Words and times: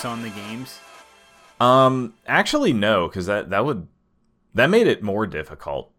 Notes 0.00 0.04
on 0.06 0.22
the 0.22 0.30
games. 0.30 0.78
Um, 1.60 2.14
actually, 2.26 2.72
no, 2.72 3.06
because 3.06 3.26
that 3.26 3.50
that 3.50 3.66
would 3.66 3.86
that 4.54 4.70
made 4.70 4.86
it 4.86 5.02
more 5.02 5.26
difficult. 5.26 5.92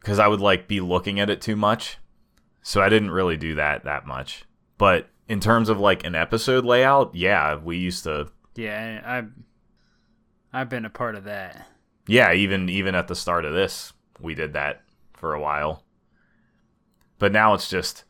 Because 0.00 0.18
I 0.18 0.28
would 0.28 0.40
like 0.40 0.68
be 0.68 0.80
looking 0.80 1.18
at 1.18 1.30
it 1.30 1.40
too 1.40 1.56
much, 1.56 1.96
so 2.62 2.82
I 2.82 2.90
didn't 2.90 3.10
really 3.10 3.38
do 3.38 3.54
that 3.54 3.84
that 3.84 4.06
much. 4.06 4.44
But 4.76 5.08
in 5.28 5.40
terms 5.40 5.70
of 5.70 5.80
like 5.80 6.04
an 6.04 6.14
episode 6.14 6.66
layout, 6.66 7.14
yeah, 7.14 7.56
we 7.56 7.78
used 7.78 8.04
to. 8.04 8.28
Yeah, 8.54 9.02
I've 9.04 9.30
I've 10.52 10.68
been 10.68 10.84
a 10.84 10.90
part 10.90 11.14
of 11.14 11.24
that. 11.24 11.66
Yeah, 12.06 12.34
even 12.34 12.68
even 12.68 12.94
at 12.94 13.08
the 13.08 13.14
start 13.14 13.46
of 13.46 13.54
this, 13.54 13.94
we 14.20 14.34
did 14.34 14.52
that 14.52 14.82
for 15.14 15.32
a 15.32 15.40
while. 15.40 15.84
But 17.18 17.32
now 17.32 17.54
it's 17.54 17.70
just 17.70 18.04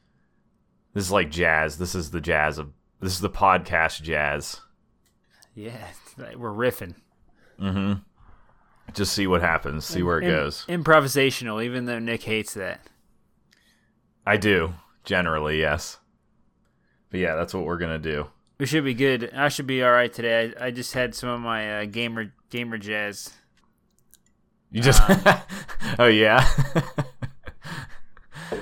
this 0.95 1.05
is 1.05 1.13
like 1.13 1.31
jazz. 1.31 1.79
This 1.79 1.95
is 1.95 2.11
the 2.11 2.21
jazz 2.21 2.59
of 2.59 2.73
this 3.01 3.13
is 3.13 3.21
the 3.21 3.31
podcast 3.31 4.03
jazz. 4.03 4.63
Yeah, 5.57 5.89
we're 6.37 6.51
riffing. 6.51 6.95
Mm-hmm. 7.59 7.95
Just 8.93 9.15
see 9.15 9.27
what 9.27 9.41
happens. 9.41 9.87
See 9.87 10.03
where 10.03 10.19
it 10.19 10.25
Im- 10.25 10.31
goes. 10.31 10.67
Improvisational, 10.69 11.65
even 11.65 11.87
though 11.87 11.99
Nick 11.99 12.23
hates 12.25 12.53
that. 12.55 12.83
I 14.27 14.37
do 14.37 14.75
generally, 15.05 15.59
yes. 15.59 15.99
But 17.11 17.21
yeah, 17.21 17.37
that's 17.37 17.55
what 17.55 17.65
we're 17.65 17.79
gonna 17.79 17.99
do. 17.99 18.27
We 18.59 18.67
should 18.67 18.85
be 18.85 18.93
good. 18.95 19.33
I 19.35 19.49
should 19.49 19.67
be 19.67 19.83
all 19.83 19.93
right 19.93 20.13
today. 20.13 20.53
I, 20.61 20.67
I 20.67 20.71
just 20.71 20.93
had 20.93 21.15
some 21.15 21.31
of 21.31 21.41
my 21.41 21.81
uh, 21.81 21.85
gamer 21.87 22.35
gamer 22.51 22.77
jazz. 22.77 23.33
You 24.71 24.83
just. 24.83 25.03
oh 25.99 26.07
yeah. 26.07 26.47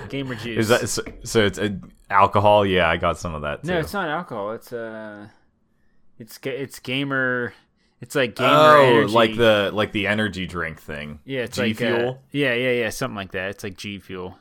Gamer 0.08 0.36
juice. 0.36 0.58
is 0.58 0.68
that 0.68 0.88
so? 0.88 1.02
so 1.24 1.44
it's 1.44 1.58
uh, 1.58 1.70
alcohol? 2.08 2.64
Yeah, 2.64 2.88
I 2.88 2.98
got 2.98 3.18
some 3.18 3.34
of 3.34 3.42
that 3.42 3.62
too. 3.64 3.72
No, 3.72 3.78
it's 3.80 3.92
not 3.92 4.08
alcohol. 4.08 4.52
It's 4.52 4.72
uh, 4.72 5.28
it's 6.24 6.38
it's 6.42 6.80
gamer. 6.80 7.52
It's 8.00 8.14
like 8.14 8.34
gamer 8.34 8.50
oh, 8.50 8.82
energy. 8.82 9.12
like 9.12 9.36
the 9.36 9.70
like 9.72 9.92
the 9.92 10.06
energy 10.06 10.46
drink 10.46 10.80
thing. 10.80 11.20
yeah, 11.24 11.42
it's 11.42 11.56
G 11.56 11.62
like 11.62 11.76
uh, 11.76 11.98
Fuel. 11.98 12.22
yeah, 12.32 12.54
yeah, 12.54 12.72
yeah, 12.72 12.90
something 12.90 13.16
like 13.16 13.32
that. 13.32 13.50
It's 13.50 13.64
like 13.64 13.76
G 13.76 13.98
Fuel. 13.98 14.38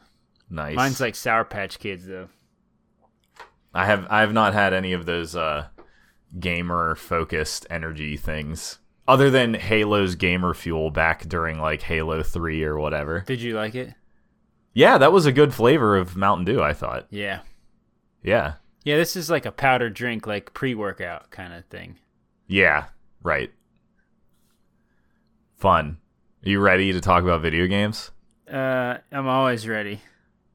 nice. 0.50 0.76
Mine's 0.76 1.02
like 1.02 1.16
Sour 1.16 1.45
Patch 1.45 1.80
Kids 1.80 2.06
though. 2.08 2.30
I 3.73 3.86
have 3.86 4.08
I 4.09 4.22
have 4.22 4.34
not 4.34 4.54
had 4.54 4.73
any 4.73 4.94
of 4.94 5.06
those 5.06 5.36
uh, 5.36 5.67
gamer 6.39 6.95
focused 6.95 7.66
energy 7.70 8.17
things 8.17 8.80
other 9.08 9.30
than 9.30 9.54
Halo's 9.56 10.16
gamer 10.16 10.54
fuel 10.54 10.89
back 10.89 11.28
during 11.28 11.59
like 11.59 11.81
Halo 11.81 12.23
3 12.23 12.64
or 12.64 12.80
whatever. 12.80 13.23
Did 13.28 13.42
you 13.42 13.56
like 13.56 13.76
it? 13.76 13.94
Yeah, 14.73 14.98
that 14.98 15.11
was 15.11 15.26
a 15.26 15.31
good 15.31 15.54
flavor 15.54 15.98
of 15.98 16.16
Mountain 16.16 16.45
Dew, 16.45 16.61
I 16.61 16.73
thought. 16.73 17.08
Yeah, 17.09 17.42
Yeah. 18.23 18.54
Yeah. 18.84 18.98
This 18.98 19.16
is 19.16 19.30
like 19.30 19.45
a 19.45 19.52
powder 19.52 19.89
drink, 19.89 20.28
like 20.28 20.53
pre 20.53 20.76
workout 20.76 21.31
kind 21.31 21.53
of 21.53 21.66
thing. 21.66 22.00
Yeah, 22.48 22.86
right. 23.23 23.52
Fun. 25.56 25.98
Are 26.45 26.50
you 26.50 26.59
ready 26.59 26.92
to 26.92 27.00
talk 27.02 27.23
about 27.23 27.42
video 27.42 27.67
games? 27.67 28.11
Uh, 28.52 28.98
I'm 29.11 29.28
always 29.28 29.67
ready. 29.67 30.02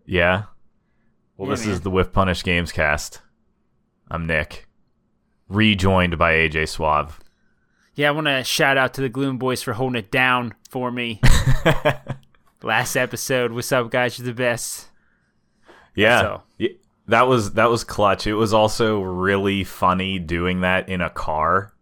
Yeah. 0.04 0.44
Well, 1.36 1.48
Yeah, 1.48 1.54
this 1.54 1.64
man. 1.66 1.74
is 1.74 1.80
the 1.80 1.90
Whiff 1.90 2.12
Punish 2.12 2.42
Games 2.42 2.72
cast. 2.72 3.22
I'm 4.10 4.26
Nick. 4.26 4.66
Rejoined 5.48 6.18
by 6.18 6.32
AJ 6.34 6.68
Suave. 6.68 7.20
Yeah, 7.94 8.08
I 8.08 8.10
want 8.12 8.26
to 8.26 8.44
shout 8.44 8.76
out 8.76 8.94
to 8.94 9.00
the 9.00 9.08
Gloom 9.08 9.38
Boys 9.38 9.62
for 9.62 9.72
holding 9.72 9.98
it 9.98 10.10
down 10.10 10.54
for 10.68 10.90
me. 10.92 11.20
Last 12.62 12.96
episode, 12.96 13.52
what's 13.52 13.72
up, 13.72 13.90
guys? 13.90 14.18
You're 14.18 14.26
the 14.26 14.34
best. 14.34 14.88
Yeah. 15.94 16.20
So- 16.20 16.42
That 17.08 17.26
was 17.26 17.52
that 17.52 17.70
was 17.70 17.84
clutch. 17.84 18.26
It 18.26 18.34
was 18.34 18.52
also 18.52 19.00
really 19.00 19.64
funny 19.64 20.18
doing 20.18 20.60
that 20.60 20.88
in 20.88 21.00
a 21.00 21.08
car. 21.10 21.72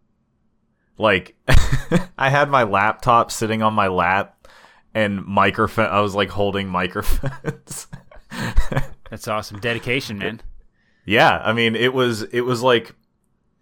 Like 0.98 1.36
I 2.18 2.30
had 2.30 2.48
my 2.48 2.62
laptop 2.62 3.30
sitting 3.30 3.60
on 3.62 3.74
my 3.74 3.88
lap 3.88 4.46
and 4.94 5.24
microphone 5.24 5.86
I 5.86 6.00
was 6.00 6.14
like 6.14 6.30
holding 6.30 6.68
microphones. 6.68 7.88
That's 9.10 9.28
awesome. 9.28 9.58
Dedication, 9.58 10.18
man. 10.18 10.40
yeah, 11.04 11.40
I 11.44 11.52
mean 11.52 11.74
it 11.74 11.92
was 11.92 12.22
it 12.22 12.42
was 12.42 12.62
like 12.62 12.94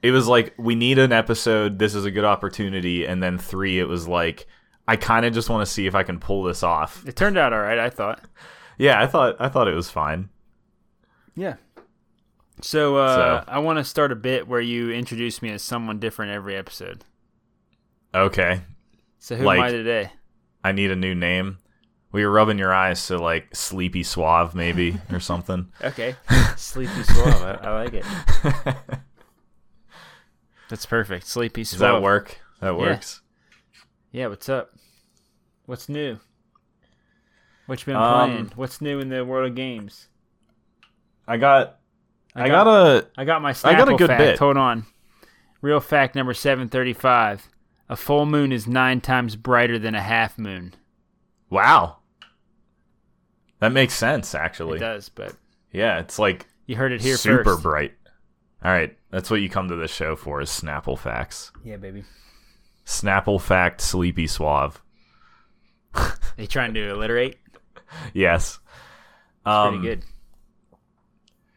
it 0.02 0.10
was 0.10 0.28
like 0.28 0.52
we 0.58 0.74
need 0.74 0.98
an 0.98 1.12
episode, 1.12 1.78
this 1.78 1.94
is 1.94 2.04
a 2.04 2.10
good 2.10 2.24
opportunity 2.24 3.06
and 3.06 3.22
then 3.22 3.38
3 3.38 3.78
it 3.80 3.88
was 3.88 4.06
like 4.06 4.46
I 4.86 4.96
kind 4.96 5.24
of 5.24 5.32
just 5.32 5.48
want 5.48 5.66
to 5.66 5.72
see 5.72 5.86
if 5.86 5.94
I 5.94 6.02
can 6.02 6.20
pull 6.20 6.42
this 6.42 6.62
off. 6.62 7.08
It 7.08 7.16
turned 7.16 7.38
out 7.38 7.54
all 7.54 7.60
right, 7.60 7.78
I 7.78 7.88
thought. 7.90 8.20
Yeah, 8.76 9.00
I 9.00 9.06
thought 9.06 9.36
I 9.38 9.48
thought 9.48 9.68
it 9.68 9.74
was 9.74 9.88
fine. 9.88 10.30
Yeah. 11.34 11.56
So, 12.62 12.96
uh, 12.96 13.14
So- 13.44 13.44
I 13.52 13.58
want 13.58 13.78
to 13.78 13.84
start 13.84 14.12
a 14.12 14.16
bit 14.16 14.46
where 14.46 14.60
you 14.60 14.90
introduce 14.90 15.42
me 15.42 15.50
as 15.50 15.62
someone 15.62 15.98
different 15.98 16.32
every 16.32 16.56
episode. 16.56 17.04
Okay. 18.14 18.60
So, 19.18 19.34
who 19.36 19.48
am 19.50 19.60
I 19.60 19.70
today? 19.70 20.12
I 20.62 20.72
need 20.72 20.90
a 20.90 20.96
new 20.96 21.14
name. 21.14 21.58
We 22.12 22.24
were 22.24 22.30
rubbing 22.30 22.58
your 22.58 22.72
eyes, 22.72 23.00
so 23.00 23.16
like 23.20 23.54
Sleepy 23.56 24.04
Suave 24.04 24.54
maybe 24.54 24.98
or 25.10 25.18
something. 25.18 25.72
Okay. 25.82 26.14
Sleepy 26.56 27.02
Suave. 27.02 27.42
I, 27.42 27.52
I 27.68 27.82
like 27.82 27.94
it. 27.94 28.04
That's 30.68 30.86
perfect. 30.86 31.26
Sleepy 31.26 31.62
Does 31.62 31.70
Suave. 31.70 31.80
that 31.96 32.02
work? 32.02 32.38
That 32.60 32.76
works. 32.78 33.20
Yeah, 34.12 34.28
what's 34.28 34.48
up? 34.48 34.70
What's 35.66 35.88
new? 35.88 36.18
What 37.66 37.80
you 37.80 37.86
been 37.86 37.96
Um, 37.96 38.30
playing? 38.30 38.52
What's 38.54 38.80
new 38.80 39.00
in 39.00 39.08
the 39.08 39.24
world 39.24 39.48
of 39.50 39.56
games? 39.56 40.08
I 41.26 41.36
got 41.36 41.78
I, 42.34 42.48
got, 42.48 42.66
a 42.66 43.06
I 43.16 43.24
got 43.24 43.40
my 43.42 43.54
I 43.64 43.74
got 43.74 43.88
a 43.88 43.96
good 43.96 44.08
fact. 44.08 44.18
bit. 44.18 44.38
Hold 44.38 44.56
on. 44.56 44.86
Real 45.62 45.80
fact 45.80 46.14
number 46.14 46.34
735. 46.34 47.48
A 47.88 47.96
full 47.96 48.26
moon 48.26 48.50
is 48.52 48.66
9 48.66 49.00
times 49.00 49.36
brighter 49.36 49.78
than 49.78 49.94
a 49.94 50.00
half 50.00 50.38
moon. 50.38 50.74
wow. 51.50 51.98
That 53.60 53.72
makes 53.72 53.94
sense 53.94 54.34
actually. 54.34 54.76
It 54.76 54.80
does, 54.80 55.08
but 55.08 55.34
Yeah, 55.72 56.00
it's 56.00 56.18
like 56.18 56.46
you 56.66 56.76
heard 56.76 56.92
it 56.92 57.00
here 57.00 57.16
super 57.16 57.44
first. 57.44 57.62
bright. 57.62 57.92
All 58.62 58.70
right, 58.72 58.96
that's 59.10 59.30
what 59.30 59.40
you 59.42 59.48
come 59.48 59.68
to 59.68 59.76
this 59.76 59.90
show 59.92 60.16
for 60.16 60.40
is 60.40 60.48
Snapple 60.50 60.98
facts. 60.98 61.52
Yeah, 61.64 61.76
baby. 61.76 62.04
Snapple 62.86 63.40
fact 63.40 63.80
Sleepy 63.80 64.26
Suave. 64.26 64.82
They 66.36 66.46
trying 66.46 66.74
to 66.74 66.90
alliterate? 66.90 67.38
Yes. 68.12 68.58
Pretty 69.44 69.56
Um, 69.56 69.82
good. 69.82 70.04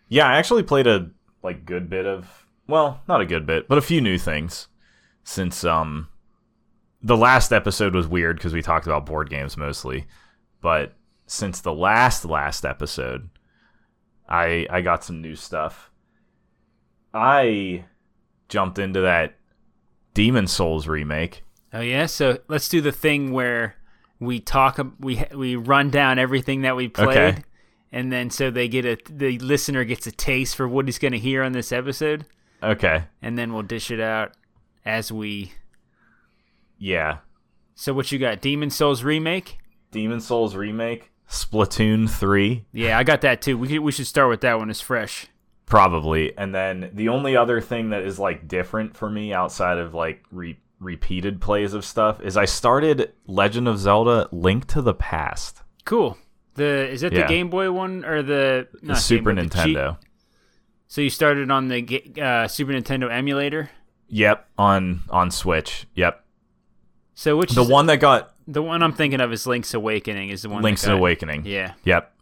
Yeah, 0.09 0.27
I 0.27 0.37
actually 0.37 0.63
played 0.63 0.87
a 0.87 1.09
like 1.43 1.65
good 1.65 1.89
bit 1.89 2.05
of 2.05 2.45
well, 2.67 3.01
not 3.07 3.21
a 3.21 3.25
good 3.25 3.45
bit, 3.45 3.67
but 3.67 3.77
a 3.77 3.81
few 3.81 4.01
new 4.01 4.17
things 4.17 4.67
since 5.23 5.63
um 5.63 6.07
the 7.01 7.17
last 7.17 7.51
episode 7.51 7.93
was 7.93 8.07
weird 8.07 8.37
because 8.37 8.53
we 8.53 8.61
talked 8.61 8.85
about 8.87 9.05
board 9.05 9.29
games 9.29 9.57
mostly, 9.57 10.05
but 10.61 10.93
since 11.25 11.61
the 11.61 11.73
last 11.73 12.25
last 12.25 12.65
episode, 12.65 13.29
I 14.27 14.67
I 14.69 14.81
got 14.81 15.03
some 15.03 15.21
new 15.21 15.35
stuff. 15.35 15.91
I 17.13 17.85
jumped 18.49 18.79
into 18.79 19.01
that 19.01 19.35
Demon 20.13 20.47
Souls 20.47 20.87
remake. 20.87 21.43
Oh 21.73 21.81
yeah, 21.81 22.05
so 22.05 22.39
let's 22.47 22.69
do 22.69 22.81
the 22.81 22.91
thing 22.91 23.31
where 23.31 23.75
we 24.19 24.39
talk 24.39 24.79
we 24.99 25.23
we 25.33 25.55
run 25.55 25.89
down 25.89 26.17
everything 26.17 26.61
that 26.61 26.75
we 26.75 26.87
played 26.87 27.09
Okay. 27.09 27.43
And 27.91 28.11
then 28.11 28.29
so 28.29 28.49
they 28.51 28.67
get 28.67 28.85
a 28.85 28.97
the 29.09 29.37
listener 29.39 29.83
gets 29.83 30.05
a 30.07 30.11
taste 30.11 30.55
for 30.55 30.67
what 30.67 30.85
he's 30.87 30.99
going 30.99 31.11
to 31.13 31.19
hear 31.19 31.43
on 31.43 31.51
this 31.53 31.71
episode 31.71 32.25
Okay. 32.61 33.03
and 33.21 33.37
then 33.37 33.53
we'll 33.53 33.63
dish 33.63 33.91
it 33.91 33.99
out 33.99 34.33
as 34.85 35.11
we 35.11 35.51
Yeah. 36.77 37.17
So 37.75 37.93
what 37.93 38.11
you 38.11 38.17
got? 38.19 38.41
Demon 38.41 38.69
Souls 38.69 39.03
remake? 39.03 39.59
Demon 39.91 40.19
Souls 40.19 40.55
remake, 40.55 41.11
Splatoon 41.29 42.09
3. 42.09 42.65
Yeah, 42.73 42.97
I 42.97 43.03
got 43.03 43.21
that 43.21 43.41
too. 43.41 43.57
We 43.57 43.67
could, 43.67 43.79
we 43.79 43.91
should 43.91 44.07
start 44.07 44.29
with 44.29 44.41
that 44.41 44.57
one. 44.57 44.69
It's 44.69 44.81
fresh. 44.81 45.27
Probably. 45.65 46.35
And 46.37 46.55
then 46.55 46.89
the 46.93 47.09
only 47.09 47.35
other 47.37 47.61
thing 47.61 47.89
that 47.91 48.03
is 48.03 48.17
like 48.19 48.47
different 48.47 48.95
for 48.97 49.09
me 49.09 49.33
outside 49.33 49.77
of 49.77 49.93
like 49.93 50.23
re- 50.31 50.59
repeated 50.79 51.39
plays 51.41 51.73
of 51.73 51.83
stuff 51.85 52.21
is 52.21 52.37
I 52.37 52.45
started 52.45 53.13
Legend 53.27 53.67
of 53.67 53.77
Zelda 53.77 54.27
Link 54.31 54.65
to 54.67 54.81
the 54.81 54.93
Past. 54.93 55.61
Cool. 55.85 56.17
The 56.57 56.89
is 56.89 57.03
it 57.03 57.13
the 57.13 57.23
Game 57.23 57.49
Boy 57.49 57.71
one 57.71 58.03
or 58.03 58.21
the 58.23 58.67
The 58.83 58.95
Super 58.95 59.33
Boy, 59.33 59.43
the 59.43 59.49
cheat- 59.49 59.75
Nintendo. 59.77 59.97
So 60.87 61.01
you 61.01 61.09
started 61.09 61.51
on 61.51 61.67
the 61.67 62.13
uh, 62.21 62.47
Super 62.47 62.71
Nintendo 62.71 63.11
emulator. 63.11 63.69
Yep, 64.09 64.47
on 64.57 65.01
on 65.09 65.31
Switch. 65.31 65.85
Yep. 65.95 66.23
So 67.13 67.35
which 67.37 67.51
The 67.51 67.63
is, 67.63 67.69
one 67.69 67.85
that 67.87 67.97
got 67.97 68.33
the 68.47 68.61
one 68.61 68.81
I'm 68.83 68.93
thinking 68.93 69.19
of 69.21 69.31
is 69.33 69.45
Link's 69.47 69.73
Awakening. 69.73 70.29
Is 70.29 70.43
the 70.43 70.49
one 70.49 70.61
Link's 70.63 70.85
Awakening. 70.87 71.45
Yeah, 71.45 71.73
Yep. 71.83 72.13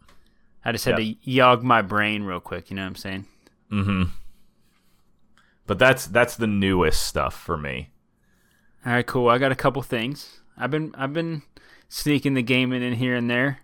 I 0.64 0.72
just 0.72 0.84
had 0.84 0.96
to 0.96 1.02
yog 1.22 1.62
my 1.62 1.80
brain 1.82 2.24
real 2.24 2.40
quick. 2.40 2.70
You 2.70 2.76
know 2.76 2.82
what 2.82 2.88
I'm 2.88 2.96
saying? 2.96 3.26
Mm-hmm. 3.70 4.02
But 5.66 5.78
that's 5.78 6.06
that's 6.06 6.36
the 6.36 6.46
newest 6.46 7.02
stuff 7.02 7.34
for 7.34 7.56
me. 7.56 7.90
All 8.84 8.92
right, 8.92 9.06
cool. 9.06 9.28
I 9.28 9.38
got 9.38 9.52
a 9.52 9.56
couple 9.56 9.82
things. 9.82 10.40
I've 10.56 10.70
been 10.70 10.94
I've 10.96 11.12
been 11.12 11.42
sneaking 11.88 12.34
the 12.34 12.42
gaming 12.42 12.82
in 12.82 12.94
here 12.94 13.14
and 13.14 13.30
there. 13.30 13.60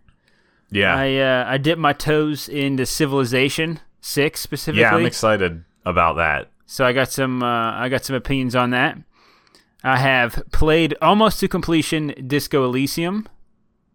Yeah. 0.73 0.97
I 0.97 1.17
uh, 1.17 1.45
I 1.47 1.59
dipped 1.59 1.81
my 1.81 1.93
toes 1.93 2.49
into 2.49 2.87
Civilization 2.87 3.81
Six 4.01 4.41
specifically. 4.41 4.81
yeah, 4.81 4.95
I'm 4.95 5.07
excited 5.07 5.65
about 5.85 6.17
that. 6.17 6.51
so 6.67 6.85
I 6.85 6.93
got 6.93 7.11
some 7.13 7.43
uh, 7.43 7.73
I 7.73 7.89
got 7.89 8.05
some 8.05 8.17
opinions 8.17 8.57
on 8.57 8.71
that. 8.71 8.99
I 9.85 9.99
have 9.99 10.43
played 10.53 10.97
almost 11.03 11.41
to 11.41 11.49
completion 11.49 12.15
Disco 12.27 12.65
Elysium. 12.65 13.29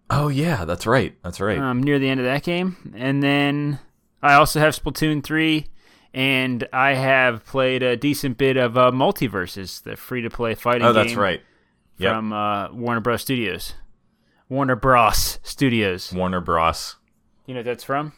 Oh 0.09 0.27
yeah, 0.27 0.65
that's 0.65 0.85
right. 0.85 1.15
That's 1.23 1.41
right. 1.41 1.57
Um, 1.57 1.81
near 1.81 1.99
the 1.99 2.09
end 2.09 2.19
of 2.19 2.25
that 2.25 2.43
game, 2.43 2.93
and 2.95 3.21
then 3.21 3.79
I 4.21 4.35
also 4.35 4.59
have 4.59 4.75
Splatoon 4.75 5.23
three, 5.23 5.67
and 6.13 6.67
I 6.71 6.93
have 6.93 7.45
played 7.45 7.83
a 7.83 7.97
decent 7.97 8.37
bit 8.37 8.55
of 8.55 8.77
uh, 8.77 8.91
MultiVersus, 8.91 9.83
the 9.83 9.95
free 9.95 10.21
to 10.21 10.29
play 10.29 10.55
fighting 10.55 10.83
oh, 10.83 10.93
that's 10.93 11.15
right. 11.15 11.41
Yep. 11.97 12.13
from 12.13 12.33
uh, 12.33 12.71
Warner 12.71 13.01
Bros. 13.01 13.21
Studios. 13.21 13.73
Warner 14.49 14.75
Bros. 14.75 15.39
Studios. 15.43 16.13
Warner 16.13 16.41
Bros. 16.41 16.95
You 17.45 17.53
know 17.53 17.59
what 17.59 17.65
that's 17.65 17.83
from? 17.83 18.13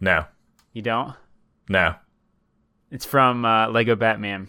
No, 0.00 0.26
You 0.72 0.82
don't? 0.82 1.14
no. 1.68 1.94
It's 2.90 3.04
from 3.04 3.44
uh, 3.44 3.68
Lego 3.68 3.96
Batman. 3.96 4.48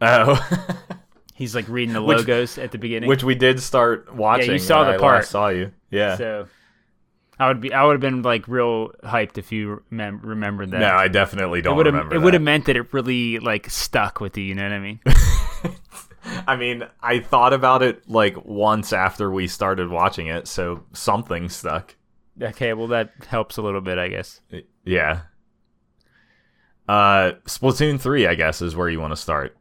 Oh, 0.00 0.40
He's 1.34 1.54
like 1.54 1.68
reading 1.68 1.92
the 1.94 2.02
Which- 2.02 2.18
logos 2.18 2.58
at 2.58 2.72
the 2.72 2.78
beginning. 2.78 3.08
which 3.08 3.22
we 3.24 3.34
did 3.34 3.60
start 3.60 4.12
watching. 4.14 4.46
Yeah, 4.46 4.52
you 4.54 4.58
saw 4.58 4.84
the 4.84 4.94
I 4.94 4.98
part. 4.98 5.26
saw 5.26 5.48
you. 5.48 5.72
Yeah. 5.90 6.16
So 6.16 6.46
I 7.38 7.48
would 7.48 7.60
be 7.60 7.72
I 7.72 7.84
would 7.84 7.92
have 7.92 8.00
been 8.00 8.22
like 8.22 8.48
real 8.48 8.90
hyped 9.04 9.36
if 9.38 9.52
you 9.52 9.82
remem- 9.92 10.20
remembered 10.22 10.70
that. 10.70 10.78
no, 10.80 10.90
I 10.94 11.08
definitely 11.08 11.60
don't 11.62 11.76
have 11.76 11.86
remember. 11.86 12.14
it 12.14 12.18
would 12.22 12.34
have 12.34 12.42
meant 12.42 12.64
that 12.66 12.76
it 12.76 12.92
really 12.94 13.38
like 13.40 13.68
stuck 13.70 14.20
with 14.20 14.36
you. 14.38 14.44
You 14.44 14.54
know 14.54 14.62
what 14.62 14.72
I 14.72 14.78
mean? 14.80 15.00
I 16.46 16.56
mean, 16.56 16.84
I 17.02 17.20
thought 17.20 17.52
about 17.52 17.82
it 17.82 18.08
like 18.08 18.44
once 18.44 18.92
after 18.92 19.30
we 19.30 19.46
started 19.48 19.88
watching 19.90 20.26
it, 20.28 20.46
so 20.48 20.84
something 20.92 21.48
stuck. 21.48 21.94
okay, 22.40 22.72
well 22.72 22.88
that 22.88 23.12
helps 23.28 23.56
a 23.56 23.62
little 23.62 23.80
bit, 23.80 23.98
I 23.98 24.08
guess. 24.08 24.40
Yeah. 24.84 25.22
Uh, 26.88 27.32
Splatoon 27.46 27.98
three, 28.00 28.26
I 28.26 28.34
guess, 28.34 28.60
is 28.60 28.76
where 28.76 28.88
you 28.88 29.00
want 29.00 29.12
to 29.12 29.16
start 29.16 29.56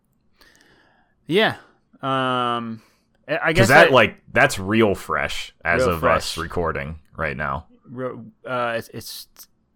Yeah. 1.25 1.56
Um, 2.01 2.81
I 3.27 3.54
guess 3.54 3.69
that 3.69 3.88
I- 3.88 3.92
like 3.92 4.21
that's 4.33 4.59
real 4.59 4.94
fresh 4.95 5.54
as 5.63 5.81
Real 5.83 5.92
of 5.95 6.00
fresh. 6.01 6.18
us 6.18 6.38
recording 6.38 7.00
right 7.16 7.38
now. 7.38 7.68
real, 7.86 8.25
uh, 8.45 8.75
it's, 8.77 8.89
it's 8.89 9.27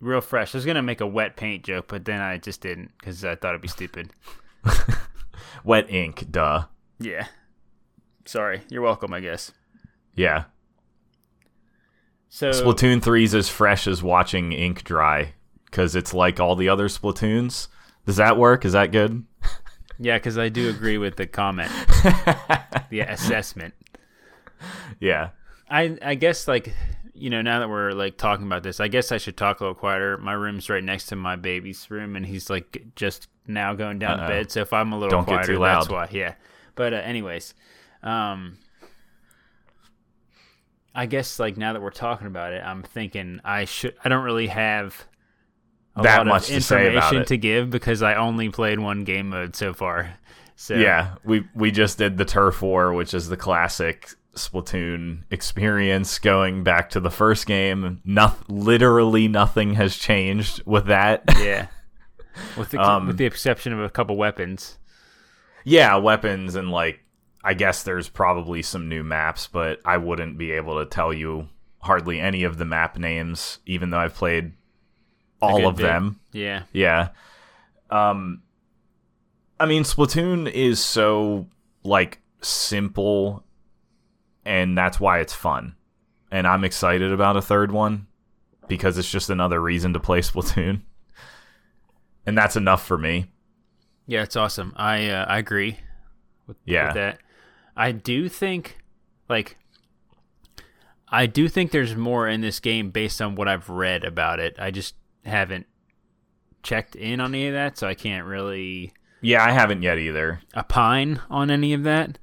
real 0.02 0.20
fresh. 0.20 0.54
I 0.54 0.58
was 0.58 0.66
gonna 0.66 0.82
make 0.82 1.00
a 1.00 1.08
wet 1.08 1.38
paint 1.38 1.64
joke, 1.64 1.86
but 1.88 2.04
then 2.04 2.20
I 2.20 2.38
just 2.38 2.60
didn't 2.62 2.92
because 3.00 3.24
I 3.24 3.36
thought 3.36 3.50
it'd 3.52 3.62
be 3.62 3.68
stupid. 3.70 4.10
Wet 5.64 5.90
ink, 5.90 6.26
duh. 6.32 6.66
Yeah. 7.00 7.28
Sorry. 8.26 8.62
You're 8.70 8.82
welcome. 8.82 9.14
I 9.14 9.20
guess. 9.20 9.52
Yeah. 10.16 10.46
So 12.30 12.52
Splatoon 12.52 13.02
3 13.02 13.24
is 13.24 13.34
as 13.34 13.50
fresh 13.50 13.88
as 13.88 14.04
watching 14.04 14.52
ink 14.52 14.84
dry 14.84 15.34
because 15.66 15.96
it's 15.96 16.14
like 16.14 16.40
all 16.40 16.56
the 16.56 16.70
other 16.70 16.88
Splatoons. 16.88 17.68
Does 18.06 18.18
that 18.18 18.38
work? 18.38 18.66
Is 18.66 18.74
that 18.74 18.92
good? 18.92 19.26
yeah, 20.00 20.18
because 20.18 20.38
I 20.38 20.50
do 20.50 20.70
agree 20.70 20.98
with 20.98 21.16
the 21.16 21.26
comment, 21.26 21.72
the 22.90 23.00
assessment. 23.08 23.74
Yeah. 25.00 25.30
I 25.70 25.98
I 26.02 26.16
guess 26.16 26.48
like 26.48 26.74
you 27.14 27.30
know 27.30 27.42
now 27.42 27.60
that 27.60 27.70
we're 27.70 27.92
like 27.92 28.18
talking 28.18 28.46
about 28.46 28.64
this, 28.64 28.80
I 28.80 28.88
guess 28.88 29.12
I 29.12 29.18
should 29.18 29.38
talk 29.38 29.60
a 29.60 29.64
little 29.64 29.76
quieter. 29.76 30.18
My 30.18 30.34
room's 30.34 30.70
right 30.70 30.84
next 30.84 31.08
to 31.08 31.16
my 31.16 31.36
baby's 31.36 31.90
room, 31.90 32.16
and 32.16 32.26
he's 32.26 32.50
like 32.50 32.84
just 32.96 33.28
now 33.48 33.74
going 33.74 34.00
down 34.00 34.20
Uh-oh. 34.20 34.28
to 34.28 34.34
bed. 34.34 34.52
So 34.52 34.62
if 34.62 34.74
I'm 34.74 34.94
a 34.94 34.98
little 34.98 35.10
Don't 35.10 35.28
get 35.28 35.46
quieter, 35.46 35.60
that's 35.60 35.90
why. 35.90 36.08
Yeah. 36.12 36.36
But 36.78 36.94
uh, 36.94 36.98
anyways, 36.98 37.54
um, 38.04 38.58
I 40.96 41.06
guess 41.06 41.40
like 41.40 41.58
now 41.58 41.74
that 41.74 41.82
we're 41.82 41.90
talking 41.92 42.28
about 42.28 42.54
it, 42.54 42.64
I'm 42.64 42.84
thinking 42.84 43.42
I 43.44 43.66
should. 43.66 43.96
I 44.04 44.10
don't 44.10 44.24
really 44.24 44.48
have. 44.48 45.06
That 46.02 46.28
much 46.28 46.50
of 46.50 46.56
to 46.56 46.62
say 46.62 46.76
about 46.96 46.96
information 46.96 47.22
it. 47.24 47.28
to 47.30 47.38
give 47.38 47.70
because 47.72 48.04
I 48.04 48.14
only 48.14 48.50
played 48.50 48.80
one 48.80 49.04
game 49.04 49.30
mode 49.30 49.56
so 49.56 49.74
far. 49.74 50.14
So 50.56 50.76
Yeah. 50.76 51.16
We 51.24 51.46
we 51.56 51.72
just 51.72 51.98
did 51.98 52.18
the 52.18 52.26
Turf 52.26 52.62
War, 52.62 52.94
which 52.94 53.16
is 53.16 53.30
the 53.30 53.38
classic 53.38 54.10
Splatoon 54.36 55.24
experience 55.32 56.20
going 56.20 56.64
back 56.64 56.92
to 56.92 57.00
the 57.00 57.10
first 57.10 57.48
game. 57.48 58.00
Noth- 58.06 58.44
literally 58.48 59.28
nothing 59.28 59.74
has 59.74 59.98
changed 59.98 60.62
with 60.68 60.86
that. 60.86 61.24
yeah. 61.40 61.68
With 62.56 62.70
the, 62.70 62.80
Um, 62.80 63.08
with 63.08 63.18
the 63.18 63.26
exception 63.26 63.74
of 63.74 63.80
a 63.80 63.90
couple 63.90 64.16
weapons. 64.16 64.78
Yeah, 65.68 65.98
weapons 65.98 66.56
and 66.56 66.72
like 66.72 67.02
I 67.44 67.54
guess 67.54 67.84
there's 67.84 68.08
probably 68.08 68.62
some 68.62 68.88
new 68.88 69.04
maps, 69.04 69.48
but 69.48 69.82
I 69.84 69.98
wouldn't 69.98 70.38
be 70.38 70.52
able 70.52 70.80
to 70.80 70.86
tell 70.86 71.14
you 71.14 71.50
hardly 71.80 72.22
any 72.22 72.44
of 72.44 72.58
the 72.58 72.64
map 72.64 72.98
names, 72.98 73.60
even 73.66 73.90
though 73.90 73.98
I've 73.98 74.16
played 74.16 74.54
all 75.42 75.68
of 75.68 75.76
bit. 75.76 75.84
them. 75.84 76.22
Yeah. 76.32 76.64
Yeah. 76.72 77.10
Um 77.90 78.44
I 79.60 79.66
mean 79.66 79.84
Splatoon 79.84 80.50
is 80.50 80.82
so 80.82 81.48
like 81.84 82.22
simple 82.42 83.44
and 84.46 84.78
that's 84.78 85.02
why 85.02 85.20
it's 85.20 85.34
fun. 85.34 85.76
And 86.32 86.48
I'm 86.48 86.64
excited 86.64 87.12
about 87.12 87.36
a 87.36 87.42
third 87.42 87.74
one 87.74 88.08
because 88.70 88.98
it's 88.98 89.12
just 89.12 89.30
another 89.30 89.62
reason 89.62 89.92
to 89.94 90.00
play 90.00 90.20
Splatoon. 90.22 90.84
And 92.26 92.38
that's 92.38 92.56
enough 92.56 92.86
for 92.86 92.98
me. 92.98 93.32
Yeah, 94.08 94.24
it's 94.24 94.36
awesome. 94.36 94.74
I 94.78 95.10
uh, 95.10 95.26
I 95.26 95.38
agree 95.38 95.80
with, 96.48 96.58
Yeah. 96.66 96.88
with 96.88 96.96
that. 96.96 97.20
I 97.76 97.92
do 97.92 98.28
think, 98.30 98.78
like, 99.30 99.58
I 101.10 101.26
do 101.26 101.48
think 101.48 101.72
there's 101.72 101.96
more 101.96 102.28
in 102.28 102.42
this 102.42 102.60
game 102.60 102.90
based 102.90 103.22
on 103.22 103.36
what 103.36 103.48
I've 103.48 103.70
read 103.70 104.04
about 104.04 104.40
it. 104.40 104.56
I 104.58 104.72
just 104.72 104.96
haven't 105.26 105.68
checked 106.64 106.96
in 106.96 107.20
on 107.22 107.36
any 107.36 107.48
of 107.48 107.54
that, 107.54 107.78
so 107.78 107.88
I 107.88 107.94
can't 107.94 108.26
really 108.26 108.94
Yeah, 109.22 109.44
I 109.44 109.52
haven't 109.52 109.84
yet 109.84 109.98
either. 110.00 110.42
opine 110.56 111.22
on 111.30 111.52
any 111.52 111.74
of 111.74 111.84
that. 111.84 112.18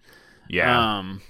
Yeah. 0.49 0.99
Um, 0.99 1.23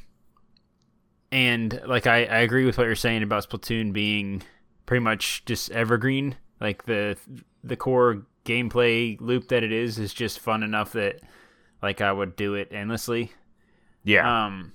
and 1.30 1.80
like 1.86 2.06
I, 2.06 2.24
I 2.24 2.38
agree 2.38 2.64
with 2.64 2.78
what 2.78 2.84
you're 2.84 2.94
saying 2.94 3.22
about 3.22 3.48
Splatoon 3.48 3.92
being 3.92 4.42
pretty 4.86 5.02
much 5.02 5.44
just 5.46 5.70
evergreen. 5.72 6.36
Like 6.60 6.84
the 6.84 7.16
the 7.62 7.76
core 7.76 8.22
gameplay 8.44 9.20
loop 9.20 9.48
that 9.48 9.62
it 9.62 9.72
is 9.72 9.98
is 9.98 10.12
just 10.12 10.38
fun 10.38 10.62
enough 10.62 10.92
that 10.92 11.20
like 11.82 12.00
I 12.00 12.12
would 12.12 12.36
do 12.36 12.54
it 12.54 12.68
endlessly. 12.70 13.32
yeah. 14.04 14.46
Um, 14.46 14.72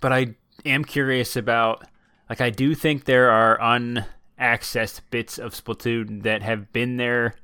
but 0.00 0.12
I 0.12 0.34
am 0.64 0.84
curious 0.84 1.36
about 1.36 1.84
like 2.28 2.40
I 2.40 2.50
do 2.50 2.74
think 2.74 3.04
there 3.04 3.30
are 3.30 3.60
unaccessed 3.60 5.10
bits 5.10 5.38
of 5.38 5.54
Splatoon 5.54 6.22
that 6.22 6.42
have 6.42 6.72
been 6.72 6.96
there 6.96 7.34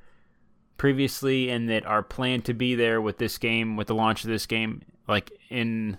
previously 0.77 1.51
and 1.51 1.69
that 1.71 1.87
are 1.87 2.03
planned 2.03 2.45
to 2.47 2.55
be 2.55 2.75
there 2.75 3.01
with 3.01 3.19
this 3.19 3.39
game 3.39 3.77
with 3.77 3.87
the 3.87 3.95
launch 3.95 4.25
of 4.25 4.31
this 4.31 4.47
game 4.47 4.83
like 5.07 5.31
in 5.49 5.97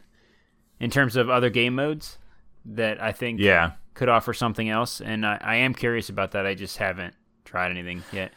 in 0.80 0.90
terms 0.90 1.16
of 1.16 1.30
other 1.30 1.50
game 1.50 1.76
modes 1.76 2.18
that 2.66 3.02
I 3.02 3.12
think 3.12 3.40
yeah. 3.40 3.72
could 3.94 4.10
offer 4.10 4.34
something 4.34 4.70
else 4.70 5.02
and 5.02 5.26
I, 5.26 5.38
I 5.42 5.56
am 5.58 5.74
curious 5.74 6.10
about 6.10 6.32
that. 6.32 6.46
I 6.46 6.56
just 6.56 6.78
haven't 6.78 7.14
tried 7.46 7.72
anything 7.72 8.04
yet. 8.12 8.32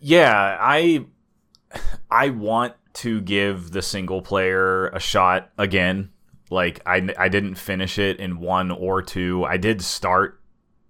Yeah, 0.00 0.56
I 0.60 1.06
I 2.10 2.30
want 2.30 2.74
to 2.94 3.20
give 3.20 3.72
the 3.72 3.82
single 3.82 4.22
player 4.22 4.88
a 4.88 5.00
shot 5.00 5.50
again. 5.58 6.10
Like 6.50 6.80
I 6.86 7.08
I 7.18 7.28
didn't 7.28 7.56
finish 7.56 7.98
it 7.98 8.18
in 8.18 8.40
one 8.40 8.70
or 8.70 9.02
two. 9.02 9.44
I 9.44 9.56
did 9.56 9.82
start 9.82 10.40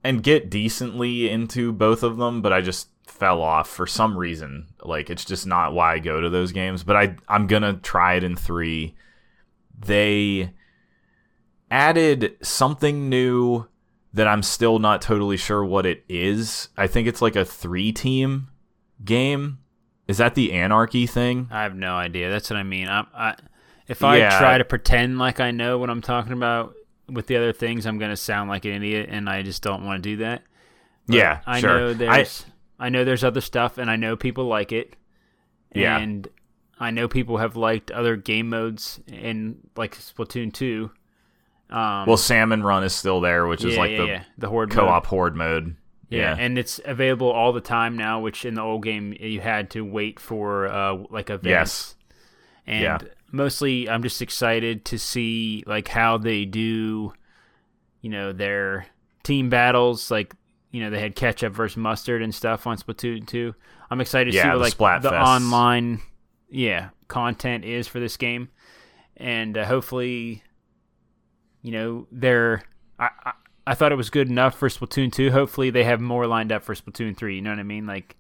and 0.05 0.23
get 0.23 0.51
decently 0.51 1.29
into 1.29 1.73
both 1.73 2.03
of 2.03 2.17
them, 2.19 2.43
but 2.43 2.53
I 2.53 2.61
just 2.61 2.89
fell 3.07 3.43
off 3.43 3.69
for 3.69 3.87
some 3.87 4.17
reason. 4.17 4.67
Like 4.83 5.11
it's 5.11 5.25
just 5.25 5.47
not 5.47 5.75
why 5.75 5.95
I 5.95 5.99
go 5.99 6.21
to 6.21 6.31
those 6.31 6.53
games, 6.53 6.85
but 6.85 6.97
I 6.97 7.17
I'm 7.29 7.47
going 7.47 7.63
to 7.63 7.75
try 7.75 8.15
it 8.15 8.25
in 8.25 8.37
3. 8.37 8.95
They 9.81 10.53
added 11.71 12.37
something 12.43 13.09
new 13.09 13.67
that 14.15 14.27
I'm 14.27 14.43
still 14.43 14.79
not 14.79 15.03
totally 15.03 15.37
sure 15.37 15.65
what 15.65 15.87
it 15.87 16.05
is. 16.09 16.69
I 16.77 16.87
think 16.87 17.09
it's 17.09 17.23
like 17.23 17.37
a 17.37 17.45
3 17.45 17.93
team 17.93 18.49
game. 19.05 19.59
Is 20.07 20.19
that 20.19 20.35
the 20.35 20.53
anarchy 20.53 21.07
thing? 21.07 21.49
I 21.51 21.63
have 21.63 21.75
no 21.77 21.95
idea. 21.95 22.31
That's 22.31 22.49
what 22.51 22.57
I 22.57 22.63
mean. 22.63 22.89
I, 22.89 23.05
I 23.15 23.35
if 23.87 24.03
I 24.03 24.17
Yeah. 24.19 24.39
try 24.39 24.59
to 24.59 24.65
pretend 24.65 25.19
like 25.19 25.41
I 25.41 25.51
know 25.51 25.79
what 25.79 25.91
I'm 25.91 26.01
talking 26.03 26.33
about 26.33 26.75
with 27.09 27.27
the 27.27 27.37
other 27.37 27.53
things, 27.53 27.87
I'm 27.87 27.99
gonna 27.99 28.17
sound 28.17 28.49
like 28.51 28.65
an 28.65 28.73
idiot, 28.73 29.09
and 29.11 29.29
I 29.29 29.43
just 29.43 29.63
don't 29.63 29.85
want 29.85 30.03
to 30.03 30.09
do 30.11 30.17
that. 30.19 30.43
But 31.07 31.17
Yeah, 31.17 31.41
I 31.47 31.61
sure. 31.61 31.69
know 31.79 31.95
there's 31.95 32.47
I, 32.79 32.89
know 32.91 33.05
there's 33.05 33.25
other 33.25 33.41
stuff, 33.41 33.77
and 33.79 33.91
I 33.91 33.97
know 33.97 34.17
people 34.17 34.45
like 34.47 34.73
it. 34.73 34.95
Yeah. 35.75 35.99
and 35.99 36.27
I 36.81 36.91
know 36.91 37.09
people 37.09 37.39
have 37.39 37.57
liked 37.57 37.91
other 37.91 38.17
game 38.17 38.49
modes 38.51 39.01
in 39.09 39.59
like 39.77 39.97
Splatoon 39.97 40.53
two. 40.53 40.91
Um, 41.71 42.07
Well, 42.07 42.17
Salmon 42.17 42.63
Run 42.63 42.85
is 42.85 42.95
still 42.95 43.21
there, 43.21 43.47
which 43.47 43.65
is 43.65 43.77
like 43.77 43.91
yeah, 43.91 43.97
the 43.99 44.07
yeah. 44.07 44.23
the 44.39 44.49
horde 44.49 44.71
mode. 44.71 44.79
co-op 44.79 45.07
horde 45.07 45.37
mode. 45.37 45.77
Yeah, 46.09 46.35
Yeah. 46.37 46.37
and 46.39 46.59
it's 46.59 46.81
available 46.85 47.31
all 47.31 47.53
the 47.53 47.61
time 47.61 47.97
now. 47.97 48.21
Which 48.21 48.45
in 48.45 48.55
the 48.55 48.63
old 48.63 48.83
game 48.83 49.15
you 49.19 49.41
had 49.41 49.71
to 49.71 49.83
wait 49.83 50.19
for, 50.21 50.67
uh, 50.69 50.95
like 51.11 51.31
events. 51.31 51.45
Yes. 51.47 51.95
And 52.67 52.83
Yeah. 52.83 52.99
mostly, 53.31 53.89
I'm 53.89 54.03
just 54.03 54.21
excited 54.23 54.85
to 54.87 54.99
see 54.99 55.65
like 55.67 55.89
how 55.89 56.19
they 56.19 56.45
do, 56.45 57.13
you 58.01 58.11
know, 58.11 58.33
their 58.33 58.87
team 59.23 59.49
battles. 59.51 60.11
Like 60.11 60.35
you 60.71 60.83
know 60.83 60.91
they 60.91 61.01
had 61.01 61.15
ketchup 61.17 61.55
versus 61.55 61.77
mustard 61.79 62.21
and 62.23 62.35
stuff 62.35 62.67
on 62.67 62.77
Splatoon 62.77 63.27
2. 63.27 63.55
I'm 63.91 64.01
excited 64.03 64.31
to 64.33 64.37
Yeah, 64.37 64.43
see 64.45 64.49
what 64.51 64.59
like 64.59 64.73
Splat 64.75 65.03
the 65.03 65.19
online 65.19 66.01
yeah 66.51 66.91
content 67.09 67.65
is 67.65 67.89
for 67.89 68.01
this 68.01 68.19
game, 68.19 68.51
and 69.17 69.57
uh, 69.57 69.65
hopefully, 69.65 70.43
you 71.63 71.73
know 71.73 72.07
they're. 72.13 72.63
I, 72.99 73.09
I 73.25 73.33
I 73.71 73.75
thought 73.75 73.93
it 73.93 73.97
was 73.97 74.11
good 74.11 74.29
enough 74.29 74.57
for 74.59 74.69
Splatoon 74.69 75.13
2. 75.13 75.31
Hopefully 75.31 75.71
they 75.71 75.85
have 75.85 76.01
more 76.01 76.27
lined 76.27 76.53
up 76.53 76.63
for 76.65 76.75
Splatoon 76.75 77.17
3. 77.17 77.37
You 77.37 77.43
know 77.43 77.51
what 77.51 77.59
I 77.59 77.65
mean? 77.65 77.87
Like. 77.87 78.17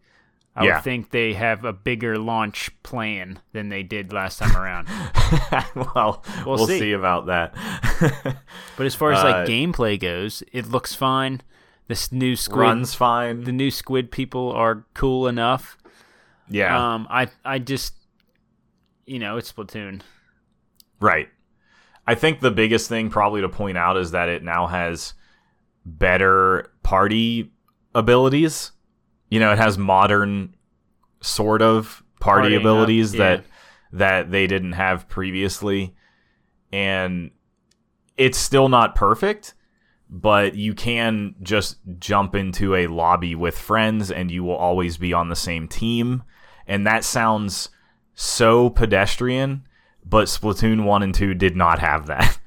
I 0.57 0.64
Yeah. 0.64 0.75
would 0.76 0.83
think 0.85 1.11
they 1.11 1.35
have 1.35 1.64
a 1.64 1.73
bigger 1.73 2.19
launch 2.19 2.71
plan 2.83 3.38
than 3.52 3.69
they 3.69 3.85
did 3.85 4.12
last 4.12 4.40
time 4.40 4.57
around. 4.57 4.88
well, 5.95 6.25
We'll 6.45 6.57
we'll, 6.57 6.67
see. 6.67 6.78
see. 6.81 6.93
about 6.93 7.26
that. 7.26 7.55
But 8.76 8.87
as 8.87 8.95
far 8.97 9.12
as 9.12 9.21
Uh, 9.21 9.25
like 9.25 9.49
gameplay 9.49 10.00
goes, 10.00 10.43
it 10.52 10.67
looks 10.69 10.95
fine. 10.97 11.43
This 11.87 12.11
new 12.11 12.35
squid, 12.35 12.59
Runs 12.59 12.93
fine. 12.95 13.45
the 13.45 13.52
new 13.52 13.71
squid 13.71 14.11
people 14.11 14.50
are 14.50 14.85
cool 14.95 15.28
enough. 15.28 15.78
yeah, 16.49 16.75
Um, 16.95 17.07
I 17.09 17.28
I 17.45 17.61
just, 17.61 17.95
you 19.07 19.21
know, 19.21 19.37
it's 19.37 19.52
Splatoon. 19.52 20.00
right. 20.99 21.28
I 22.07 22.17
think 22.17 22.40
the 22.40 22.50
biggest 22.50 22.88
thing 22.88 23.11
probably 23.11 23.43
to 23.43 23.49
point 23.49 23.78
out 23.78 23.97
is 23.97 24.11
that 24.11 24.28
it 24.28 24.43
now 24.43 24.67
has 24.67 25.14
better 25.88 26.71
party 26.83 27.50
abilities. 27.95 28.73
You 29.30 29.40
know, 29.40 29.52
it 29.52 29.59
has 29.59 29.78
modern 29.78 30.54
sort 31.21 31.62
of 31.62 32.02
party 32.21 32.50
Partying 32.50 32.57
up, 32.57 32.61
abilities 32.62 33.14
yeah. 33.14 33.18
that 33.18 33.45
that 33.92 34.30
they 34.30 34.47
didn't 34.47 34.73
have 34.73 35.09
previously. 35.09 35.95
And 36.73 37.30
it's 38.16 38.37
still 38.37 38.68
not 38.68 38.95
perfect, 38.95 39.54
but 40.11 40.54
you 40.54 40.75
can 40.75 41.35
just 41.42 41.78
jump 41.99 42.35
into 42.35 42.75
a 42.75 42.87
lobby 42.87 43.35
with 43.35 43.57
friends 43.57 44.11
and 44.11 44.30
you 44.30 44.45
will 44.45 44.57
always 44.57 44.99
be 44.99 45.12
on 45.12 45.28
the 45.28 45.37
same 45.37 45.68
team. 45.68 46.23
And 46.66 46.87
that 46.87 47.04
sounds 47.04 47.71
so 48.14 48.68
pedestrian, 48.68 49.66
but 50.04 50.26
Splatoon 50.26 50.85
1 50.85 51.02
and 51.02 51.14
2 51.14 51.33
did 51.35 51.57
not 51.57 51.78
have 51.78 52.07
that. 52.07 52.38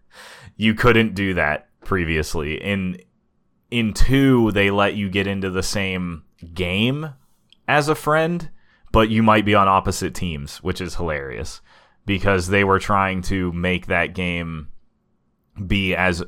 you 0.56 0.74
couldn't 0.74 1.14
do 1.14 1.34
that 1.34 1.68
previously. 1.84 2.62
In 2.62 2.98
in 3.70 3.92
2 3.92 4.52
they 4.52 4.70
let 4.70 4.94
you 4.94 5.08
get 5.08 5.26
into 5.26 5.50
the 5.50 5.62
same 5.62 6.22
game 6.52 7.14
as 7.66 7.88
a 7.88 7.94
friend, 7.94 8.50
but 8.92 9.08
you 9.08 9.22
might 9.22 9.44
be 9.44 9.54
on 9.54 9.68
opposite 9.68 10.14
teams, 10.14 10.62
which 10.62 10.80
is 10.80 10.96
hilarious 10.96 11.60
because 12.06 12.48
they 12.48 12.64
were 12.64 12.78
trying 12.78 13.22
to 13.22 13.52
make 13.52 13.86
that 13.86 14.14
game 14.14 14.68
be 15.66 15.94
as 15.94 16.22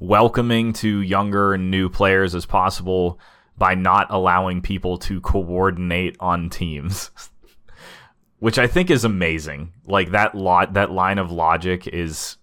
welcoming 0.00 0.72
to 0.74 1.00
younger 1.00 1.54
and 1.54 1.70
new 1.70 1.88
players 1.88 2.34
as 2.34 2.46
possible 2.46 3.18
by 3.56 3.74
not 3.74 4.06
allowing 4.10 4.60
people 4.60 4.98
to 4.98 5.20
coordinate 5.20 6.16
on 6.20 6.50
teams. 6.50 7.10
Which 8.38 8.58
I 8.58 8.66
think 8.66 8.90
is 8.90 9.04
amazing. 9.04 9.72
Like 9.86 10.10
that 10.10 10.34
lot 10.34 10.74
that 10.74 10.90
line 10.90 11.18
of 11.18 11.30
logic 11.30 11.86
is 11.86 12.36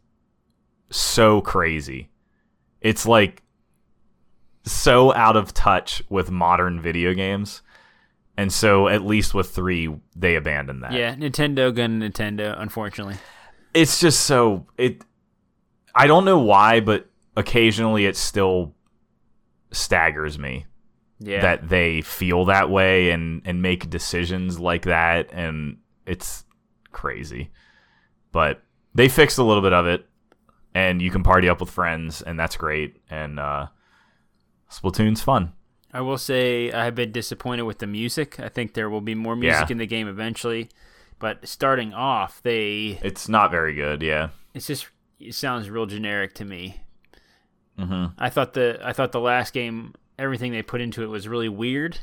so 0.90 1.40
crazy. 1.42 2.10
It's 2.84 3.08
like 3.08 3.42
so 4.66 5.12
out 5.14 5.36
of 5.36 5.54
touch 5.54 6.04
with 6.10 6.30
modern 6.30 6.80
video 6.80 7.16
games. 7.16 7.64
And 8.38 8.52
so 8.52 8.88
at 8.88 9.04
least 9.04 9.34
with 9.34 9.50
3 9.50 9.96
they 10.16 10.36
abandoned 10.36 10.84
that 10.84 10.94
Yeah, 10.94 11.16
Nintendo 11.16 11.74
gun 11.74 12.02
Nintendo. 12.02 12.60
Unfortunately, 12.60 13.16
it's 13.74 14.00
just 14.00 14.22
so 14.22 14.66
it 14.78 15.04
i 15.96 16.08
don't 16.08 16.26
know 16.26 16.40
why 16.40 16.80
but 16.80 17.10
occasionally 17.36 18.06
it 18.06 18.16
still 18.16 18.74
staggers 19.72 20.38
me 20.38 20.66
yeah. 21.20 21.42
that 21.42 21.70
they 21.70 22.02
feel 22.02 22.46
that 22.46 22.70
way 22.70 23.12
and 23.12 23.42
and 23.46 23.62
make 23.62 23.90
decisions 23.90 24.60
like 24.60 24.84
that 24.84 25.32
and 25.32 25.78
it's 26.06 26.46
crazy 26.92 27.50
but 28.32 28.62
they 28.94 29.08
fixed 29.08 29.38
a 29.38 29.44
little 29.44 29.64
bit 29.64 29.74
of 29.74 29.88
it 29.88 30.06
and 30.76 31.02
you 31.02 31.12
can 31.12 31.24
party 31.24 31.48
up 31.50 31.60
with 31.60 31.70
friends 31.70 32.22
and 32.22 32.40
that's 32.40 32.56
great 32.56 32.98
and 33.10 33.40
uh 33.40 33.68
splatoon's 34.72 35.22
fun 35.22 35.54
I 35.96 36.02
will 36.02 36.18
say 36.18 36.72
I 36.72 36.86
have 36.86 36.96
been 36.96 37.12
disappointed 37.12 37.62
with 37.64 37.78
the 37.78 37.86
music. 37.86 38.40
I 38.40 38.50
think 38.50 38.74
there 38.74 38.90
will 38.90 39.00
be 39.00 39.14
more 39.14 39.36
music 39.36 39.70
Yeah. 39.70 39.74
in 39.74 39.78
the 39.78 39.86
game 39.86 40.08
eventually, 40.08 40.70
but 41.20 41.48
starting 41.48 41.94
off, 41.94 42.42
they 42.42 43.00
it's 43.04 43.30
not 43.30 43.52
very 43.52 43.76
good 43.76 44.02
yeah 44.02 44.30
it's 44.56 44.66
just 44.66 44.88
it 45.20 45.36
sounds 45.36 45.70
real 45.70 45.86
generic 45.86 46.34
to 46.36 46.46
me. 46.46 46.82
hmm 47.78 48.06
I 48.18 48.30
thought 48.32 48.54
the 48.54 48.80
I 48.84 48.92
thought 48.94 49.12
the 49.12 49.20
last 49.20 49.54
game 49.54 49.94
everything 50.18 50.52
they 50.52 50.64
put 50.64 50.82
into 50.82 51.04
it 51.04 51.08
was 51.08 51.28
really 51.28 51.50
weird, 51.50 52.00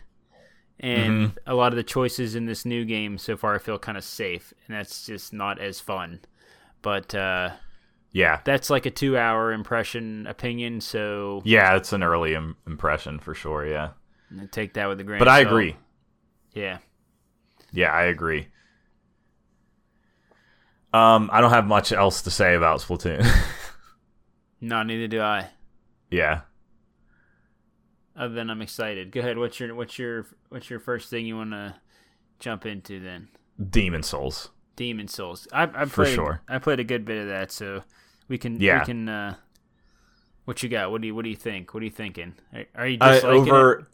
and 0.78 1.36
a 1.46 1.54
lot 1.54 1.72
of 1.72 1.76
the 1.76 1.82
choices 1.82 2.34
in 2.36 2.46
this 2.46 2.64
new 2.64 2.84
game 2.84 3.18
so 3.18 3.36
far 3.36 3.56
I 3.56 3.58
feel 3.58 3.78
kind 3.78 3.98
of 3.98 4.04
safe, 4.04 4.54
and 4.68 4.76
that's 4.76 5.04
just 5.06 5.32
not 5.32 5.58
as 5.60 5.80
fun. 5.80 6.20
But 6.80 7.12
uh, 7.14 7.50
yeah 8.12 8.40
that's 8.44 8.70
like 8.70 8.86
a 8.86 8.90
two-hour 8.90 9.52
impression 9.52 10.26
opinion, 10.26 10.80
so 10.80 11.40
yeah 11.44 11.76
it's 11.76 11.92
an 11.92 12.02
early 12.02 12.34
Im- 12.34 12.56
impression 12.66 13.18
for 13.18 13.34
sure 13.34 13.66
yeah 13.66 13.90
take 14.50 14.74
that 14.74 14.88
with 14.88 15.00
a 15.00 15.04
grain. 15.04 15.18
but 15.18 15.28
i 15.28 15.40
agree 15.40 15.76
Yeah, 16.54 16.78
Yeah, 17.72 17.92
I 17.92 18.04
agree. 18.04 18.48
Um, 20.92 21.30
I 21.32 21.40
don't 21.40 21.50
have 21.52 21.66
much 21.66 21.92
else 21.92 22.22
to 22.22 22.30
say 22.30 22.54
about 22.56 22.80
Splatoon. 22.80 23.24
no, 24.60 24.82
neither 24.82 25.06
do 25.06 25.20
I. 25.20 25.50
yeah. 26.10 26.40
Other 28.16 28.34
than 28.34 28.50
I'm 28.50 28.60
excited. 28.60 29.12
Go 29.12 29.20
ahead. 29.20 29.38
What's 29.38 29.60
your 29.60 29.74
what's 29.74 29.98
your 29.98 30.26
what's 30.48 30.68
your 30.68 30.80
first 30.80 31.08
thing 31.08 31.24
you 31.26 31.36
want 31.36 31.52
to 31.52 31.76
jump 32.40 32.66
into 32.66 32.98
then? 33.00 33.28
Demon 33.70 34.02
Souls. 34.02 34.50
Demon 34.80 35.08
Souls. 35.08 35.46
I 35.52 35.64
I 35.64 35.84
For 35.84 36.04
played 36.04 36.14
sure. 36.14 36.40
I 36.48 36.58
played 36.58 36.80
a 36.80 36.84
good 36.84 37.04
bit 37.04 37.20
of 37.20 37.28
that, 37.28 37.52
so 37.52 37.82
we 38.28 38.38
can 38.38 38.58
Yeah. 38.58 38.78
we 38.80 38.86
can. 38.86 39.08
uh 39.10 39.34
What 40.46 40.62
you 40.62 40.70
got? 40.70 40.90
What 40.90 41.02
do 41.02 41.06
you 41.06 41.14
what 41.14 41.24
do 41.24 41.30
you 41.30 41.36
think? 41.36 41.74
What 41.74 41.82
are 41.82 41.84
you 41.84 41.90
thinking? 41.90 42.32
Are, 42.54 42.64
are 42.74 42.86
you 42.86 42.96
Uh, 42.98 43.12
just 43.12 43.24
over 43.26 43.88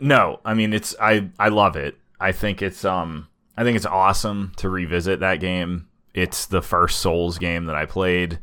No, 0.00 0.40
I 0.44 0.54
mean 0.54 0.72
it's 0.72 0.96
I 1.00 1.30
I 1.38 1.48
love 1.48 1.76
it. 1.76 1.96
I 2.18 2.32
think 2.32 2.60
it's 2.60 2.84
um 2.84 3.28
I 3.56 3.62
think 3.62 3.76
it's 3.76 3.86
awesome 3.86 4.52
to 4.56 4.68
revisit 4.68 5.20
that 5.20 5.38
game. 5.40 5.86
It's 6.12 6.46
the 6.46 6.60
first 6.62 6.98
Souls 6.98 7.38
game 7.38 7.66
that 7.66 7.76
I 7.76 7.86
played. 7.86 8.40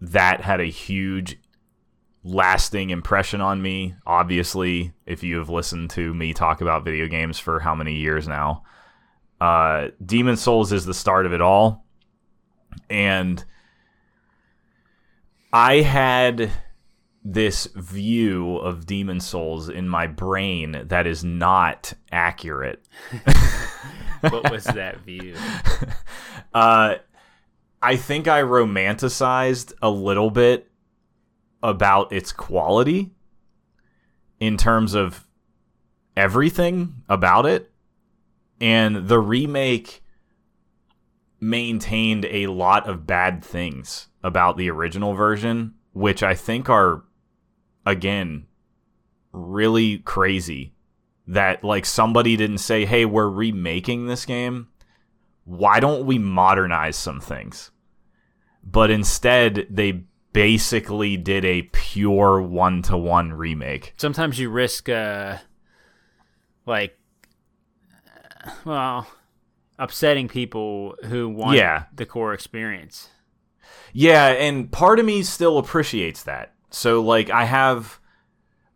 That 0.00 0.40
had 0.40 0.60
a 0.60 0.64
huge 0.64 1.38
lasting 2.24 2.90
impression 2.90 3.40
on 3.40 3.62
me. 3.62 3.94
Obviously, 4.04 4.92
if 5.06 5.22
you 5.22 5.38
have 5.38 5.48
listened 5.48 5.90
to 5.90 6.12
me 6.12 6.32
talk 6.34 6.60
about 6.60 6.84
video 6.84 7.06
games 7.06 7.38
for 7.38 7.60
how 7.60 7.74
many 7.74 7.94
years 7.94 8.26
now, 8.26 8.64
uh, 9.40 9.88
Demon 10.04 10.36
Souls 10.36 10.72
is 10.72 10.86
the 10.86 10.94
start 10.94 11.26
of 11.26 11.32
it 11.32 11.40
all. 11.40 11.84
And 12.90 13.44
I 15.52 15.76
had 15.76 16.50
this 17.24 17.66
view 17.74 18.56
of 18.56 18.86
Demon 18.86 19.20
Souls 19.20 19.68
in 19.68 19.88
my 19.88 20.06
brain 20.06 20.82
that 20.86 21.06
is 21.06 21.24
not 21.24 21.94
accurate. 22.12 22.86
what 24.20 24.50
was 24.50 24.64
that 24.64 25.00
view? 25.00 25.36
Uh, 26.52 26.98
I 27.82 27.96
think 27.96 28.28
I 28.28 28.40
romanticized 28.42 29.72
a 29.82 29.90
little 29.90 30.30
bit 30.30 30.70
about 31.64 32.12
its 32.12 32.30
quality 32.30 33.10
in 34.38 34.56
terms 34.56 34.94
of 34.94 35.26
everything 36.16 37.02
about 37.08 37.44
it. 37.44 37.72
And 38.60 39.08
the 39.08 39.18
remake 39.18 40.02
maintained 41.40 42.24
a 42.26 42.46
lot 42.46 42.88
of 42.88 43.06
bad 43.06 43.44
things 43.44 44.08
about 44.22 44.56
the 44.56 44.70
original 44.70 45.14
version, 45.14 45.74
which 45.92 46.22
I 46.22 46.34
think 46.34 46.68
are, 46.68 47.04
again, 47.84 48.46
really 49.32 49.98
crazy. 49.98 50.72
That, 51.26 51.64
like, 51.64 51.86
somebody 51.86 52.36
didn't 52.36 52.58
say, 52.58 52.84
hey, 52.84 53.06
we're 53.06 53.30
remaking 53.30 54.06
this 54.06 54.26
game 54.26 54.68
why 55.44 55.80
don't 55.80 56.06
we 56.06 56.18
modernize 56.18 56.96
some 56.96 57.20
things? 57.20 57.70
But 58.62 58.90
instead, 58.90 59.66
they 59.70 60.04
basically 60.32 61.16
did 61.16 61.44
a 61.44 61.62
pure 61.62 62.40
one 62.40 62.82
to 62.82 62.96
one 62.96 63.32
remake. 63.32 63.94
Sometimes 63.96 64.38
you 64.38 64.50
risk 64.50 64.88
uh 64.88 65.38
like 66.66 66.98
well 68.64 69.06
upsetting 69.78 70.28
people 70.28 70.94
who 71.04 71.28
want 71.28 71.56
Yeah. 71.56 71.84
the 71.94 72.06
core 72.06 72.32
experience. 72.32 73.10
Yeah, 73.92 74.26
and 74.28 74.70
part 74.70 74.98
of 74.98 75.06
me 75.06 75.22
still 75.22 75.58
appreciates 75.58 76.22
that. 76.24 76.54
So 76.70 77.00
like 77.02 77.30
I 77.30 77.44
have 77.44 78.00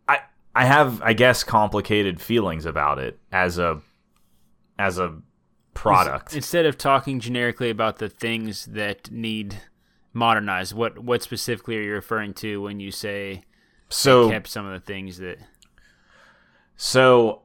I 0.08 0.20
I 0.54 0.64
have 0.64 1.02
I 1.02 1.12
guess 1.12 1.44
complicated 1.44 2.20
feelings 2.20 2.64
about 2.66 2.98
it 2.98 3.18
as 3.32 3.58
a 3.58 3.80
as 4.78 4.98
a 4.98 5.20
product. 5.74 6.34
Instead 6.34 6.66
of 6.66 6.76
talking 6.78 7.20
generically 7.20 7.70
about 7.70 7.98
the 7.98 8.08
things 8.08 8.66
that 8.66 9.10
need 9.10 9.60
modernized, 10.12 10.74
what 10.74 10.98
what 10.98 11.22
specifically 11.22 11.76
are 11.78 11.82
you 11.82 11.92
referring 11.92 12.34
to 12.34 12.62
when 12.62 12.80
you 12.80 12.90
say 12.90 13.42
So 13.88 14.28
kept 14.30 14.48
some 14.48 14.66
of 14.66 14.72
the 14.72 14.84
things 14.84 15.18
that 15.18 15.38
so 16.76 17.42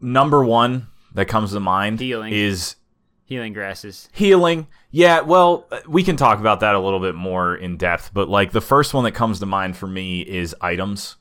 number 0.00 0.44
one 0.44 0.88
that 1.14 1.26
comes 1.26 1.52
to 1.52 1.60
mind 1.60 2.00
Healing. 2.00 2.32
is 2.32 2.76
healing 3.24 3.52
grasses. 3.52 4.08
healing. 4.12 4.66
Yeah, 4.90 5.20
well, 5.20 5.66
uh, 5.70 5.80
we 5.88 6.02
can 6.02 6.16
talk 6.16 6.40
about 6.40 6.60
that 6.60 6.74
a 6.74 6.80
little 6.80 7.00
bit 7.00 7.14
more 7.14 7.54
in 7.54 7.76
depth, 7.76 8.10
but 8.12 8.28
like 8.28 8.52
the 8.52 8.60
first 8.60 8.92
one 8.94 9.04
that 9.04 9.12
comes 9.12 9.38
to 9.40 9.46
mind 9.46 9.76
for 9.76 9.86
me 9.86 10.20
is 10.22 10.54
items. 10.60 11.16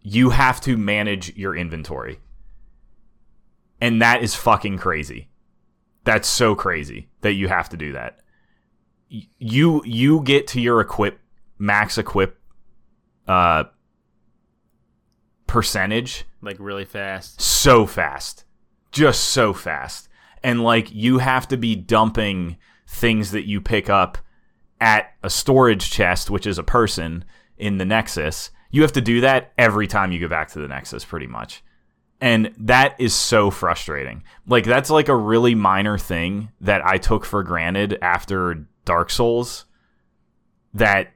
You 0.00 0.30
have 0.30 0.60
to 0.62 0.76
manage 0.76 1.36
your 1.36 1.54
inventory. 1.56 2.18
And 3.80 4.02
that 4.02 4.22
is 4.22 4.34
fucking 4.34 4.78
crazy. 4.78 5.28
That's 6.04 6.28
so 6.28 6.54
crazy 6.54 7.08
that 7.20 7.32
you 7.34 7.48
have 7.48 7.68
to 7.70 7.76
do 7.76 7.92
that. 7.92 8.18
You 9.08 9.82
you 9.84 10.22
get 10.22 10.46
to 10.48 10.60
your 10.60 10.80
equip 10.80 11.20
max 11.58 11.98
equip 11.98 12.38
uh 13.28 13.64
percentage 15.46 16.24
Like 16.40 16.56
really 16.58 16.84
fast. 16.84 17.40
so 17.40 17.86
fast. 17.86 18.44
Just 18.92 19.24
so 19.26 19.52
fast. 19.52 20.08
And 20.42 20.62
like 20.62 20.92
you 20.92 21.18
have 21.18 21.48
to 21.48 21.56
be 21.56 21.74
dumping 21.74 22.56
things 22.86 23.30
that 23.30 23.48
you 23.48 23.60
pick 23.60 23.88
up 23.88 24.18
at 24.80 25.14
a 25.22 25.30
storage 25.30 25.90
chest, 25.90 26.30
which 26.30 26.46
is 26.46 26.58
a 26.58 26.64
person 26.64 27.24
in 27.56 27.78
the 27.78 27.84
Nexus. 27.84 28.50
You 28.70 28.82
have 28.82 28.92
to 28.92 29.00
do 29.00 29.20
that 29.20 29.52
every 29.56 29.86
time 29.86 30.12
you 30.12 30.20
go 30.20 30.28
back 30.28 30.50
to 30.52 30.60
the 30.60 30.68
Nexus, 30.68 31.04
pretty 31.04 31.26
much. 31.26 31.62
And 32.20 32.54
that 32.58 32.94
is 33.00 33.14
so 33.14 33.50
frustrating. 33.50 34.22
Like, 34.46 34.64
that's 34.64 34.90
like 34.90 35.08
a 35.08 35.16
really 35.16 35.54
minor 35.54 35.98
thing 35.98 36.50
that 36.60 36.84
I 36.86 36.98
took 36.98 37.24
for 37.24 37.42
granted 37.42 37.98
after 38.00 38.66
Dark 38.84 39.10
Souls 39.10 39.64
that 40.74 41.12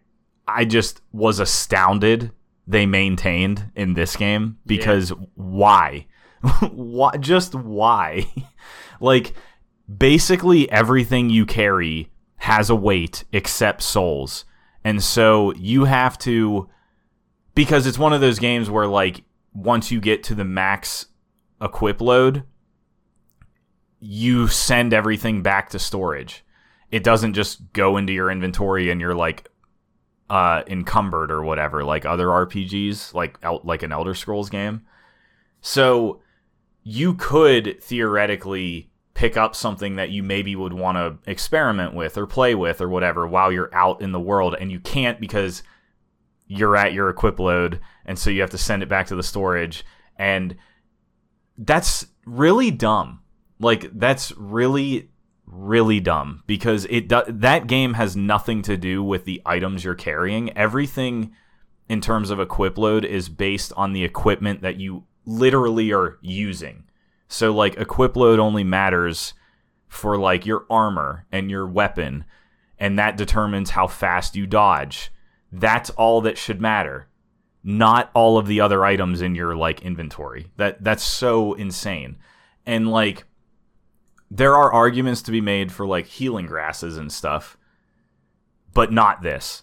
I 0.48 0.64
just 0.64 1.00
was 1.12 1.38
astounded 1.38 2.32
they 2.66 2.86
maintained 2.86 3.70
in 3.76 3.94
this 3.94 4.16
game 4.16 4.58
because 4.66 5.10
why? 5.34 6.06
why? 6.70 7.16
Just 7.18 7.54
why? 7.54 8.26
like, 9.00 9.34
basically 9.94 10.70
everything 10.70 11.30
you 11.30 11.46
carry 11.46 12.10
has 12.36 12.70
a 12.70 12.74
weight 12.76 13.24
except 13.32 13.82
souls. 13.82 14.44
And 14.84 15.02
so 15.02 15.52
you 15.54 15.84
have 15.84 16.18
to 16.18 16.68
because 17.54 17.86
it's 17.86 17.98
one 17.98 18.12
of 18.12 18.20
those 18.20 18.38
games 18.38 18.70
where 18.70 18.86
like 18.86 19.24
once 19.54 19.90
you 19.90 20.00
get 20.00 20.22
to 20.24 20.34
the 20.34 20.44
max 20.44 21.06
equip 21.60 22.00
load, 22.00 22.44
you 23.98 24.46
send 24.46 24.92
everything 24.92 25.42
back 25.42 25.70
to 25.70 25.78
storage. 25.78 26.44
It 26.90 27.02
doesn't 27.02 27.34
just 27.34 27.72
go 27.72 27.96
into 27.96 28.12
your 28.12 28.30
inventory 28.30 28.90
and 28.90 29.00
you're 29.00 29.14
like 29.14 29.48
uh 30.28 30.62
encumbered 30.66 31.30
or 31.30 31.44
whatever 31.44 31.84
like 31.84 32.04
other 32.04 32.26
RPGs 32.26 33.14
like 33.14 33.38
like 33.64 33.82
an 33.82 33.92
Elder 33.92 34.14
Scrolls 34.14 34.50
game. 34.50 34.82
So 35.60 36.20
you 36.88 37.14
could 37.14 37.82
theoretically 37.82 38.88
pick 39.12 39.36
up 39.36 39.56
something 39.56 39.96
that 39.96 40.10
you 40.10 40.22
maybe 40.22 40.54
would 40.54 40.72
want 40.72 40.96
to 40.96 41.28
experiment 41.28 41.92
with 41.94 42.16
or 42.16 42.28
play 42.28 42.54
with 42.54 42.80
or 42.80 42.88
whatever 42.88 43.26
while 43.26 43.50
you're 43.50 43.74
out 43.74 44.00
in 44.00 44.12
the 44.12 44.20
world 44.20 44.54
and 44.60 44.70
you 44.70 44.78
can't 44.78 45.20
because 45.20 45.64
you're 46.46 46.76
at 46.76 46.92
your 46.92 47.10
equip 47.10 47.40
load 47.40 47.80
and 48.04 48.16
so 48.16 48.30
you 48.30 48.40
have 48.40 48.50
to 48.50 48.56
send 48.56 48.84
it 48.84 48.88
back 48.88 49.08
to 49.08 49.16
the 49.16 49.22
storage 49.24 49.84
and 50.16 50.54
that's 51.58 52.06
really 52.24 52.70
dumb. 52.70 53.20
Like 53.58 53.90
that's 53.98 54.30
really 54.36 55.10
really 55.44 55.98
dumb 55.98 56.44
because 56.46 56.84
it 56.88 57.08
do- 57.08 57.24
that 57.26 57.66
game 57.66 57.94
has 57.94 58.16
nothing 58.16 58.62
to 58.62 58.76
do 58.76 59.02
with 59.02 59.24
the 59.24 59.42
items 59.44 59.82
you're 59.82 59.96
carrying. 59.96 60.56
Everything 60.56 61.32
in 61.88 62.00
terms 62.00 62.30
of 62.30 62.38
equip 62.38 62.78
load 62.78 63.04
is 63.04 63.28
based 63.28 63.72
on 63.76 63.92
the 63.92 64.04
equipment 64.04 64.62
that 64.62 64.78
you 64.78 65.02
literally 65.26 65.92
are 65.92 66.18
using. 66.22 66.84
So 67.28 67.52
like 67.52 67.76
equip 67.76 68.16
load 68.16 68.38
only 68.38 68.64
matters 68.64 69.34
for 69.88 70.16
like 70.16 70.46
your 70.46 70.64
armor 70.70 71.26
and 71.30 71.50
your 71.50 71.66
weapon 71.66 72.24
and 72.78 72.98
that 72.98 73.16
determines 73.16 73.70
how 73.70 73.86
fast 73.86 74.36
you 74.36 74.46
dodge. 74.46 75.10
That's 75.50 75.90
all 75.90 76.20
that 76.22 76.38
should 76.38 76.60
matter. 76.60 77.08
Not 77.64 78.10
all 78.14 78.38
of 78.38 78.46
the 78.46 78.60
other 78.60 78.84
items 78.84 79.20
in 79.22 79.34
your 79.34 79.56
like 79.56 79.82
inventory. 79.82 80.50
That 80.56 80.82
that's 80.84 81.02
so 81.02 81.54
insane. 81.54 82.16
And 82.64 82.88
like 82.88 83.24
there 84.30 84.54
are 84.54 84.72
arguments 84.72 85.22
to 85.22 85.30
be 85.32 85.40
made 85.40 85.72
for 85.72 85.86
like 85.86 86.06
healing 86.06 86.46
grasses 86.46 86.96
and 86.96 87.10
stuff 87.12 87.56
but 88.74 88.92
not 88.92 89.22
this. 89.22 89.62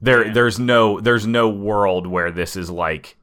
There 0.00 0.26
Yeah. 0.26 0.32
there's 0.32 0.58
no 0.58 1.00
there's 1.00 1.26
no 1.26 1.48
world 1.48 2.06
where 2.06 2.30
this 2.30 2.56
is 2.56 2.70
like 2.70 3.16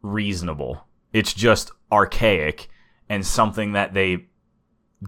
reasonable 0.00 0.86
it's 1.12 1.32
just 1.32 1.70
archaic 1.90 2.68
and 3.08 3.26
something 3.26 3.72
that 3.72 3.94
they 3.94 4.26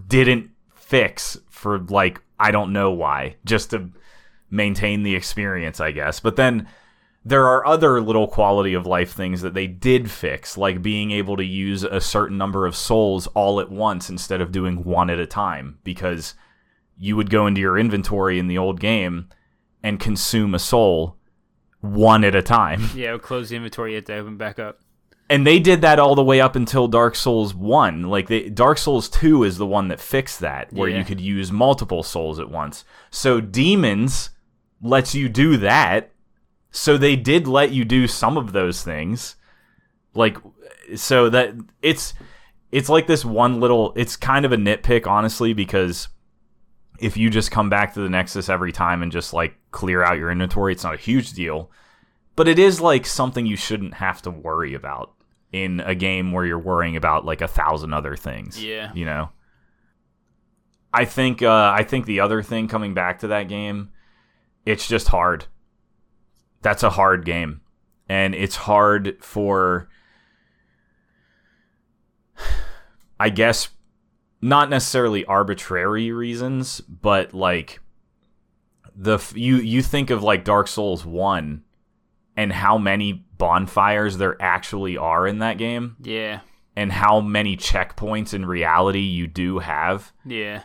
didn't 0.07 0.51
fix 0.73 1.37
for 1.49 1.79
like 1.79 2.21
I 2.39 2.51
don't 2.51 2.73
know 2.73 2.91
why 2.91 3.37
just 3.45 3.71
to 3.71 3.89
maintain 4.49 5.03
the 5.03 5.15
experience 5.15 5.79
I 5.79 5.91
guess 5.91 6.19
but 6.19 6.35
then 6.35 6.67
there 7.27 7.47
are 7.47 7.65
other 7.65 7.99
little 8.01 8.27
quality 8.27 8.75
of 8.75 8.85
life 8.85 9.11
things 9.11 9.41
that 9.41 9.55
they 9.55 9.65
did 9.65 10.11
fix 10.11 10.57
like 10.57 10.81
being 10.81 11.11
able 11.11 11.37
to 11.37 11.45
use 11.45 11.83
a 11.83 11.99
certain 11.99 12.37
number 12.37 12.67
of 12.67 12.75
souls 12.75 13.25
all 13.27 13.59
at 13.59 13.71
once 13.71 14.09
instead 14.09 14.41
of 14.41 14.51
doing 14.51 14.83
one 14.83 15.09
at 15.09 15.19
a 15.19 15.25
time 15.25 15.79
because 15.83 16.35
you 16.97 17.15
would 17.15 17.29
go 17.29 17.47
into 17.47 17.61
your 17.61 17.77
inventory 17.77 18.37
in 18.37 18.47
the 18.47 18.57
old 18.57 18.79
game 18.79 19.27
and 19.81 19.99
consume 19.99 20.53
a 20.53 20.59
soul 20.59 21.17
one 21.81 22.23
at 22.23 22.35
a 22.35 22.41
time 22.41 22.89
Yeah, 22.95 23.17
close 23.17 23.49
the 23.49 23.55
inventory. 23.55 23.91
You 23.91 23.97
have 23.97 24.05
to 24.05 24.15
open 24.17 24.37
back 24.37 24.59
up. 24.59 24.79
And 25.29 25.45
they 25.45 25.59
did 25.59 25.81
that 25.81 25.99
all 25.99 26.13
the 26.15 26.23
way 26.23 26.39
up 26.39 26.55
until 26.55 26.87
Dark 26.87 27.15
Souls 27.15 27.53
1. 27.55 28.03
Like 28.03 28.27
they, 28.27 28.49
Dark 28.49 28.77
Souls 28.77 29.09
2 29.09 29.43
is 29.43 29.57
the 29.57 29.65
one 29.65 29.87
that 29.87 29.99
fixed 29.99 30.39
that 30.41 30.71
where 30.71 30.89
Yeah. 30.89 30.99
you 30.99 31.03
could 31.05 31.19
use 31.21 31.51
multiple 31.51 32.03
souls 32.03 32.39
at 32.39 32.49
once. 32.49 32.85
So 33.09 33.41
Demons 33.41 34.29
lets 34.81 35.15
you 35.15 35.27
do 35.29 35.57
that. 35.57 36.11
So 36.71 36.97
they 36.97 37.15
did 37.15 37.47
let 37.47 37.71
you 37.71 37.85
do 37.85 38.07
some 38.07 38.37
of 38.37 38.51
those 38.51 38.83
things. 38.83 39.35
Like 40.13 40.37
so 40.95 41.29
that 41.29 41.53
it's 41.81 42.13
it's 42.71 42.89
like 42.89 43.07
this 43.07 43.25
one 43.25 43.59
little 43.59 43.93
it's 43.95 44.15
kind 44.15 44.45
of 44.45 44.51
a 44.51 44.57
nitpick 44.57 45.07
honestly 45.07 45.53
because 45.53 46.09
if 46.99 47.17
you 47.17 47.29
just 47.29 47.49
come 47.51 47.69
back 47.69 47.93
to 47.93 48.01
the 48.01 48.09
Nexus 48.09 48.47
every 48.47 48.71
time 48.71 49.01
and 49.01 49.11
just 49.11 49.33
like 49.33 49.55
clear 49.71 50.03
out 50.03 50.17
your 50.17 50.29
inventory, 50.31 50.73
it's 50.73 50.83
not 50.83 50.93
a 50.93 50.97
huge 50.97 51.33
deal. 51.33 51.71
But 52.35 52.47
it 52.47 52.59
is 52.59 52.79
like 52.81 53.05
something 53.05 53.45
you 53.45 53.55
shouldn't 53.57 53.95
have 53.95 54.21
to 54.23 54.29
worry 54.29 54.73
about 54.73 55.13
in 55.55 55.79
a 55.79 55.95
game 55.95 56.33
where 56.33 56.45
you're 56.45 56.59
worrying 56.59 56.97
about 56.97 57.23
like 57.23 57.39
a 57.39 57.47
thousand 57.47 57.93
other 57.93 58.17
things. 58.17 58.61
Yeah. 58.61 58.91
You 58.93 59.05
know? 59.05 59.29
I 60.93 61.05
think 61.05 61.41
uh 61.41 61.71
I 61.73 61.83
think 61.83 62.05
the 62.05 62.19
other 62.19 62.43
thing 62.43 62.67
coming 62.67 62.93
back 62.93 63.19
to 63.19 63.27
that 63.27 63.47
game, 63.47 63.89
it's 64.65 64.85
just 64.85 65.07
hard. 65.07 65.45
That's 66.61 66.83
a 66.83 66.89
hard 66.89 67.23
game. 67.23 67.61
And 68.09 68.35
it's 68.35 68.57
hard 68.57 69.15
for 69.21 69.87
I 73.17 73.29
guess 73.29 73.69
not 74.41 74.69
necessarily 74.69 75.23
arbitrary 75.23 76.11
reasons, 76.11 76.81
but 76.81 77.33
like 77.33 77.79
the 78.93 79.13
f- 79.15 79.37
you 79.37 79.55
you 79.55 79.81
think 79.81 80.09
of 80.09 80.21
like 80.21 80.43
Dark 80.43 80.67
Souls 80.67 81.05
1 81.05 81.63
and 82.35 82.51
how 82.51 82.77
many 82.77 83.24
bonfires 83.37 84.17
there 84.17 84.35
actually 84.41 84.97
are 84.97 85.27
in 85.27 85.39
that 85.39 85.57
game 85.57 85.95
Yeah, 86.01 86.41
and 86.75 86.91
how 86.91 87.21
many 87.21 87.55
checkpoints 87.57 88.33
in 88.33 88.45
reality 88.45 88.99
you 89.01 89.27
do 89.27 89.59
have 89.59 90.11
yeah, 90.25 90.63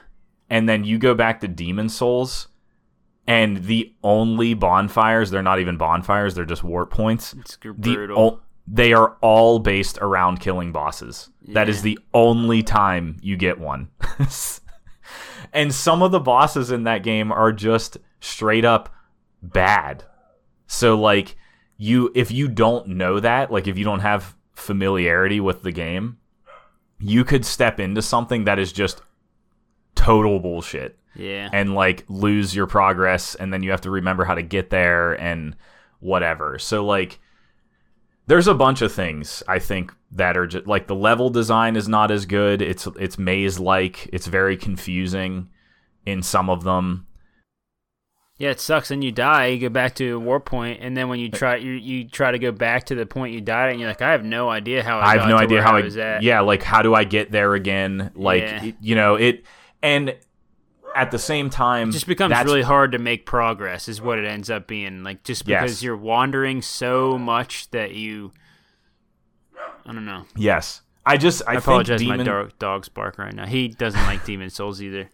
and 0.48 0.68
then 0.68 0.85
you 0.85 0.98
go 0.98 1.14
back 1.14 1.40
to 1.40 1.48
Demon 1.48 1.88
Souls 1.88 2.48
and 3.26 3.64
the 3.64 3.94
only 4.02 4.54
bonfires 4.54 5.30
they're 5.30 5.42
not 5.42 5.61
even 5.61 5.76
bonfires 5.76 6.35
they're 6.35 6.44
just 6.44 6.64
warp 6.64 6.90
points 6.90 7.35
it's 7.35 7.56
gr- 7.56 7.72
the 7.76 7.94
brutal. 7.94 8.18
o- 8.18 8.40
they 8.72 8.92
are 8.92 9.16
all 9.20 9.59
based 9.59 9.98
around 9.98 10.38
killing 10.38 10.70
bosses. 10.70 11.28
That 11.48 11.68
is 11.68 11.83
the 11.83 11.98
only 12.14 12.62
time 12.62 13.16
you 13.20 13.37
get 13.37 13.59
one. 13.59 13.88
and 15.52 15.74
some 15.74 16.02
of 16.02 16.12
the 16.12 16.20
bosses 16.20 16.70
in 16.70 16.85
that 16.85 17.02
game 17.02 17.33
are 17.33 17.50
just 17.52 17.96
straight 18.20 18.64
up 18.64 18.94
bad. 19.42 20.04
So 20.68 20.96
like 20.96 21.37
you 21.81 22.12
if 22.14 22.31
you 22.31 22.47
don't 22.47 22.88
know 22.88 23.19
that, 23.21 23.51
like 23.51 23.66
if 23.66 23.79
you 23.79 23.85
don't 23.85 24.01
have 24.01 24.37
familiarity 24.53 25.40
with 25.40 25.62
the 25.62 25.73
game, 25.73 26.19
you 26.99 27.25
could 27.25 27.47
step 27.47 27.81
into 27.81 28.03
something 28.03 28.45
that 28.45 28.59
is 28.59 28.71
just 28.71 29.01
total 29.95 30.38
bullshit 30.40 30.99
yeah, 31.16 31.49
and 31.55 31.75
like 31.75 32.05
lose 32.07 32.55
your 32.55 32.66
progress 32.66 33.35
and 33.35 33.51
then 33.51 33.62
you 33.62 33.71
have 33.71 33.81
to 33.81 33.90
remember 33.90 34.25
how 34.25 34.35
to 34.35 34.43
get 34.43 34.69
there 34.69 35.14
and 35.14 35.57
whatever. 36.01 36.59
So 36.59 36.85
like 36.85 37.19
there's 38.27 38.47
a 38.47 38.55
bunch 38.55 38.83
of 38.83 38.93
things 38.93 39.43
I 39.49 39.59
think 39.59 39.95
that 40.12 40.37
are 40.37 40.47
just 40.47 40.66
like 40.66 40.87
the 40.87 40.95
level 40.95 41.31
design 41.31 41.77
is 41.77 41.88
not 41.88 42.11
as 42.11 42.27
good. 42.27 42.61
It's 42.61 42.87
it's 42.99 43.19
maze 43.19 43.59
like. 43.59 44.07
It's 44.12 44.27
very 44.27 44.59
confusing 44.59 45.49
in 46.05 46.23
some 46.23 46.51
of 46.51 46.62
them. 46.62 47.07
Yeah, 48.40 48.48
it 48.48 48.59
sucks. 48.59 48.90
And 48.90 49.05
you 49.05 49.12
die, 49.12 49.48
you 49.48 49.59
go 49.61 49.68
back 49.68 49.94
to 49.96 50.16
a 50.16 50.18
war 50.18 50.40
point, 50.40 50.81
and 50.81 50.96
then 50.96 51.11
when 51.11 51.20
you 51.20 51.31
try, 51.31 51.57
you 51.57 51.72
you 51.72 52.09
try 52.09 52.31
to 52.31 52.38
go 52.38 52.50
back 52.50 52.87
to 52.87 52.94
the 52.94 53.05
point 53.05 53.35
you 53.35 53.42
died, 53.42 53.66
at, 53.66 53.70
and 53.72 53.81
you're 53.81 53.90
like, 53.90 54.00
I 54.00 54.12
have 54.12 54.24
no 54.24 54.48
idea 54.48 54.83
how. 54.83 54.98
I, 54.98 55.12
I 55.12 55.18
have 55.18 55.29
no 55.29 55.37
idea 55.37 55.62
how 55.62 55.76
I 55.76 55.81
I 55.81 55.83
was 55.83 55.98
at. 55.98 56.22
Yeah, 56.22 56.40
like 56.40 56.62
how 56.62 56.81
do 56.81 56.94
I 56.94 57.05
get 57.05 57.31
there 57.31 57.55
again? 57.55 58.11
Like 58.14 58.40
Yeah. 58.42 58.70
you 58.81 58.94
know, 58.94 59.16
it 59.16 59.44
and 59.83 60.16
at 60.96 61.11
the 61.11 61.18
same 61.18 61.50
time 61.50 61.90
It 61.90 61.92
just 61.92 62.07
becomes 62.07 62.35
really 62.44 62.62
hard 62.62 62.92
to 62.92 62.98
make 62.98 63.26
progress, 63.26 63.88
is 63.88 64.00
what 64.00 64.18
it 64.18 64.24
ends 64.24 64.48
up 64.48 64.66
being. 64.66 65.05
Like 65.05 65.22
just 65.22 65.44
because 65.44 65.70
Yes. 65.72 65.83
you're 65.83 65.96
wandering 65.96 66.62
so 66.62 67.18
much 67.18 67.70
that 67.72 67.92
you, 67.92 68.33
I 69.87 69.92
don't 69.92 70.07
know. 70.07 70.24
Yes. 70.35 70.81
I 71.05 71.16
just 71.18 71.42
I, 71.46 71.53
I, 71.53 71.55
apologize. 71.57 71.98
think 71.98 72.09
my 72.09 72.16
Demon, 72.16 72.26
dog, 72.26 72.53
dog's 72.59 72.88
bark 72.88 73.18
right 73.18 73.35
now. 73.35 73.46
He 73.46 73.68
doesn't 73.68 74.03
like 74.03 74.24
Demon 74.24 74.50
Souls 74.50 74.83
either. 74.83 75.11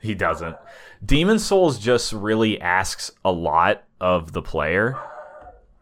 He 0.00 0.14
doesn't. 0.14 0.56
Demon 1.04 1.38
Souls 1.38 1.78
just 1.78 2.12
really 2.12 2.60
asks 2.60 3.10
a 3.24 3.32
lot 3.32 3.84
of 4.00 4.32
the 4.32 4.42
player. 4.42 4.96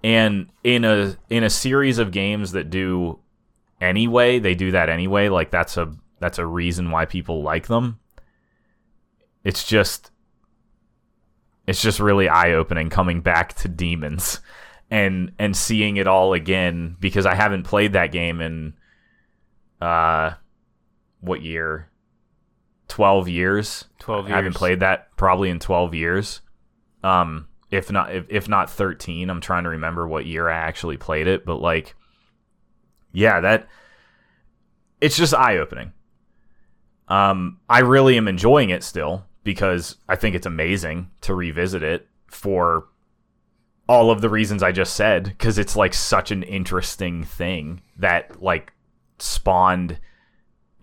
And 0.02 0.48
in 0.62 0.84
a 0.84 1.16
in 1.30 1.42
a 1.42 1.50
series 1.50 1.98
of 1.98 2.12
games 2.12 2.52
that 2.52 2.70
do 2.70 3.18
anyway, 3.80 4.38
they 4.38 4.54
do 4.54 4.70
that 4.72 4.88
anyway, 4.88 5.28
like 5.28 5.50
that's 5.50 5.76
a 5.76 5.94
that's 6.20 6.38
a 6.38 6.46
reason 6.46 6.90
why 6.90 7.04
people 7.04 7.42
like 7.42 7.66
them. 7.66 7.98
It's 9.44 9.64
just 9.64 10.10
it's 11.66 11.82
just 11.82 12.00
really 12.00 12.28
eye-opening 12.28 12.90
coming 12.90 13.20
back 13.20 13.54
to 13.54 13.68
Demons 13.68 14.40
and 14.90 15.32
and 15.38 15.56
seeing 15.56 15.96
it 15.96 16.06
all 16.06 16.32
again 16.32 16.96
because 17.00 17.26
I 17.26 17.34
haven't 17.34 17.64
played 17.64 17.94
that 17.94 18.12
game 18.12 18.40
in 18.40 18.74
uh 19.80 20.32
what 21.20 21.42
year? 21.42 21.90
12 22.88 23.28
years. 23.28 23.84
12 23.98 24.26
years. 24.26 24.32
I 24.32 24.36
haven't 24.36 24.54
played 24.54 24.80
that 24.80 25.14
probably 25.16 25.50
in 25.50 25.58
12 25.58 25.94
years. 25.94 26.40
Um, 27.02 27.48
if 27.70 27.90
not, 27.90 28.14
if, 28.14 28.26
if 28.28 28.48
not 28.48 28.70
13, 28.70 29.28
I'm 29.28 29.40
trying 29.40 29.64
to 29.64 29.70
remember 29.70 30.06
what 30.06 30.26
year 30.26 30.48
I 30.48 30.56
actually 30.56 30.96
played 30.96 31.26
it, 31.26 31.44
but 31.44 31.56
like, 31.56 31.94
yeah, 33.12 33.40
that 33.40 33.68
it's 35.00 35.16
just 35.16 35.34
eye 35.34 35.58
opening. 35.58 35.92
Um, 37.08 37.60
I 37.68 37.80
really 37.80 38.16
am 38.16 38.28
enjoying 38.28 38.70
it 38.70 38.82
still 38.82 39.24
because 39.44 39.96
I 40.08 40.16
think 40.16 40.34
it's 40.34 40.46
amazing 40.46 41.10
to 41.22 41.34
revisit 41.34 41.82
it 41.82 42.08
for 42.26 42.86
all 43.88 44.10
of 44.10 44.20
the 44.20 44.28
reasons 44.28 44.62
I 44.62 44.72
just 44.72 44.94
said 44.94 45.24
because 45.24 45.58
it's 45.58 45.76
like 45.76 45.94
such 45.94 46.30
an 46.30 46.42
interesting 46.42 47.22
thing 47.22 47.82
that 47.98 48.42
like 48.42 48.72
spawned 49.18 50.00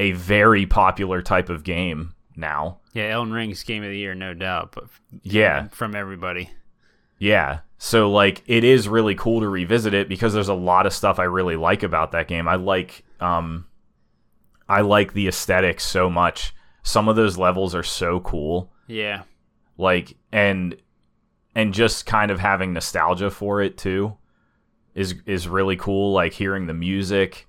a 0.04 0.12
very 0.14 0.66
popular 0.66 1.22
type 1.22 1.50
of 1.50 1.64
game 1.64 2.14
now. 2.36 2.80
Yeah, 2.94 3.06
Elden 3.10 3.34
Ring's 3.34 3.64
game 3.64 3.84
of 3.84 3.90
the 3.90 3.98
year, 3.98 4.14
no 4.16 4.34
doubt, 4.34 4.74
but 4.76 4.86
Yeah. 5.24 5.68
from 5.70 5.96
everybody. 5.96 6.50
Yeah. 7.18 7.60
So 7.78 8.10
like 8.12 8.44
it 8.48 8.64
is 8.64 8.88
really 8.88 9.16
cool 9.16 9.40
to 9.42 9.48
revisit 9.48 9.94
it 9.94 10.10
because 10.10 10.34
there's 10.34 10.48
a 10.50 10.54
lot 10.54 10.86
of 10.86 10.94
stuff 10.94 11.20
I 11.20 11.24
really 11.24 11.56
like 11.56 11.84
about 11.84 12.12
that 12.12 12.28
game. 12.28 12.48
I 12.48 12.56
like 12.56 13.04
um 13.20 13.66
I 14.68 14.82
like 14.82 15.14
the 15.14 15.28
aesthetics 15.28 15.84
so 15.86 16.10
much. 16.10 16.54
Some 16.84 17.08
of 17.08 17.16
those 17.16 17.38
levels 17.38 17.76
are 17.76 17.84
so 17.84 18.20
cool. 18.20 18.72
Yeah, 18.88 19.24
Like 19.78 20.16
and 20.32 20.76
and 21.56 21.74
just 21.74 22.06
kind 22.06 22.32
of 22.32 22.40
having 22.40 22.74
nostalgia 22.74 23.30
for 23.32 23.62
it 23.62 23.78
too 23.78 24.18
is 24.96 25.16
is 25.26 25.48
really 25.48 25.76
cool 25.76 26.12
like 26.14 26.34
hearing 26.34 26.68
the 26.68 26.74
music, 26.74 27.48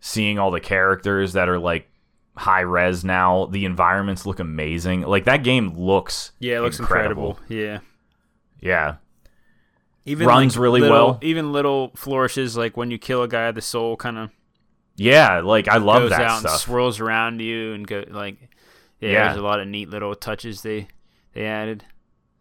seeing 0.00 0.38
all 0.38 0.50
the 0.50 0.60
characters 0.60 1.32
that 1.34 1.48
are 1.48 1.58
like 1.58 1.88
high 2.36 2.60
res 2.60 3.04
now. 3.04 3.46
The 3.46 3.64
environments 3.64 4.24
look 4.26 4.38
amazing. 4.40 5.02
Like 5.02 5.24
that 5.24 5.42
game 5.42 5.74
looks 5.76 6.32
yeah, 6.38 6.58
it 6.58 6.60
looks 6.60 6.78
incredible. 6.78 7.30
incredible. 7.30 7.56
Yeah, 7.56 7.78
Yeah. 8.60 8.94
even 10.04 10.26
Runs 10.26 10.56
like, 10.56 10.62
really 10.62 10.80
little- 10.80 10.96
well. 10.96 11.18
Even 11.22 11.52
little 11.52 11.92
flourishes, 11.96 12.56
like 12.56 12.76
when 12.76 12.90
you 12.90 12.98
kill 12.98 13.22
a 13.22 13.28
guy, 13.28 13.50
the 13.50 13.60
soul 13.60 13.96
kind 13.96 14.18
of 14.18 14.30
Yeah, 14.96 15.40
like 15.40 15.68
I 15.68 15.76
love 15.78 16.02
goes 16.02 16.10
that 16.10 16.20
out 16.22 16.30
and 16.38 16.48
stuff. 16.48 16.60
swirls 16.60 17.00
around 17.00 17.40
you, 17.40 17.72
and 17.74 17.86
go 17.86 18.04
like, 18.08 18.36
yeah, 19.00 19.10
Yeah. 19.10 19.24
there's 19.26 19.38
a 19.38 19.42
lot 19.42 19.60
of 19.60 19.68
neat 19.68 19.90
little 19.90 20.14
touches 20.14 20.62
they 20.62 20.88
they 21.34 21.44
added. 21.44 21.84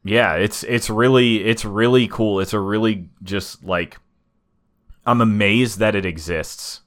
Yeah, 0.04 0.36
it's 0.36 0.63
it's 0.63 0.89
really 0.89 1.43
it's 1.43 1.65
really 1.65 2.08
cool. 2.08 2.39
It's 2.39 2.54
a 2.54 2.60
really 2.60 3.10
just 3.24 3.63
like 3.63 3.98
I'm 5.06 5.22
amazed 5.22 5.80
that 5.80 5.96
it 5.96 6.06
exists. 6.06 6.82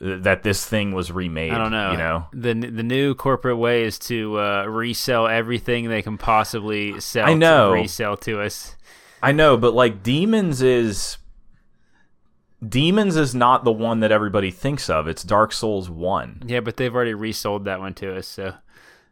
Th- 0.00 0.22
That 0.22 0.42
this 0.42 0.66
thing 0.66 0.92
was 0.92 1.10
remade. 1.12 1.52
I 1.52 1.58
don't 1.58 1.70
know. 1.72 1.90
You 1.92 1.96
know, 1.98 2.26
the 2.32 2.54
the 2.54 2.82
new 2.82 3.14
corporate 3.14 3.58
way 3.58 3.84
is 3.84 3.98
to 4.00 4.38
uh, 4.38 4.64
resell 4.66 5.26
everything 5.26 5.88
they 5.88 6.02
can 6.02 6.18
possibly 6.18 7.00
sell. 7.00 7.26
I 7.26 7.34
know. 7.34 7.74
to 7.74 7.80
resell 7.80 8.16
to 8.18 8.40
us. 8.40 8.76
I 9.22 9.32
know, 9.32 9.56
but 9.56 9.74
like 9.74 10.02
Demons 10.02 10.62
is 10.62 11.18
Demons 12.66 13.16
is 13.16 13.34
not 13.34 13.64
the 13.64 13.72
one 13.72 14.00
that 14.00 14.10
everybody 14.12 14.50
thinks 14.50 14.88
of. 14.88 15.06
It's 15.06 15.22
Dark 15.22 15.52
Souls 15.52 15.90
one. 15.90 16.42
Yeah, 16.46 16.60
but 16.60 16.76
they've 16.76 16.94
already 16.94 17.14
resold 17.14 17.64
that 17.66 17.80
one 17.80 17.94
to 17.94 18.16
us, 18.16 18.26
so 18.26 18.54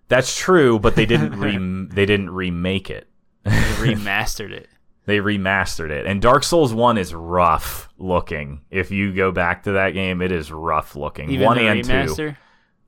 That's 0.08 0.36
true, 0.38 0.78
but 0.78 0.94
they 0.96 1.06
didn't 1.06 1.32
re- 1.38 1.86
they 1.94 2.06
didn't 2.06 2.30
remake 2.30 2.90
it. 2.90 3.06
they 3.44 3.50
remastered 3.50 4.50
it. 4.50 4.68
They 5.06 5.18
remastered 5.18 5.90
it, 5.90 6.06
and 6.06 6.22
Dark 6.22 6.44
Souls 6.44 6.72
one 6.72 6.96
is 6.96 7.12
rough 7.14 7.88
looking. 7.98 8.62
If 8.70 8.90
you 8.90 9.12
go 9.12 9.30
back 9.32 9.64
to 9.64 9.72
that 9.72 9.90
game, 9.90 10.22
it 10.22 10.32
is 10.32 10.50
rough 10.50 10.96
looking. 10.96 11.30
Even 11.30 11.44
one 11.44 11.58
the 11.58 11.66
and 11.68 11.84
two. 12.16 12.34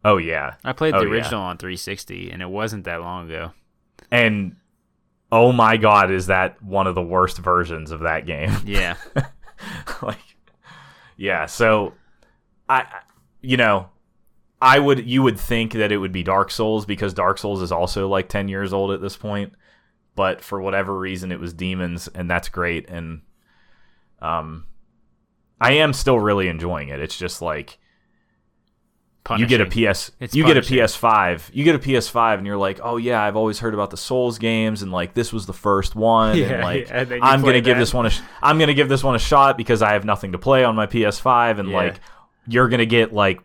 Oh 0.05 0.17
yeah, 0.17 0.55
I 0.65 0.73
played 0.73 0.95
Oh, 0.95 1.01
the 1.01 1.07
yeah. 1.07 1.13
original 1.13 1.43
on 1.43 1.59
360, 1.59 2.31
and 2.31 2.41
it 2.41 2.49
wasn't 2.49 2.85
that 2.85 3.01
long 3.03 3.27
ago. 3.31 3.53
and 4.11 4.57
oh 5.31 5.53
my 5.53 5.77
god, 5.77 6.11
is 6.11 6.29
that 6.29 6.63
one 6.63 6.87
of 6.87 6.95
the 6.95 7.03
worst 7.03 7.37
versions 7.39 7.91
of 7.91 8.01
that 8.01 8.25
game? 8.25 8.51
Yeah, 8.65 8.97
like, 10.03 10.19
yeah. 11.17 11.47
So, 11.47 11.93
I, 12.69 12.81
I- 12.83 13.01
you 13.43 13.57
know, 13.57 13.89
I 14.61 14.79
would 14.79 15.07
you 15.07 15.23
would 15.23 15.39
think 15.39 15.73
that 15.75 15.93
it 15.93 15.99
would 15.99 16.13
be 16.13 16.23
Dark 16.23 16.51
Souls 16.51 16.87
because 16.87 17.13
Dark 17.15 17.39
Souls 17.39 17.61
is 17.63 17.71
also 17.73 18.09
like 18.09 18.29
ten 18.29 18.49
years 18.49 18.73
old 18.73 18.91
at 18.91 19.01
this 19.03 19.17
point, 19.17 19.53
but 20.17 20.43
for 20.43 20.61
whatever 20.61 20.99
reason, 20.99 21.31
it 21.31 21.39
was 21.39 21.53
Demons, 21.53 22.09
and 22.09 22.29
that's 22.29 22.49
great. 22.49 22.89
And, 22.91 23.21
um, 24.21 24.65
I 25.61 25.73
am 25.75 25.93
still 25.93 26.19
really 26.19 26.49
enjoying 26.49 26.89
it. 26.89 26.99
It's 27.01 27.17
just 27.17 27.41
like 27.41 27.79
you 29.39 29.47
get 29.47 29.61
a 29.61 29.67
PS, 29.67 30.13
It's 30.21 30.35
you 30.37 30.45
get 30.45 30.57
a 30.57 30.61
punishing. 30.61 30.79
PS5, 30.79 31.51
you 31.53 31.65
get 31.65 31.75
a 31.75 31.79
PS5, 31.81 32.39
and 32.39 32.47
you're 32.47 32.57
like, 32.57 32.79
oh 32.83 32.97
yeah, 32.97 33.21
I've 33.23 33.35
always 33.37 33.59
heard 33.59 33.75
about 33.75 33.91
the 33.91 33.97
Souls 33.97 34.39
games, 34.39 34.83
and 34.83 34.93
like 34.93 35.15
this 35.15 35.33
was 35.33 35.47
the 35.47 35.53
first 35.53 35.97
one, 35.97 36.37
Yeah, 36.37 36.47
and 36.53 36.63
like 36.63 36.89
yeah, 36.89 37.01
and 37.01 37.25
I'm 37.25 37.43
gonna 37.43 37.61
give 37.61 37.77
this 37.79 37.93
one 37.93 38.07
a, 38.07 38.11
sh- 38.11 38.21
I'm 38.43 38.59
gonna 38.59 38.75
give 38.75 38.89
this 38.89 39.03
one 39.03 39.15
a 39.17 39.19
shot 39.19 39.57
because 39.57 39.83
I 39.83 39.95
have 39.95 40.05
nothing 40.05 40.33
to 40.33 40.39
play 40.39 40.63
on 40.65 40.77
my 40.77 40.87
PS5, 40.87 41.59
and 41.59 41.71
Yeah. 41.71 41.77
like 41.77 42.01
you're 42.47 42.69
gonna 42.69 42.87
get 42.87 43.13
like 43.13 43.41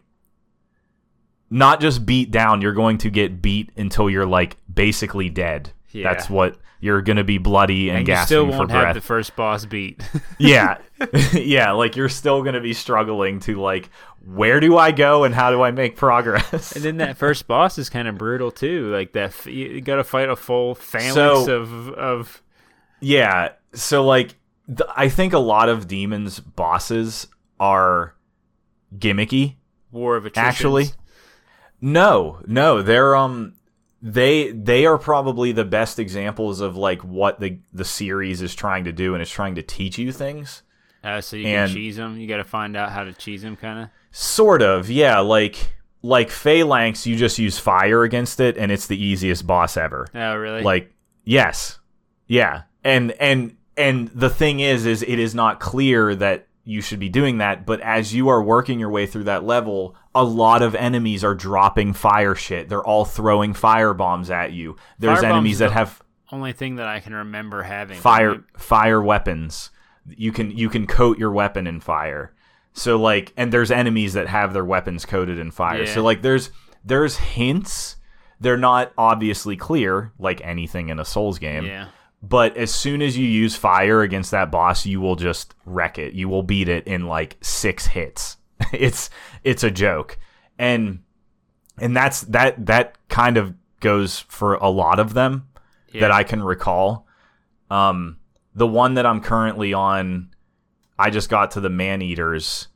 not 1.50 1.82
just 1.82 2.06
beat 2.06 2.32
down, 2.32 2.62
you're 2.62 2.74
going 2.74 2.98
to 3.00 3.10
get 3.10 3.42
beat 3.42 3.72
until 3.76 4.10
you're 4.10 4.26
like 4.28 4.58
basically 4.74 5.30
dead. 5.30 5.72
Yeah. 5.94 6.14
That's 6.14 6.30
what 6.30 6.58
you're 6.80 7.02
gonna 7.02 7.24
be 7.24 7.38
bloody 7.38 7.90
and, 7.90 8.00
and 8.00 8.08
you 8.08 8.14
gasping 8.14 8.26
still 8.28 8.46
for 8.52 8.58
won't 8.60 8.70
breath 8.70 8.86
have 8.88 8.96
the 8.96 9.02
first 9.02 9.36
boss 9.36 9.66
beat. 9.66 10.02
yeah 10.40 10.78
yeah 11.34 11.72
like 11.72 11.96
you're 11.96 12.10
still 12.10 12.42
gonna 12.44 12.62
be 12.62 12.74
struggling 12.74 13.40
to 13.42 13.60
like 13.62 13.90
where 14.26 14.60
do 14.60 14.78
i 14.78 14.92
go 14.92 15.24
and 15.24 15.34
how 15.36 15.50
do 15.52 15.62
i 15.64 15.72
make 15.72 15.96
progress 15.96 16.72
and 16.74 16.84
then 16.86 16.98
that 16.98 17.18
first 17.18 17.48
boss 17.48 17.78
is 17.80 17.90
kind 17.90 18.08
of 18.08 18.18
brutal 18.18 18.52
too. 18.52 18.92
Like 18.92 19.14
that, 19.14 19.30
f- 19.30 19.48
you 19.48 19.82
got 19.82 19.96
to 19.98 20.04
fight 20.04 20.30
a 20.30 20.36
full 20.36 20.76
phalanx 20.76 21.14
So- 21.16 21.52
of 21.54 21.90
of. 21.90 22.42
yeah 23.00 23.50
so 23.74 24.04
like 24.06 24.36
th- 24.68 24.90
i 24.96 25.10
think 25.10 25.34
a 25.34 25.40
lot 25.40 25.70
of 25.70 25.88
demons 25.88 26.40
bosses 26.40 27.28
are 27.60 28.16
gimmicky 28.98 29.56
War 29.92 30.16
of 30.18 30.26
attrition. 30.26 30.48
actually 30.48 30.86
no 31.80 32.42
no 32.48 32.82
they're 32.82 33.16
um 33.16 33.54
they 34.02 34.52
they 34.52 34.86
are 34.86 34.98
probably 34.98 35.52
the 35.52 35.66
best 35.66 36.00
examples 36.00 36.60
of 36.60 36.76
like 36.76 37.04
what 37.04 37.40
the 37.40 37.60
the 37.72 37.86
series 37.86 38.42
is 38.42 38.56
trying 38.56 38.86
to 38.86 38.92
do 38.92 39.14
and 39.14 39.22
it's 39.22 39.32
trying 39.32 39.56
to 39.56 39.62
teach 39.62 39.98
you 39.98 40.12
things 40.12 40.64
uh, 41.04 41.22
so 41.22 41.36
you 41.36 41.48
and- 41.48 41.70
can 41.70 41.76
cheese 41.76 41.96
them. 41.96 42.20
You 42.20 42.28
got 42.28 42.38
to 42.38 42.44
find 42.44 42.78
out 42.78 42.92
how 42.92 43.04
to 43.04 43.14
cheese 43.14 43.42
them, 43.42 43.56
kind 43.56 43.80
of. 43.80 43.90
Sort 44.12 44.62
of, 44.62 44.90
yeah. 44.90 45.20
Like 45.20 45.74
like 46.04 46.30
Phalanx, 46.30 47.06
you 47.08 47.16
just 47.16 47.40
use 47.40 47.60
fire 47.60 48.04
against 48.04 48.40
it, 48.40 48.58
and 48.58 48.72
it's 48.72 48.88
the 48.88 49.02
easiest 49.02 49.46
boss 49.48 49.78
ever. 49.78 50.08
Oh, 50.14 50.36
really? 50.36 50.62
Like, 50.62 50.94
yes, 51.24 51.80
yeah. 52.28 52.64
And 52.84 53.12
and 53.14 53.56
and 53.78 54.10
the 54.10 54.30
thing 54.30 54.60
is, 54.60 54.86
is 54.86 55.02
it 55.02 55.18
is 55.18 55.34
not 55.34 55.60
clear 55.60 56.14
that 56.16 56.48
you 56.63 56.82
should 56.82 57.00
be 57.00 57.10
doing 57.10 57.39
that. 57.39 57.65
But 57.65 57.82
as 57.82 58.13
you 58.13 58.30
are 58.30 58.41
working 58.41 58.80
your 58.80 58.89
way 58.89 59.06
through 59.06 59.24
that 59.26 59.43
level, 59.43 59.95
a 60.13 60.24
lot 60.24 60.62
of 60.62 60.76
enemies 60.76 61.24
are 61.24 61.34
dropping 61.36 61.93
fire 61.93 62.36
shit. 62.36 62.69
They're 62.69 62.84
all 62.84 63.06
throwing 63.06 63.54
fire 63.54 63.93
bombs 63.93 64.30
at 64.30 64.52
you. 64.54 64.76
There's 65.00 65.19
Fire 65.21 65.32
enemies 65.32 65.60
that 65.60 65.71
have 65.71 66.02
only 66.32 66.54
thing 66.54 66.76
that 66.76 66.88
I 66.88 67.00
can 67.00 67.13
remember 67.13 67.63
having. 67.63 67.97
fire 67.97 68.43
fire 68.58 69.02
weapons. 69.02 69.69
You 70.08 70.32
can 70.32 70.52
you 70.52 70.69
can 70.69 70.88
coat 70.88 71.17
your 71.17 71.32
weapon 71.32 71.67
in 71.67 71.80
fire. 71.80 72.34
So 72.74 72.97
like 72.97 73.34
and 73.36 73.52
there's 73.52 73.71
enemies 73.71 74.13
that 74.13 74.28
have 74.28 74.54
their 74.54 74.63
weapons 74.65 75.06
coated 75.06 75.38
in 75.39 75.52
fire. 75.52 75.84
Yeah. 75.84 75.93
So 75.93 76.04
like 76.04 76.21
there's 76.21 76.52
there's 76.86 77.17
hints. 77.17 77.97
They're 78.39 78.58
not 78.58 78.91
obviously 78.97 79.56
clear 79.56 80.13
like 80.17 80.41
anything 80.43 80.89
in 80.89 81.00
a 81.00 81.06
Souls 81.06 81.38
game, 81.38 81.65
Yeah. 81.65 81.88
But 82.24 82.56
as 82.58 82.74
soon 82.74 83.02
as 83.02 83.18
you 83.18 83.26
use 83.26 83.56
fire 83.56 84.02
against 84.02 84.32
that 84.32 84.52
boss, 84.52 84.86
you 84.86 85.02
will 85.02 85.16
just 85.16 85.56
wreck 85.66 85.98
it. 85.98 86.14
You 86.14 86.30
will 86.30 86.44
beat 86.44 86.70
it 86.70 86.86
in 86.88 87.08
like 87.08 87.38
six 87.42 87.88
hits. 87.88 88.38
it's 88.74 89.10
it's 89.44 89.64
a 89.64 89.72
joke, 89.72 90.18
and 90.60 91.00
and 91.80 91.96
that's 91.96 92.22
that 92.22 92.66
that 92.68 92.96
kind 93.10 93.38
of 93.38 93.54
goes 93.80 94.20
for 94.20 94.56
a 94.56 94.70
lot 94.70 95.00
of 95.00 95.14
them 95.16 95.48
Yeah. 95.92 96.02
that 96.02 96.12
I 96.12 96.24
can 96.24 96.44
recall. 96.44 97.08
Um, 97.72 98.18
the 98.54 98.68
one 98.68 98.94
that 98.96 99.06
I'm 99.06 99.22
currently 99.22 99.74
on, 99.74 100.30
I 101.00 101.10
just 101.10 101.30
got 101.30 101.52
to 101.52 101.60
the 101.62 101.70
man 101.70 102.02
eaters, 102.02 102.68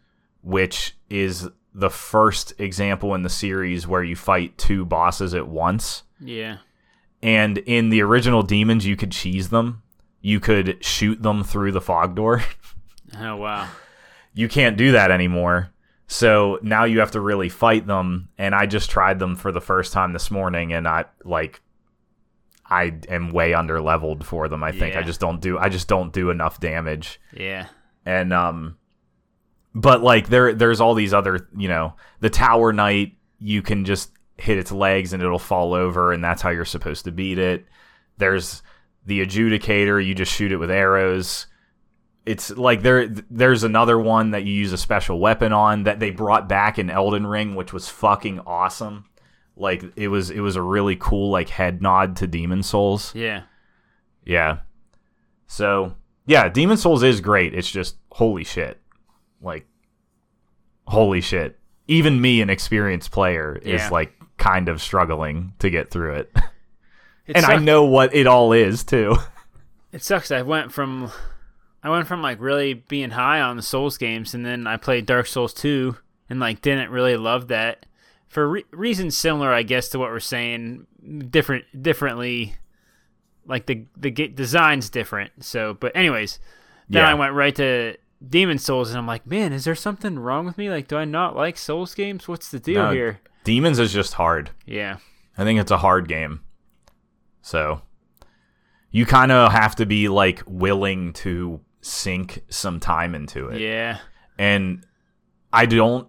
which 0.42 0.96
is 1.10 1.48
the 1.74 1.90
first 1.90 2.54
example 2.60 3.14
in 3.14 3.22
the 3.24 3.30
series 3.30 3.86
where 3.86 4.02
you 4.02 4.16
fight 4.16 4.58
two 4.58 4.86
bosses 4.86 5.34
at 5.36 5.48
once. 5.48 6.04
Yeah. 6.20 6.58
And 7.26 7.58
in 7.58 7.90
the 7.90 8.04
original 8.04 8.44
demons, 8.44 8.86
you 8.86 8.96
could 8.96 9.12
cheese 9.12 9.50
them. 9.50 9.82
You 10.22 10.40
could 10.40 10.84
shoot 10.86 11.24
them 11.24 11.44
through 11.44 11.72
the 11.72 11.82
fog 11.82 12.16
door. 12.16 12.44
Oh 13.18 13.38
wow. 13.38 13.70
you 14.34 14.50
can't 14.50 14.78
do 14.78 14.92
that 14.94 15.10
anymore. 15.10 15.70
So 16.08 16.60
now 16.62 16.84
you 16.84 17.00
have 17.00 17.12
to 17.12 17.22
really 17.22 17.48
fight 17.50 17.88
them. 17.88 18.28
And 18.38 18.54
I 18.54 18.66
just 18.66 18.90
tried 18.90 19.20
them 19.20 19.36
for 19.36 19.52
the 19.54 19.62
first 19.62 19.94
time 19.94 20.12
this 20.12 20.30
morning, 20.30 20.74
and 20.74 20.86
I 20.88 21.06
like, 21.24 21.62
I 22.66 22.94
am 23.08 23.30
way 23.32 23.54
under 23.54 23.80
leveled 23.80 24.26
for 24.26 24.50
them. 24.50 24.64
I 24.64 24.72
think 24.72 24.96
I 24.96 25.04
just 25.04 25.20
don't 25.22 25.40
do. 25.40 25.58
I 25.58 25.70
just 25.70 25.88
don't 25.88 26.12
do 26.12 26.30
enough 26.30 26.60
damage. 26.60 27.22
Yeah. 27.32 27.68
And 28.06 28.34
um, 28.34 28.78
but 29.74 30.02
like 30.02 30.28
there, 30.28 30.54
there's 30.54 30.82
all 30.82 30.96
these 30.96 31.14
other, 31.14 31.48
you 31.56 31.70
know, 31.70 31.94
the 32.20 32.30
Tower 32.30 32.74
Knight. 32.74 33.14
You 33.40 33.62
can 33.62 33.86
just 33.86 34.12
hit 34.38 34.58
its 34.58 34.72
legs 34.72 35.14
and 35.14 35.22
it'll 35.24 35.40
fall 35.40 35.74
over, 35.74 36.12
and 36.14 36.24
that's 36.24 36.42
how 36.42 36.50
you're 36.50 36.66
supposed 36.66 37.06
to 37.06 37.12
beat 37.12 37.38
it. 37.38 37.66
There's 38.18 38.64
the 39.06 39.26
Adjudicator. 39.26 40.06
You 40.06 40.16
just 40.16 40.34
shoot 40.34 40.52
it 40.52 40.58
with 40.58 40.72
arrows 40.72 41.48
it's 42.26 42.50
like 42.52 42.82
there 42.82 43.08
there's 43.30 43.64
another 43.64 44.00
one 44.00 44.32
that 44.32 44.44
you 44.44 44.54
use 44.54 44.74
a 44.74 44.78
special 44.78 45.20
weapon 45.20 45.54
on 45.54 45.84
that 45.84 46.00
they 46.00 46.10
brought 46.10 46.50
back 46.50 46.80
in 46.80 46.90
Elden 46.90 47.28
Ring 47.28 47.56
which 47.56 47.72
was 47.72 47.88
fucking 47.88 48.40
awesome. 48.42 49.06
Like 49.56 49.84
it 49.96 50.08
was 50.08 50.32
it 50.32 50.40
was 50.40 50.56
a 50.56 50.62
really 50.62 50.96
cool 50.96 51.30
like 51.30 51.50
head 51.50 51.82
nod 51.82 52.16
to 52.18 52.28
Demon 52.28 52.64
Souls. 52.64 53.14
Yeah. 53.16 53.44
Yeah. 54.26 54.60
So, 55.48 55.94
yeah, 56.26 56.50
Demon 56.50 56.78
Souls 56.78 57.04
is 57.04 57.22
great. 57.22 57.54
It's 57.54 57.70
just 57.70 57.98
holy 58.12 58.44
shit. 58.44 58.82
Like 59.40 59.68
holy 60.88 61.22
shit. 61.22 61.60
Even 61.88 62.20
me 62.20 62.42
an 62.42 62.50
experienced 62.50 63.12
player 63.12 63.60
is 63.62 63.92
like 63.92 64.20
kind 64.38 64.70
of 64.70 64.82
struggling 64.82 65.54
to 65.60 65.70
get 65.70 65.90
through 65.92 66.14
it. 66.16 66.36
It 67.28 67.36
and 67.38 67.44
I 67.44 67.58
know 67.58 67.86
what 67.86 68.14
it 68.14 68.28
all 68.28 68.54
is 68.54 68.84
too. 68.84 69.16
it 69.92 70.04
sucks. 70.04 70.30
I 70.30 70.44
went 70.44 70.72
from 70.72 71.12
I 71.82 71.90
went 71.90 72.06
from 72.08 72.22
like 72.22 72.40
really 72.40 72.76
being 72.76 73.10
high 73.10 73.42
on 73.42 73.56
the 73.58 73.64
Souls 73.64 73.98
games, 73.98 74.36
and 74.36 74.46
then 74.46 74.68
I 74.68 74.78
played 74.78 75.08
Dark 75.08 75.26
Souls 75.26 75.52
two, 75.52 75.98
and 76.30 76.40
like 76.40 76.62
didn't 76.62 76.92
really 76.92 77.18
love 77.18 77.48
that 77.48 77.88
for 78.28 78.48
re- 78.48 78.66
reasons 78.70 79.18
similar, 79.18 79.52
I 79.52 79.64
guess, 79.64 79.90
to 79.90 79.98
what 79.98 80.12
we're 80.12 80.20
saying. 80.20 80.86
Different, 81.32 81.66
differently, 81.82 82.54
like 83.48 83.66
the 83.66 83.86
the 83.98 84.12
design's 84.12 84.92
different. 84.92 85.44
So, 85.44 85.74
but 85.74 85.96
anyways, 85.96 86.38
then 86.90 87.02
Yeah. 87.02 87.10
I 87.10 87.16
went 87.16 87.34
right 87.34 87.56
to 87.56 87.96
Demon 88.30 88.60
Souls, 88.60 88.90
and 88.92 89.00
I'm 89.00 89.08
like, 89.08 89.26
man, 89.26 89.52
is 89.52 89.66
there 89.66 89.74
something 89.74 90.20
wrong 90.20 90.46
with 90.46 90.60
me? 90.60 90.70
Like, 90.70 90.88
do 90.88 90.96
I 90.98 91.06
not 91.06 91.36
like 91.36 91.58
Souls 91.58 91.96
games? 91.96 92.28
What's 92.28 92.52
the 92.52 92.60
deal 92.60 92.84
No. 92.84 92.92
here? 92.92 93.20
Demons 93.46 93.80
is 93.80 93.94
just 93.94 94.16
hard. 94.16 94.52
Yeah, 94.66 94.98
I 95.38 95.46
think 95.46 95.62
it's 95.62 95.72
a 95.72 95.78
hard 95.78 96.10
game. 96.10 96.42
So 97.42 97.82
you 98.92 99.06
kind 99.06 99.32
of 99.32 99.52
have 99.54 99.76
to 99.78 99.86
be 99.86 100.10
like 100.10 100.44
willing 100.46 101.14
to 101.14 101.62
sink 101.82 102.42
some 102.50 102.80
time 102.80 103.14
into 103.16 103.50
it. 103.50 103.62
yeah, 103.62 104.00
And 104.38 104.86
I 105.54 105.68
don't 105.68 106.08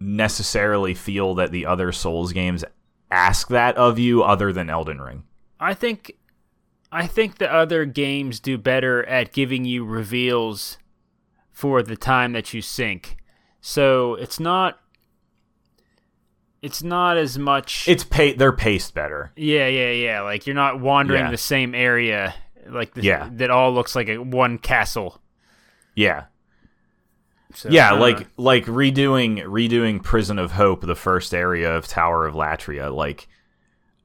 necessarily 0.00 0.94
feel 0.94 1.36
that 1.36 1.52
the 1.52 1.66
other 1.66 1.92
Souls 1.92 2.32
games 2.32 2.64
ask 3.10 3.48
that 3.48 3.76
of 3.76 3.98
you 3.98 4.22
other 4.22 4.52
than 4.52 4.68
Elden 4.68 5.00
Ring. 5.00 5.22
I 5.60 5.74
think 5.74 6.16
I 6.90 7.06
think 7.06 7.38
the 7.38 7.52
other 7.52 7.84
games 7.84 8.40
do 8.40 8.58
better 8.58 9.04
at 9.06 9.32
giving 9.32 9.64
you 9.64 9.84
reveals 9.84 10.78
for 11.52 11.82
the 11.82 11.96
time 11.96 12.32
that 12.32 12.52
you 12.52 12.60
sink. 12.60 13.16
So 13.60 14.14
it's 14.14 14.40
not 14.40 14.80
it's 16.64 16.82
not 16.82 17.16
as 17.16 17.38
much 17.38 17.86
It's 17.88 18.04
pa- 18.04 18.32
they're 18.36 18.52
paced 18.52 18.94
better. 18.94 19.32
Yeah, 19.36 19.66
yeah, 19.68 19.90
yeah. 19.90 20.20
Like 20.22 20.46
you're 20.46 20.54
not 20.54 20.80
wandering 20.80 21.26
Yeah. 21.26 21.30
the 21.30 21.36
same 21.36 21.74
area 21.74 22.34
like 22.66 22.94
this, 22.94 23.04
Yeah. 23.04 23.28
that 23.32 23.50
all 23.50 23.72
looks 23.74 23.94
like 23.94 24.08
a 24.08 24.18
one 24.18 24.58
castle. 24.58 25.20
Yeah. 25.94 26.24
So, 27.54 27.68
Yeah, 27.68 27.92
uh, 27.92 27.98
like 28.00 28.26
like 28.36 28.64
redoing 28.66 29.42
redoing 29.44 30.02
Prison 30.02 30.38
of 30.38 30.52
Hope, 30.52 30.80
the 30.80 30.96
first 30.96 31.32
area 31.34 31.76
of 31.76 31.86
Tower 31.86 32.26
of 32.26 32.34
Latria, 32.34 32.92
like 32.92 33.28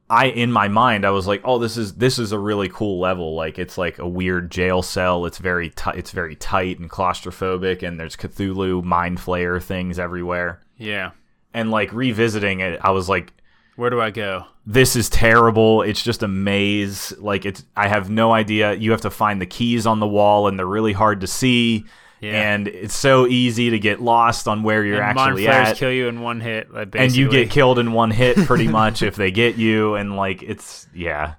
I 0.09 0.25
in 0.25 0.51
my 0.51 0.67
mind 0.67 1.05
I 1.05 1.09
was 1.11 1.25
like, 1.27 1.41
"Oh, 1.43 1.57
this 1.59 1.77
is 1.77 1.95
this 1.95 2.19
is 2.19 2.31
a 2.31 2.37
really 2.39 2.67
cool 2.69 2.99
level. 2.99 3.35
Like 3.35 3.57
it's 3.57 3.77
like 3.77 3.97
a 3.99 4.07
weird 4.07 4.51
jail 4.51 4.81
cell. 4.81 5.25
It's 5.25 5.37
very 5.39 5.69
ti 5.69 5.91
it's 5.95 6.11
very 6.11 6.35
tight 6.35 6.77
and 6.79 6.89
claustrophobic 6.89 7.81
and 7.81 7.99
there's 7.99 8.15
Cthulhu 8.15 8.83
mind 8.83 9.17
flayer 9.19 9.61
things 9.61 9.97
everywhere." 9.97 10.59
yeah. 10.77 11.11
And 11.53 11.71
like 11.71 11.91
revisiting 11.93 12.59
it, 12.59 12.79
I 12.83 12.91
was 12.91 13.09
like, 13.09 13.33
Where 13.75 13.89
do 13.89 13.99
I 13.99 14.11
go? 14.11 14.45
this 14.65 14.95
is 14.95 15.09
terrible. 15.09 15.81
It's 15.81 16.03
just 16.03 16.21
a 16.21 16.27
maze. 16.27 17.11
Like 17.17 17.45
it's 17.45 17.63
I 17.75 17.87
have 17.87 18.09
no 18.09 18.31
idea. 18.31 18.73
You 18.73 18.91
have 18.91 19.01
to 19.01 19.09
find 19.09 19.41
the 19.41 19.47
keys 19.47 19.87
on 19.87 19.99
the 19.99 20.07
wall 20.07 20.47
and 20.47 20.59
they're 20.59 20.65
really 20.67 20.93
hard 20.93 21.21
to 21.21 21.27
see. 21.27 21.85
Yeah. 22.21 22.53
And 22.53 22.67
it's 22.67 22.93
so 22.95 23.25
easy 23.27 23.69
to 23.71 23.79
get 23.79 23.99
lost 24.01 24.47
on 24.47 24.61
where 24.61 24.83
you're 24.85 25.01
and 25.01 25.17
actually 25.17 25.47
at. 25.47 25.77
kill 25.77 25.91
you 25.91 26.07
in 26.09 26.21
one 26.21 26.39
hit. 26.41 26.71
Like, 26.71 26.93
and 26.93 27.15
you 27.15 27.31
get 27.31 27.49
killed 27.49 27.79
in 27.79 27.93
one 27.93 28.11
hit 28.11 28.35
pretty 28.45 28.67
much 28.81 29.01
if 29.01 29.15
they 29.15 29.31
get 29.31 29.55
you 29.55 29.95
and 29.95 30.15
like 30.15 30.43
it's 30.43 30.87
yeah. 30.93 31.35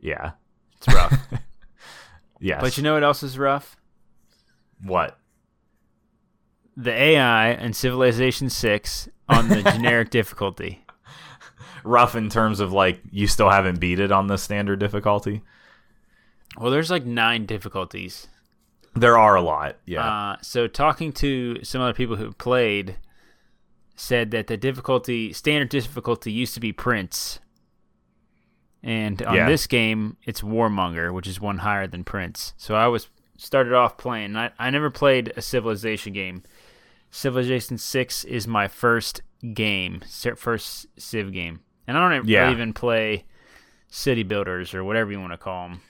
Yeah. 0.00 0.32
It's 0.78 0.88
rough. 0.94 1.18
Yes. 2.38 2.60
but 2.60 2.76
you 2.76 2.82
know 2.82 2.92
what 2.92 3.02
else 3.02 3.22
is 3.22 3.38
rough? 3.38 3.76
what? 4.82 5.18
The 6.76 6.92
AI 6.92 7.52
in 7.52 7.72
Civilization 7.72 8.50
6 8.50 9.08
on 9.28 9.48
the 9.48 9.62
generic 9.72 10.10
difficulty. 10.10 10.84
Rough 11.84 12.14
in 12.16 12.28
terms 12.30 12.60
of 12.60 12.72
like 12.72 13.00
you 13.10 13.26
still 13.26 13.50
haven't 13.50 13.78
beat 13.80 14.00
it 14.00 14.10
on 14.10 14.26
the 14.26 14.36
standard 14.38 14.80
difficulty. 14.80 15.42
Well, 16.58 16.70
there's 16.70 16.90
like 16.90 17.04
nine 17.04 17.46
difficulties. 17.46 18.26
There 18.94 19.18
are 19.18 19.36
a 19.36 19.42
lot. 19.42 19.76
Yeah. 19.84 20.06
Uh, 20.06 20.36
so 20.42 20.66
talking 20.66 21.12
to 21.14 21.62
some 21.62 21.80
other 21.82 21.92
people 21.92 22.16
who 22.16 22.32
played 22.32 22.96
said 23.94 24.30
that 24.30 24.46
the 24.46 24.56
difficulty 24.56 25.32
standard 25.32 25.68
difficulty 25.68 26.32
used 26.32 26.54
to 26.54 26.60
be 26.60 26.72
Prince. 26.72 27.38
And 28.82 29.20
on 29.22 29.34
Yeah. 29.34 29.48
this 29.48 29.66
game, 29.66 30.16
it's 30.24 30.42
Warmonger, 30.42 31.12
which 31.12 31.26
is 31.26 31.40
one 31.40 31.58
higher 31.58 31.86
than 31.86 32.04
Prince. 32.04 32.54
So 32.56 32.74
I 32.74 32.86
was 32.88 33.08
started 33.36 33.72
off 33.74 33.96
playing. 33.96 34.36
I, 34.36 34.50
I 34.58 34.70
never 34.70 34.90
played 34.90 35.32
a 35.36 35.42
Civilization 35.42 36.12
game. 36.12 36.42
Civilization 37.16 37.78
6 37.78 38.24
is 38.24 38.46
my 38.46 38.68
first 38.68 39.22
game, 39.54 40.02
first 40.36 40.86
Civ 40.98 41.32
game. 41.32 41.60
And 41.86 41.96
I 41.96 42.00
don't 42.02 42.14
even, 42.14 42.28
Yeah. 42.28 42.50
even 42.50 42.74
play 42.74 43.24
City 43.88 44.22
Builders 44.22 44.74
or 44.74 44.84
whatever 44.84 45.10
you 45.10 45.18
want 45.18 45.32
to 45.32 45.38
call 45.38 45.68
them. 45.68 45.80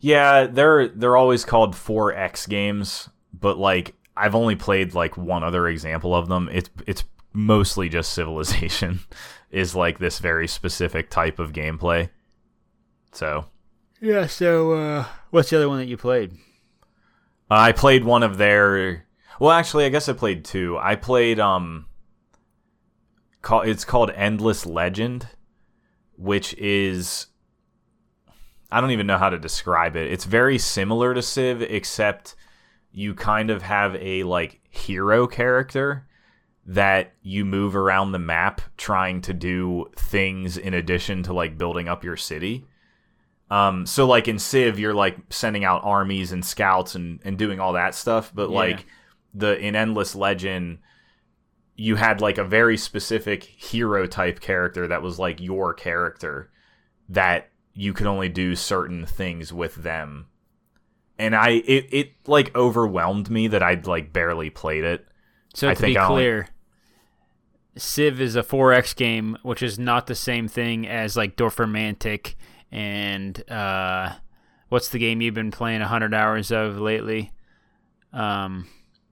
Yeah, 0.00 0.46
they're 0.46 0.88
they're 0.88 1.16
always 1.16 1.46
called 1.46 1.74
4X 1.74 2.46
games, 2.46 3.08
but 3.32 3.56
like 3.56 3.94
I've 4.14 4.34
only 4.34 4.56
played 4.56 4.92
like 4.92 5.16
one 5.16 5.42
other 5.42 5.66
example 5.68 6.14
of 6.14 6.28
them. 6.28 6.50
It's 6.52 6.68
it's 6.86 7.04
mostly 7.32 7.88
just 7.88 8.12
Civilization 8.12 9.00
is 9.50 9.74
like 9.74 9.98
this 9.98 10.18
very 10.18 10.46
specific 10.46 11.08
type 11.08 11.38
of 11.38 11.54
gameplay. 11.54 12.10
So, 13.12 13.46
Yeah, 14.02 14.26
so 14.26 14.72
uh, 14.72 15.04
what's 15.30 15.48
the 15.48 15.56
other 15.56 15.68
one 15.70 15.78
that 15.78 15.88
you 15.88 15.96
played? 15.96 16.32
I 17.50 17.72
played 17.72 18.04
one 18.04 18.22
of 18.22 18.36
their 18.36 19.03
Well, 19.40 19.50
actually, 19.50 19.84
I 19.84 19.88
guess 19.88 20.08
I 20.08 20.12
played 20.12 20.44
two. 20.44 20.78
I 20.78 20.96
played 20.96 21.40
um 21.40 21.86
call 23.42 23.62
it's 23.62 23.84
called 23.84 24.10
Endless 24.14 24.66
Legend, 24.66 25.28
which 26.16 26.54
is 26.54 27.26
I 28.70 28.80
don't 28.80 28.90
even 28.90 29.06
know 29.06 29.18
how 29.18 29.30
to 29.30 29.38
describe 29.38 29.96
it. 29.96 30.10
It's 30.10 30.24
very 30.24 30.58
similar 30.58 31.14
to 31.14 31.22
Civ 31.22 31.62
except 31.62 32.34
you 32.92 33.14
kind 33.14 33.50
of 33.50 33.62
have 33.62 33.96
a 33.96 34.22
like 34.22 34.60
hero 34.70 35.26
character 35.26 36.06
that 36.66 37.12
you 37.22 37.44
move 37.44 37.76
around 37.76 38.12
the 38.12 38.18
map 38.18 38.60
trying 38.76 39.20
to 39.20 39.34
do 39.34 39.86
things 39.96 40.56
in 40.56 40.72
addition 40.74 41.22
to 41.24 41.32
like 41.32 41.58
building 41.58 41.88
up 41.88 42.02
your 42.04 42.16
city. 42.16 42.66
Um, 43.50 43.84
so 43.84 44.06
like 44.06 44.28
in 44.28 44.38
Civ, 44.38 44.78
you're 44.78 44.94
like 44.94 45.18
sending 45.28 45.64
out 45.64 45.82
armies 45.84 46.32
and 46.32 46.42
scouts 46.44 46.94
and, 46.94 47.20
and 47.24 47.36
doing 47.36 47.60
all 47.60 47.74
that 47.74 47.94
stuff, 47.94 48.32
but 48.34 48.48
Yeah. 48.48 48.56
like 48.56 48.86
the 49.34 49.58
in 49.58 49.74
Endless 49.76 50.14
Legend, 50.14 50.78
you 51.76 51.96
had 51.96 52.20
like 52.20 52.38
a 52.38 52.44
very 52.44 52.76
specific 52.76 53.42
hero 53.44 54.06
type 54.06 54.40
character 54.40 54.86
that 54.86 55.02
was 55.02 55.18
like 55.18 55.40
your 55.40 55.74
character 55.74 56.50
that 57.08 57.50
you 57.74 57.92
could 57.92 58.06
only 58.06 58.28
do 58.28 58.54
certain 58.54 59.04
things 59.04 59.52
with 59.52 59.74
them. 59.74 60.26
And 61.18 61.34
I 61.34 61.50
it, 61.50 61.88
it 61.92 62.12
like 62.26 62.54
overwhelmed 62.56 63.30
me 63.30 63.48
that 63.48 63.62
I'd 63.62 63.86
like 63.86 64.12
barely 64.12 64.50
played 64.50 64.84
it. 64.84 65.06
So 65.54 65.68
I 65.68 65.74
to 65.74 65.82
be 65.82 65.98
I 65.98 66.06
only- 66.06 66.22
clear, 66.22 66.48
Civ 67.76 68.20
is 68.20 68.36
a 68.36 68.42
4X 68.42 68.94
game, 68.94 69.36
which 69.42 69.62
is 69.62 69.78
not 69.78 70.06
the 70.06 70.14
same 70.14 70.46
thing 70.46 70.86
as 70.86 71.16
like 71.16 71.36
Dorfromantik 71.36 72.34
and 72.70 73.48
uh, 73.50 74.14
what's 74.68 74.88
the 74.88 74.98
game 74.98 75.20
you've 75.20 75.34
been 75.34 75.50
playing 75.52 75.80
100 75.80 76.12
hours 76.14 76.50
of 76.50 76.78
lately? 76.78 77.32
Um, 78.12 78.66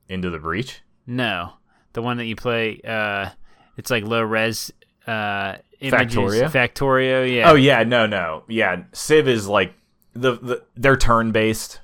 Into 0.08 0.30
the 0.30 0.38
breach? 0.38 0.82
no, 1.06 1.54
the 1.92 2.02
one 2.02 2.18
that 2.18 2.26
you 2.26 2.36
play. 2.36 2.80
Uh, 2.86 3.30
it's 3.76 3.90
like 3.90 4.04
low 4.04 4.22
res 4.22 4.72
uh, 5.06 5.56
images. 5.80 6.16
Factorio? 6.16 6.50
Factorio, 6.50 7.34
yeah. 7.36 7.50
Oh 7.50 7.54
yeah, 7.54 7.82
no, 7.84 8.06
no. 8.06 8.44
Yeah, 8.48 8.84
Civ 8.92 9.28
is 9.28 9.48
like 9.48 9.74
the, 10.14 10.32
the 10.36 10.62
they're 10.76 10.96
turn 10.96 11.32
based. 11.32 11.80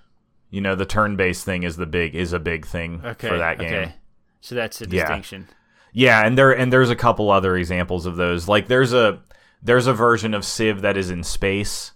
You 0.51 0.61
know, 0.61 0.75
the 0.75 0.87
turn 0.87 1.17
based 1.17 1.45
thing 1.45 1.63
is 1.63 1.77
the 1.77 1.87
big 1.87 2.15
is 2.15 2.33
a 2.33 2.39
big 2.39 2.67
thing 2.67 3.03
okay, 3.05 3.29
for 3.29 3.39
that 3.39 3.59
game. 3.59 3.69
Okay. 3.69 3.95
So 4.41 4.55
that's 4.55 4.81
a 4.81 4.87
distinction. 4.87 4.97
Yeah. 4.97 5.05
distinction. 5.05 5.49
Yeah, 5.93 6.27
and 6.27 6.39
there 6.39 6.53
and 6.53 6.73
there's 6.73 6.91
a 6.91 6.97
couple 6.97 7.31
other 7.31 7.57
examples 7.57 8.07
of 8.07 8.17
those. 8.17 8.49
Like 8.49 8.69
there's 8.69 8.93
a 8.93 9.21
there's 9.63 9.87
a 9.87 9.93
version 9.93 10.35
of 10.35 10.45
Civ 10.45 10.83
that 10.83 10.97
is 10.97 11.11
in 11.11 11.23
space 11.23 11.93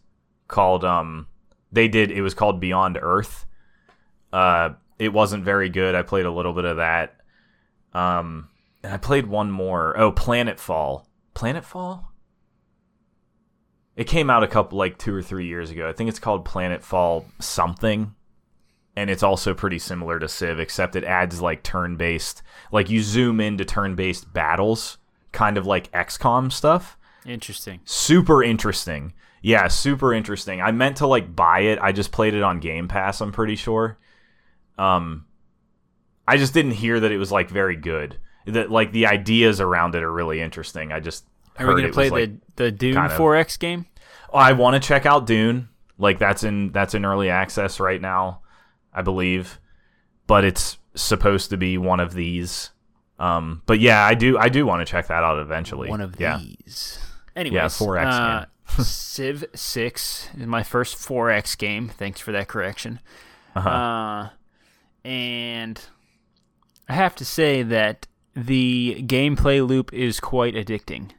called 0.48 0.85
um 0.85 1.26
they 1.70 1.88
did 1.88 2.11
it 2.11 2.20
was 2.20 2.35
called 2.35 2.61
Beyond 2.61 2.98
Earth. 3.00 3.46
Uh 4.32 4.70
it 4.98 5.12
wasn't 5.12 5.44
very 5.44 5.68
good. 5.68 5.94
I 5.94 6.02
played 6.02 6.26
a 6.26 6.31
little 6.31 6.52
bit 6.52 6.64
of 6.64 6.76
that. 6.78 7.16
Um 7.94 8.48
and 8.83 8.92
I 8.92 8.96
played 8.96 9.26
one 9.26 9.50
more. 9.50 9.96
Oh, 9.98 10.12
Planetfall. 10.12 11.05
Planetfall? 11.35 12.07
It 13.94 14.05
came 14.05 14.31
out 14.31 14.42
a 14.42 14.48
couple 14.48 14.78
like 14.78 14.98
2 14.98 15.14
or 15.14 15.22
3 15.22 15.46
years 15.46 15.70
ago. 15.70 15.88
I 15.88 15.92
think 15.92 16.09
it's 16.09 16.18
called 16.18 16.44
Planetfall 16.44 17.24
something 17.40 18.14
and 18.96 19.09
it's 19.09 19.22
also 19.22 19.55
pretty 19.55 19.78
similar 19.78 20.18
to 20.18 20.28
Civ, 20.28 20.61
except 20.61 20.96
it 20.96 21.05
adds 21.05 21.40
like 21.40 21.62
turn 21.62 21.96
based, 21.96 22.42
like 22.70 22.90
you 22.90 23.02
zoom 23.02 23.40
into 23.40 23.64
turn 23.64 23.94
based 23.94 24.33
battles, 24.33 24.98
kind 25.33 25.57
of 25.57 25.66
like 25.66 25.90
XCOM 25.92 26.52
stuff. 26.52 26.98
Interesting. 27.24 27.81
Super 27.85 28.42
interesting. 28.42 29.14
Yeah, 29.40 29.68
super 29.68 30.12
interesting. 30.12 30.61
I 30.61 30.72
meant 30.72 30.98
to 30.98 31.07
like 31.07 31.35
buy 31.35 31.61
it. 31.61 31.78
I 31.81 31.92
just 31.92 32.12
played 32.12 32.35
it 32.35 32.42
on 32.42 32.61
Game 32.61 32.87
Pass, 32.87 33.20
I'm 33.20 33.33
pretty 33.33 33.57
sure. 33.57 33.98
Um 34.78 35.26
I 36.26 36.37
just 36.37 36.54
didn't 36.54 36.72
hear 36.72 37.00
that 37.00 37.12
it 37.12 37.18
was 37.18 37.32
like 37.32 37.50
very 37.50 37.76
good. 37.76 38.18
That 38.46 38.70
like 38.70 38.92
the 38.92 39.06
ideas 39.06 39.61
around 39.61 39.94
it 39.94 40.02
are 40.02 40.12
really 40.12 40.40
interesting. 40.40 40.92
I 40.92 41.00
just 41.00 41.24
Are 41.58 41.66
we 41.72 41.82
gonna 41.82 41.92
play 41.92 42.11
was, 42.11 42.12
like, 42.12 42.30
the 42.56 42.64
the 42.64 42.72
Dune 42.72 42.94
kind 42.94 43.12
of- 43.12 43.18
4X 43.18 43.58
game? 43.58 43.87
Oh, 44.32 44.38
I 44.38 44.52
want 44.52 44.80
to 44.80 44.87
check 44.87 45.04
out 45.06 45.26
Dune. 45.26 45.68
Like 45.98 46.18
that's 46.18 46.42
in 46.42 46.72
that's 46.72 46.94
in 46.94 47.04
early 47.04 47.28
access 47.30 47.78
right 47.78 48.00
now, 48.00 48.40
I 48.92 49.02
believe. 49.02 49.61
But 50.26 50.44
it's 50.44 50.78
supposed 50.94 51.50
to 51.50 51.56
be 51.56 51.78
one 51.78 52.00
of 52.00 52.14
these. 52.14 52.70
Um, 53.18 53.62
but 53.66 53.78
yeah, 53.78 54.04
I 54.04 54.14
do 54.14 54.38
I 54.38 54.48
do 54.48 54.66
want 54.66 54.85
to 54.85 54.90
check 54.90 55.06
that 55.08 55.22
out 55.22 55.38
eventually. 55.38 55.88
One 55.88 56.00
of 56.00 56.18
yeah. 56.18 56.38
these. 56.38 56.98
Anyways, 57.37 57.54
Yeah, 57.54 57.66
4X 57.87 58.06
uh, 58.06 58.82
Civ 58.82 59.44
6 59.54 60.28
is 60.38 60.46
my 60.46 60.62
first 60.62 60.96
4X 60.96 61.56
game. 61.56 61.88
Thanks 61.88 62.20
for 62.20 62.32
that 62.32 62.48
correction. 62.48 63.00
Uh-huh. 63.54 63.68
Uh, 63.68 64.28
and 65.04 65.80
I 66.88 66.94
have 66.94 67.14
to 67.16 67.24
say 67.24 67.62
that 67.62 68.06
the 68.34 69.02
gameplay 69.06 69.66
loop 69.66 69.92
is 69.92 70.20
quite 70.20 70.54
addicting. 70.54 71.10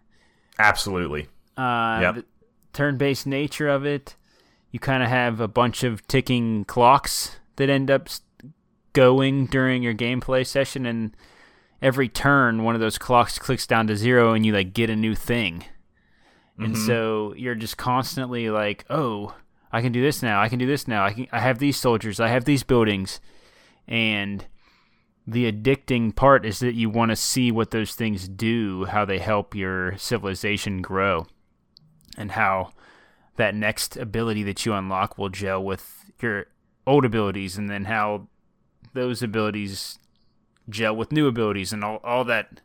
Absolutely. 0.60 1.28
Uh, 1.58 2.00
Yep. 2.02 2.26
Turn-based 2.74 3.28
nature 3.28 3.68
of 3.68 3.86
it, 3.86 4.16
you 4.72 4.80
kind 4.80 5.04
of 5.04 5.10
have 5.10 5.40
a 5.40 5.48
bunch 5.48 5.84
of 5.84 6.06
ticking 6.08 6.66
clocks 6.66 7.36
that 7.58 7.70
end 7.70 7.92
up 7.92 8.08
going 8.94 9.46
during 9.46 9.84
your 9.84 9.94
gameplay 9.94 10.46
session, 10.46 10.86
and 10.88 11.16
every 11.84 12.10
turn, 12.10 12.64
one 12.64 12.74
of 12.74 12.82
those 12.82 12.98
clocks 12.98 13.38
clicks 13.38 13.68
down 13.68 13.86
to 13.88 13.96
zero, 13.96 14.34
and 14.34 14.44
you 14.44 14.54
like 14.54 14.74
get 14.74 14.90
a 14.90 14.96
new 14.96 15.14
thing. 15.14 15.66
And 16.58 16.78
so 16.78 17.34
you're 17.36 17.56
just 17.56 17.78
constantly 17.78 18.50
like, 18.50 18.86
oh, 18.90 19.36
I 19.72 19.82
can 19.82 19.92
do 19.92 20.02
this 20.04 20.22
now. 20.22 20.40
I 20.42 20.50
can 20.50 20.60
do 20.60 20.68
this 20.68 20.88
now. 20.88 21.04
I 21.04 21.12
can. 21.14 21.28
I 21.32 21.40
have 21.40 21.58
these 21.60 21.78
soldiers. 21.78 22.20
I 22.20 22.28
have 22.28 22.46
these 22.46 22.62
buildings, 22.64 23.20
and 23.88 24.46
the 25.26 25.50
addicting 25.52 26.14
part 26.16 26.46
is 26.46 26.60
that 26.60 26.74
you 26.74 26.90
want 26.90 27.10
to 27.10 27.16
see 27.16 27.52
what 27.52 27.72
those 27.72 27.96
things 27.96 28.28
do, 28.28 28.86
how 28.86 29.06
they 29.06 29.20
help 29.20 29.56
your 29.56 29.98
civilization 29.98 30.82
grow, 30.82 31.26
and 32.18 32.32
how 32.32 32.72
that 33.38 33.56
next 33.56 33.96
ability 33.98 34.44
that 34.44 34.66
you 34.66 34.74
unlock 34.74 35.18
will 35.18 35.30
gel 35.30 35.64
with 35.64 36.12
your 36.22 36.48
old 36.86 37.06
abilities, 37.06 37.58
and 37.58 37.70
then 37.70 37.86
how 37.86 38.28
those 38.94 39.24
abilities 39.24 39.98
gel 40.70 40.96
with 40.96 41.12
new 41.12 41.28
abilities, 41.28 41.72
and 41.72 41.84
all, 41.84 42.00
all 42.04 42.24
that, 42.26 42.60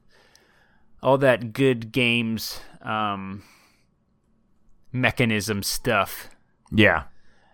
all 1.03 1.17
that 1.19 1.53
good 1.53 1.93
games 1.93 2.61
um, 2.83 3.43
mechanism 4.93 5.63
stuff 5.63 6.29
Yeah. 6.73 7.05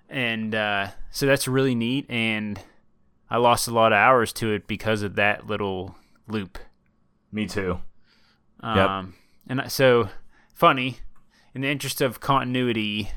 and 0.09 0.55
uh, 0.55 0.89
so 1.11 1.27
that's 1.27 1.49
really 1.49 1.75
neat 1.75 2.07
and 2.09 2.59
i 3.35 3.37
lost 3.37 3.67
a 3.67 3.73
lot 3.73 3.93
of 3.93 3.97
hours 3.97 4.33
to 4.33 4.53
it 4.53 4.67
because 4.69 5.03
of 5.03 5.17
that 5.17 5.47
little 5.49 5.97
loop 6.29 6.57
Me 7.33 7.47
too. 7.47 7.81
um, 8.61 9.15
and 9.49 9.61
so 9.73 10.09
funny 10.55 10.99
in 11.53 11.63
the 11.63 11.69
interest 11.69 12.01
of 12.01 12.21
continuity 12.21 13.11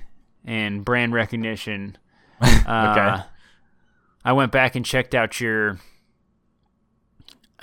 and 0.43 0.83
brand 0.83 1.13
recognition 1.13 1.97
uh, 2.41 2.47
Okay. 2.91 3.23
i 4.25 4.33
went 4.33 4.51
back 4.51 4.75
and 4.75 4.83
checked 4.83 5.13
out 5.13 5.39
your 5.39 5.77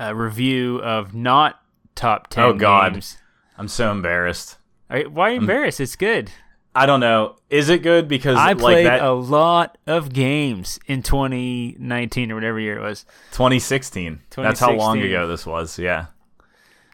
uh, 0.01 0.15
review 0.15 0.79
of 0.83 1.13
not 1.15 1.61
top 1.95 2.29
10 2.29 2.45
Oh, 2.45 2.53
God. 2.55 2.93
games 2.95 3.17
I'm 3.57 3.69
so 3.69 3.91
embarrassed. 3.93 4.59
Are 4.91 5.03
why 5.03 5.29
are 5.29 5.33
you 5.33 5.39
embarrassed 5.39 5.81
it's 5.81 5.95
good 5.97 6.31
I 6.75 6.87
don't 6.87 7.01
know. 7.01 7.37
Is 7.51 7.69
it 7.69 7.83
good 7.83 8.09
because 8.09 8.37
I 8.37 8.49
like 8.49 8.59
played 8.59 8.87
that 8.87 9.03
a 9.03 9.13
lot 9.13 9.79
of 9.87 10.13
games 10.13 10.81
in 10.87 11.03
2019 11.03 12.33
or 12.33 12.35
whatever 12.35 12.59
year 12.59 12.77
it 12.77 12.83
was. 12.83 13.05
2016. 13.33 14.21
That's 14.37 14.59
how 14.61 14.73
long 14.73 15.01
ago 15.01 15.29
this 15.29 15.47
was. 15.47 15.79
Yeah. 15.79 16.07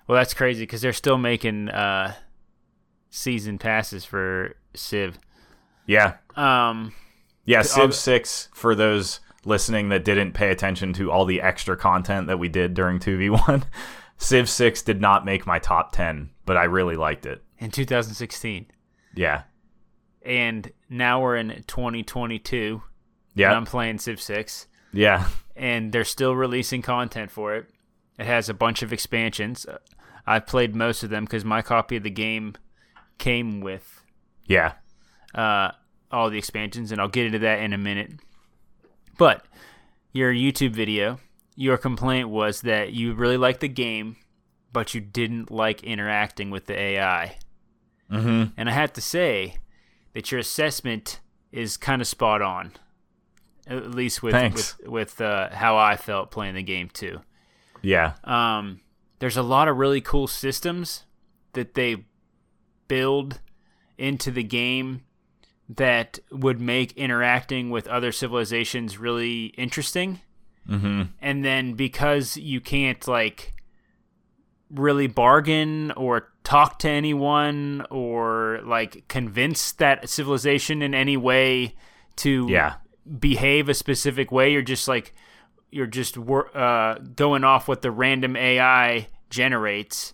Well, 0.07 0.17
that's 0.17 0.35
crazy 0.35 0.63
because 0.65 0.83
they're 0.83 0.93
still 0.93 1.19
making 1.19 1.71
uh, 1.71 2.15
season 3.11 3.59
passes 3.59 4.05
for 4.05 4.55
Civ. 4.75 5.19
Yeah. 5.87 6.17
Um, 6.37 6.93
Yeah, 7.45 7.63
Civ 7.63 7.95
6 7.95 8.49
for 8.53 8.75
those 8.75 9.21
listening 9.45 9.89
that 9.89 10.05
didn't 10.05 10.33
pay 10.33 10.51
attention 10.51 10.93
to 10.95 11.11
all 11.11 11.25
the 11.25 11.41
extra 11.41 11.77
content 11.77 12.27
that 12.27 12.39
we 12.39 12.49
did 12.49 12.75
during 12.75 12.99
2v1. 12.99 13.65
Civ 14.19 14.51
6 14.51 14.83
did 14.83 15.01
not 15.01 15.25
make 15.25 15.47
my 15.47 15.59
top 15.59 15.93
10, 15.93 16.31
but 16.45 16.57
I 16.59 16.65
really 16.65 16.97
liked 16.97 17.25
it. 17.25 17.43
in 17.59 17.71
2016, 17.71 18.67
Yeah. 19.15 19.43
And 20.23 20.71
now 20.89 21.21
we're 21.23 21.37
in 21.37 21.63
2022. 21.67 22.83
And 22.83 22.83
Yeah. 23.35 23.53
I'm 23.53 23.65
playing 23.65 23.99
Civ 23.99 24.21
6, 24.21 24.67
Yeah. 24.93 25.29
and 25.57 25.93
they're 25.93 26.05
still 26.05 26.35
releasing 26.35 26.83
content 26.83 27.31
for 27.31 27.55
it. 27.55 27.71
It 28.19 28.27
has 28.27 28.49
a 28.49 28.55
bunch 28.55 28.83
of 28.83 28.93
expansions. 28.93 29.65
Uh, 29.67 29.79
I've 30.27 30.47
played 30.47 30.75
most 30.75 31.03
of 31.03 31.11
them 31.11 31.25
because 31.25 31.45
my 31.45 31.63
copy 31.63 31.97
of 31.97 32.03
the 32.03 32.11
game 32.11 32.55
came 33.19 33.61
with 33.61 34.03
Yeah. 34.47 34.75
uh, 35.35 35.71
all 36.11 36.29
the 36.29 36.39
expansions, 36.39 36.91
and 36.93 37.01
I'll 37.01 37.09
get 37.09 37.27
into 37.27 37.39
that 37.41 37.61
in 37.61 37.73
a 37.73 37.79
minute. 37.79 38.13
But 39.17 39.47
your 40.13 40.33
YouTube 40.33 40.73
video, 40.73 41.21
your 41.55 41.79
complaint 41.79 42.29
was 42.29 42.63
that 42.63 42.93
you 42.93 43.15
really 43.15 43.37
liked 43.37 43.61
the 43.61 43.69
game, 43.69 44.17
but 44.73 44.93
you 44.95 45.01
didn't 45.01 45.51
like 45.51 45.85
interacting 45.85 46.51
with 46.51 46.67
the 46.67 46.77
AI. 46.79 47.39
Mhm. 48.11 48.53
And 48.57 48.69
I 48.69 48.73
have 48.73 48.93
to 48.95 49.01
say 49.01 49.57
that 50.13 50.31
your 50.31 50.41
assessment 50.41 51.21
is 51.53 51.77
kind 51.77 52.01
of 52.03 52.09
spot 52.09 52.43
on, 52.43 52.73
at 53.67 53.91
least 53.91 54.23
with 54.23 54.33
Thanks. 54.33 54.79
with, 54.79 54.89
with 54.89 55.21
uh, 55.21 55.51
how 55.51 55.77
I 55.77 55.97
felt 55.97 56.31
playing 56.31 56.55
the 56.55 56.63
game 56.63 56.89
too. 56.89 57.21
Yeah. 57.83 58.15
Um, 58.25 58.81
there's 59.19 59.37
a 59.37 59.43
lot 59.43 59.69
of 59.69 59.77
really 59.77 60.01
cool 60.01 60.27
systems 60.27 61.05
that 61.53 61.75
they 61.75 62.05
build 62.89 63.41
into 63.99 64.31
the 64.31 64.43
game 64.43 65.03
that 65.69 66.19
would 66.33 66.61
make 66.61 66.93
interacting 66.93 67.71
with 67.71 67.87
other 67.87 68.11
civilizations 68.13 68.99
really 68.99 69.47
interesting. 69.57 70.21
Mhm. 70.69 71.09
And 71.21 71.45
then 71.45 71.75
because 71.75 72.37
you 72.37 72.61
can't 72.61 73.07
like 73.07 73.53
really 74.73 75.07
bargain 75.07 75.91
or 75.93 76.33
talk 76.45 76.79
to 76.81 76.89
anyone 76.89 77.85
or 77.91 78.61
like 78.65 79.07
convince 79.09 79.73
that 79.73 80.09
civilization 80.09 80.81
in 80.83 80.95
any 80.95 81.17
way 81.17 81.75
to 82.17 82.47
Yeah. 82.49 82.75
behave 83.19 83.69
a 83.69 83.75
specific 83.75 84.31
way. 84.31 84.53
You're 84.53 84.63
just 84.63 84.87
like 84.89 85.13
you're 85.73 85.87
just 85.87 86.17
uh, 86.19 86.95
going 87.15 87.45
off 87.45 87.69
what 87.69 87.81
the 87.83 87.91
random 87.91 88.37
AI 88.37 89.09
generates. 89.29 90.13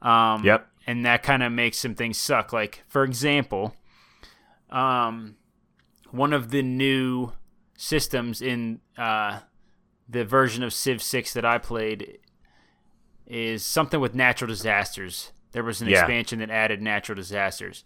Um, 0.00 0.44
Yep. 0.44 0.66
And 0.86 1.04
that 1.04 1.22
kind 1.22 1.42
of 1.42 1.52
makes 1.52 1.76
some 1.78 1.94
things 1.94 2.16
suck. 2.16 2.52
Like 2.52 2.82
for 2.88 3.04
example, 3.04 3.74
um, 4.70 5.36
one 6.10 6.32
of 6.32 6.50
the 6.50 6.62
new 6.62 7.32
systems 7.76 8.40
in 8.40 8.80
uh, 8.96 9.40
the 10.08 10.24
version 10.24 10.62
of 10.62 10.72
Civ 10.72 11.02
6 11.02 11.34
that 11.34 11.44
I 11.44 11.58
played 11.58 12.18
is 13.28 13.64
something 13.64 14.00
with 14.00 14.14
natural 14.14 14.48
disasters. 14.48 15.32
There 15.52 15.62
was 15.62 15.80
an 15.80 15.88
Yeah. 15.88 16.00
expansion 16.00 16.38
that 16.40 16.50
added 16.50 16.82
natural 16.82 17.14
disasters. 17.16 17.84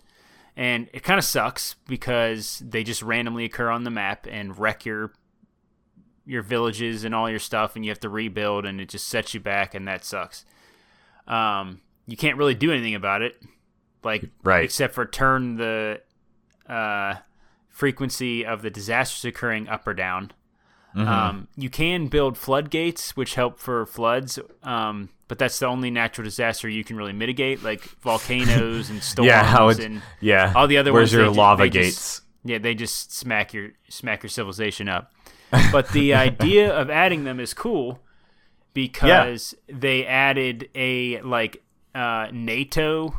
And 0.57 0.89
it 0.93 1.03
kind 1.03 1.19
of 1.19 1.25
sucks 1.25 1.75
because 1.87 2.63
they 2.65 2.85
just 2.85 3.03
randomly 3.03 3.45
occur 3.45 3.69
on 3.71 3.85
the 3.85 3.91
map 3.91 4.27
and 4.31 4.57
wreck 4.59 4.85
your 4.87 5.13
your 6.25 6.43
villages 6.43 7.03
and 7.03 7.13
all 7.17 7.29
your 7.29 7.41
stuff 7.41 7.75
and 7.75 7.85
you 7.85 7.91
have 7.91 7.99
to 7.99 8.09
rebuild 8.09 8.65
and 8.65 8.81
it 8.81 8.89
just 8.89 9.09
sets 9.09 9.35
you 9.35 9.41
back 9.41 9.75
and 9.75 9.89
that 9.89 10.05
sucks. 10.05 10.45
Um, 11.27 11.81
you 12.07 12.17
can't 12.17 12.37
really 12.37 12.55
do 12.55 12.71
anything 12.71 12.95
about 12.95 13.23
it. 13.23 13.43
Like 14.05 14.31
Right. 14.45 14.63
except 14.65 14.95
for 14.95 15.05
turn 15.05 15.57
the 15.57 16.01
uh, 16.69 17.17
frequency 17.69 18.47
of 18.47 18.63
the 18.63 18.71
disasters 18.71 19.25
occurring 19.25 19.69
up 19.69 19.85
or 19.87 19.95
down. 19.95 20.31
Mm-hmm. 20.97 21.09
Um, 21.09 21.49
you 21.57 21.71
can 21.71 22.09
build 22.09 22.37
floodgates, 22.37 23.17
which 23.17 23.35
help 23.35 23.59
for 23.59 23.87
floods, 23.87 24.39
um, 24.63 25.09
but 25.29 25.39
that's 25.39 25.59
the 25.59 25.67
only 25.67 25.91
natural 25.91 26.25
disaster 26.25 26.69
you 26.69 26.85
can 26.85 26.97
really 26.97 27.13
mitigate, 27.15 27.63
like 27.63 27.81
volcanoes 28.03 28.91
and 28.91 29.03
storms. 29.03 29.29
yeah, 29.29 29.43
how 29.43 29.69
it, 29.69 29.79
and 29.81 30.03
yeah. 30.21 30.53
all 30.55 30.67
the 30.67 30.77
other 30.79 30.93
Where's 30.93 31.11
ones, 31.15 31.23
your 31.25 31.31
they 31.31 31.37
lava 31.37 31.63
they 31.63 31.71
just- 31.71 31.89
gates? 31.89 32.21
yeah, 32.45 32.59
they 32.59 32.75
just 32.75 33.13
smack 33.15 33.55
your 33.55 33.71
smack 33.89 34.23
your 34.23 34.31
civilization 34.31 34.89
up. 34.89 35.13
But 35.73 35.89
the 35.91 36.15
idea 36.15 36.75
of 36.75 36.89
adding 36.91 37.25
them 37.25 37.39
is 37.41 37.53
cool 37.55 38.01
because 38.75 39.55
they 39.69 40.07
added 40.07 40.69
a 40.75 41.21
like 41.23 41.63
uh, 41.95 42.29
NATO 42.33 43.19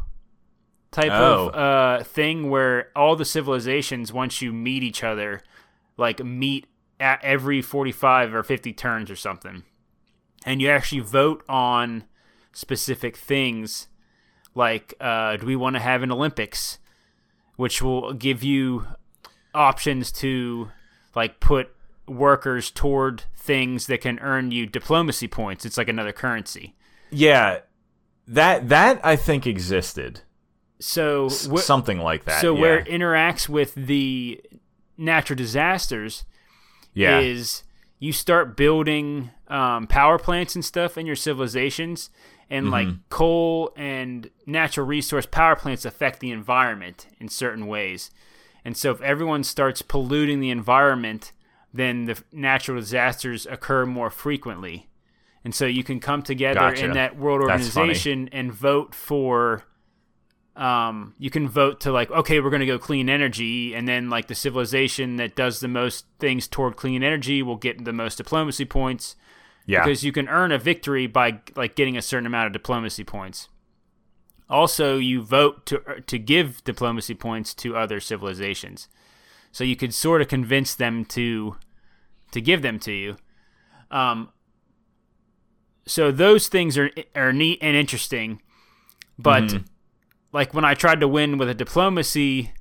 type 0.91 1.11
Oh. 1.11 1.49
of 1.49 1.55
uh, 1.55 2.03
thing 2.03 2.49
where 2.49 2.89
all 2.95 3.15
the 3.15 3.26
civilizations 3.26 4.11
once 4.13 4.41
you 4.41 4.51
meet 4.53 4.84
each 4.84 5.03
other 5.03 5.41
like 5.97 6.24
meet 6.24 6.65
at 7.04 7.20
every 7.24 7.62
45 7.62 8.34
or 8.34 8.43
50 8.43 8.72
turns 8.74 9.12
or 9.12 9.16
something 9.16 9.64
and 10.45 10.62
you 10.62 10.70
actually 10.70 11.01
vote 11.01 11.43
on 11.49 12.06
specific 12.54 13.18
things 13.18 13.88
like 14.56 14.93
uh, 15.01 15.36
do 15.38 15.45
we 15.45 15.56
want 15.56 15.76
to 15.76 15.82
have 15.82 16.01
an 16.04 16.12
olympics 16.12 16.80
which 17.58 17.82
will 17.82 18.14
give 18.14 18.43
you 18.43 18.88
options 19.54 20.12
to 20.12 20.70
like 21.16 21.39
put 21.39 21.68
workers 22.08 22.72
toward 22.72 23.24
things 23.36 23.88
that 23.88 24.01
can 24.01 24.18
earn 24.20 24.51
you 24.51 24.66
diplomacy 24.66 25.28
points 25.28 25.66
it's 25.66 25.78
like 25.78 25.89
another 25.89 26.14
currency 26.14 26.76
Yeah, 27.12 27.60
that 28.28 28.70
that 28.70 28.99
I 29.06 29.16
think 29.18 29.45
existed. 29.45 30.22
so 30.80 31.30
wh- 31.30 31.60
something 31.60 31.99
like 31.99 32.24
that. 32.26 32.39
so 32.41 32.54
yeah. 32.56 32.62
where 32.62 32.78
it 32.80 32.88
interacts 32.88 33.47
with 33.49 33.74
the 33.76 34.41
natural 34.97 35.38
disasters 35.38 36.24
yeah. 36.93 37.19
is 37.19 37.63
you 37.99 38.11
start 38.11 38.57
building 38.57 39.31
um, 39.47 39.87
power 39.87 40.17
plants 40.19 40.55
and 40.55 40.65
stuff 40.65 40.97
in 40.97 41.05
your 41.05 41.15
civilizations 41.15 42.09
and 42.49 42.69
like 42.69 42.87
Mm-hmm. 42.87 42.97
coal 43.09 43.71
and 43.75 44.29
natural 44.45 44.85
resource 44.85 45.25
power 45.25 45.55
plants 45.55 45.85
affect 45.85 46.19
the 46.19 46.31
environment 46.31 47.07
in 47.19 47.29
certain 47.29 47.67
ways 47.67 48.11
and 48.65 48.75
so 48.77 48.91
if 48.91 49.01
everyone 49.01 49.43
starts 49.43 49.81
polluting 49.81 50.39
the 50.39 50.49
environment 50.49 51.31
then 51.73 52.05
the 52.05 52.21
natural 52.31 52.79
disasters 52.79 53.45
occur 53.45 53.85
more 53.85 54.09
frequently 54.09 54.89
and 55.43 55.55
so 55.55 55.65
you 55.65 55.83
can 55.83 55.99
come 55.99 56.21
together 56.21 56.59
Gotcha. 56.59 56.85
in 56.85 56.91
that 56.93 57.17
world 57.17 57.41
organization 57.41 58.29
and 58.31 58.51
vote 58.53 58.93
for 58.95 59.63
um, 60.56 61.16
you 61.18 61.30
can 61.30 61.47
vote 61.49 61.80
to 61.82 61.91
like, 61.91 62.12
okay, 62.12 62.39
we're 62.39 62.51
going 62.51 62.60
to 62.60 62.66
go 62.66 62.78
clean 62.78 63.10
energy, 63.10 63.74
and 63.74 63.88
then 63.88 64.10
like 64.10 64.28
the 64.28 64.36
civilization 64.36 65.16
that 65.16 65.36
does 65.36 65.60
the 65.60 65.68
most 65.68 66.06
things 66.20 66.47
toward 66.47 66.76
clean 66.76 67.04
energy 67.04 67.41
will 67.41 67.56
get 67.56 67.84
the 67.84 67.93
most 67.93 68.18
diplomacy 68.18 68.66
points 68.66 69.16
yeah. 69.66 69.84
because 69.84 70.04
you 70.04 70.12
can 70.12 70.28
earn 70.28 70.51
a 70.51 70.60
victory 70.60 71.08
by 71.08 71.39
like 71.56 71.76
getting 71.76 71.97
a 71.97 72.01
certain 72.01 72.28
amount 72.28 72.47
of 72.47 72.54
diplomacy 72.54 73.04
points. 73.04 73.49
Also, 74.49 74.97
you 74.97 75.22
vote 75.24 75.66
to 75.66 75.82
to 76.06 76.20
give 76.20 76.64
diplomacy 76.64 77.16
points 77.16 77.54
to 77.56 77.76
other 77.76 77.99
civilizations, 77.99 78.88
so 79.51 79.64
you 79.64 79.76
could 79.76 79.93
sort 79.93 80.22
of 80.22 80.28
convince 80.28 80.76
them 80.76 81.06
to 81.06 81.56
to 82.32 82.41
give 82.41 82.62
them 82.62 82.78
to 82.80 82.91
you. 82.91 83.18
Um, 83.89 84.30
so 85.88 86.12
those 86.12 86.47
things 86.47 86.78
are 86.78 86.91
are 87.16 87.34
neat 87.34 87.58
and 87.62 87.76
interesting, 87.76 88.41
but 89.18 89.43
Mhm. 89.43 89.66
Like 90.34 90.53
when 90.53 90.65
I 90.65 90.73
tried 90.73 90.99
to 90.99 91.07
win 91.07 91.38
with 91.38 91.49
a 91.49 91.53
diplomacy, 91.53 92.51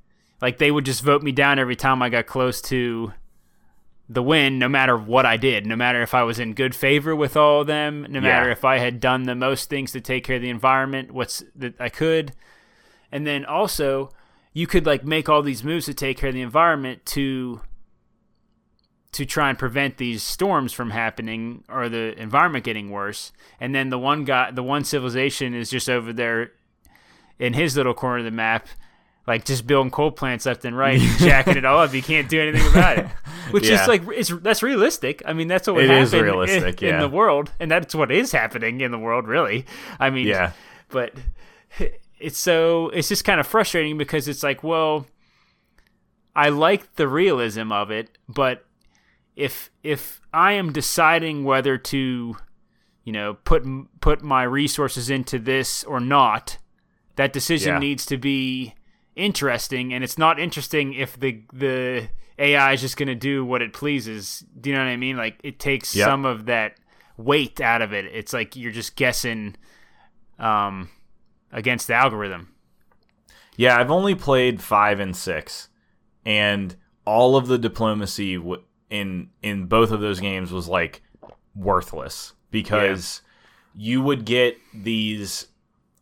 like 0.41 0.59
they 0.59 0.71
would 0.71 0.85
just 0.85 1.03
vote 1.03 1.23
me 1.23 1.33
down 1.33 1.59
every 1.59 1.75
time 1.75 2.03
I 2.03 2.11
got 2.11 2.27
close 2.27 2.61
to 2.63 3.15
the 4.09 4.23
win, 4.23 4.59
no 4.59 4.69
matter 4.69 4.97
what 4.97 5.25
I 5.25 5.39
did, 5.39 5.67
no 5.67 5.75
matter 5.75 6.03
if 6.03 6.13
I 6.13 6.23
was 6.23 6.39
in 6.39 6.53
good 6.53 6.75
favor 6.75 7.17
with 7.17 7.37
all 7.37 7.63
of 7.63 7.67
them, 7.67 8.07
no 8.11 8.21
matter 8.21 8.51
if 8.51 8.65
I 8.65 8.79
had 8.79 9.01
done 9.01 9.23
the 9.23 9.35
most 9.35 9.71
things 9.71 9.93
to 9.93 10.01
take 10.01 10.25
care 10.25 10.37
of 10.37 10.43
the 10.43 10.51
environment, 10.51 11.13
what's 11.13 11.43
that 11.57 11.81
I 11.81 11.89
could, 11.89 12.33
and 13.11 13.27
then 13.27 13.47
also 13.47 14.11
you 14.53 14.67
could 14.67 14.85
like 14.85 15.05
make 15.05 15.31
all 15.31 15.43
these 15.43 15.65
moves 15.65 15.87
to 15.87 15.95
take 15.95 16.19
care 16.19 16.29
of 16.29 16.35
the 16.35 16.43
environment 16.43 17.07
to 17.07 17.63
to 19.13 19.27
try 19.27 19.51
and 19.51 19.59
prevent 19.59 19.99
these 19.99 20.23
storms 20.23 20.73
from 20.73 20.91
happening 20.91 21.65
or 21.69 21.89
the 21.89 22.19
environment 22.19 22.65
getting 22.65 22.91
worse. 22.91 23.31
And 23.61 23.75
then 23.75 23.91
the 23.91 23.99
one 23.99 24.25
guy, 24.25 24.51
the 24.51 24.63
one 24.63 24.85
civilization 24.85 25.55
is 25.55 25.69
just 25.69 25.91
over 25.91 26.15
there 26.15 26.53
in 27.43 27.53
his 27.55 27.77
little 27.77 27.95
corner 27.95 28.19
of 28.19 28.25
the 28.25 28.31
map, 28.31 28.67
like 29.27 29.45
just 29.45 29.67
building 29.67 29.91
coal 29.91 30.11
plants 30.13 30.47
left 30.47 30.65
and 30.65 30.77
right, 30.77 31.01
jacking 31.19 31.57
it 31.57 31.65
all 31.65 31.81
up. 31.81 31.93
You 31.93 32.03
can't 32.03 32.29
do 32.29 32.41
anything 32.41 32.67
about 32.71 32.99
it. 32.99 33.07
Which 33.51 33.69
Yeah. 33.69 33.83
is 33.83 33.89
like 33.89 34.03
it's 34.09 34.29
that's 34.43 34.63
realistic. 34.63 35.23
I 35.27 35.33
mean, 35.33 35.49
that's 35.49 35.67
what 35.67 35.77
would 35.77 35.85
It 35.85 35.89
happen 35.91 36.03
is 36.05 36.13
realistic, 36.15 36.83
in, 36.83 36.95
in 36.95 37.01
the 37.01 37.09
world, 37.09 37.51
and 37.61 37.71
that's 37.71 37.95
what 37.95 38.11
is 38.13 38.33
happening 38.33 38.81
in 38.81 38.91
the 38.93 38.99
world, 38.99 39.27
really. 39.27 39.67
I 40.01 40.11
mean, 40.11 40.27
Yeah. 40.29 40.53
but 40.89 41.15
it's 42.19 42.39
so 42.39 42.89
it's 42.91 43.09
just 43.09 43.25
kind 43.25 43.41
of 43.41 43.47
frustrating 43.47 43.99
because 43.99 44.29
it's 44.29 44.43
like, 44.43 44.63
well, 44.63 45.07
I 46.35 46.49
like 46.49 46.95
the 46.95 47.09
realism 47.09 47.73
of 47.73 47.91
it, 47.91 48.17
but 48.29 48.65
if 49.37 49.71
if 49.83 50.21
I 50.33 50.53
am 50.53 50.73
deciding 50.73 51.45
whether 51.45 51.77
to, 51.79 52.37
you 53.05 53.13
know, 53.13 53.35
put 53.45 53.65
put 54.01 54.23
my 54.23 54.45
resources 54.45 55.11
into 55.11 55.39
this 55.39 55.85
or 55.85 56.01
not, 56.01 56.59
that 57.17 57.33
decision 57.33 57.75
Yeah. 57.75 57.79
needs 57.79 58.07
to 58.07 58.17
be 58.17 58.75
interesting, 59.17 59.93
and 59.93 60.03
it's 60.03 60.19
not 60.19 60.39
interesting 60.41 60.95
if 60.95 61.19
the 61.19 61.43
the 61.53 62.09
AI 62.39 62.73
is 62.73 62.81
just 62.81 62.97
going 62.97 63.09
to 63.09 63.15
do 63.15 63.45
what 63.45 63.61
it 63.63 63.73
pleases. 63.73 64.45
Do 64.61 64.71
you 64.71 64.77
know 64.77 64.83
what 64.83 64.91
I 64.91 64.97
mean? 64.97 65.17
Like 65.17 65.39
it 65.43 65.59
takes 65.59 65.95
Yep. 65.95 66.09
some 66.09 66.25
of 66.25 66.47
that 66.47 66.77
weight 67.19 67.61
out 67.61 67.83
of 67.83 67.93
it. 67.93 68.07
It's 68.07 68.33
like 68.33 68.57
you're 68.57 68.73
just 68.73 68.97
guessing 68.97 69.57
um, 70.39 70.89
against 71.53 71.87
the 71.87 71.95
algorithm. 71.95 72.49
Yeah, 73.57 73.79
I've 73.79 73.91
only 73.91 74.15
played 74.15 74.63
five 74.63 74.99
and 74.99 75.15
six, 75.15 75.69
and 76.25 76.75
all 77.05 77.37
of 77.37 77.47
the 77.49 77.59
diplomacy 77.59 78.37
w- 78.37 78.63
in 78.89 79.29
in 79.43 79.67
both 79.67 79.91
of 79.93 80.01
those 80.01 80.21
games 80.21 80.51
was 80.51 80.69
like 80.69 81.03
worthless 81.55 82.33
because 82.51 83.21
you 83.75 84.01
would 84.03 84.25
get 84.25 84.57
these 84.75 85.49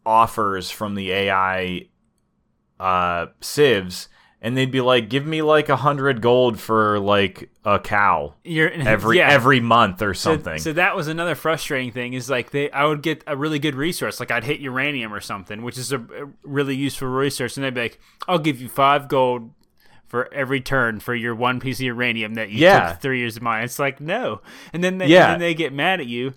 offers 0.06 0.70
from 0.70 0.94
the 0.94 1.10
AI 1.12 1.86
uh, 2.78 3.26
civs, 3.40 4.08
and 4.40 4.56
they'd 4.56 4.70
be 4.70 4.80
like, 4.80 5.08
"Give 5.10 5.26
me 5.26 5.42
like 5.42 5.68
a 5.68 5.76
hundred 5.76 6.22
gold 6.22 6.58
for 6.58 6.98
like 6.98 7.50
a 7.64 7.78
cow 7.78 8.34
You're 8.42 8.70
every 8.72 9.18
yeah. 9.18 9.28
every 9.28 9.60
month 9.60 10.00
or 10.02 10.14
something." 10.14 10.58
So, 10.58 10.72
that 10.72 10.96
was 10.96 11.08
another 11.08 11.34
frustrating 11.34 11.92
thing 11.92 12.14
is 12.14 12.30
like 12.30 12.50
they 12.50 12.70
I 12.70 12.86
would 12.86 13.02
get 13.02 13.22
a 13.26 13.36
really 13.36 13.58
good 13.58 13.74
resource 13.74 14.18
like 14.18 14.30
I'd 14.30 14.44
hit 14.44 14.60
uranium 14.60 15.12
or 15.12 15.20
something 15.20 15.62
which 15.62 15.76
is 15.76 15.92
a, 15.92 15.98
a 15.98 16.30
really 16.42 16.74
useful 16.74 17.08
resource 17.08 17.56
and 17.58 17.64
they'd 17.64 17.74
be 17.74 17.82
like 17.82 18.00
I'll 18.26 18.38
give 18.38 18.62
you 18.62 18.68
five 18.70 19.08
gold 19.08 19.50
for 20.06 20.32
every 20.32 20.60
turn 20.62 21.00
for 21.00 21.14
your 21.14 21.34
one 21.34 21.60
piece 21.60 21.78
of 21.78 21.82
uranium 21.84 22.34
that 22.34 22.48
you 22.50 22.58
Yeah. 22.60 22.92
took 22.92 23.02
three 23.02 23.18
years 23.20 23.36
of 23.36 23.42
mine. 23.42 23.62
It's 23.64 23.78
like 23.78 24.00
no, 24.00 24.40
and 24.72 24.82
then 24.82 24.96
they 24.98 25.06
Yeah. 25.08 25.24
and 25.24 25.32
then 25.34 25.40
they 25.40 25.54
get 25.54 25.72
mad 25.74 26.00
at 26.00 26.06
you. 26.06 26.32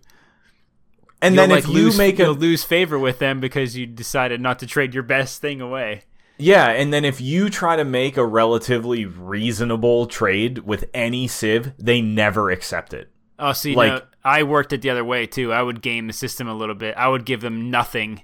And 1.23 1.33
You'll, 1.35 1.41
then 1.43 1.49
like 1.49 1.63
if 1.63 1.69
you 1.69 1.73
lose, 1.85 1.97
make 1.97 2.19
a 2.19 2.27
lose 2.27 2.63
favor 2.63 2.99
with 2.99 3.17
them 3.19 3.39
because 3.39 3.75
you 3.75 3.85
decided 3.87 4.39
not 4.41 4.59
to 4.59 4.67
trade 4.67 4.93
your 4.93 5.03
best 5.03 5.41
thing 5.41 5.59
away. 5.61 6.03
Yeah, 6.37 6.69
and 6.69 6.91
then 6.93 7.05
if 7.05 7.21
you 7.21 7.49
try 7.49 7.75
to 7.75 7.85
make 7.85 8.17
a 8.17 8.25
relatively 8.25 9.05
reasonable 9.05 10.07
trade 10.07 10.59
with 10.59 10.85
any 10.93 11.27
civ, 11.27 11.73
they 11.77 12.01
never 12.01 12.49
accept 12.51 12.93
it. 12.93 13.09
Oh, 13.39 13.53
see, 13.53 13.75
Like- 13.75 13.91
no, 13.91 14.01
I 14.23 14.43
worked 14.43 14.73
it 14.73 14.81
the 14.81 14.89
other 14.89 15.03
way 15.05 15.25
too. 15.25 15.51
I 15.51 15.61
would 15.61 15.81
game 15.81 16.07
the 16.07 16.13
system 16.13 16.47
a 16.47 16.53
little 16.53 16.75
bit. 16.75 16.95
I 16.97 17.07
would 17.07 17.25
give 17.25 17.41
them 17.41 17.69
nothing. 17.71 18.21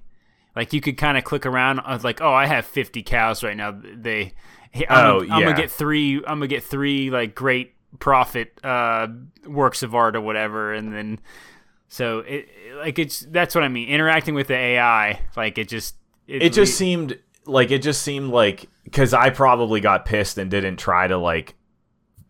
Like 0.55 0.73
you 0.73 0.81
could 0.81 0.97
kind 0.97 1.17
of 1.17 1.23
click 1.23 1.45
around. 1.45 1.79
I 1.81 1.93
was 1.93 2.03
like, 2.03 2.21
oh, 2.21 2.33
I 2.33 2.45
have 2.47 2.65
fifty 2.65 3.03
cows 3.03 3.43
right 3.43 3.55
now. 3.55 3.71
They, 3.79 4.33
hey, 4.71 4.85
I'm, 4.89 5.05
Oh, 5.05 5.19
gonna, 5.21 5.33
I'm 5.33 5.39
yeah. 5.41 5.45
gonna 5.47 5.57
get 5.61 5.71
three. 5.71 6.15
I'm 6.17 6.23
gonna 6.39 6.47
get 6.47 6.63
three 6.63 7.09
like 7.11 7.35
great 7.35 7.73
profit 7.99 8.59
uh, 8.63 9.07
works 9.45 9.83
of 9.83 9.93
art 9.95 10.15
or 10.15 10.21
whatever, 10.21 10.73
and 10.73 10.93
then 10.93 11.19
so 11.89 12.19
it 12.19 12.47
like 12.77 12.97
it's 12.97 13.19
that's 13.21 13.53
what 13.53 13.63
I 13.63 13.67
mean. 13.67 13.89
Interacting 13.89 14.35
with 14.35 14.47
the 14.47 14.55
AI, 14.55 15.19
like 15.35 15.57
it 15.57 15.67
just 15.67 15.95
It 16.27 16.53
just 16.53 16.77
seemed 16.77 17.19
like 17.45 17.71
it 17.71 17.81
just 17.81 18.01
seemed 18.03 18.29
like 18.31 18.69
because 18.83 19.13
I 19.13 19.31
probably 19.31 19.81
got 19.81 20.05
pissed 20.05 20.37
and 20.37 20.49
didn't 20.49 20.77
try 20.77 21.07
to 21.07 21.17
like 21.17 21.55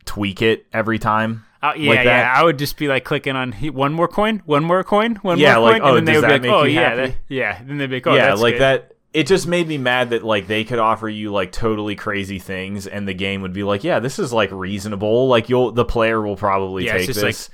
tweak 0.05 0.41
it 0.41 0.66
every 0.74 0.97
time. 0.97 1.45
Uh, 1.62 1.74
yeah, 1.76 1.89
like 1.89 2.05
yeah. 2.05 2.34
I 2.36 2.43
would 2.43 2.57
just 2.57 2.78
be 2.78 2.88
like 2.88 3.03
clicking 3.03 3.36
on 3.36 3.51
one 3.51 3.91
more 3.91 4.07
coin, 4.07 4.41
one 4.45 4.64
more 4.64 4.82
coin, 4.84 5.16
one 5.16 5.38
Yeah, 5.38 5.55
more 5.55 5.64
like, 5.72 5.82
coin, 5.82 5.91
oh, 5.91 5.97
and 5.97 6.07
then 6.07 6.14
does 6.14 6.22
they 6.22 6.28
would 6.28 6.34
that 6.36 6.41
be 6.41 6.47
like, 6.47 6.57
"Oh 6.57 6.64
yeah, 6.64 6.95
that, 6.95 7.16
yeah." 7.28 7.62
Then 7.62 7.78
they'd 7.78 7.88
be 7.88 7.97
like, 7.97 8.07
"Oh, 8.07 8.16
yeah, 8.16 8.34
like 8.34 8.53
good. 8.55 8.62
that. 8.62 8.93
It 9.12 9.28
just 9.28 9.45
made 9.45 9.68
me 9.68 9.78
mad 9.78 10.12
that 10.12 10.24
like 10.24 10.47
they 10.47 10.64
could 10.64 10.80
offer 10.80 11.10
you 11.10 11.32
like 11.34 11.51
totally 11.51 11.95
crazy 11.95 12.39
things, 12.39 12.88
and 12.88 13.05
the 13.05 13.14
game 13.14 13.41
would 13.41 13.51
be 13.51 13.64
like, 13.64 13.84
"Yeah, 13.84 13.99
this 13.99 14.20
is 14.20 14.32
like 14.32 14.51
reasonable. 14.53 15.28
Like 15.28 15.49
you'll 15.49 15.72
the 15.74 15.84
player 15.84 16.22
will 16.22 16.38
probably 16.38 16.86
Yeah, 16.86 16.95
it's 16.95 17.07
take 17.07 17.16
just, 17.16 17.24
like, 17.24 17.36
this." 17.36 17.49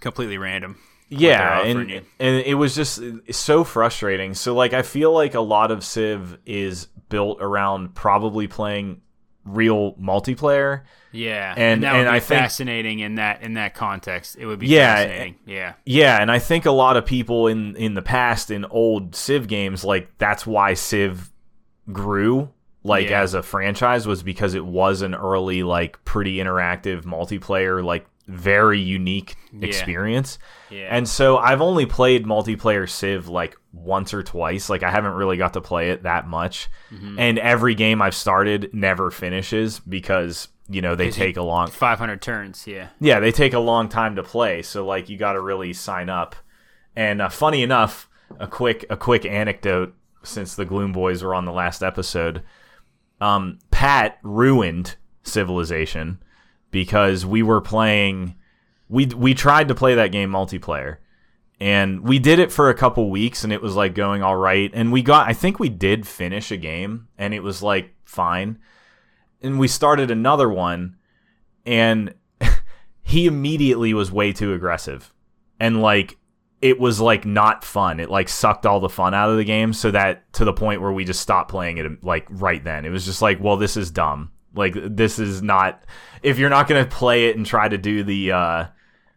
completely 0.00 0.36
random." 0.38 0.78
Yeah, 1.08 1.62
and 1.62 1.90
you. 1.90 2.02
and 2.18 2.36
it 2.44 2.54
was 2.54 2.74
just 2.74 3.00
so 3.32 3.64
frustrating. 3.64 4.34
So 4.34 4.54
like 4.54 4.72
I 4.72 4.82
feel 4.82 5.12
like 5.12 5.34
a 5.34 5.40
lot 5.40 5.70
of 5.70 5.84
Civ 5.84 6.38
is 6.46 6.88
built 7.08 7.38
around 7.40 7.94
probably 7.94 8.46
playing 8.46 9.00
real 9.44 9.94
multiplayer. 9.94 10.82
Yeah, 11.10 11.54
And- 11.56 11.82
that 11.82 11.92
would 11.94 12.00
and 12.00 12.06
be 12.10 12.16
I 12.16 12.20
think- 12.20 12.40
fascinating 12.40 12.98
in 12.98 13.14
that 13.14 13.42
in 13.42 13.54
that 13.54 13.74
context. 13.74 14.36
It 14.38 14.44
would 14.44 14.58
be 14.58 14.66
Yeah, 14.66 14.94
fascinating. 14.96 15.36
Yeah, 15.46 15.72
Yeah, 15.86 16.20
and 16.20 16.30
I 16.30 16.38
think 16.38 16.66
a 16.66 16.70
lot 16.70 16.98
of 16.98 17.06
people 17.06 17.46
in 17.46 17.74
in 17.76 17.94
the 17.94 18.02
past 18.02 18.50
in 18.50 18.66
old 18.66 19.14
Civ 19.16 19.48
games 19.48 19.84
like 19.84 20.10
that's 20.18 20.46
why 20.46 20.74
Civ 20.74 21.30
grew 21.90 22.50
like 22.84 23.08
Yeah. 23.08 23.22
as 23.22 23.32
a 23.34 23.42
franchise 23.42 24.06
was 24.06 24.22
because 24.22 24.54
it 24.54 24.64
was 24.66 25.00
an 25.02 25.14
early 25.14 25.62
like 25.62 26.02
pretty 26.04 26.36
interactive 26.36 27.02
multiplayer 27.04 27.82
like 27.82 28.06
very 28.28 28.78
unique 28.78 29.34
Yeah. 29.52 29.66
experience. 29.66 30.38
yeah. 30.70 30.88
And 30.94 31.08
so 31.08 31.38
I've 31.38 31.60
only 31.62 31.86
played 31.86 32.26
multiplayer 32.26 32.88
Civ 32.88 33.26
like 33.28 33.56
once 33.72 34.12
or 34.14 34.22
twice. 34.22 34.68
Like 34.68 34.82
I 34.82 34.90
haven't 34.90 35.14
really 35.14 35.36
got 35.38 35.54
to 35.54 35.60
play 35.60 35.90
it 35.90 36.02
that 36.02 36.28
much. 36.28 36.68
Mm-hmm. 36.92 37.18
And 37.18 37.38
every 37.38 37.74
game 37.74 38.02
I've 38.02 38.14
started 38.14 38.70
never 38.74 39.10
finishes 39.10 39.80
because, 39.80 40.48
you 40.68 40.82
know, 40.82 40.94
they 40.94 41.10
take 41.10 41.36
a 41.38 41.42
long 41.42 41.68
500 41.68 42.20
turns. 42.20 42.66
Yeah, 42.66 42.88
yeah, 43.00 43.18
they 43.18 43.32
take 43.32 43.54
a 43.54 43.58
long 43.58 43.88
time 43.88 44.16
to 44.16 44.22
play, 44.22 44.60
so 44.62 44.84
like 44.84 45.08
you 45.08 45.16
got 45.16 45.32
to 45.32 45.40
really 45.40 45.72
sign 45.72 46.10
up. 46.10 46.36
And 46.94 47.22
uh, 47.22 47.30
funny 47.30 47.62
enough, 47.62 48.08
a 48.38 48.46
quick 48.46 48.84
a 48.90 48.96
quick 48.96 49.24
anecdote 49.24 49.94
since 50.22 50.54
the 50.54 50.66
Gloom 50.66 50.92
Boys 50.92 51.22
were 51.22 51.34
on 51.34 51.46
the 51.46 51.52
last 51.52 51.82
episode. 51.82 52.42
Um, 53.22 53.58
Pat 53.70 54.18
ruined 54.22 54.96
Civilization 55.22 56.18
because 56.70 57.24
we 57.24 57.42
were 57.42 57.60
playing. 57.60 58.34
We 58.88 59.06
we 59.06 59.34
tried 59.34 59.68
to 59.68 59.74
play 59.74 59.94
that 59.94 60.12
game 60.12 60.30
multiplayer, 60.30 60.98
and 61.60 62.00
we 62.00 62.18
did 62.18 62.38
it 62.38 62.52
for 62.52 62.68
a 62.68 62.74
couple 62.74 63.10
weeks, 63.10 63.44
and 63.44 63.52
it 63.52 63.62
was 63.62 63.76
like 63.76 63.94
going 63.94 64.22
all 64.22 64.36
right. 64.36 64.70
And 64.72 64.92
we 64.92 65.02
got, 65.02 65.28
I 65.28 65.32
think 65.32 65.58
we 65.58 65.68
did 65.68 66.06
finish 66.06 66.50
a 66.50 66.56
game, 66.56 67.08
and 67.18 67.34
it 67.34 67.40
was 67.40 67.62
like 67.62 67.94
fine. 68.04 68.58
And 69.42 69.58
we 69.58 69.68
started 69.68 70.10
another 70.10 70.48
one, 70.48 70.96
and 71.66 72.14
he 73.02 73.26
immediately 73.26 73.94
was 73.94 74.10
way 74.10 74.32
too 74.32 74.52
aggressive 74.52 75.12
and 75.60 75.80
like 75.80 76.16
it 76.60 76.78
was 76.80 77.00
like 77.00 77.24
not 77.24 77.64
fun 77.64 78.00
it 78.00 78.10
like 78.10 78.28
sucked 78.28 78.66
all 78.66 78.80
the 78.80 78.88
fun 78.88 79.14
out 79.14 79.30
of 79.30 79.36
the 79.36 79.44
game 79.44 79.72
so 79.72 79.90
that 79.90 80.30
to 80.32 80.44
the 80.44 80.52
point 80.52 80.80
where 80.80 80.92
we 80.92 81.04
just 81.04 81.20
stopped 81.20 81.50
playing 81.50 81.78
it 81.78 82.04
like 82.04 82.26
right 82.30 82.64
then 82.64 82.84
it 82.84 82.90
was 82.90 83.04
just 83.04 83.22
like 83.22 83.40
well 83.40 83.56
this 83.56 83.76
is 83.76 83.90
dumb 83.90 84.30
like 84.58 84.74
this 84.76 85.18
is 85.18 85.42
not 85.42 85.82
if 86.22 86.38
you're 86.38 86.50
not 86.50 86.68
going 86.68 86.84
to 86.84 86.90
play 86.90 87.28
it 87.28 87.36
and 87.36 87.46
try 87.46 87.68
to 87.68 87.78
do 87.78 88.02
the 88.02 88.32
uh 88.32 88.66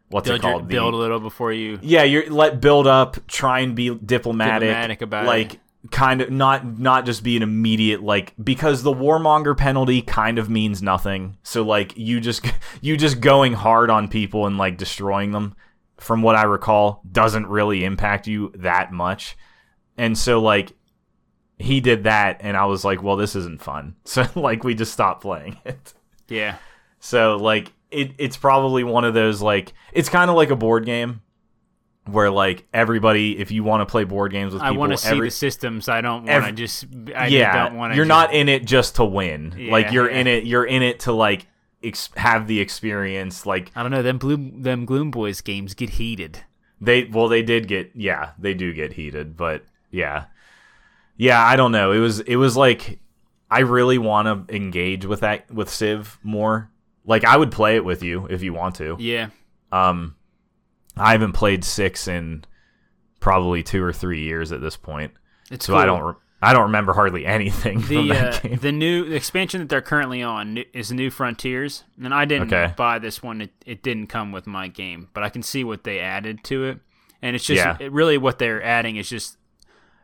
what's 0.09 0.27
build, 0.27 0.39
it 0.39 0.43
your, 0.43 0.51
called? 0.51 0.63
The- 0.63 0.73
build 0.73 0.93
a 0.93 0.97
little 0.97 1.19
before 1.19 1.51
you. 1.51 1.79
yeah 1.81 2.03
you're 2.03 2.29
let 2.29 2.61
build 2.61 2.87
up 2.87 3.27
try 3.27 3.59
and 3.59 3.75
be 3.75 3.89
diplomatic, 3.89 4.69
Diplomatic 4.69 5.01
about 5.01 5.25
like 5.25 5.59
kind 5.89 6.21
of 6.21 6.29
not 6.29 6.77
not 6.79 7.05
just 7.05 7.23
be 7.23 7.35
an 7.35 7.41
immediate 7.41 8.03
like 8.03 8.33
because 8.41 8.83
the 8.83 8.93
warmonger 8.93 9.57
penalty 9.57 10.01
kind 10.01 10.37
of 10.37 10.49
means 10.49 10.81
nothing. 10.81 11.37
So 11.43 11.63
like 11.63 11.97
you 11.97 12.19
just 12.19 12.45
you 12.81 12.95
just 12.97 13.19
going 13.19 13.53
hard 13.53 13.89
on 13.89 14.07
people 14.07 14.45
and 14.45 14.57
like 14.57 14.77
destroying 14.77 15.31
them 15.31 15.55
from 15.97 16.23
what 16.23 16.35
i 16.35 16.41
recall 16.41 17.03
doesn't 17.11 17.45
really 17.45 17.83
impact 17.83 18.27
you 18.27 18.51
that 18.55 18.91
much. 18.91 19.35
And 19.97 20.17
so 20.17 20.41
like 20.41 20.73
he 21.61 21.79
did 21.79 22.03
that 22.03 22.37
and 22.41 22.57
i 22.57 22.65
was 22.65 22.83
like 22.83 23.01
well 23.01 23.15
this 23.15 23.35
isn't 23.35 23.61
fun 23.61 23.95
so 24.03 24.25
like 24.35 24.63
we 24.63 24.73
just 24.75 24.91
stopped 24.93 25.21
playing 25.21 25.57
it 25.65 25.93
Yeah, 26.27 26.57
so 26.99 27.35
like 27.37 27.71
it, 27.91 28.11
it's 28.17 28.37
probably 28.37 28.83
one 28.83 29.03
of 29.03 29.13
those 29.13 29.41
like 29.41 29.73
it's 29.91 30.09
kind 30.09 30.29
of 30.29 30.35
like 30.35 30.49
a 30.49 30.55
board 30.55 30.85
game 30.85 31.21
where 32.05 32.31
like 32.31 32.65
everybody 32.73 33.37
if 33.37 33.51
you 33.51 33.63
want 33.63 33.81
to 33.81 33.85
play 33.85 34.03
board 34.03 34.31
games 34.31 34.53
with 34.53 34.61
people 34.61 34.75
I 34.75 34.77
want 34.77 34.91
to 34.91 34.97
see 34.97 35.09
every, 35.09 35.27
the 35.27 35.31
systems. 35.31 35.87
I 35.87 36.01
don't 36.01 36.25
want 36.25 36.45
to 36.45 36.51
just. 36.51 36.85
I 37.15 37.27
yeah 37.27 37.65
don't 37.65 37.77
want 37.77 37.93
to. 37.93 37.97
you're 37.97 38.05
not 38.05 38.33
in 38.33 38.49
it 38.49 38.65
just 38.65 38.95
to 38.95 39.05
win 39.05 39.69
like 39.69 39.91
you're 39.91 40.09
yeah. 40.09 40.17
in 40.19 40.27
it 40.27 40.45
you're 40.45 40.65
in 40.65 40.81
it 40.81 41.01
to 41.01 41.11
like 41.11 41.47
ex- 41.83 42.09
have 42.15 42.47
the 42.47 42.59
experience 42.59 43.45
like 43.45 43.71
I 43.75 43.83
don't 43.83 43.91
know. 43.91 44.01
Them 44.01 44.17
blue, 44.17 44.51
them 44.55 44.85
Gloom 44.85 45.11
Boys 45.11 45.41
games 45.41 45.73
get 45.73 45.91
heated. 45.91 46.39
they 46.79 47.03
well 47.03 47.27
they 47.27 47.43
did 47.43 47.67
get 47.67 47.91
yeah 47.93 48.31
they 48.39 48.53
do 48.53 48.73
get 48.73 48.93
heated 48.93 49.37
but 49.37 49.63
yeah 49.91 50.25
yeah 51.21 51.43
i 51.45 51.55
don't 51.55 51.71
know 51.71 51.91
it 51.91 51.99
was 51.99 52.19
it 52.21 52.35
was 52.37 52.55
like 52.57 52.99
i 53.49 53.59
really 53.59 53.97
want 53.97 54.25
to 54.47 54.55
engage 54.55 55.05
with 55.05 55.19
that 55.21 55.49
with 55.51 55.69
civ 55.69 56.17
more 56.23 56.69
like 57.05 57.23
i 57.25 57.35
would 57.37 57.51
play 57.51 57.75
it 57.75 57.85
with 57.85 58.01
you 58.01 58.25
if 58.29 58.41
you 58.41 58.53
want 58.53 58.75
to 58.75 58.95
Yeah, 58.99 59.29
Um, 59.71 60.15
I 60.97 61.11
haven't 61.13 61.33
played 61.33 61.63
six 61.63 62.07
in 62.07 62.43
probably 63.19 63.63
two 63.63 63.83
or 63.83 63.93
three 63.93 64.21
years 64.23 64.51
at 64.51 64.61
this 64.61 64.75
point, 64.77 65.11
it's 65.49 65.65
so 65.65 65.73
cool. 65.73 65.81
I 65.81 65.85
don't 65.85 66.01
re- 66.01 66.13
I 66.43 66.53
don't 66.53 66.63
remember 66.63 66.93
hardly 66.93 67.23
anything 67.37 67.79
from 67.81 68.07
the 68.07 68.13
that 68.13 68.33
uh, 68.35 68.39
game. 68.47 68.57
the 68.59 68.71
new 68.71 69.05
the 69.09 69.15
expansion 69.15 69.59
that 69.61 69.69
they're 69.69 69.81
currently 69.81 70.21
on 70.23 70.57
is 70.73 70.91
New 70.91 71.09
Frontiers, 71.11 71.83
and 72.03 72.13
I 72.13 72.25
didn't 72.25 72.51
Okay. 72.53 72.73
buy 72.75 72.99
this 72.99 73.21
one. 73.23 73.41
It, 73.41 73.51
it 73.65 73.83
didn't 73.83 74.07
come 74.07 74.31
with 74.31 74.47
my 74.47 74.67
game, 74.67 75.07
but 75.13 75.23
I 75.23 75.29
can 75.29 75.43
see 75.43 75.63
what 75.63 75.83
they 75.83 75.99
added 75.99 76.43
to 76.45 76.65
it, 76.65 76.79
and 77.21 77.35
it's 77.35 77.45
just 77.45 77.63
Yeah. 77.63 77.77
it 77.79 77.91
really 77.91 78.17
what 78.17 78.39
they're 78.39 78.61
adding 78.63 78.95
is 78.97 79.07
just 79.07 79.37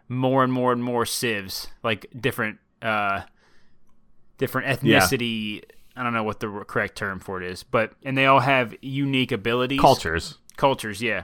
more 0.10 0.44
and 0.44 0.52
more 0.54 0.72
and 0.72 0.84
more 0.84 1.06
civs, 1.06 1.68
like 1.84 2.06
different 2.20 2.60
uh 2.82 3.22
different 4.38 4.68
ethnicity. 4.68 5.64
I 5.96 6.04
don't 6.04 6.14
know 6.14 6.24
what 6.24 6.40
the 6.40 6.48
correct 6.68 6.96
term 6.96 7.20
for 7.20 7.42
it 7.42 7.50
is, 7.52 7.64
but 7.64 7.94
and 8.04 8.18
they 8.18 8.26
all 8.28 8.40
have 8.42 8.76
unique 8.82 9.32
abilities 9.32 9.80
Cultures, 9.82 10.38
cultures 10.56 11.02
yeah 11.02 11.24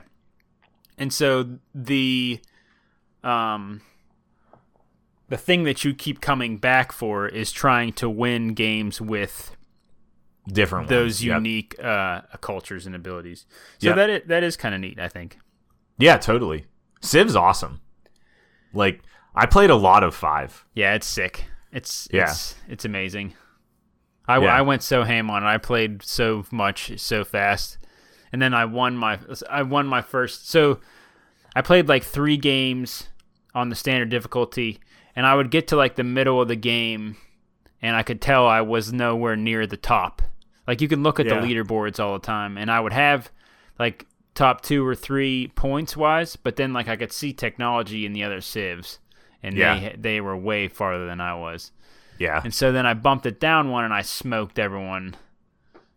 and 0.98 1.12
so 1.12 1.58
the 1.74 2.40
um 3.22 3.80
the 5.28 5.36
thing 5.36 5.64
that 5.64 5.84
you 5.84 5.94
keep 5.94 6.20
coming 6.20 6.58
back 6.58 6.92
for 6.92 7.26
is 7.26 7.50
trying 7.50 7.92
to 7.94 8.08
win 8.08 8.54
games 8.54 9.00
with 9.00 9.56
different 10.48 10.88
those 10.88 11.14
ones. 11.14 11.24
Yep. 11.24 11.34
unique 11.36 11.76
uh 11.82 12.20
cultures 12.40 12.86
and 12.86 12.94
abilities 12.94 13.46
so 13.78 13.88
Yep. 13.88 13.96
that 13.96 14.10
is, 14.10 14.22
that 14.26 14.42
is 14.44 14.56
kind 14.56 14.74
of 14.74 14.80
neat 14.80 14.98
i 14.98 15.08
think 15.08 15.38
Yeah, 15.98 16.16
totally. 16.18 16.66
Civ's 17.00 17.34
awesome. 17.36 17.80
Like 18.74 19.02
I 19.34 19.46
played 19.46 19.70
a 19.70 19.76
lot 19.76 20.02
of 20.04 20.14
five. 20.14 20.64
yeah 20.74 20.94
it's 20.94 21.06
sick 21.06 21.44
it's 21.72 22.06
Yeah. 22.12 22.24
it's 22.30 22.54
it's 22.68 22.84
amazing 22.84 23.34
I, 24.28 24.38
Yeah. 24.38 24.54
I 24.56 24.62
went 24.62 24.82
so 24.82 25.02
ham 25.04 25.28
on 25.30 25.42
it 25.42 25.46
i 25.46 25.58
played 25.58 26.02
so 26.02 26.44
much 26.52 26.98
so 27.00 27.24
fast 27.24 27.78
and 28.32 28.40
then 28.40 28.54
i 28.54 28.64
won 28.64 28.96
my 28.96 29.18
i 29.50 29.62
won 29.62 29.86
my 29.86 30.02
first 30.02 30.48
so 30.48 30.80
I 31.56 31.62
played 31.62 31.88
like 31.88 32.02
three 32.02 32.36
games 32.36 33.08
on 33.54 33.68
the 33.68 33.76
standard 33.76 34.08
difficulty, 34.08 34.80
and 35.14 35.24
I 35.24 35.36
would 35.36 35.52
get 35.52 35.68
to 35.68 35.76
like 35.76 35.94
the 35.94 36.02
middle 36.02 36.42
of 36.42 36.48
the 36.48 36.56
game, 36.56 37.16
and 37.80 37.94
I 37.94 38.02
could 38.02 38.20
tell 38.20 38.44
I 38.48 38.60
was 38.60 38.92
nowhere 38.92 39.36
near 39.36 39.64
the 39.64 39.76
top. 39.76 40.20
Like 40.66 40.80
you 40.80 40.88
can 40.88 41.04
look 41.04 41.20
at 41.20 41.26
Yeah. 41.26 41.38
the 41.40 41.46
leaderboards 41.46 42.00
all 42.00 42.14
the 42.14 42.26
time, 42.26 42.58
and 42.58 42.72
I 42.72 42.80
would 42.80 42.92
have 42.92 43.30
like 43.78 44.04
top 44.34 44.62
two 44.62 44.86
or 44.86 44.94
three 44.94 45.48
points 45.54 45.96
wise, 45.96 46.36
but 46.36 46.56
then 46.56 46.72
like 46.72 46.88
I 46.88 46.96
could 46.96 47.12
see 47.12 47.32
technology 47.32 48.04
in 48.06 48.12
the 48.12 48.24
other 48.24 48.40
civs, 48.40 48.98
and 49.42 49.56
Yeah. 49.56 49.78
they 49.78 49.96
they 49.98 50.20
were 50.20 50.36
way 50.36 50.68
farther 50.68 51.06
than 51.06 51.20
I 51.20 51.34
was. 51.34 51.70
Yeah, 52.18 52.40
And 52.44 52.54
so 52.54 52.70
then 52.70 52.86
I 52.86 52.94
bumped 52.94 53.26
it 53.26 53.40
down 53.40 53.70
one, 53.70 53.84
and 53.84 53.92
I 53.92 54.02
smoked 54.02 54.58
everyone. 54.60 55.16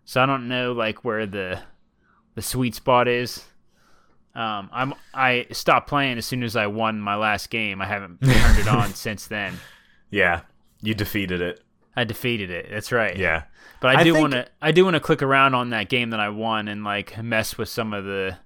So 0.05 0.21
I 0.21 0.25
don't 0.25 0.47
know 0.47 0.71
like 0.71 1.03
where 1.05 1.25
the 1.27 1.59
the 2.35 2.41
sweet 2.41 2.73
spot 2.75 3.07
is. 3.07 3.45
Um, 4.33 4.69
I'm 4.71 4.93
I 5.13 5.47
stopped 5.51 5.87
playing 5.89 6.17
as 6.17 6.25
soon 6.25 6.43
as 6.43 6.55
I 6.55 6.67
won 6.67 6.99
my 6.99 7.15
last 7.15 7.49
game. 7.49 7.81
I 7.81 7.85
haven't 7.87 8.21
turned 8.21 8.59
it 8.59 8.67
on 8.67 8.93
since 8.93 9.27
then. 9.27 9.55
yeah. 10.09 10.41
You 10.81 10.93
defeated 10.93 11.41
it. 11.41 11.63
I 11.97 12.03
defeated 12.03 12.51
it. 12.51 12.67
That's 12.69 12.91
right. 12.91 13.17
Yeah, 13.17 13.45
But 13.81 13.95
I 13.95 14.03
do 14.03 14.13
want 14.13 14.33
to 14.33 14.47
I 14.61 14.71
do 14.71 14.83
want 14.85 14.93
to 14.93 14.99
click 14.99 15.23
around 15.23 15.55
on 15.55 15.71
that 15.71 15.89
game 15.89 16.11
that 16.11 16.19
I 16.19 16.29
won 16.29 16.67
and 16.67 16.83
like 16.83 17.21
mess 17.21 17.57
with 17.57 17.69
some 17.69 17.91
of 17.91 18.05
the 18.05 18.37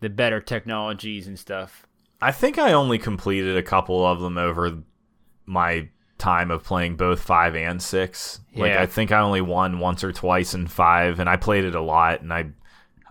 the 0.00 0.10
better 0.10 0.40
technologies 0.40 1.28
and 1.28 1.38
stuff. 1.38 1.86
I 2.20 2.32
think 2.32 2.58
I 2.58 2.72
only 2.72 2.98
completed 2.98 3.56
a 3.56 3.62
couple 3.62 4.04
of 4.04 4.20
them 4.20 4.36
over 4.36 4.78
my 5.46 5.88
time 6.18 6.50
of 6.50 6.64
playing 6.64 6.96
both 6.96 7.20
five 7.20 7.54
and 7.54 7.80
six. 7.80 8.40
Like 8.56 8.72
Yeah. 8.72 8.82
I 8.82 8.86
think 8.86 9.12
I 9.12 9.20
only 9.20 9.40
won 9.40 9.78
once 9.78 10.02
or 10.02 10.12
twice 10.12 10.54
in 10.54 10.66
five, 10.66 11.20
and 11.20 11.28
I 11.28 11.36
played 11.36 11.64
it 11.64 11.76
a 11.76 11.80
lot. 11.80 12.20
And 12.20 12.32
I, 12.32 12.46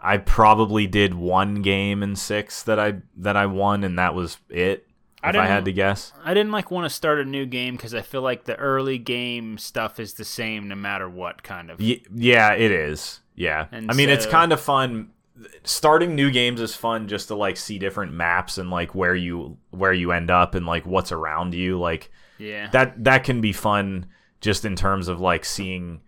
I 0.02 0.18
probably 0.18 0.86
did 0.86 1.14
one 1.14 1.62
game 1.62 2.04
in 2.04 2.18
six 2.18 2.62
that 2.64 2.78
I 2.78 2.96
that 3.18 3.38
I 3.38 3.46
won, 3.46 3.86
and 3.86 3.98
that 3.98 4.16
was 4.16 4.38
it. 4.50 4.86
I 5.24 5.30
if 5.30 5.36
I, 5.36 5.46
had 5.48 5.66
to 5.66 5.74
guess. 5.74 6.12
I 6.24 6.34
didn't 6.34 6.52
like 6.52 6.70
want 6.70 6.86
to 6.86 6.90
start 6.90 7.20
a 7.20 7.26
new 7.26 7.46
game 7.46 7.76
because 7.76 7.96
I 7.96 8.02
feel 8.02 8.22
like 8.22 8.44
the 8.44 8.56
early 8.58 8.98
game 8.98 9.58
stuff 9.58 10.00
is 10.00 10.16
the 10.16 10.26
same 10.26 10.68
no 10.68 10.76
matter 10.76 11.10
what 11.10 11.44
kind 11.44 11.70
of. 11.70 11.80
Y- 11.80 12.02
yeah, 12.14 12.54
it 12.54 12.72
is. 12.72 13.22
Yeah. 13.36 13.68
And 13.72 13.90
I 13.90 13.94
mean, 13.94 14.10
it's 14.10 14.26
kind 14.26 14.52
of 14.52 14.60
fun. 14.60 15.10
Starting 15.64 16.16
new 16.16 16.30
games 16.30 16.62
is 16.62 16.76
fun 16.76 17.08
just 17.08 17.30
to 17.30 17.36
like 17.36 17.58
see 17.58 17.80
different 17.80 18.14
maps 18.14 18.58
and 18.58 18.70
like 18.70 18.94
where 18.94 19.16
you 19.16 19.58
where 19.72 19.94
you 19.94 20.12
end 20.12 20.30
up 20.30 20.56
and 20.56 20.66
like 20.66 20.86
what's 20.86 21.12
around 21.12 21.56
you. 21.56 21.80
Like 21.80 22.12
Yeah, 22.38 22.70
that 22.72 23.04
that 23.04 23.24
can 23.24 23.42
be 23.42 23.54
fun 23.54 24.08
just 24.42 24.66
in 24.66 24.76
terms 24.76 25.08
of 25.08 25.22
like 25.22 25.46
seeing 25.46 26.02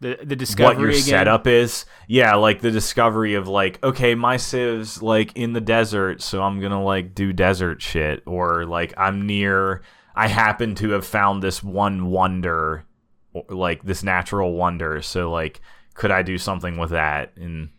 the 0.00 0.18
the 0.22 0.36
discovery 0.36 0.74
what 0.74 0.80
your 0.80 0.90
again. 0.90 1.02
setup 1.02 1.46
is. 1.46 1.84
Yeah, 2.06 2.34
like 2.36 2.60
the 2.60 2.70
discovery 2.70 3.34
of 3.34 3.48
like, 3.48 3.82
okay, 3.82 4.14
my 4.14 4.36
civ's 4.36 5.02
like 5.02 5.36
in 5.36 5.52
the 5.52 5.60
desert, 5.60 6.22
so 6.22 6.42
I'm 6.42 6.60
gonna 6.60 6.82
like 6.82 7.14
do 7.14 7.32
desert 7.32 7.82
shit, 7.82 8.22
or 8.26 8.64
like 8.64 8.94
I'm 8.96 9.26
near. 9.26 9.82
I 10.14 10.28
happen 10.28 10.74
to 10.76 10.90
have 10.90 11.06
found 11.06 11.42
this 11.42 11.62
one 11.62 12.06
wonder, 12.06 12.84
or, 13.32 13.44
like 13.48 13.84
this 13.84 14.02
natural 14.02 14.54
wonder. 14.54 15.02
So 15.02 15.30
like, 15.30 15.60
could 15.94 16.10
I 16.10 16.22
do 16.22 16.38
something 16.38 16.76
with 16.76 16.90
that? 16.90 17.36
And 17.36 17.70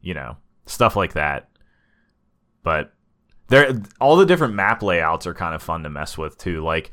you 0.00 0.14
know, 0.14 0.36
stuff 0.66 0.96
like 0.96 1.12
that. 1.12 1.48
But 2.62 2.92
there, 3.48 3.80
all 4.00 4.16
the 4.16 4.26
different 4.26 4.54
map 4.54 4.82
layouts 4.82 5.26
are 5.26 5.34
kind 5.34 5.54
of 5.54 5.62
fun 5.62 5.84
to 5.84 5.90
mess 5.90 6.18
with 6.18 6.38
too. 6.38 6.62
Like 6.62 6.90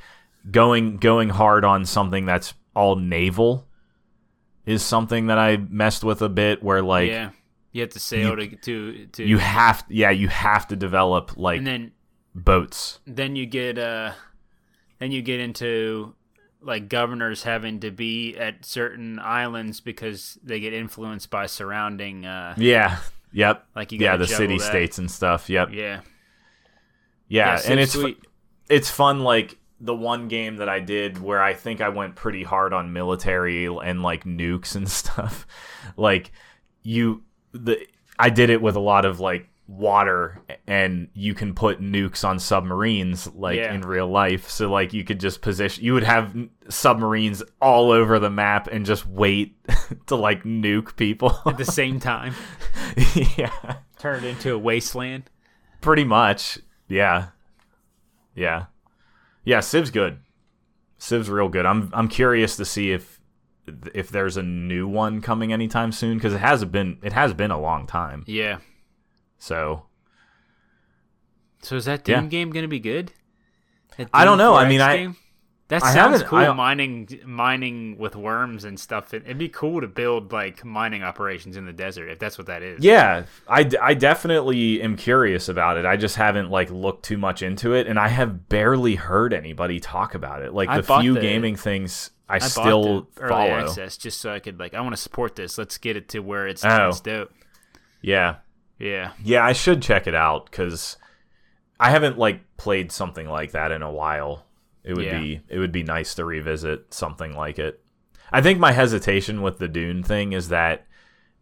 going 0.51 0.97
going 0.97 1.29
hard 1.29 1.65
on 1.65 1.85
something 1.85 2.25
that's 2.25 2.53
all 2.75 2.95
naval 2.95 3.67
is 4.65 4.83
something 4.83 5.27
that 5.27 5.37
I 5.37 5.57
messed 5.57 6.03
with 6.03 6.21
a 6.21 6.29
bit 6.29 6.63
where 6.63 6.81
like 6.81 7.09
yeah, 7.09 7.31
you 7.71 7.81
have 7.81 7.91
to 7.91 7.99
sail 7.99 8.35
to 8.35 8.47
to 8.55 9.05
to. 9.07 9.23
you 9.23 9.37
have 9.37 9.85
yeah, 9.89 10.09
you 10.11 10.27
have 10.27 10.67
to 10.69 10.75
develop 10.75 11.37
like 11.37 11.59
and 11.59 11.67
then 11.67 11.91
boats. 12.33 12.99
then 13.05 13.35
you 13.35 13.45
get 13.45 13.77
uh, 13.77 14.11
then 14.99 15.11
you 15.11 15.21
get 15.21 15.39
into 15.39 16.15
like 16.61 16.89
governors 16.89 17.43
having 17.43 17.79
to 17.81 17.91
be 17.91 18.35
at 18.37 18.65
certain 18.65 19.19
islands 19.19 19.81
because 19.81 20.37
they 20.43 20.59
get 20.59 20.73
influenced 20.73 21.29
by 21.29 21.45
surrounding 21.45 22.25
uh 22.25 22.55
Yeah. 22.57 22.97
Yep. 23.33 23.65
like 23.75 23.91
you 23.91 23.99
yeah, 23.99 24.15
the 24.17 24.25
city 24.27 24.57
that. 24.57 24.63
states 24.63 24.97
and 24.97 25.11
stuff. 25.11 25.49
Yep. 25.49 25.69
yeah 25.73 26.01
Yeah, 27.27 27.57
so 27.57 27.71
and 27.71 27.79
it's 27.79 27.91
sweet. 27.93 28.17
it's 28.69 28.89
fun 28.89 29.19
like 29.21 29.57
the 29.85 29.95
one 29.95 30.27
game 30.27 30.57
that 30.57 30.69
I 30.69 30.79
did 30.79 31.21
where 31.21 31.41
I 31.41 31.53
think 31.53 31.79
I 31.81 31.89
went 31.89 32.15
pretty 32.15 32.43
hard 32.43 32.73
on 32.73 32.91
military 32.93 33.65
and 33.65 34.01
like 34.01 34.23
nukes 34.23 34.75
and 34.75 34.89
stuff. 35.01 35.45
like 35.97 36.31
you 36.83 37.23
the 37.53 37.85
I 38.19 38.29
did 38.29 38.49
it 38.49 38.61
with 38.61 38.75
a 38.75 38.79
lot 38.79 39.05
of 39.05 39.19
like 39.19 39.49
water 39.67 40.41
and 40.67 41.07
you 41.15 41.33
can 41.33 41.55
put 41.55 41.81
nukes 41.81 42.23
on 42.23 42.37
submarines 42.37 43.25
like 43.33 43.57
Yeah. 43.57 43.73
in 43.73 43.81
real 43.81 44.07
life 44.07 44.47
so 44.47 44.69
like 44.69 44.93
you 44.93 45.03
could 45.03 45.19
just 45.19 45.41
position 45.41 45.83
you 45.83 45.93
would 45.93 46.03
have 46.03 46.35
submarines 46.69 47.41
all 47.59 47.89
over 47.91 48.19
the 48.19 48.29
map 48.29 48.67
and 48.67 48.85
just 48.85 49.07
wait 49.07 49.55
to 50.05 50.15
like 50.15 50.43
nuke 50.43 50.95
people 50.95 51.35
at 51.47 51.57
the 51.57 51.65
same 51.79 51.99
time 51.99 52.35
yeah 53.37 53.77
turn 53.97 54.23
it 54.23 54.27
into 54.27 54.53
a 54.53 54.57
wasteland 54.57 55.29
Pretty 55.81 56.03
much. 56.03 56.57
Yeah. 56.87 57.27
Yeah. 58.35 58.65
Yeah, 59.45 59.59
Civ's 59.61 59.91
good. 59.91 60.19
Civ's 60.97 61.29
real 61.29 61.47
good. 61.49 61.65
I'm 61.65 61.89
I'm 61.93 62.07
curious 62.07 62.57
to 62.57 62.65
see 62.65 62.91
if 62.91 63.19
if 63.93 64.09
there's 64.09 64.37
a 64.37 64.43
new 64.43 64.87
one 64.87 65.21
coming 65.21 65.51
anytime 65.53 65.91
soon 65.91 66.17
because 66.17 66.33
it 66.33 66.39
has 66.39 66.63
been 66.65 66.97
it 67.03 67.13
has 67.13 67.33
been 67.33 67.51
a 67.51 67.59
long 67.59 67.87
time. 67.87 68.23
yeah 68.27 68.57
So 69.37 69.85
so 71.61 71.75
is 71.75 71.85
that 71.85 72.07
Yeah. 72.07 72.19
Dune 72.19 72.29
game 72.29 72.49
gonna 72.51 72.67
be 72.67 72.79
good 72.79 73.11
I 74.13 74.25
don't 74.25 74.37
know. 74.37 74.55
I 74.55 74.65
4X 74.65 74.69
mean, 74.69 74.81
I- 74.81 74.97
game? 74.97 75.15
That 75.69 75.81
I 75.83 75.93
sounds 75.93 76.21
cool 76.23 76.39
I- 76.39 76.53
mining 76.53 77.09
mining 77.25 77.97
with 77.97 78.15
worms 78.15 78.65
and 78.65 78.79
stuff 78.79 79.13
It- 79.13 79.23
it'd 79.25 79.37
be 79.39 79.49
cool 79.49 79.81
to 79.81 79.87
build 79.87 80.31
like 80.31 80.63
mining 80.63 81.01
operations 81.03 81.57
in 81.57 81.65
the 81.65 81.73
desert 81.73 82.09
if 82.09 82.19
that's 82.19 82.37
what 82.37 82.47
that 82.47 82.61
is 82.61 82.83
yeah, 82.83 83.23
I, 83.47 83.63
d- 83.63 83.77
I 83.77 83.95
definitely 83.95 84.81
am 84.81 84.95
curious 84.95 85.49
about 85.49 85.77
it. 85.77 85.85
I 85.85 85.97
just 85.97 86.15
haven't 86.17 86.49
like 86.51 86.69
looked 86.69 87.03
too 87.05 87.17
much 87.17 87.41
into 87.41 87.73
it, 87.73 87.87
and 87.87 87.97
I 87.99 88.07
have 88.09 88.47
barely 88.49 88.95
heard 88.95 89.33
anybody 89.33 89.79
talk 89.79 90.13
about 90.13 90.41
it. 90.43 90.53
Like 90.53 90.69
I 90.69 90.81
the 90.81 90.99
few 90.99 91.13
the- 91.15 91.19
gaming 91.21 91.55
things 91.55 92.11
I, 92.29 92.35
I 92.35 92.39
still 92.39 93.07
follow. 93.15 93.49
access 93.49 93.97
just 93.97 94.19
so 94.21 94.31
I 94.33 94.39
could 94.39 94.59
like 94.59 94.73
I 94.73 94.81
want 94.81 94.95
to 94.95 95.01
support 95.01 95.35
this. 95.35 95.57
Let's 95.57 95.77
get 95.77 95.95
it 95.97 96.09
to 96.09 96.19
where 96.19 96.47
it's, 96.47 96.63
Oh. 96.65 96.89
it's 96.89 96.99
dope. 96.99 97.31
Yeah, 98.01 98.35
Yeah, 98.77 99.11
Yeah, 99.23 99.43
I 99.43 99.53
should 99.53 99.81
check 99.81 100.05
it 100.05 100.13
out 100.15 100.45
because 100.45 100.97
I 101.79 101.89
haven't 101.89 102.17
like 102.19 102.41
played 102.57 102.91
something 102.91 103.27
like 103.27 103.51
that 103.51 103.71
in 103.71 103.81
a 103.81 103.91
while. 103.91 104.44
It 104.85 104.95
would 104.95 105.05
Yeah. 105.05 105.19
be 105.19 105.41
it 105.49 105.57
would 105.59 105.71
be 105.71 105.83
nice 105.83 106.13
to 106.15 106.23
revisit 106.25 106.93
something 106.93 107.33
like 107.35 107.57
it. 107.59 107.81
I 108.31 108.41
think 108.41 108.59
my 108.59 108.71
hesitation 108.71 109.41
with 109.41 109.57
the 109.59 109.67
Dune 109.67 110.03
thing 110.03 110.31
is 110.33 110.49
that 110.49 110.85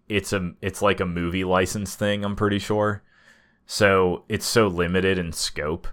it's 0.08 0.34
a 0.34 0.54
it's 0.62 0.82
like 0.82 1.00
a 1.00 1.06
movie 1.06 1.44
license 1.44 1.96
thing. 1.96 2.24
I'm 2.26 2.36
pretty 2.36 2.60
sure, 2.60 3.04
so 3.66 4.24
it's 4.30 4.46
so 4.46 4.68
limited 4.68 5.18
in 5.18 5.32
scope, 5.34 5.88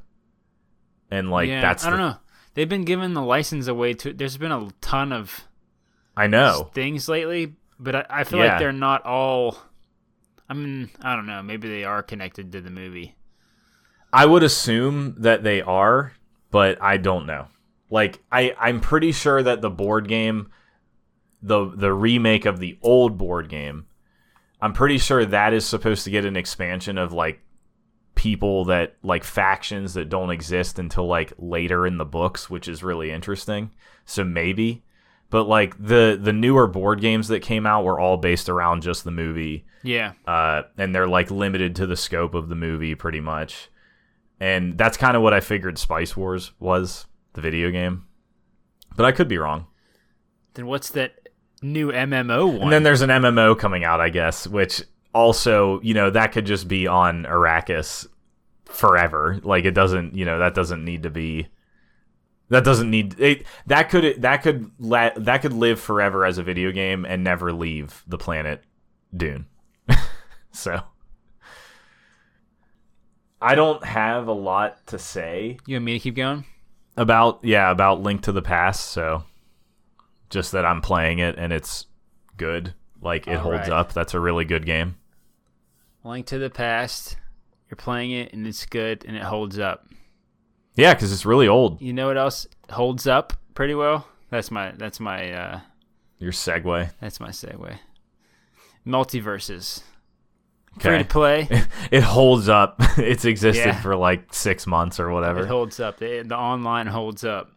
and 1.11 1.31
like 1.31 1.49
yeah. 1.49 1.61
that's 1.61 1.85
I 1.85 1.91
don't 1.91 1.99
know. 1.99 2.17
They've 2.55 2.69
been 2.69 2.85
giving 2.85 3.15
the 3.15 3.23
license 3.23 3.67
away 3.67 3.95
to. 3.95 4.13
There's 4.13 4.37
been 4.37 4.53
a 4.53 4.69
ton 4.81 5.13
of 5.13 5.43
I 6.17 6.27
know. 6.27 6.71
things 6.75 7.09
lately, 7.09 7.55
but 7.79 7.95
I, 7.95 8.07
I 8.11 8.25
feel 8.25 8.41
Yeah. 8.41 8.47
like 8.53 8.59
they're 8.59 8.73
not 8.73 9.05
all. 9.05 9.59
I 10.49 10.55
mean, 10.55 10.91
I 11.01 11.15
don't 11.15 11.27
know. 11.27 11.43
Maybe 11.43 11.69
they 11.69 11.85
are 11.85 12.03
connected 12.03 12.51
to 12.53 12.61
the 12.61 12.71
movie. 12.71 13.17
I 14.13 14.27
would 14.27 14.43
assume 14.43 15.15
that 15.19 15.45
they 15.45 15.63
are, 15.63 16.13
but 16.51 16.81
I 16.83 16.97
don't 16.97 17.27
know. 17.27 17.49
Like 17.91 18.23
I, 18.31 18.55
I'm 18.59 18.81
pretty 18.81 19.13
sure 19.13 19.43
that 19.43 19.61
the 19.61 19.71
board 19.71 20.09
game, 20.09 20.51
the 21.43 21.71
the 21.75 21.93
remake 21.93 22.47
of 22.47 22.61
the 22.61 22.79
old 22.83 23.19
board 23.19 23.49
game, 23.49 23.87
I'm 24.61 24.73
pretty 24.73 24.99
sure 24.99 25.25
that 25.25 25.53
is 25.53 25.67
supposed 25.67 26.05
to 26.05 26.11
get 26.11 26.25
an 26.25 26.37
expansion 26.37 26.99
of 26.99 27.13
like 27.13 27.41
people 28.15 28.67
that 28.67 28.97
like 29.03 29.25
factions 29.25 29.95
that 29.95 30.09
don't 30.09 30.31
exist 30.31 30.79
until 30.79 31.07
like 31.07 31.33
later 31.39 31.87
in 31.87 31.97
the 31.99 32.05
books, 32.05 32.51
which 32.51 32.69
is 32.69 32.83
really 32.83 33.11
interesting. 33.11 33.71
So 34.05 34.25
maybe. 34.25 34.83
But 35.31 35.45
like 35.45 35.77
the 35.79 36.19
the 36.21 36.33
newer 36.33 36.67
board 36.67 37.01
games 37.01 37.29
that 37.29 37.41
came 37.41 37.65
out 37.65 37.85
were 37.85 38.01
all 38.01 38.17
based 38.17 38.49
around 38.49 38.83
just 38.83 39.05
the 39.05 39.13
movie 39.13 39.65
Yeah, 39.83 40.13
uh, 40.27 40.63
and 40.77 40.95
they're 40.95 41.07
like 41.07 41.31
limited 41.31 41.77
to 41.77 41.87
the 41.87 41.97
scope 41.97 42.35
of 42.35 42.49
the 42.49 42.57
movie 42.57 42.95
pretty 42.95 43.21
much. 43.21 43.71
And 44.41 44.79
that's 44.79 44.97
kind 44.97 45.17
of 45.17 45.23
what 45.23 45.35
I 45.35 45.41
figured 45.41 45.79
Spice 45.79 46.17
Wars 46.17 46.53
was, 46.59 47.07
the 47.35 47.43
video 47.43 47.71
game. 47.71 48.07
But 48.97 49.07
I 49.07 49.13
could 49.13 49.29
be 49.29 49.39
wrong. 49.39 49.67
then 50.55 50.67
what's 50.67 50.91
that 50.91 51.29
new 51.63 51.93
MMO 51.93 52.53
one? 52.53 52.63
And 52.63 52.73
then 52.73 52.83
there's 52.83 53.03
an 53.03 53.11
MMO 53.11 53.59
coming 53.59 53.85
out, 53.85 54.01
I 54.01 54.09
guess, 54.09 54.47
which 54.47 54.83
also, 55.15 55.81
you 55.83 55.95
know, 55.95 56.11
that 56.11 56.33
could 56.33 56.47
just 56.47 56.69
be 56.69 56.87
on 56.87 57.25
Arrakis 57.25 58.07
forever. 58.65 59.39
Like 59.43 59.65
it 59.65 59.75
doesn't, 59.75 60.15
you 60.15 60.25
know, 60.25 60.39
that 60.39 60.55
doesn't 60.55 60.85
need 60.85 61.03
to 61.03 61.11
be 61.11 61.49
that 62.49 62.65
doesn't 62.65 62.91
need 62.91 63.19
it, 63.21 63.47
that 63.67 63.91
could 63.91 64.23
that 64.23 64.39
could 64.43 64.71
let 64.79 65.25
that 65.25 65.43
could 65.43 65.53
live 65.53 65.79
forever 65.79 66.25
as 66.25 66.37
a 66.37 66.43
video 66.43 66.73
game 66.73 67.05
and 67.05 67.23
never 67.23 67.53
leave 67.53 68.03
the 68.07 68.19
planet 68.19 68.65
Dune. 69.17 69.47
so 70.51 70.83
I 73.41 73.55
don't 73.55 73.83
have 73.85 74.29
a 74.29 74.33
lot 74.33 74.87
to 74.89 74.99
say 74.99 75.59
you 75.67 75.77
want 75.77 75.85
me 75.85 75.93
to 75.95 75.99
keep 75.99 76.15
going? 76.17 76.45
about 76.97 77.41
yeah 77.43 77.71
about 77.71 78.03
Link 78.03 78.23
to 78.23 78.33
the 78.33 78.43
Past. 78.43 78.91
So 78.91 79.25
just 80.29 80.53
that 80.53 80.67
I'm 80.67 80.81
playing 80.83 81.19
it 81.21 81.37
and 81.39 81.53
it's 81.53 81.87
good. 82.37 82.75
Like 83.01 83.27
it 83.27 83.35
All 83.37 83.43
holds 83.43 83.69
right. 83.69 83.71
up. 83.73 83.93
That's 83.93 84.15
a 84.15 84.21
really 84.21 84.45
good 84.45 84.67
game. 84.67 84.97
Link 86.05 86.27
to 86.27 86.39
the 86.39 86.51
Past. 86.51 87.17
You're 87.71 87.77
playing 87.77 88.11
it 88.11 88.33
and 88.33 88.47
it's 88.47 88.67
good 88.67 89.05
and 89.07 89.17
it 89.17 89.23
holds 89.23 89.59
up. 89.59 89.87
Yeah, 90.75 90.95
because 90.95 91.13
it's 91.13 91.27
really 91.27 91.49
old. 91.49 91.81
You 91.81 91.93
know 91.93 92.09
what 92.09 92.17
else 92.19 92.47
holds 92.71 93.07
up 93.07 93.33
pretty 93.55 93.75
well? 93.75 94.07
That's 94.31 94.51
my 94.51 94.73
that's 94.73 95.01
my 95.01 95.33
uh 95.33 95.61
Your 96.19 96.33
segue. 96.33 96.91
that's 97.01 97.21
my 97.21 97.31
segue. 97.31 97.79
MultiVersus. 98.87 99.83
Okay. 100.77 100.89
Free 100.89 100.99
to 100.99 101.05
play. 101.05 101.49
it 101.91 102.03
holds 102.03 102.49
up. 102.49 102.77
it's 102.97 103.25
existed 103.25 103.67
Yeah. 103.67 103.81
for 103.81 103.97
like 103.97 104.33
six 104.33 104.67
months 104.67 104.99
or 105.01 105.11
whatever. 105.11 105.41
It 105.41 105.49
holds 105.49 105.81
up. 105.81 105.99
The, 105.99 106.23
the 106.27 106.37
online 106.37 106.87
holds 106.87 107.25
up. 107.25 107.51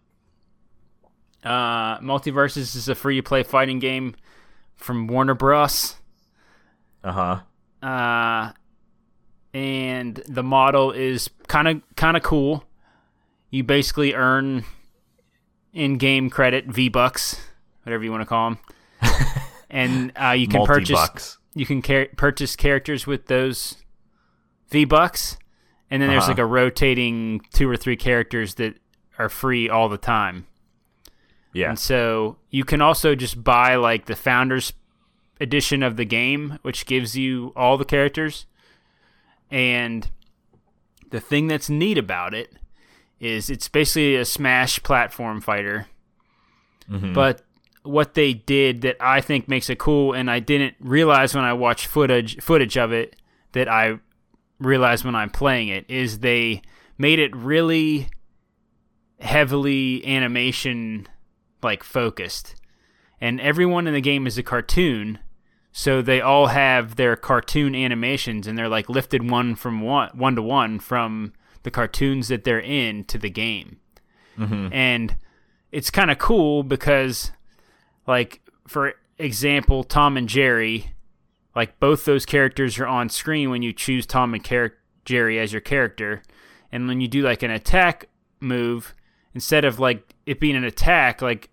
Uh, 1.43 1.99
MultiVersus 1.99 2.76
is 2.76 2.88
a 2.89 2.95
free 2.95 3.18
to 3.18 3.24
play 3.24 3.43
fighting 3.43 3.80
game 3.80 4.16
from 4.76 5.07
Warner 5.07 5.36
Bros. 5.36 5.95
Uh 7.03 7.11
huh. 7.82 7.88
Uh, 7.88 8.53
and 9.53 10.16
the 10.28 10.43
model 10.43 10.91
is 10.91 11.30
kind 11.47 11.68
of 11.68 11.82
kind 11.95 12.16
of 12.18 12.24
cool. 12.24 12.64
You 13.49 13.64
basically 13.64 14.14
earn 14.14 14.64
in-game 15.74 16.30
credit, 16.30 16.66
V 16.66 16.89
bucks, 16.89 17.39
whatever 17.84 18.03
you 18.03 18.11
want 18.11 18.22
to 18.22 18.26
call 18.26 18.51
them, 18.51 18.59
and 19.70 20.11
uh, 20.20 20.32
you 20.32 20.47
can 20.47 20.66
purchase. 20.66 21.38
You 21.56 21.66
can 21.66 21.82
car- 21.82 22.08
purchase 22.16 22.56
characters 22.56 23.06
with 23.08 23.28
those 23.28 23.78
V 24.70 24.86
bucks, 24.86 25.38
and 25.89 26.01
then 26.01 26.10
there's 26.10 26.24
Uh-huh. 26.24 26.32
like 26.32 26.39
a 26.39 26.45
rotating 26.45 27.41
two 27.54 27.70
or 27.70 27.78
three 27.78 27.95
characters 27.95 28.56
that 28.56 28.78
are 29.20 29.30
free 29.30 29.70
all 29.70 29.89
the 29.89 29.97
time. 29.97 30.47
Yeah. 31.54 31.70
And 31.70 31.78
so 31.80 32.38
you 32.49 32.64
can 32.66 32.82
also 32.82 33.14
just 33.14 33.43
buy 33.43 33.76
like 33.76 34.06
the 34.06 34.16
founders 34.16 34.74
edition 35.39 35.84
of 35.84 35.97
the 35.97 36.06
game, 36.06 36.58
which 36.64 36.86
gives 36.88 37.16
you 37.16 37.54
all 37.56 37.78
the 37.78 37.86
characters. 37.86 38.47
And 39.51 40.10
the 41.12 41.20
thing 41.20 41.47
that's 41.47 41.70
neat 41.70 41.97
about 41.99 42.34
it 42.34 42.54
is 43.20 43.51
it's 43.51 43.68
basically 43.70 44.16
a 44.16 44.26
Smash 44.26 44.82
platform 44.82 45.41
fighter. 45.41 45.88
Mhm. 46.89 47.14
But 47.14 47.43
what 47.84 48.13
they 48.13 48.34
did 48.34 48.81
that 48.81 48.97
I 48.99 49.21
think 49.21 49.47
makes 49.47 49.69
it 49.69 49.79
cool, 49.79 50.13
and 50.13 50.29
I 50.29 50.39
didn't 50.39 50.75
realize 50.79 51.36
when 51.36 51.43
I 51.43 51.53
watched 51.53 51.88
footage 51.88 52.41
footage 52.41 52.77
of 52.77 52.91
it 52.91 53.15
that 53.53 53.67
I 53.67 53.99
realized 54.59 55.05
when 55.05 55.15
I'm 55.15 55.29
playing 55.29 55.67
it 55.67 55.86
is 55.89 56.19
they 56.19 56.61
made 56.97 57.19
it 57.19 57.36
really 57.36 58.09
heavily 59.19 60.05
animation 60.05 61.07
like 61.61 61.84
focused, 61.84 62.55
and 63.21 63.39
everyone 63.41 63.88
in 63.88 63.93
the 63.93 64.01
game 64.01 64.27
is 64.27 64.38
a 64.38 64.43
cartoon. 64.43 65.19
So 65.75 66.03
they 66.03 66.21
all 66.21 66.47
have 66.47 66.97
their 66.97 67.15
cartoon 67.15 67.73
animations, 67.73 68.45
and 68.45 68.57
they're 68.57 68.69
like 68.69 68.89
lifted 68.89 69.29
one 69.29 69.55
from 69.55 69.81
one 69.81 70.09
one 70.13 70.36
to 70.36 70.41
one 70.41 70.79
from 70.79 71.34
the 71.63 71.71
cartoons 71.71 72.27
that 72.27 72.43
they're 72.43 72.59
in 72.59 73.05
to 73.05 73.17
the 73.17 73.29
game 73.29 73.79
mm-hmm. 74.38 74.67
and 74.71 75.15
it's 75.71 75.89
kind 75.89 76.11
of 76.11 76.17
cool 76.17 76.63
because 76.63 77.31
like 78.08 78.41
for 78.68 78.93
example 79.18 79.84
tom 79.84 80.18
and 80.18 80.28
jerry 80.28 80.93
like 81.56 81.80
both 81.80 82.06
those 82.06 82.26
characters 82.26 82.80
are 82.80 82.88
on 82.88 83.10
screen 83.10 83.49
when 83.49 83.62
you 83.62 83.74
choose 83.74 84.06
tom 84.06 84.34
and 84.34 84.43
Char- 84.43 84.74
jerry 85.06 85.39
as 85.39 85.51
your 85.51 85.62
character. 85.62 86.24
And 86.72 86.88
when 86.88 87.01
you 87.01 87.08
do 87.08 87.22
like 87.22 87.43
an 87.43 87.51
attack 87.51 88.10
move 88.39 88.95
instead 89.34 89.66
of 89.66 89.80
like 89.80 90.16
it 90.26 90.39
being 90.39 90.56
an 90.56 90.64
attack 90.64 91.22
like 91.22 91.49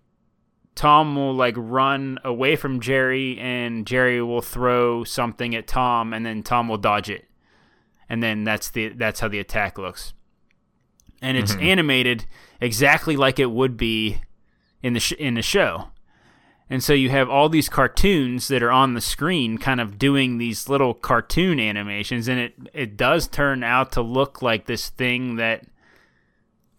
tom 0.75 1.15
will 1.15 1.33
like 1.33 1.55
run 1.57 2.19
away 2.23 2.55
from 2.55 2.79
jerry 2.79 3.37
and 3.39 3.85
jerry 3.87 4.21
will 4.21 4.41
throw 4.41 5.03
something 5.03 5.55
at 5.55 5.67
tom 5.67 6.13
and 6.13 6.25
then 6.25 6.43
tom 6.43 6.67
will 6.67 6.77
dodge 6.77 7.09
it. 7.09 7.25
And 8.09 8.21
then 8.21 8.43
that's 8.43 8.69
the 8.69 8.89
that's 8.89 9.19
how 9.19 9.27
the 9.27 9.39
attack 9.39 9.77
looks. 9.77 10.13
And 11.21 11.37
it's 11.37 11.53
mm-hmm. 11.53 11.63
animated 11.63 12.25
exactly 12.59 13.15
like 13.15 13.37
it 13.37 13.51
would 13.51 13.77
be 13.77 14.21
in 14.81 14.93
the 14.93 14.99
sh- 14.99 15.13
in 15.13 15.35
the 15.35 15.43
show. 15.43 15.90
And 16.71 16.81
so 16.81 16.93
you 16.93 17.09
have 17.09 17.29
all 17.29 17.49
these 17.49 17.67
cartoons 17.67 18.47
that 18.47 18.63
are 18.63 18.71
on 18.71 18.93
the 18.93 19.01
screen 19.01 19.57
kind 19.57 19.81
of 19.81 19.99
doing 19.99 20.37
these 20.37 20.69
little 20.69 20.93
cartoon 20.93 21.59
animations 21.59 22.29
and 22.29 22.39
it 22.39 22.53
it 22.73 22.95
does 22.95 23.27
turn 23.27 23.61
out 23.61 23.91
to 23.91 24.01
look 24.01 24.41
like 24.41 24.67
this 24.67 24.87
thing 24.87 25.35
that 25.35 25.65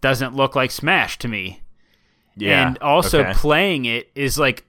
doesn't 0.01 0.34
look 0.34 0.57
like 0.57 0.70
Smash 0.70 1.18
to 1.18 1.28
me. 1.28 1.61
yeah. 2.36 2.66
And 2.66 2.78
also 2.78 3.20
okay. 3.20 3.34
playing 3.34 3.84
it 3.84 4.11
is 4.14 4.38
like 4.38 4.64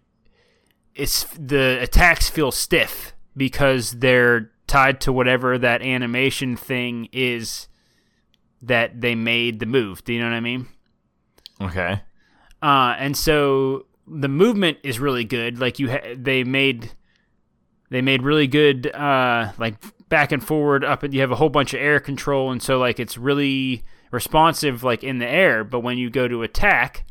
it's 0.93 1.23
the 1.39 1.79
attacks 1.81 2.29
feel 2.29 2.51
stiff 2.51 3.13
because 3.37 3.91
they're 3.91 4.51
tied 4.67 4.99
to 5.01 5.13
whatever 5.13 5.57
that 5.57 5.81
animation 5.81 6.57
thing 6.57 7.07
is 7.13 7.69
that 8.61 8.99
they 8.99 9.15
made 9.15 9.59
the 9.59 9.65
move. 9.65 10.03
Do 10.03 10.11
you 10.11 10.19
know 10.19 10.27
what 10.27 10.35
I 10.35 10.41
mean? 10.41 10.67
okay. 11.61 12.01
Uh, 12.61 12.95
and 12.97 13.15
so 13.15 13.85
the 14.07 14.27
movement 14.27 14.77
is 14.83 14.99
really 14.99 15.23
good. 15.25 15.59
Like 15.59 15.79
you, 15.79 15.91
ha- 15.91 16.15
they 16.15 16.43
made 16.43 16.91
they 17.89 18.01
made 18.01 18.23
really 18.23 18.47
good 18.47 18.87
uh, 18.93 19.51
like 19.57 19.75
back 20.09 20.31
and 20.31 20.43
forward 20.45 20.83
up. 20.83 21.03
And 21.03 21.13
you 21.13 21.21
have 21.21 21.31
a 21.31 21.35
whole 21.35 21.49
bunch 21.49 21.73
of 21.73 21.79
air 21.81 21.99
control, 21.99 22.51
and 22.51 22.61
so 22.61 22.79
like 22.79 22.99
it's 22.99 23.17
really 23.17 23.83
responsive 24.11 24.83
like 24.83 25.03
in 25.03 25.19
the 25.19 25.27
air. 25.27 25.63
But 25.63 25.81
when 25.81 25.97
you 25.97 26.09
go 26.09 26.27
to 26.27 26.43
attack, 26.43 27.05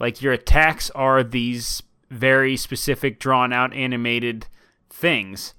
like 0.00 0.20
your 0.22 0.32
attacks 0.32 0.90
are 0.90 1.22
these 1.22 1.82
very 2.10 2.56
specific, 2.56 3.18
drawn 3.18 3.52
out, 3.52 3.72
animated 3.74 4.46
things. 4.90 5.54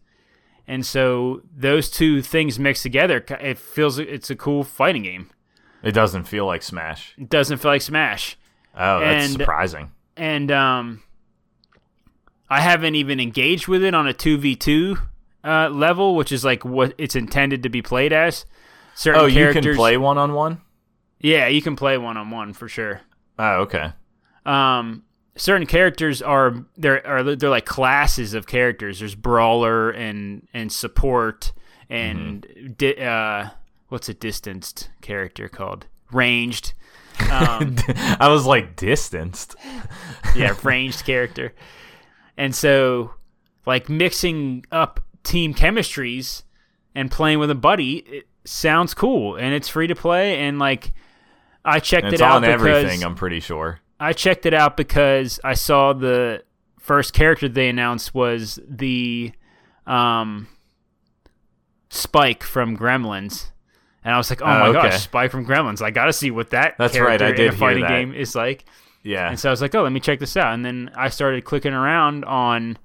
And 0.67 0.85
so 0.85 1.41
those 1.55 1.89
two 1.91 2.21
things 2.23 2.57
mixed 2.57 2.81
together, 2.83 3.23
it 3.39 3.57
feels 3.59 3.99
it's 3.99 4.29
a 4.29 4.35
cool 4.35 4.63
fighting 4.63 5.03
game. 5.03 5.29
It 5.83 5.91
doesn't 5.91 6.23
feel 6.23 6.47
like 6.47 6.63
Smash. 6.63 7.13
It 7.17 7.29
doesn't 7.29 7.57
feel 7.59 7.69
like 7.71 7.81
Smash. 7.83 8.37
Oh, 8.75 8.99
that's 8.99 9.25
And- 9.25 9.33
surprising. 9.33 9.91
And 10.17 10.51
um, 10.51 11.03
I 12.49 12.61
haven't 12.61 12.95
even 12.95 13.19
engaged 13.19 13.67
with 13.67 13.83
it 13.83 13.93
on 13.93 14.07
a 14.07 14.13
two 14.13 14.37
v 14.37 14.55
two 14.55 14.97
uh, 15.43 15.69
level, 15.69 16.15
which 16.15 16.31
is 16.31 16.43
like 16.45 16.63
what 16.65 16.93
it's 16.97 17.15
intended 17.15 17.63
to 17.63 17.69
be 17.69 17.81
played 17.81 18.13
as. 18.13 18.45
Certain 18.95 19.21
Oh, 19.21 19.25
you 19.25 19.35
characters, 19.35 19.65
can 19.65 19.75
play 19.75 19.97
one 19.97 20.17
on 20.17 20.33
one? 20.33 20.61
Yeah, 21.19 21.47
you 21.47 21.61
can 21.61 21.75
play 21.75 21.97
one 21.97 22.17
on 22.17 22.29
one 22.29 22.53
for 22.53 22.67
sure. 22.69 23.01
Oh, 23.37 23.61
okay. 23.63 23.91
Um, 24.45 25.03
certain 25.35 25.67
characters 25.67 26.21
are 26.21 26.65
they're 26.77 27.05
are 27.05 27.35
they're 27.35 27.49
like 27.49 27.65
classes 27.65 28.33
of 28.33 28.47
characters. 28.47 28.99
There's 28.99 29.15
brawler 29.15 29.89
and 29.89 30.47
and 30.53 30.71
support 30.71 31.51
and 31.89 32.75
di- 32.77 32.97
uh, 33.03 33.49
what's 33.89 34.07
a 34.09 34.13
distanced 34.13 34.89
character 35.01 35.47
called? 35.49 35.87
Ranged. 36.11 36.73
Um, 37.31 37.75
I 38.19 38.27
was 38.29 38.45
like 38.45 38.75
distanced. 38.75 39.55
yeah, 40.35 40.55
ranged 40.63 41.05
character. 41.05 41.53
And 42.37 42.53
so, 42.53 43.13
like 43.65 43.89
mixing 43.89 44.65
up 44.71 44.99
team 45.23 45.53
chemistries 45.53 46.43
and 46.93 47.11
playing 47.11 47.39
with 47.39 47.49
a 47.49 47.55
buddy, 47.55 47.97
it 47.97 48.27
sounds 48.45 48.93
cool, 48.93 49.35
and 49.35 49.53
it's 49.53 49.67
free 49.67 49.87
to 49.87 49.95
play. 49.95 50.39
And 50.39 50.59
like, 50.59 50.93
I 51.63 51.79
checked 51.79 52.07
It's 52.07 52.15
it 52.15 52.21
out 52.21 52.37
on 52.37 52.41
because 52.41 52.61
everything, 52.61 53.03
I'm 53.03 53.15
pretty 53.15 53.39
sure. 53.39 53.79
I 53.99 54.13
checked 54.13 54.45
it 54.45 54.53
out 54.53 54.77
because 54.77 55.39
I 55.43 55.53
saw 55.53 55.93
the 55.93 56.43
first 56.79 57.13
character 57.13 57.49
they 57.49 57.69
announced 57.69 58.13
was 58.13 58.59
the 58.67 59.31
um, 59.87 60.47
Spike 61.89 62.43
from 62.43 62.77
Gremlins. 62.77 63.51
And 64.05 64.13
I 64.13 64.17
was 64.17 64.29
like, 64.29 64.41
"Oh, 64.41 64.45
Oh, 64.45 64.47
my 64.59 64.67
okay. 64.67 64.89
gosh, 64.91 65.03
Spy 65.03 65.27
from 65.27 65.45
Gremlins! 65.45 65.81
I 65.81 65.89
got 65.91 66.05
to 66.05 66.13
see 66.13 66.31
what 66.31 66.51
that 66.51 66.75
That's 66.77 66.97
right, 66.97 67.21
I 67.21 67.29
in 67.31 67.49
a 67.49 67.51
fighting 67.51 67.81
that. 67.83 67.89
game 67.89 68.13
is 68.13 68.35
like." 68.35 68.63
Yeah. 69.03 69.29
And 69.29 69.39
so 69.39 69.49
I 69.49 69.51
was 69.51 69.61
like, 69.61 69.75
oh, 69.75 69.83
let 69.83 69.91
me 69.91 69.99
check 69.99 70.17
this 70.19 70.35
out. 70.35 70.53
And 70.55 70.65
then 70.65 70.89
I 70.95 71.09
started 71.09 71.43
clicking 71.45 71.73
around 71.73 72.25
on 72.25 72.75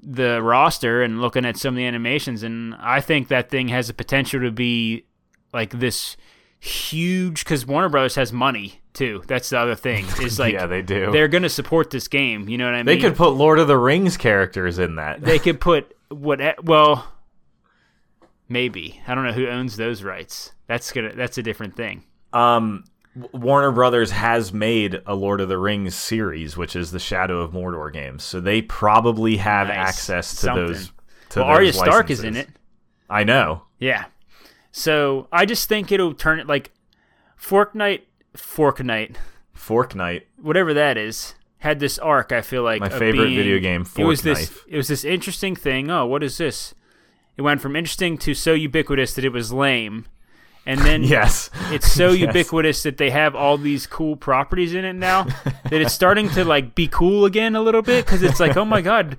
the 0.00 0.40
roster 0.40 1.02
and 1.02 1.20
looking 1.20 1.44
at 1.44 1.56
some 1.56 1.74
of 1.74 1.76
the 1.76 1.84
animations. 1.84 2.44
And 2.44 2.76
I 2.76 3.00
think 3.00 3.26
that 3.26 3.50
thing 3.50 3.68
has 3.68 3.88
the 3.88 3.92
potential 3.94 4.40
to 4.40 4.52
be 4.52 5.04
like 5.52 5.70
this 5.80 6.16
huge, 6.60 7.44
because 7.44 7.66
Warner 7.66 7.88
Brothers 7.88 8.14
has 8.14 8.32
money 8.32 8.80
too. 8.92 9.22
That's 9.26 9.50
the 9.50 9.58
other 9.58 9.74
thing. 9.74 10.06
Is 10.22 10.38
like, 10.38 10.52
yeah, 10.54 10.66
they 10.66 10.80
do. 10.82 11.10
they're 11.10 11.26
going 11.28 11.42
to 11.42 11.48
support 11.48 11.90
this 11.90 12.06
game. 12.06 12.48
You 12.48 12.56
know 12.58 12.66
what 12.66 12.74
I 12.74 12.78
mean? 12.84 12.86
They 12.86 12.98
could 12.98 13.16
put 13.16 13.30
Lord 13.30 13.58
of 13.58 13.66
the 13.66 13.78
Rings 13.78 14.16
characters 14.16 14.78
in 14.78 14.94
that. 14.96 15.20
They 15.22 15.38
could 15.40 15.60
put 15.60 15.96
what? 16.08 16.40
Well, 16.64 17.06
maybe. 18.50 19.00
I 19.08 19.14
don't 19.14 19.24
know 19.24 19.32
who 19.32 19.46
owns 19.48 19.76
those 19.76 20.02
rights. 20.02 20.52
That's 20.66 20.92
gonna. 20.92 21.14
That's 21.14 21.38
a 21.38 21.42
different 21.42 21.74
thing. 21.76 22.04
um 22.34 22.84
Warner 23.32 23.72
Brothers 23.72 24.12
has 24.12 24.52
made 24.52 25.00
a 25.04 25.14
Lord 25.16 25.40
of 25.40 25.48
the 25.48 25.58
Rings 25.58 25.96
series, 25.96 26.56
which 26.56 26.76
is 26.76 26.92
the 26.92 27.00
Shadow 27.00 27.40
of 27.40 27.50
Mordor 27.50 27.92
games. 27.92 28.22
So 28.22 28.38
they 28.40 28.62
probably 28.62 29.38
have 29.38 29.66
Nice. 29.66 29.76
access 29.76 30.30
to 30.30 30.36
Something. 30.36 30.66
those. 30.66 30.92
To 31.30 31.40
well, 31.40 31.48
those 31.48 31.56
Arya 31.56 31.72
Stark 31.72 32.10
is 32.10 32.22
in 32.22 32.36
it. 32.36 32.48
I 33.08 33.24
know. 33.24 33.62
Yeah. 33.80 34.04
So 34.70 35.26
I 35.32 35.44
just 35.44 35.68
think 35.68 35.90
it'll 35.90 36.14
turn 36.14 36.38
it 36.38 36.46
like 36.46 36.70
Fortnite, 37.40 38.02
Fortnite, 38.36 39.16
Fork 39.54 39.94
Knight. 39.96 40.26
whatever 40.40 40.72
that 40.74 40.96
is, 40.96 41.34
had 41.58 41.80
this 41.80 41.98
arc. 41.98 42.30
I 42.30 42.42
feel 42.42 42.62
like 42.62 42.80
My 42.80 42.88
favorite 42.88 43.24
being- 43.24 43.36
video 43.36 43.58
game, 43.58 43.84
It 43.96 44.04
was 44.04 44.20
Fork 44.22 44.36
this. 44.36 44.50
Knife. 44.50 44.64
It 44.68 44.76
was 44.76 44.88
this 44.88 45.04
interesting 45.04 45.56
thing. 45.56 45.90
Oh, 45.90 46.06
what 46.06 46.22
is 46.22 46.38
this? 46.38 46.74
It 47.40 47.42
went 47.42 47.62
from 47.62 47.74
interesting 47.74 48.18
to 48.18 48.34
so 48.34 48.52
ubiquitous 48.52 49.14
that 49.14 49.24
it 49.24 49.32
was 49.32 49.50
lame, 49.50 50.04
and 50.66 50.78
then 50.80 51.02
Yes. 51.16 51.48
it's 51.70 51.90
so 51.90 52.10
Yes. 52.10 52.26
ubiquitous 52.26 52.82
that 52.82 52.98
they 52.98 53.08
have 53.08 53.34
all 53.34 53.56
these 53.56 53.86
cool 53.86 54.14
properties 54.14 54.74
in 54.74 54.84
it 54.84 54.92
now 54.92 55.22
that 55.24 55.72
it's 55.80 55.94
starting 55.94 56.28
to 56.30 56.44
like 56.44 56.74
be 56.74 56.86
cool 56.86 57.24
again 57.24 57.56
a 57.56 57.62
little 57.62 57.80
bit 57.80 58.04
because 58.04 58.22
it's 58.22 58.40
like 58.40 58.58
oh 58.58 58.66
my 58.66 58.82
god 58.82 59.16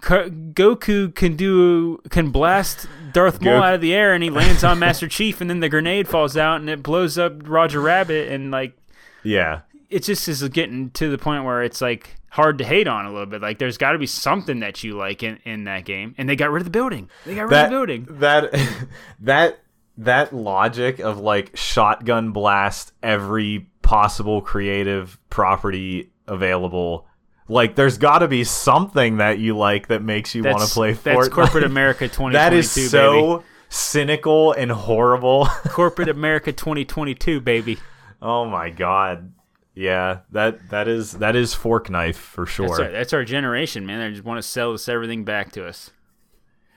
Goku 0.00 1.12
can 1.12 1.34
do 1.34 2.00
can 2.10 2.30
blast 2.30 2.86
Darth 3.12 3.42
Maul 3.42 3.60
out 3.60 3.74
of 3.74 3.80
the 3.80 3.92
air 3.92 4.14
and 4.14 4.22
he 4.22 4.30
lands 4.30 4.62
on 4.62 4.78
Master 4.78 5.08
Chief 5.08 5.40
and 5.40 5.50
then 5.50 5.58
the 5.58 5.68
grenade 5.68 6.06
falls 6.06 6.36
out 6.36 6.60
and 6.60 6.70
it 6.70 6.80
blows 6.80 7.18
up 7.18 7.48
Roger 7.48 7.80
Rabbit 7.80 8.30
and 8.30 8.52
like 8.52 8.76
Yeah. 9.24 9.62
it 9.90 10.04
just 10.04 10.28
is 10.28 10.46
getting 10.50 10.90
to 10.90 11.10
the 11.10 11.18
point 11.18 11.42
where 11.44 11.60
it's 11.64 11.80
like 11.80 12.16
hard 12.34 12.58
to 12.58 12.64
hate 12.64 12.88
on 12.88 13.06
a 13.06 13.10
little 13.10 13.26
bit 13.26 13.40
like 13.40 13.58
there's 13.58 13.78
got 13.78 13.92
to 13.92 13.98
be 13.98 14.06
something 14.06 14.60
that 14.60 14.82
you 14.82 14.96
like 14.96 15.22
in, 15.22 15.38
in 15.44 15.64
that 15.64 15.84
game 15.84 16.14
and 16.18 16.28
they 16.28 16.34
got 16.36 16.50
rid 16.50 16.60
of 16.60 16.64
the 16.64 16.70
building 16.70 17.08
they 17.24 17.34
got 17.34 17.42
rid 17.42 17.50
That 17.52 17.64
of 17.66 17.70
the 17.70 17.76
building 17.76 18.06
that 18.18 18.88
that 19.20 19.60
that 19.96 20.32
logic 20.32 20.98
of 20.98 21.18
like 21.18 21.56
shotgun 21.56 22.32
blast 22.32 22.92
every 23.02 23.68
possible 23.82 24.40
creative 24.40 25.18
property 25.30 26.10
available. 26.26 27.06
Like, 27.46 27.76
there's 27.76 27.98
got 27.98 28.20
to 28.20 28.28
be 28.28 28.42
something 28.42 29.18
that 29.18 29.38
you 29.38 29.56
like 29.56 29.88
that 29.88 30.02
makes 30.02 30.34
you 30.34 30.42
want 30.42 30.62
to 30.62 30.66
play 30.66 30.94
that's 30.94 31.28
corporate 31.28 31.64
America 31.72 32.08
2022 32.08 32.32
That 32.32 32.52
is 32.54 32.90
so. 32.90 33.36
baby. 33.38 33.44
cynical 33.68 34.52
and 34.52 34.72
horrible. 34.72 35.46
Corporate 35.68 36.08
America 36.08 36.52
2022, 36.52 37.40
baby. 37.40 37.78
oh 38.22 38.46
my 38.46 38.70
god. 38.70 39.32
Yeah, 39.74 40.20
that 40.30 40.70
that 40.70 40.86
is 40.86 41.12
that 41.14 41.34
is 41.34 41.52
fork 41.52 41.90
knife 41.90 42.16
for 42.16 42.46
sure. 42.46 42.68
That's 42.68 42.80
our, 42.80 42.90
that's 42.92 43.12
our 43.12 43.24
generation, 43.24 43.84
man. 43.86 43.98
They 44.00 44.10
just 44.14 44.24
want 44.24 44.38
to 44.38 44.42
sell 44.48 44.72
this 44.72 44.88
everything 44.88 45.24
back 45.24 45.50
to 45.52 45.66
us. 45.66 45.90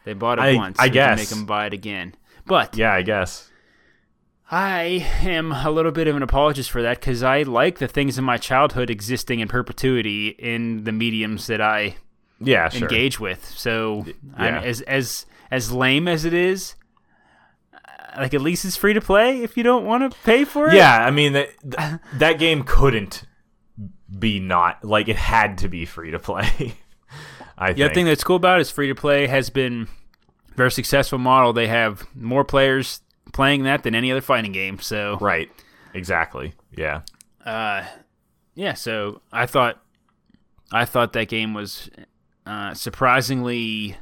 They 0.03 0.13
bought 0.13 0.39
it 0.39 0.41
I- 0.41 0.55
once. 0.55 0.77
I 0.79 0.89
guess. 0.89 1.19
make 1.19 1.29
them 1.29 1.45
buy 1.45 1.67
it 1.67 1.73
again. 1.73 2.15
But 2.45 2.75
yeah, 2.75 2.93
I 2.93 3.01
guess. 3.03 3.49
I 4.49 5.05
am 5.23 5.51
a 5.51 5.69
little 5.69 5.91
bit 5.91 6.07
of 6.07 6.15
an 6.15 6.23
apologist 6.23 6.71
for 6.71 6.81
that 6.81 7.01
because 7.01 7.21
I 7.21 7.41
like 7.43 7.79
the 7.79 7.87
things 7.87 8.17
in 8.17 8.23
my 8.23 8.37
childhood 8.37 8.89
existing 8.89 9.41
in 9.41 9.49
perpetuity 9.49 10.29
in 10.29 10.85
the 10.85 10.93
mediums 10.93 11.47
that 11.47 11.59
I 11.59 11.97
Yeah, 12.39 12.69
sure. 12.69 12.83
engage 12.83 13.19
with. 13.19 13.43
So 13.45 14.05
I'm, 14.37 14.55
yeah. 14.55 14.61
as 14.61 14.81
as 14.81 15.25
as 15.51 15.71
lame 15.73 16.07
as 16.07 16.23
it 16.23 16.33
is, 16.33 16.75
like 18.17 18.33
at 18.33 18.41
least 18.41 18.65
it's 18.65 18.75
free 18.75 18.93
to 18.93 19.01
play 19.01 19.43
if 19.43 19.55
you 19.57 19.63
don't 19.63 19.85
want 19.85 20.11
to 20.11 20.17
pay 20.21 20.43
for 20.43 20.67
it. 20.69 20.73
Yeah, 20.73 21.05
I 21.05 21.11
mean 21.11 21.33
that 21.33 21.49
th- 21.61 21.99
that 22.19 22.39
game 22.39 22.63
couldn't 22.63 23.23
be 24.17 24.39
not 24.39 24.83
like 24.83 25.07
it 25.07 25.15
had 25.17 25.57
to 25.59 25.67
be 25.69 25.85
free 25.85 26.11
to 26.11 26.19
play. 26.19 26.75
I 27.57 27.73
The 27.73 27.83
other 27.83 27.93
thing 27.93 28.05
that's 28.05 28.23
cool 28.23 28.35
about 28.35 28.59
it 28.59 28.61
is 28.61 28.71
free 28.71 28.87
to 28.87 28.95
play 28.95 29.27
has 29.27 29.49
been 29.49 29.87
a 30.51 30.55
very 30.55 30.71
successful 30.71 31.17
model. 31.17 31.53
They 31.53 31.67
have 31.67 32.05
more 32.15 32.43
players 32.43 33.01
playing 33.33 33.63
that 33.63 33.83
than 33.83 33.95
any 33.95 34.11
other 34.11 34.21
fighting 34.21 34.51
game. 34.51 34.79
So 34.79 35.17
right. 35.19 35.49
Exactly. 35.93 36.53
Yeah. 36.75 37.01
uh, 37.45 37.83
yeah, 38.53 38.73
so 38.73 39.21
I 39.31 39.45
thought 39.45 39.81
I 40.71 40.85
thought 40.85 41.13
that 41.13 41.27
game 41.27 41.53
was 41.53 41.89
uh, 42.45 42.73
surprisingly 42.73 43.97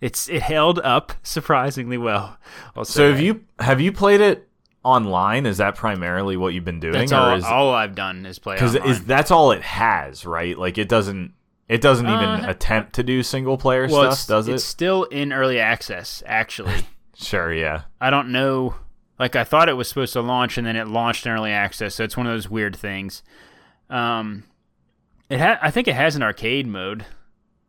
it's 0.00 0.28
it 0.28 0.42
held 0.42 0.78
up 0.80 1.12
surprisingly 1.22 1.98
well. 1.98 2.36
So 2.84 3.10
have 3.10 3.20
you 3.20 3.44
have 3.58 3.80
you 3.80 3.92
played 3.92 4.20
it 4.20 4.48
online? 4.82 5.46
Is 5.46 5.56
that 5.58 5.74
primarily 5.74 6.36
what 6.36 6.54
you've 6.54 6.64
been 6.64 6.80
doing, 6.80 6.92
That's 6.94 7.12
or 7.12 7.16
all, 7.16 7.34
is 7.36 7.44
all 7.44 7.74
I've 7.74 7.94
done 7.94 8.24
is 8.26 8.38
play 8.38 8.54
because 8.56 8.76
online. 8.76 8.90
is 8.90 9.04
that's 9.04 9.30
all 9.30 9.52
it 9.52 9.62
has, 9.62 10.24
right? 10.26 10.56
Like 10.58 10.78
it 10.78 10.88
doesn't 10.88 11.32
it 11.68 11.80
doesn't 11.80 12.06
even 12.06 12.28
Uh, 12.28 12.44
attempt 12.48 12.92
to 12.94 13.02
do 13.02 13.22
single 13.22 13.58
player 13.58 13.88
well, 13.88 14.12
stuff, 14.12 14.12
it's, 14.12 14.26
does 14.26 14.48
it's 14.48 14.64
still 14.64 15.04
in 15.04 15.32
early 15.32 15.58
access. 15.58 16.22
Actually, 16.26 16.86
Sure, 17.16 17.52
yeah. 17.52 17.82
I 18.00 18.10
don't 18.10 18.30
know. 18.30 18.74
Like 19.18 19.34
I 19.34 19.44
thought 19.44 19.68
it 19.70 19.72
was 19.72 19.88
supposed 19.88 20.12
to 20.12 20.20
launch, 20.20 20.58
and 20.58 20.66
then 20.66 20.76
it 20.76 20.86
launched 20.88 21.24
in 21.26 21.32
early 21.32 21.50
access. 21.50 21.94
So 21.94 22.04
it's 22.04 22.16
one 22.16 22.26
of 22.26 22.32
those 22.34 22.50
weird 22.50 22.76
things. 22.76 23.22
Um, 23.88 24.44
it 25.30 25.40
ha- 25.40 25.58
I 25.62 25.70
think 25.70 25.88
it 25.88 25.94
has 25.94 26.14
an 26.16 26.22
arcade 26.22 26.66
mode, 26.66 27.06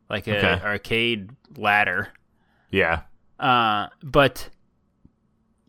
like 0.09 0.27
a 0.27 0.37
Okay. 0.37 0.65
arcade 0.65 1.29
ladder. 1.57 2.09
Yeah. 2.71 3.01
Uh, 3.39 3.87
but 4.03 4.49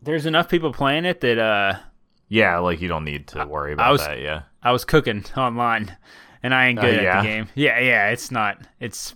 there's 0.01 0.25
enough 0.25 0.49
people 0.49 0.73
playing 0.73 1.05
it 1.05 1.21
that 1.21 1.37
uh, 1.37 1.79
Yeah, 2.27 2.57
like 2.59 2.81
you 2.81 2.87
don't 2.87 3.05
need 3.05 3.27
to 3.29 3.45
worry 3.45 3.73
about 3.73 3.91
was- 3.91 4.01
that, 4.05 4.19
yeah. 4.19 4.43
I 4.61 4.71
was 4.71 4.83
cooking 4.85 5.23
online, 5.37 5.95
and 6.43 6.53
I 6.53 6.67
ain't 6.67 6.79
Uh, 6.79 6.81
good 6.83 6.99
at 6.99 7.21
the 7.21 7.27
game. 7.27 7.47
Yeah, 7.55 7.79
yeah, 7.79 8.09
it's 8.09 8.29
not. 8.31 8.57
It's 8.79 9.15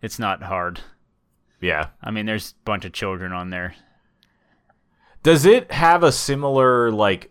it's 0.00 0.18
not 0.18 0.42
hard. 0.42 0.80
Yeah. 1.60 1.88
I 2.02 2.10
mean, 2.12 2.24
there's 2.26 2.52
a 2.52 2.64
bunch 2.64 2.84
of 2.84 2.92
children 2.92 3.32
on 3.32 3.50
there. 3.50 3.74
Does 5.22 5.44
it 5.44 5.72
have 5.72 6.02
a 6.04 6.12
similar 6.12 6.90
like 6.92 7.30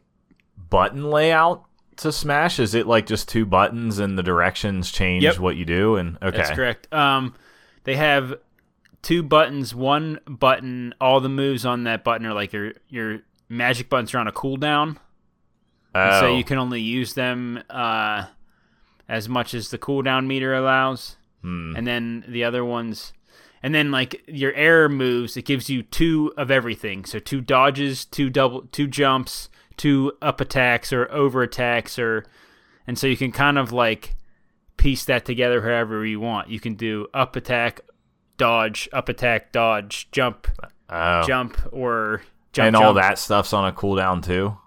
button 0.70 1.10
layout 1.10 1.64
to 1.98 2.12
Smash? 2.12 2.60
Is 2.60 2.76
it 2.76 2.86
like 2.86 3.06
just 3.06 3.30
two 3.30 3.46
buttons 3.46 4.00
and 4.00 4.18
the 4.18 4.24
directions 4.24 4.92
change 4.92 5.24
Yep. 5.24 5.40
what 5.40 5.56
you 5.56 5.66
do? 5.66 5.96
And 5.96 6.18
okay, 6.22 6.38
That's 6.38 6.52
correct. 6.52 6.94
Um, 6.94 7.34
they 7.86 7.96
have 7.96 8.36
two 9.02 9.24
buttons. 9.24 9.74
One 9.76 10.20
button, 10.28 10.94
all 11.00 11.20
the 11.20 11.30
moves 11.30 11.66
on 11.66 11.84
that 11.84 12.04
button 12.04 12.26
are 12.26 12.34
like 12.34 12.54
your 12.54 12.74
your 12.90 13.20
magic 13.50 13.90
buttons 13.90 14.14
are 14.14 14.20
on 14.20 14.28
a 14.28 14.32
cooldown, 14.32 14.98
Oh, 15.96 16.20
so 16.20 16.36
you 16.36 16.44
can 16.44 16.58
only 16.58 16.82
use 16.82 17.14
them 17.14 17.64
uh, 17.70 18.26
as 19.08 19.28
much 19.30 19.54
as 19.54 19.70
the 19.70 19.78
cooldown 19.78 20.28
meter 20.28 20.54
allows. 20.54 21.16
hmm. 21.42 21.74
And 21.76 21.88
then 21.88 22.26
the 22.28 22.44
other 22.44 22.64
ones, 22.66 23.14
and 23.64 23.74
then 23.74 23.90
like 23.92 24.22
your 24.28 24.54
air 24.54 24.90
moves, 24.90 25.38
it 25.38 25.46
gives 25.46 25.70
you 25.70 25.82
two 25.84 26.34
of 26.38 26.52
everything. 26.52 27.06
So 27.06 27.20
two 27.20 27.42
dodges, 27.42 28.06
two 28.06 28.30
double, 28.30 28.64
two 28.72 28.88
jumps, 28.88 29.50
two 29.78 30.12
up 30.22 30.42
attacks 30.42 30.92
or 30.92 31.10
over 31.12 31.42
attacks, 31.42 31.98
or 31.98 32.26
and 32.86 32.98
so 33.00 33.08
you 33.08 33.18
can 33.18 33.32
kind 33.32 33.58
of 33.58 33.72
like 33.72 34.16
piece 34.76 35.06
that 35.06 35.26
together 35.26 35.62
however 35.62 36.06
you 36.06 36.20
want. 36.20 36.50
You 36.50 36.60
can 36.60 36.76
do 36.76 37.08
up 37.14 37.36
attack, 37.36 37.82
dodge, 38.38 38.88
up 38.94 39.10
attack, 39.10 39.52
dodge, 39.52 40.10
jump, 40.12 40.48
oh. 40.90 41.24
jump, 41.26 41.58
or 41.72 42.22
jump. 42.54 42.68
and 42.68 42.76
all 42.76 42.94
jump. 42.94 43.02
that 43.02 43.18
stuff's 43.20 43.54
on 43.54 43.68
a 43.68 43.72
cooldown 43.72 44.24
too. 44.24 44.58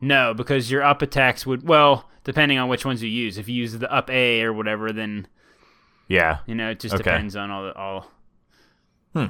No, 0.00 0.34
because 0.34 0.70
your 0.70 0.82
up 0.82 1.02
attacks 1.02 1.46
would 1.46 1.66
well, 1.68 2.08
depending 2.24 2.58
on 2.58 2.68
which 2.68 2.84
ones 2.84 3.02
you 3.02 3.08
use. 3.08 3.38
If 3.38 3.48
you 3.48 3.54
use 3.54 3.78
the 3.78 3.92
up 3.92 4.10
A 4.10 4.42
or 4.42 4.52
whatever, 4.52 4.92
then 4.92 5.26
Yeah, 6.08 6.38
You 6.46 6.54
know, 6.54 6.70
it 6.70 6.80
just 6.80 6.94
Okay. 6.94 7.04
depends 7.04 7.36
on 7.36 7.50
all 7.50 7.64
the 7.64 7.74
all. 7.76 8.10
Hmm. 9.14 9.26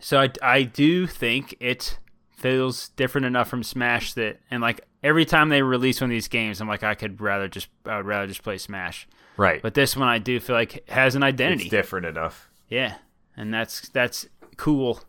So 0.00 0.18
I, 0.20 0.30
I 0.42 0.62
do 0.62 1.06
think 1.06 1.54
it 1.60 1.98
feels 2.30 2.88
different 2.90 3.26
enough 3.26 3.48
from 3.48 3.62
Smash 3.62 4.14
that, 4.14 4.40
and 4.50 4.62
like 4.62 4.80
every 5.02 5.24
time 5.26 5.48
they 5.50 5.62
release 5.62 6.00
one 6.00 6.10
of 6.10 6.14
these 6.14 6.28
games, 6.28 6.60
I'm 6.60 6.68
like, 6.68 6.82
I 6.82 6.94
could 6.94 7.20
rather 7.20 7.48
just, 7.48 7.68
I 7.84 7.98
would 7.98 8.06
rather 8.06 8.26
just 8.26 8.42
play 8.42 8.56
Smash. 8.58 9.06
right. 9.36 9.60
But 9.62 9.74
this 9.74 9.96
one, 9.96 10.08
I 10.08 10.18
do 10.18 10.40
feel 10.40 10.56
like 10.56 10.88
has 10.88 11.14
an 11.14 11.22
identity. 11.22 11.64
it's 11.64 11.70
different 11.70 12.06
enough. 12.06 12.49
Yeah, 12.70 12.96
and 13.36 13.52
that's 13.52 13.88
that's 13.90 14.26
cool. 14.56 15.00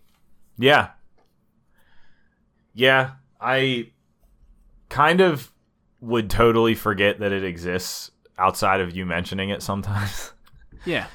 Yeah. 0.57 0.89
Yeah, 2.73 3.11
I 3.39 3.91
kind 4.89 5.21
of 5.21 5.51
would 5.99 6.29
totally 6.29 6.75
forget 6.75 7.19
that 7.19 7.31
it 7.31 7.43
exists 7.43 8.11
outside 8.37 8.81
of 8.81 8.95
you 8.95 9.05
mentioning 9.05 9.49
it 9.49 9.61
sometimes. 9.61 10.33
Yeah, 10.83 11.05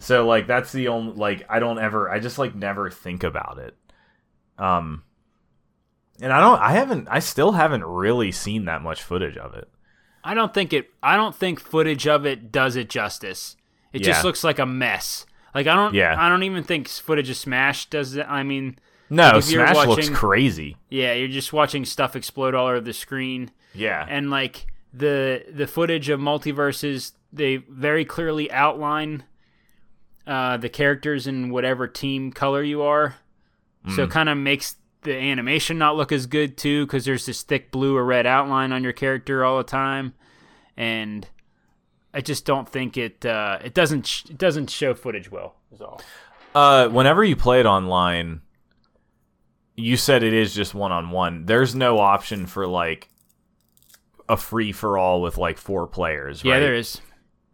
So 0.00 0.26
like 0.26 0.46
that's 0.46 0.70
the 0.70 0.88
only 0.88 1.14
like 1.14 1.46
I 1.48 1.58
don't 1.58 1.78
ever 1.78 2.10
I 2.10 2.18
just 2.20 2.38
like 2.38 2.54
never 2.54 2.90
think 2.90 3.24
about 3.24 3.56
it. 3.58 3.74
Um 4.58 5.02
and 6.20 6.30
I 6.30 6.40
don't 6.40 6.60
I 6.60 6.72
haven't 6.72 7.08
I 7.10 7.20
still 7.20 7.52
haven't 7.52 7.84
really 7.84 8.32
seen 8.32 8.66
that 8.66 8.82
much 8.82 9.02
footage 9.02 9.38
of 9.38 9.54
it. 9.54 9.66
I 10.22 10.34
don't 10.34 10.52
think 10.52 10.74
it. 10.74 10.90
I 11.02 11.16
don't 11.16 11.34
think 11.34 11.58
footage 11.58 12.06
of 12.06 12.26
it 12.26 12.52
does 12.52 12.76
it 12.76 12.90
justice. 12.90 13.56
It 13.94 14.00
just 14.00 14.24
looks 14.24 14.44
like 14.44 14.58
a 14.58 14.66
mess. 14.66 15.24
Like 15.54 15.66
I 15.66 15.74
don't. 15.74 15.94
Yeah. 15.94 16.14
I 16.18 16.28
don't 16.28 16.42
even 16.42 16.64
think 16.64 16.88
footage 16.88 17.30
of 17.30 17.36
Smash 17.36 17.86
does 17.90 18.16
it. 18.16 18.26
I 18.28 18.42
mean, 18.42 18.78
No, 19.10 19.36
if 19.38 19.50
you're 19.50 19.66
Smash 19.66 19.86
looks 19.86 20.08
crazy. 20.08 20.76
Yeah, 20.90 21.12
you're 21.14 21.28
just 21.28 21.52
watching 21.52 21.84
stuff 21.84 22.16
explode 22.16 22.54
all 22.54 22.66
over 22.66 22.80
the 22.80 22.92
screen, 22.92 23.50
Yeah. 23.74 24.04
and 24.08 24.30
like 24.30 24.66
the 24.92 25.44
the 25.52 25.66
footage 25.66 26.08
of 26.08 26.20
MultiVersus, 26.20 27.12
they 27.32 27.56
very 27.56 28.04
clearly 28.04 28.50
outline 28.50 29.24
uh, 30.26 30.56
the 30.56 30.68
characters 30.68 31.26
in 31.26 31.50
whatever 31.50 31.86
team 31.86 32.32
color 32.32 32.62
you 32.62 32.82
are. 32.82 33.16
Mm. 33.86 33.94
So 33.96 34.04
it 34.04 34.10
kind 34.10 34.28
of 34.28 34.38
makes 34.38 34.76
the 35.02 35.14
animation 35.14 35.76
not 35.76 35.96
look 35.96 36.12
as 36.12 36.26
good 36.26 36.56
too, 36.56 36.86
because 36.86 37.04
there's 37.04 37.26
this 37.26 37.42
thick 37.42 37.70
blue 37.70 37.94
or 37.96 38.04
red 38.04 38.26
outline 38.26 38.72
on 38.72 38.82
your 38.82 38.94
character 38.94 39.44
all 39.44 39.58
the 39.58 39.64
time, 39.64 40.14
and 40.76 41.28
I 42.14 42.20
just 42.20 42.46
don't 42.46 42.68
think 42.68 42.96
it 42.96 43.26
uh, 43.26 43.58
it 43.64 43.74
doesn't 43.74 44.06
sh- 44.06 44.24
it 44.30 44.38
doesn't 44.38 44.70
show 44.70 44.94
footage 44.94 45.30
well. 45.30 45.56
Is 45.72 45.80
all. 45.82 46.00
Uh 46.54 46.88
whenever 46.88 47.24
you 47.24 47.34
play 47.36 47.58
it 47.60 47.66
online 47.66 48.40
you 49.76 49.96
said 49.96 50.22
it 50.22 50.32
is 50.32 50.54
just 50.54 50.72
one 50.74 50.92
on 50.92 51.10
one. 51.10 51.46
There's 51.46 51.74
no 51.74 51.98
option 51.98 52.46
for 52.46 52.66
like 52.66 53.08
a 54.28 54.36
free 54.36 54.70
for 54.72 54.96
all 54.96 55.20
with 55.20 55.36
like 55.36 55.58
four 55.58 55.86
players, 55.88 56.44
right? 56.44 56.52
Yeah, 56.54 56.60
there 56.60 56.74
is. 56.74 57.00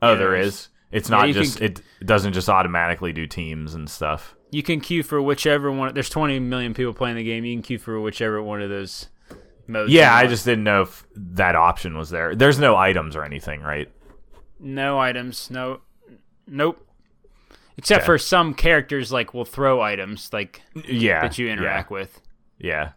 Oh, 0.02 0.10
Yeah, 0.12 0.18
there 0.18 0.30
there 0.32 0.36
is. 0.40 0.46
is. 0.54 0.68
It's 0.92 1.08
Yeah, 1.10 1.16
not 1.16 1.28
you 1.28 1.34
can- 1.34 1.42
just 1.44 1.60
it 1.62 1.80
doesn't 2.04 2.34
just 2.34 2.48
automatically 2.50 3.12
do 3.14 3.26
teams 3.26 3.74
and 3.74 3.88
stuff. 3.88 4.34
You 4.50 4.62
can 4.62 4.80
queue 4.80 5.02
for 5.02 5.22
whichever 5.22 5.70
one. 5.72 5.94
There's 5.94 6.10
20 6.10 6.38
million 6.40 6.74
people 6.74 6.92
playing 6.92 7.16
the 7.16 7.24
game. 7.24 7.44
You 7.44 7.54
can 7.54 7.62
queue 7.62 7.78
for 7.78 7.98
whichever 8.00 8.42
one 8.42 8.60
of 8.60 8.68
those 8.68 9.06
modes. 9.68 9.92
Yeah, 9.92 10.12
I 10.14 10.26
just 10.26 10.44
didn't 10.44 10.64
know 10.64 10.82
if 10.82 11.06
that 11.14 11.54
option 11.56 11.96
was 11.96 12.10
there. 12.10 12.34
There's 12.34 12.58
no 12.58 12.76
items 12.76 13.14
or 13.16 13.24
anything, 13.24 13.60
right? 13.62 13.88
No 14.60 14.98
items. 14.98 15.50
No, 15.50 15.80
nope. 16.46 16.86
Except 17.76 18.00
Okay. 18.02 18.06
for 18.06 18.18
some 18.18 18.52
characters, 18.54 19.10
like 19.10 19.32
will 19.32 19.44
throw 19.44 19.80
items 19.80 20.30
like 20.32 20.62
Yeah. 20.86 21.22
that 21.22 21.38
you 21.38 21.48
interact 21.48 21.90
with. 21.90 22.20
Yeah. 22.58 22.90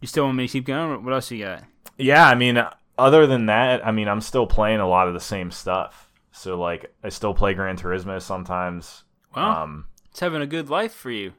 You 0.00 0.06
still 0.08 0.24
want 0.26 0.36
me 0.36 0.46
to 0.46 0.52
keep 0.52 0.64
going? 0.66 1.04
What 1.04 1.12
else 1.12 1.30
you 1.30 1.44
got? 1.44 1.64
Yeah, 1.98 2.26
I 2.28 2.34
mean 2.34 2.62
other 2.98 3.26
than 3.26 3.46
that, 3.46 3.84
I 3.86 3.90
mean 3.90 4.06
I'm 4.08 4.20
still 4.20 4.46
playing 4.46 4.80
a 4.80 4.88
lot 4.88 5.08
of 5.08 5.14
the 5.14 5.20
same 5.20 5.50
stuff. 5.50 6.10
So 6.30 6.58
like 6.60 6.94
I 7.02 7.08
still 7.08 7.34
play 7.34 7.54
Gran 7.54 7.76
Turismo 7.76 8.20
sometimes. 8.22 9.04
Well, 9.34 9.44
Um 9.44 9.86
it's 10.10 10.20
having 10.20 10.42
a 10.42 10.46
good 10.46 10.70
life 10.70 10.94
for 10.94 11.10
you. 11.10 11.32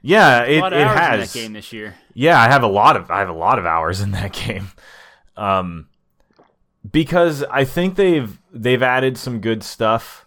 yeah, 0.00 0.44
A 0.44 0.46
it, 0.58 0.60
lot 0.60 0.72
it 0.72 0.80
hours 0.86 0.98
has 0.98 1.12
in 1.14 1.20
that 1.20 1.32
game 1.46 1.52
this 1.54 1.72
year. 1.72 1.94
Yeah, 2.14 2.40
I 2.40 2.48
have 2.48 2.62
a 2.62 2.68
lot 2.68 2.96
of 2.96 3.10
I 3.10 3.18
have 3.18 3.28
a 3.28 3.32
lot 3.32 3.58
of 3.58 3.66
hours 3.66 4.00
in 4.00 4.12
that 4.12 4.32
game. 4.46 4.68
Um 5.36 5.88
because 6.90 7.42
I 7.44 7.64
think 7.64 7.96
they've 7.96 8.38
they've 8.52 8.82
added 8.82 9.16
some 9.16 9.40
good 9.40 9.62
stuff 9.62 10.26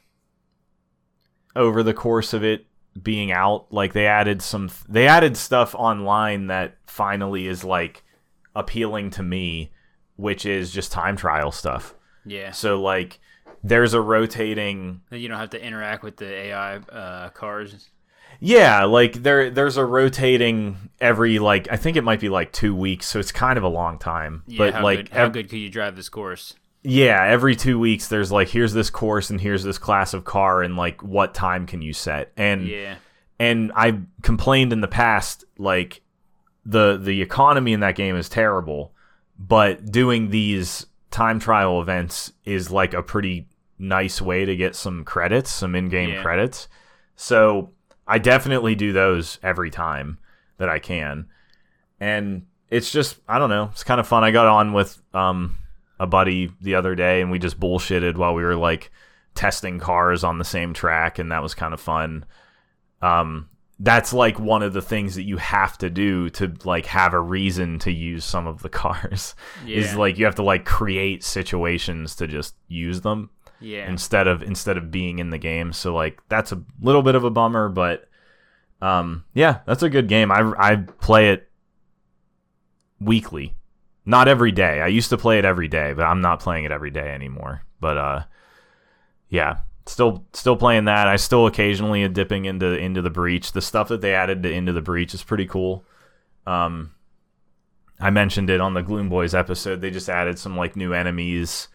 over 1.55 1.83
the 1.83 1.93
course 1.93 2.33
of 2.33 2.43
it 2.43 2.65
being 3.01 3.31
out. 3.31 3.71
Like 3.71 3.93
they 3.93 4.07
added 4.07 4.41
some 4.41 4.69
they 4.87 5.07
added 5.07 5.37
stuff 5.37 5.73
online 5.75 6.47
that 6.47 6.77
finally 6.85 7.47
is 7.47 7.63
like 7.63 8.03
appealing 8.55 9.09
to 9.11 9.23
me, 9.23 9.71
which 10.15 10.45
is 10.45 10.71
just 10.71 10.91
time 10.91 11.15
trial 11.15 11.51
stuff. 11.51 11.95
Yeah. 12.25 12.51
So 12.51 12.81
like 12.81 13.19
there's 13.63 13.93
a 13.93 14.01
rotating 14.01 15.01
You 15.11 15.27
don't 15.27 15.37
have 15.37 15.51
to 15.51 15.63
interact 15.63 16.03
with 16.03 16.17
the 16.17 16.27
AI 16.27 16.77
uh, 16.77 17.29
cars. 17.29 17.89
Yeah, 18.43 18.85
like 18.85 19.13
there 19.21 19.51
there's 19.51 19.77
a 19.77 19.85
rotating 19.85 20.75
every 20.99 21.37
like 21.39 21.67
I 21.71 21.77
think 21.77 21.95
it 21.95 22.03
might 22.03 22.19
be 22.19 22.27
like 22.29 22.51
2 22.51 22.75
weeks, 22.75 23.05
so 23.07 23.19
it's 23.19 23.31
kind 23.31 23.55
of 23.57 23.63
a 23.63 23.67
long 23.69 23.99
time. 23.99 24.41
Yeah, 24.47 24.57
but 24.57 24.73
how 24.73 24.83
like 24.83 24.97
good, 24.97 25.09
how 25.09 25.23
ev- 25.25 25.33
good 25.33 25.49
could 25.49 25.59
you 25.59 25.69
drive 25.69 25.95
this 25.95 26.09
course? 26.09 26.55
yeah, 26.83 27.23
every 27.23 27.55
2 27.55 27.77
weeks 27.79 28.07
there's 28.07 28.31
like 28.31 28.49
here's 28.49 28.73
this 28.73 28.89
course 28.89 29.29
and 29.29 29.39
here's 29.39 29.63
this 29.63 29.77
class 29.77 30.15
of 30.15 30.25
car 30.25 30.63
and 30.63 30.75
like 30.75 31.03
what 31.03 31.35
time 31.35 31.67
can 31.67 31.83
you 31.83 31.93
set? 31.93 32.31
And 32.35 32.67
Yeah. 32.67 32.95
and 33.39 33.71
I 33.75 33.99
complained 34.23 34.73
in 34.73 34.81
the 34.81 34.87
past 34.87 35.45
like 35.59 36.01
the 36.65 36.97
the 36.97 37.21
economy 37.21 37.73
in 37.73 37.81
that 37.81 37.95
game 37.95 38.15
is 38.15 38.27
terrible, 38.27 38.91
but 39.37 39.91
doing 39.91 40.31
these 40.31 40.87
time 41.11 41.39
trial 41.39 41.79
events 41.79 42.33
is 42.45 42.71
like 42.71 42.95
a 42.95 43.03
pretty 43.03 43.47
nice 43.77 44.19
way 44.19 44.45
to 44.45 44.55
get 44.55 44.75
some 44.75 45.03
credits, 45.03 45.51
some 45.51 45.75
in-game 45.75 46.09
Yeah. 46.09 46.21
credits. 46.23 46.67
So 47.15 47.69
I 48.11 48.17
definitely 48.17 48.75
do 48.75 48.91
those 48.91 49.39
every 49.41 49.71
time 49.71 50.17
that 50.57 50.67
I 50.67 50.79
can. 50.79 51.27
And 51.97 52.45
it's 52.69 52.91
just 52.91 53.17
I 53.25 53.39
don't 53.39 53.49
know, 53.49 53.69
it's 53.71 53.85
kind 53.85 54.01
of 54.01 54.07
fun. 54.07 54.25
I 54.25 54.31
got 54.31 54.47
on 54.47 54.73
with 54.73 55.01
um 55.13 55.55
a 55.97 56.07
buddy 56.07 56.51
the 56.59 56.75
other 56.75 56.93
day 56.93 57.21
and 57.21 57.31
we 57.31 57.39
just 57.39 57.57
bullshitted 57.57 58.17
while 58.17 58.33
we 58.33 58.43
were 58.43 58.57
like 58.57 58.91
testing 59.33 59.79
cars 59.79 60.25
on 60.25 60.39
the 60.39 60.43
same 60.43 60.73
track 60.73 61.19
and 61.19 61.31
that 61.31 61.41
was 61.41 61.53
kind 61.53 61.73
of 61.73 61.79
fun 61.79 62.25
um 63.01 63.47
that's 63.79 64.11
like 64.11 64.39
one 64.39 64.61
of 64.63 64.73
the 64.73 64.81
things 64.81 65.15
that 65.15 65.23
you 65.23 65.37
have 65.37 65.77
to 65.77 65.89
do 65.89 66.29
to 66.31 66.53
like 66.65 66.87
have 66.87 67.13
a 67.13 67.19
reason 67.19 67.79
to 67.79 67.91
use 67.91 68.25
some 68.25 68.45
of 68.45 68.61
the 68.61 68.69
cars 68.83 69.35
is 69.65 69.95
like 69.95 70.17
you 70.17 70.25
have 70.25 70.35
to 70.35 70.43
like 70.43 70.65
create 70.65 71.23
situations 71.23 72.15
to 72.15 72.27
just 72.27 72.55
use 72.67 73.01
them 73.01 73.29
Yeah. 73.61 73.87
instead 73.89 74.27
of 74.27 74.41
instead 74.41 74.77
of 74.77 74.91
being 74.91 75.19
in 75.19 75.29
the 75.29 75.37
game. 75.37 75.71
So 75.73 75.93
like 75.93 76.21
that's 76.29 76.51
a 76.51 76.61
little 76.81 77.03
bit 77.03 77.15
of 77.15 77.23
a 77.23 77.29
bummer 77.29 77.69
but 77.69 78.09
um 78.81 79.23
yeah 79.33 79.59
that's 79.65 79.83
a 79.83 79.89
good 79.89 80.07
game. 80.07 80.31
I 80.31 80.51
i 80.57 80.75
play 80.75 81.29
it 81.29 81.49
weekly. 82.99 83.55
Not 84.05 84.27
every 84.27 84.51
day. 84.51 84.81
I 84.81 84.87
used 84.87 85.09
to 85.09 85.17
play 85.17 85.37
it 85.37 85.45
every 85.45 85.67
day 85.67 85.93
but 85.93 86.03
i'm 86.03 86.21
not 86.21 86.39
playing 86.39 86.65
it 86.65 86.71
every 86.71 86.91
day 86.91 87.09
anymore. 87.13 87.63
But 87.79 87.97
uh 87.97 88.23
yeah 89.29 89.59
still 89.85 90.25
still 90.33 90.55
playing 90.55 90.85
that. 90.85 91.07
I 91.07 91.15
still 91.15 91.45
occasionally 91.47 92.07
dipping 92.09 92.45
into 92.45 92.75
into 92.77 93.01
the 93.01 93.09
breach. 93.09 93.51
The 93.51 93.61
stuff 93.61 93.89
that 93.89 94.01
they 94.01 94.13
added 94.15 94.43
to 94.43 94.51
into 94.51 94.73
the 94.73 94.81
breach 94.81 95.13
is 95.13 95.23
pretty 95.23 95.45
cool. 95.45 95.83
Um 96.47 96.93
i 97.99 98.09
mentioned 98.09 98.49
it 98.49 98.59
on 98.59 98.73
the 98.73 98.81
gloom 98.81 99.09
boys 99.09 99.35
episode. 99.35 99.81
They 99.81 99.91
just 99.91 100.09
added 100.09 100.39
some 100.39 100.57
like 100.57 100.75
new 100.75 100.93
enemies 100.93 101.67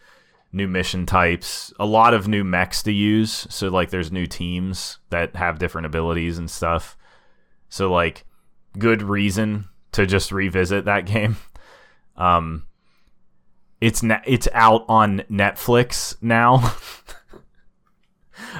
new 0.51 0.67
mission 0.67 1.05
types 1.05 1.73
a 1.79 1.85
lot 1.85 2.13
of 2.13 2.27
new 2.27 2.43
mechs 2.43 2.81
to 2.83 2.91
use 2.91 3.45
so 3.49 3.67
like 3.67 3.89
there's 3.89 4.11
new 4.11 4.25
teams 4.25 4.97
that 5.09 5.35
have 5.35 5.59
different 5.59 5.85
abilities 5.85 6.37
and 6.37 6.49
stuff 6.49 6.97
so 7.69 7.91
like 7.91 8.23
good 8.77 9.01
reason 9.01 9.67
to 9.91 10.05
just 10.05 10.31
revisit 10.31 10.85
that 10.85 11.05
game 11.05 11.35
um 12.17 12.65
it's 13.81 14.01
na- 14.01 14.21
it's 14.25 14.47
out 14.53 14.85
on 14.87 15.19
netflix 15.29 16.15
now 16.21 16.55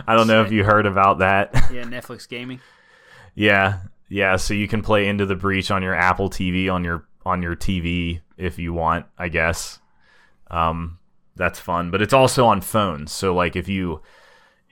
i 0.08 0.16
don't 0.16 0.28
know 0.28 0.44
if 0.44 0.52
you 0.52 0.64
heard 0.64 0.86
about 0.86 1.20
that 1.20 1.50
yeah. 1.72 1.84
Netflix 1.84 2.28
gaming. 2.28 2.60
yeah, 3.36 3.80
yeah. 4.10 4.36
So 4.38 4.54
you 4.54 4.68
can 4.68 4.82
play 4.82 5.08
Into 5.08 5.26
the 5.26 5.36
Breach 5.36 5.70
on 5.72 5.84
your 5.84 5.94
Apple 5.96 6.30
TV 6.30 6.72
on 6.72 6.84
your 6.84 7.06
on 7.26 7.42
your 7.42 7.56
TV 7.56 8.22
if 8.38 8.58
you 8.58 8.74
want, 8.74 9.06
I 9.18 9.28
guess. 9.28 9.80
Um, 10.50 10.98
that's 11.38 11.60
fun, 11.60 11.92
but 11.92 12.02
it's 12.02 12.14
also 12.14 12.46
on 12.46 12.62
phones. 12.62 13.12
So 13.12 13.34
like 13.34 13.56
if 13.56 13.68
you 13.68 14.02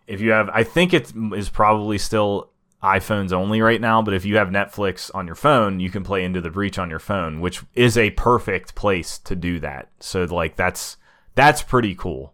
if 0.07 0.21
you 0.21 0.31
have, 0.31 0.49
I 0.49 0.63
think 0.63 0.93
it 0.93 1.13
is 1.33 1.49
probably 1.49 1.97
still 1.97 2.51
iPhones 2.83 3.31
only 3.31 3.61
right 3.61 3.81
now. 3.81 4.01
But 4.01 4.13
if 4.13 4.25
you 4.25 4.37
have 4.37 4.49
Netflix 4.49 5.09
on 5.15 5.25
your 5.25 5.35
phone, 5.35 5.79
you 5.79 5.89
can 5.89 6.03
play 6.03 6.23
Into 6.23 6.41
the 6.41 6.51
Breach 6.51 6.77
on 6.77 6.89
your 6.89 6.99
phone, 6.99 7.41
which 7.41 7.61
is 7.73 7.97
a 7.97 8.11
perfect 8.11 8.75
place 8.75 9.17
to 9.19 9.35
do 9.35 9.59
that. 9.59 9.89
So 9.99 10.23
like 10.25 10.55
that's 10.55 10.97
that's 11.33 11.61
pretty 11.61 11.95
cool. 11.95 12.33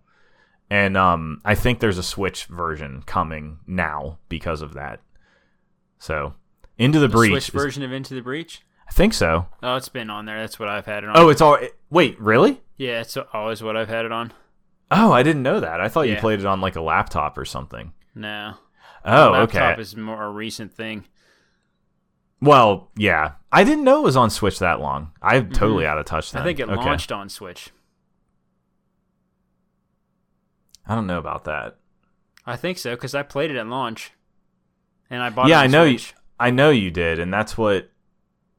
And 0.69 0.95
um, 0.95 1.41
I 1.43 1.55
think 1.55 1.79
there's 1.79 1.97
a 1.97 2.03
Switch 2.03 2.45
version 2.45 3.03
coming 3.05 3.59
now 3.67 4.19
because 4.29 4.61
of 4.61 4.73
that. 4.75 5.01
So, 5.99 6.33
Into 6.77 6.97
the 6.99 7.07
The 7.07 7.13
Breach. 7.13 7.31
Switch 7.31 7.49
is- 7.49 7.61
version 7.61 7.83
of 7.83 7.91
Into 7.91 8.13
the 8.13 8.21
Breach. 8.21 8.61
I 8.91 8.93
think 8.93 9.13
so. 9.13 9.47
Oh, 9.63 9.77
it's 9.77 9.87
been 9.87 10.09
on 10.09 10.25
there. 10.25 10.41
That's 10.41 10.59
what 10.59 10.67
I've 10.67 10.85
had 10.85 11.05
it 11.05 11.09
on. 11.09 11.17
Oh, 11.17 11.29
it's 11.29 11.39
all. 11.39 11.57
Wait, 11.89 12.19
really? 12.19 12.61
yeah, 12.75 12.99
it's 12.99 13.15
always 13.31 13.63
what 13.63 13.77
I've 13.77 13.87
had 13.87 14.03
it 14.03 14.11
on. 14.11 14.33
Oh, 14.91 15.13
I 15.13 15.23
didn't 15.23 15.43
know 15.43 15.61
that. 15.61 15.79
I 15.79 15.87
thought 15.87 16.09
you 16.09 16.17
played 16.17 16.41
it 16.41 16.45
on 16.45 16.59
like 16.59 16.75
a 16.75 16.81
laptop 16.81 17.37
or 17.37 17.45
something. 17.45 17.93
No. 18.13 18.55
Oh, 19.05 19.29
laptop 19.31 19.73
okay. 19.73 19.81
is 19.81 19.95
more 19.95 20.21
a 20.21 20.29
recent 20.29 20.73
thing. 20.73 21.05
Well, 22.41 22.89
yeah. 22.97 23.33
I 23.49 23.63
didn't 23.63 23.85
know 23.85 23.99
it 23.99 24.03
was 24.03 24.17
on 24.17 24.29
Switch 24.29 24.59
that 24.59 24.81
long. 24.81 25.11
I'm 25.21 25.51
totally 25.53 25.85
out 25.85 25.97
of 25.97 26.05
touch 26.05 26.31
then. 26.33 26.39
Mm-hmm. 26.41 26.45
I 26.45 26.49
think 26.49 26.59
it 26.59 26.69
Okay. 26.69 26.85
launched 26.85 27.11
on 27.13 27.29
Switch. 27.29 27.69
I 30.85 30.95
don't 30.95 31.07
know 31.07 31.19
about 31.19 31.45
that. 31.45 31.77
I 32.45 32.57
think 32.57 32.77
so 32.77 32.95
because 32.95 33.15
I 33.15 33.23
played 33.23 33.51
it 33.51 33.57
at 33.57 33.67
launch, 33.67 34.11
and 35.09 35.23
I 35.23 35.29
bought. 35.29 35.47
yeah, 35.47 35.61
it 35.61 35.65
I 35.65 35.67
know 35.67 35.85
you. 35.85 35.99
I 36.37 36.49
know 36.49 36.71
you 36.71 36.91
did, 36.91 37.19
and 37.19 37.33
that's 37.33 37.57
what. 37.57 37.90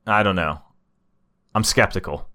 I 0.07 0.23
don't 0.23 0.37
know. 0.37 0.61
I'm 1.55 1.65
skeptical. 1.65 2.29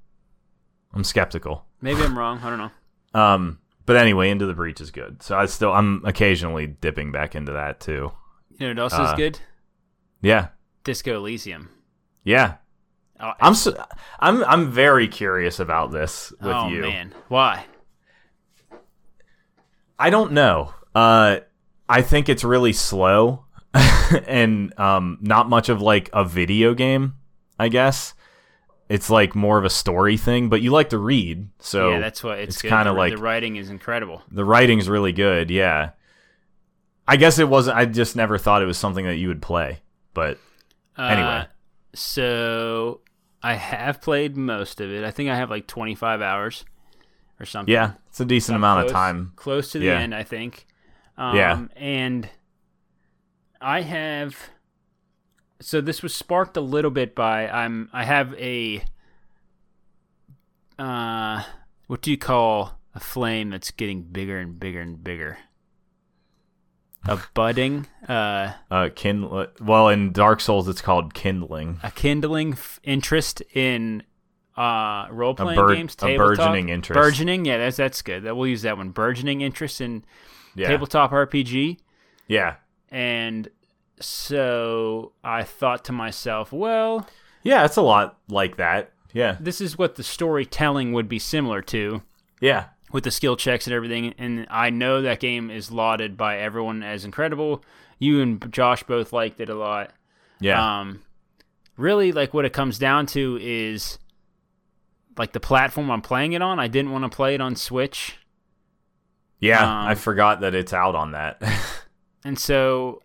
I'm 0.93 1.03
skeptical. 1.03 1.65
Maybe 1.81 2.01
I'm 2.01 2.17
wrong. 2.17 2.39
I 2.43 2.49
don't 2.49 2.59
know. 2.59 3.19
Um, 3.19 3.59
but 3.85 3.95
anyway, 3.97 4.29
Into 4.29 4.45
the 4.45 4.53
Breach 4.53 4.79
is 4.81 4.91
good. 4.91 5.21
So 5.23 5.37
I 5.37 5.45
still 5.47 5.71
I'm 5.73 6.01
occasionally 6.05 6.67
dipping 6.67 7.11
back 7.11 7.35
into 7.35 7.51
that 7.53 7.79
too. 7.79 8.11
You 8.57 8.73
know 8.73 8.83
what 8.83 8.93
else 8.93 8.93
Uh, 8.93 9.11
is 9.11 9.17
good? 9.17 9.39
Yeah, 10.21 10.47
Disco 10.83 11.15
Elysium. 11.17 11.69
yeah. 12.23 12.55
Oh, 13.19 13.31
I'm 13.41 13.55
so, 13.55 13.75
I'm 14.19 14.43
I'm 14.43 14.71
very 14.71 15.07
curious 15.07 15.59
about 15.59 15.91
this 15.91 16.31
with 16.39 16.51
oh 16.55 16.67
you. 16.69 16.81
man, 16.81 17.13
why? 17.29 17.65
I 19.99 20.09
don't 20.09 20.33
know. 20.33 20.73
Uh, 20.93 21.39
I 21.89 22.01
think 22.01 22.29
it's 22.29 22.43
really 22.43 22.73
slow 22.73 23.45
and 24.27 24.77
um, 24.79 25.17
not 25.21 25.49
much 25.49 25.69
of 25.69 25.81
like 25.81 26.09
a 26.13 26.23
video 26.23 26.73
game. 26.73 27.15
I 27.59 27.69
guess 27.69 28.13
it's 28.89 29.09
like 29.09 29.35
more 29.35 29.57
of 29.57 29.65
a 29.65 29.69
story 29.69 30.17
thing. 30.17 30.49
But 30.49 30.61
you 30.61 30.71
like 30.71 30.89
to 30.89 30.97
read, 30.97 31.49
so 31.59 31.91
yeah, 31.91 31.99
that's 31.99 32.23
what 32.23 32.39
it's, 32.39 32.55
it's 32.55 32.61
kinda 32.61 32.91
like- 32.93 33.13
the 33.13 33.21
writing 33.21 33.55
is 33.57 33.69
incredible. 33.69 34.21
the 34.31 34.45
writing's 34.45 34.87
really 34.89 35.11
good. 35.13 35.49
Yeah. 35.49 35.91
I 37.07 37.15
guess 37.15 37.39
it 37.39 37.47
wasn't. 37.47 37.77
I 37.77 37.85
just 37.85 38.15
never 38.17 38.37
thought 38.37 38.61
it 38.61 38.65
was 38.65 38.77
something 38.77 39.05
that 39.05 39.15
you 39.15 39.27
would 39.29 39.41
play. 39.41 39.79
But 40.13 40.37
Uh, 40.97 41.03
Anyway. 41.03 41.45
so 41.93 43.01
I 43.43 43.53
have 43.53 44.01
played 44.01 44.35
most 44.35 44.81
of 44.81 44.89
it. 44.91 45.03
I 45.05 45.11
think 45.11 45.29
I 45.29 45.35
have 45.35 45.49
like 45.49 45.67
25 45.67 46.21
hours 46.21 46.65
or 47.39 47.45
something. 47.45 47.71
yeah, 47.71 47.91
it's 48.09 48.19
a 48.19 48.25
decent 48.25 48.55
amount 48.55 48.85
of 48.85 48.91
time. 48.91 49.31
Close 49.35 49.71
to 49.71 49.79
the 49.79 49.85
Yeah. 49.85 49.99
end, 49.99 50.13
I 50.15 50.23
think. 50.23 50.65
Um, 51.17 51.35
Yeah. 51.35 51.65
And 51.75 52.29
I 53.61 53.81
have. 53.81 54.35
So 55.59 55.81
this 55.81 56.03
was 56.03 56.13
sparked 56.13 56.55
a 56.57 56.61
little 56.61 56.91
bit 56.91 57.15
by 57.15 57.47
I'm. 57.49 57.89
I 57.93 58.03
have 58.03 58.33
a. 58.35 58.83
Uh, 60.77 61.43
what 61.87 62.01
do 62.01 62.11
you 62.11 62.17
call 62.17 62.79
a 62.93 62.99
flame 62.99 63.49
that's 63.49 63.71
getting 63.71 64.03
bigger 64.03 64.37
and 64.39 64.59
bigger 64.59 64.81
and 64.81 65.03
bigger? 65.03 65.37
A 67.07 67.19
budding, 67.33 67.87
uh, 68.07 68.53
Uh, 68.69 68.89
kindle. 68.93 69.47
Well, 69.61 69.87
in 69.89 70.11
Dark 70.11 70.41
Souls, 70.41 70.67
it's 70.67 70.81
called 70.81 71.13
kindling. 71.13 71.79
a 71.81 71.89
kindling 71.91 72.53
f- 72.53 72.79
interest 72.83 73.41
in 73.53 74.03
uh 74.57 75.07
role 75.11 75.35
playing 75.35 75.55
bur- 75.59 75.75
games, 75.75 75.93
a 75.93 75.97
tabletop. 75.97 76.37
burgeoning 76.37 76.69
interest. 76.69 76.97
Burgeoning, 76.99 77.45
yeah, 77.45 77.57
that's 77.59 77.77
that's 77.77 78.01
good. 78.01 78.23
That 78.23 78.35
we'll 78.35 78.47
use 78.47 78.63
that 78.63 78.75
one. 78.77 78.89
Burgeoning 78.89 79.41
interest 79.41 79.79
in 79.81 80.03
Yeah, 80.55 80.67
tabletop 80.67 81.11
RPG. 81.11 81.77
yeah, 82.27 82.55
And 82.89 83.47
so 83.99 85.13
I 85.23 85.43
thought 85.43 85.85
to 85.85 85.91
myself, 85.91 86.51
well, 86.51 87.07
yeah. 87.43 87.65
It's 87.65 87.77
a 87.77 87.81
lot 87.81 88.17
like 88.29 88.57
that. 88.57 88.91
Yeah, 89.13 89.37
this 89.39 89.61
is 89.61 89.77
what 89.77 89.95
the 89.95 90.03
storytelling 90.03 90.93
would 90.93 91.07
be 91.09 91.17
similar 91.19 91.61
to 91.63 92.03
yeah, 92.41 92.65
with 92.91 93.03
the 93.05 93.11
skill 93.11 93.35
checks 93.37 93.65
and 93.65 93.73
everything. 93.73 94.13
And 94.17 94.45
I 94.49 94.69
know 94.69 95.01
that 95.01 95.19
game 95.19 95.49
is 95.49 95.71
lauded 95.71 96.17
by 96.17 96.37
everyone 96.39 96.83
as 96.83 97.05
incredible. 97.05 97.63
You 97.99 98.21
and 98.21 98.51
Josh 98.53 98.83
both 98.83 99.13
liked 99.13 99.39
it 99.39 99.49
a 99.49 99.55
lot. 99.55 99.91
yeah. 100.39 100.79
Um, 100.81 101.01
really, 101.77 102.11
like 102.11 102.33
what 102.33 102.45
it 102.45 102.53
comes 102.53 102.77
down 102.77 103.05
to 103.07 103.39
is 103.41 103.97
like 105.17 105.31
the 105.31 105.39
platform 105.39 105.89
I'm 105.89 106.01
playing 106.01 106.33
it 106.33 106.41
on. 106.43 106.59
I 106.59 106.67
didn't 106.67 106.91
want 106.91 107.09
to 107.09 107.15
play 107.15 107.33
it 107.33 107.41
on 107.41 107.55
Switch. 107.55 108.17
Yeah, 109.39 109.61
Um, 109.63 109.87
I 109.87 109.95
forgot 109.95 110.41
that 110.41 110.53
it's 110.53 110.73
out 110.73 110.95
on 110.95 111.11
that. 111.11 111.41
And 112.25 112.37
so 112.37 113.03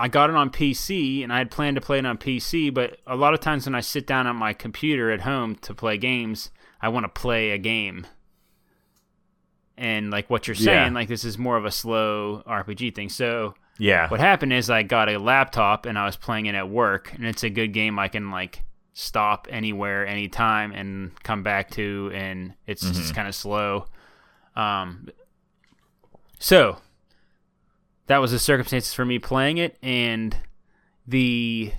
I 0.00 0.06
got 0.08 0.30
it 0.30 0.36
on 0.36 0.50
PC 0.50 1.24
and 1.24 1.32
I 1.32 1.38
had 1.38 1.50
planned 1.50 1.74
to 1.74 1.80
play 1.80 1.98
it 1.98 2.06
on 2.06 2.18
PC, 2.18 2.72
but 2.72 2.98
a 3.06 3.16
lot 3.16 3.34
of 3.34 3.40
times 3.40 3.66
when 3.66 3.74
I 3.74 3.80
sit 3.80 4.06
down 4.06 4.26
at 4.28 4.34
my 4.34 4.52
computer 4.52 5.10
at 5.10 5.22
home 5.22 5.56
to 5.56 5.74
play 5.74 5.98
games, 5.98 6.50
I 6.80 6.88
want 6.88 7.04
to 7.04 7.08
play 7.08 7.50
a 7.50 7.58
game. 7.58 8.06
And 9.76 10.10
like 10.10 10.28
what 10.28 10.46
you're 10.46 10.54
saying, 10.54 10.92
Yeah. 10.92 10.98
like 10.98 11.08
this 11.08 11.24
is 11.24 11.38
more 11.38 11.56
of 11.56 11.64
a 11.64 11.70
slow 11.70 12.42
RPG 12.46 12.94
thing. 12.94 13.08
So 13.08 13.54
Yeah. 13.78 14.08
what 14.08 14.20
happened 14.20 14.52
is 14.52 14.70
I 14.70 14.82
got 14.82 15.08
a 15.08 15.18
laptop 15.18 15.86
and 15.86 15.98
I 15.98 16.04
was 16.06 16.16
playing 16.16 16.46
it 16.46 16.54
at 16.54 16.68
work, 16.68 17.12
and 17.14 17.24
it's 17.26 17.42
a 17.44 17.50
good 17.50 17.72
game 17.72 17.98
I 17.98 18.08
can 18.08 18.30
like 18.30 18.62
stop 18.92 19.46
anywhere, 19.50 20.04
anytime, 20.06 20.72
and 20.72 21.12
come 21.22 21.42
back 21.44 21.70
to, 21.72 22.10
and 22.12 22.54
it's 22.66 22.82
just 22.82 23.14
kind 23.14 23.28
of 23.28 23.34
slow. 23.34 23.86
Um, 24.56 25.08
so 26.40 26.78
that 28.08 28.18
was 28.18 28.32
the 28.32 28.38
circumstances 28.38 28.92
for 28.92 29.04
me 29.04 29.18
playing 29.18 29.58
it, 29.58 29.78
and 29.82 30.36
the 31.06 31.72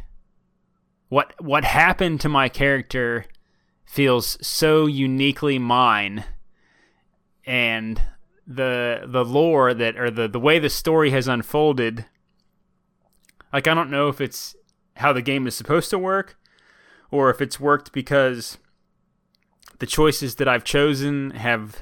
what 1.10 1.34
what 1.40 1.64
happened 1.64 2.22
to 2.22 2.30
my 2.30 2.48
character 2.48 3.26
feels 3.86 4.38
so 4.46 4.86
uniquely 4.86 5.58
mine 5.58 6.24
and 7.46 8.02
the 8.46 9.04
the 9.08 9.26
lore 9.26 9.74
that 9.74 9.98
or 9.98 10.12
the 10.12 10.28
the 10.28 10.40
way 10.40 10.60
the 10.60 10.70
story 10.70 11.10
has 11.10 11.28
unfolded 11.28 12.06
like 13.52 13.68
I 13.68 13.74
don't 13.74 13.90
know 13.90 14.08
if 14.08 14.22
it's 14.22 14.56
how 14.98 15.14
the 15.14 15.22
game 15.22 15.48
is 15.48 15.56
supposed 15.56 15.90
to 15.90 15.98
work 15.98 16.38
or 17.10 17.32
if 17.32 17.42
it's 17.42 17.60
worked 17.60 17.92
because 17.92 18.60
the 19.80 19.88
choices 19.88 20.36
that 20.36 20.48
I've 20.48 20.64
chosen 20.64 21.32
have 21.32 21.82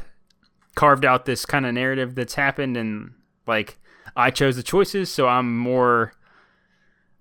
carved 0.76 1.04
out 1.04 1.26
this 1.26 1.46
kind 1.46 1.66
of 1.66 1.74
narrative 1.74 2.16
that's 2.16 2.36
happened 2.36 2.78
and 2.78 3.14
like 3.46 3.80
I 4.18 4.32
chose 4.32 4.56
the 4.56 4.64
choices 4.64 5.10
so 5.10 5.28
I'm 5.28 5.58
more 5.58 6.12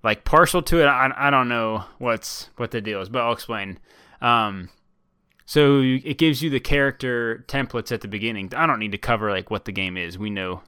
like 0.03 0.25
partial 0.25 0.63
to 0.63 0.81
it 0.81 0.87
I, 0.87 1.13
I 1.17 1.31
don't 1.31 1.49
know 1.49 1.85
what's 1.99 2.51
what 2.57 2.71
the 2.73 2.81
deal 2.81 3.01
is 3.01 3.09
but 3.09 3.23
I'll 3.23 3.33
explain 3.33 3.79
um 4.21 4.71
so 5.47 5.81
it 5.81 6.19
gives 6.19 6.43
you 6.43 6.51
the 6.51 6.59
character 6.59 7.45
templates 7.47 7.93
at 7.93 8.01
the 8.01 8.09
beginning. 8.09 8.53
I 8.55 8.67
don't 8.67 8.81
need 8.81 8.93
to 8.93 8.99
cover 8.99 9.31
like 9.31 9.49
what 9.49 9.65
the 9.65 9.71
game 9.71 9.97
is. 9.97 10.19
We 10.19 10.29
know. 10.29 10.63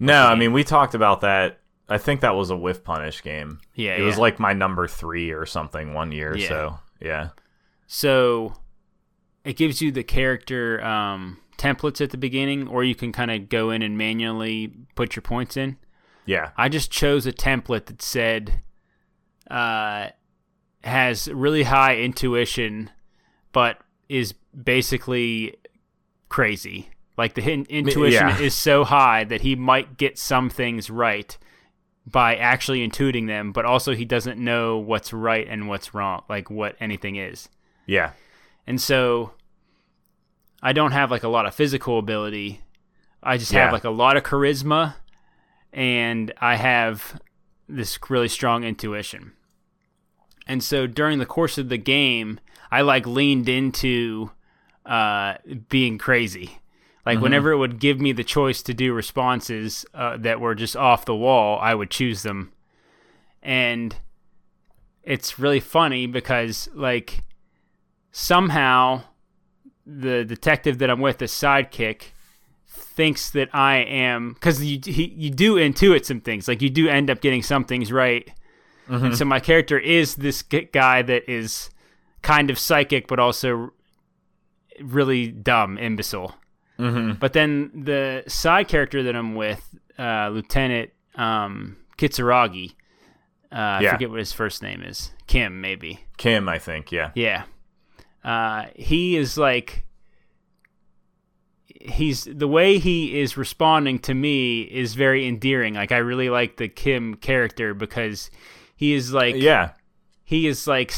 No, 0.00 0.24
I 0.24 0.34
mean 0.34 0.52
we 0.52 0.64
talked 0.64 0.94
about 0.94 1.20
that. 1.20 1.60
I 1.90 1.98
think 1.98 2.22
that 2.22 2.34
was 2.34 2.48
a 2.48 2.56
whiff 2.56 2.82
punish 2.82 3.22
game. 3.22 3.60
Yeah, 3.74 3.96
it 3.96 4.02
was 4.02 4.16
like 4.16 4.40
my 4.40 4.54
number 4.54 4.88
three 4.88 5.30
or 5.30 5.44
something 5.44 5.92
one 5.92 6.10
year. 6.10 6.34
Yeah. 6.34 6.48
So 6.48 6.78
yeah, 7.00 7.28
So 7.86 8.54
it 9.44 9.56
gives 9.56 9.80
you 9.82 9.92
the 9.92 10.02
character 10.02 10.82
um, 10.84 11.38
templates 11.58 12.00
at 12.00 12.10
the 12.10 12.16
beginning, 12.16 12.68
or 12.68 12.82
you 12.84 12.94
can 12.94 13.12
kind 13.12 13.30
of 13.30 13.48
go 13.48 13.70
in 13.70 13.82
and 13.82 13.96
manually 13.98 14.72
put 14.94 15.14
your 15.16 15.22
points 15.22 15.56
in. 15.56 15.76
yeah, 16.26 16.50
I 16.56 16.68
just 16.68 16.90
chose 16.90 17.26
a 17.26 17.32
template 17.32 17.86
that 17.86 18.02
said 18.02 18.60
uh, 19.50 20.08
has 20.82 21.28
really 21.28 21.64
high 21.64 21.96
intuition, 21.96 22.90
but 23.52 23.78
is 24.08 24.32
basically 24.32 25.56
crazy. 26.28 26.90
Like 27.16 27.34
the 27.34 27.42
hin- 27.42 27.66
intuition 27.68 28.28
yeah. 28.28 28.38
is 28.40 28.54
so 28.54 28.82
high 28.84 29.24
that 29.24 29.42
he 29.42 29.54
might 29.54 29.96
get 29.96 30.18
some 30.18 30.50
things 30.50 30.90
right 30.90 31.36
by 32.06 32.36
actually 32.36 32.86
intuiting 32.86 33.28
them, 33.28 33.52
but 33.52 33.64
also 33.64 33.94
he 33.94 34.04
doesn't 34.04 34.38
know 34.38 34.78
what's 34.78 35.12
right 35.12 35.46
and 35.48 35.68
what's 35.68 35.94
wrong, 35.94 36.22
like 36.28 36.50
what 36.50 36.76
anything 36.80 37.16
is. 37.16 37.48
yeah, 37.86 38.12
And 38.66 38.80
so 38.80 39.32
I 40.62 40.72
don't 40.72 40.92
have 40.92 41.10
like 41.10 41.22
a 41.22 41.28
lot 41.28 41.46
of 41.46 41.54
physical 41.54 41.98
ability. 41.98 42.60
I 43.22 43.36
just 43.36 43.52
Yeah. 43.52 43.64
have 43.64 43.72
like 43.72 43.84
a 43.84 43.90
lot 43.90 44.16
of 44.16 44.22
charisma 44.22 44.94
and 45.72 46.32
I 46.40 46.56
have 46.56 47.20
this 47.68 47.98
really 48.08 48.28
strong 48.28 48.64
intuition. 48.64 49.32
And 50.46 50.62
so 50.62 50.86
during 50.86 51.18
the 51.18 51.26
course 51.26 51.56
of 51.58 51.68
the 51.68 51.78
game, 51.78 52.38
I 52.70 52.82
like 52.82 53.06
leaned 53.06 53.48
into 53.48 54.30
uh, 54.86 55.34
being 55.70 55.96
crazy. 55.98 56.58
Like 57.06 57.20
whenever 57.20 57.52
it 57.52 57.58
would 57.58 57.78
give 57.80 58.00
me 58.00 58.12
the 58.12 58.24
choice 58.24 58.62
to 58.62 58.72
do 58.74 58.92
responses 58.94 59.84
uh, 59.94 60.16
that 60.18 60.40
were 60.40 60.54
just 60.54 60.74
off 60.76 61.04
the 61.04 61.14
wall, 61.14 61.58
I 61.60 61.74
would 61.74 61.90
choose 61.90 62.22
them. 62.22 62.52
And 63.42 63.94
it's 65.02 65.38
really 65.38 65.60
funny 65.60 66.06
because 66.06 66.68
like 66.74 67.22
somehow 68.16 69.02
the 69.84 70.24
detective 70.24 70.78
that 70.78 70.88
I'm 70.88 71.00
with, 71.00 71.18
the 71.18 71.24
sidekick, 71.24 72.12
thinks 72.66 73.30
that 73.30 73.48
I 73.52 73.78
am 73.78 74.34
because 74.34 74.64
you 74.64 74.78
he, 74.84 75.12
you 75.16 75.30
do 75.30 75.56
intuit 75.56 76.04
some 76.04 76.20
things, 76.20 76.46
like 76.46 76.62
you 76.62 76.70
do 76.70 76.88
end 76.88 77.10
up 77.10 77.20
getting 77.20 77.42
some 77.42 77.64
things 77.64 77.92
right. 77.92 78.30
And 79.06 79.16
so 79.16 79.24
my 79.24 79.40
character 79.40 79.78
is 79.78 80.14
this 80.14 80.42
guy 80.42 81.02
that 81.02 81.28
is 81.28 81.70
kind 82.22 82.50
of 82.50 82.58
psychic, 82.58 83.08
but 83.08 83.18
also 83.18 83.72
really 84.80 85.28
dumb, 85.28 85.76
imbecile. 85.78 86.36
mm-hmm. 86.78 87.14
But 87.14 87.32
then 87.32 87.70
the 87.74 88.24
side 88.28 88.68
character 88.68 89.02
that 89.02 89.16
I'm 89.16 89.34
with, 89.34 89.74
uh, 89.98 90.28
Lieutenant 90.28 90.90
um, 91.16 91.78
Kitsuragi, 91.98 92.74
uh, 93.50 93.78
I 93.80 93.88
forget 93.90 94.10
what 94.10 94.18
his 94.18 94.32
first 94.32 94.62
name 94.62 94.82
is, 94.82 95.12
Kim 95.26 95.60
maybe. 95.60 96.04
Kim, 96.16 96.48
I 96.48 96.58
think. 96.58 96.92
Yeah, 96.92 97.10
Yeah. 97.14 97.44
Uh, 98.24 98.66
he 98.74 99.16
is 99.16 99.36
like 99.36 99.84
he's 101.68 102.24
the 102.24 102.48
way 102.48 102.78
he 102.78 103.20
is 103.20 103.36
responding 103.36 103.98
to 104.00 104.14
me 104.14 104.62
is 104.62 104.94
very 104.94 105.26
endearing. 105.26 105.74
Like 105.74 105.92
I 105.92 105.98
really 105.98 106.30
like 106.30 106.56
the 106.56 106.68
Kim 106.68 107.14
character 107.16 107.74
because 107.74 108.30
he 108.76 108.94
is 108.94 109.12
like 109.12 109.36
yeah, 109.36 109.72
he 110.24 110.46
is 110.46 110.66
like 110.66 110.92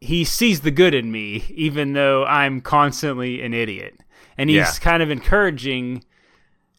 he 0.00 0.24
sees 0.24 0.60
the 0.60 0.70
good 0.70 0.94
in 0.94 1.10
me 1.10 1.44
even 1.50 1.92
though 1.92 2.24
I'm 2.24 2.60
constantly 2.60 3.42
an 3.42 3.54
idiot. 3.54 3.98
And 4.36 4.48
he's 4.50 4.58
Yeah. 4.58 4.72
kind 4.80 5.02
of 5.02 5.10
encouraging 5.10 6.04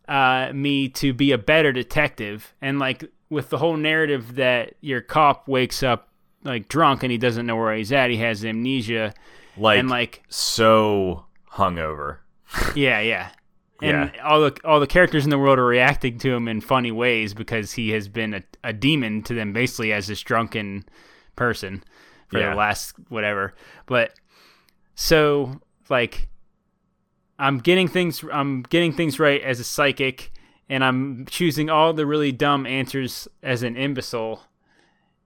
uh, 0.08 0.52
me 0.54 0.90
to 0.90 1.14
be 1.14 1.32
a 1.32 1.38
better 1.38 1.72
detective 1.72 2.54
and 2.62 2.80
like 2.80 3.04
with 3.30 3.50
the 3.50 3.58
whole 3.58 3.78
narrative 3.78 4.36
that 4.36 4.74
your 4.82 5.02
cop 5.02 5.48
wakes 5.48 5.84
up 5.84 6.10
like 6.44 6.68
drunk 6.68 7.04
and 7.04 7.12
he 7.12 7.18
doesn't 7.18 7.46
know 7.46 7.56
where 7.56 7.76
he's 7.76 7.92
at, 7.92 8.10
he 8.10 8.18
has 8.18 8.44
amnesia 8.46 9.14
like, 9.60 9.80
and 9.80 9.90
like 9.90 10.24
so 10.30 11.26
hungover. 11.54 12.18
yeah, 12.76 13.00
yeah. 13.00 13.30
And 13.82 14.12
Yeah. 14.14 14.24
all 14.24 14.42
the 14.42 14.58
all 14.66 14.80
the 14.80 14.88
characters 14.88 15.24
in 15.24 15.30
the 15.30 15.38
world 15.40 15.58
are 15.60 15.66
reacting 15.66 16.18
to 16.20 16.34
him 16.34 16.48
in 16.48 16.60
funny 16.62 16.92
ways 16.92 17.34
because 17.34 17.74
he 17.74 17.92
has 17.92 18.08
been 18.08 18.34
a, 18.34 18.44
a 18.64 18.74
demon 18.74 19.24
to 19.24 19.34
them 19.34 19.54
basically 19.54 19.94
as 19.94 20.08
this 20.08 20.22
drunken 20.22 20.84
person 21.36 21.84
for 22.28 22.40
Yeah. 22.40 22.50
the 22.52 22.56
last 22.56 22.96
whatever. 23.10 23.54
But 23.86 24.14
so 24.96 25.62
like 25.90 26.28
I'm 27.38 27.60
getting 27.60 27.88
things 27.88 28.24
I'm 28.34 28.64
getting 28.64 28.92
things 28.92 29.20
right 29.20 29.42
as 29.42 29.60
a 29.60 29.64
psychic 29.64 30.32
and 30.68 30.84
I'm 30.84 31.26
choosing 31.30 31.70
all 31.70 31.94
the 31.94 32.06
really 32.06 32.32
dumb 32.34 32.66
answers 32.66 33.28
as 33.42 33.64
an 33.64 33.78
imbecile 33.78 34.44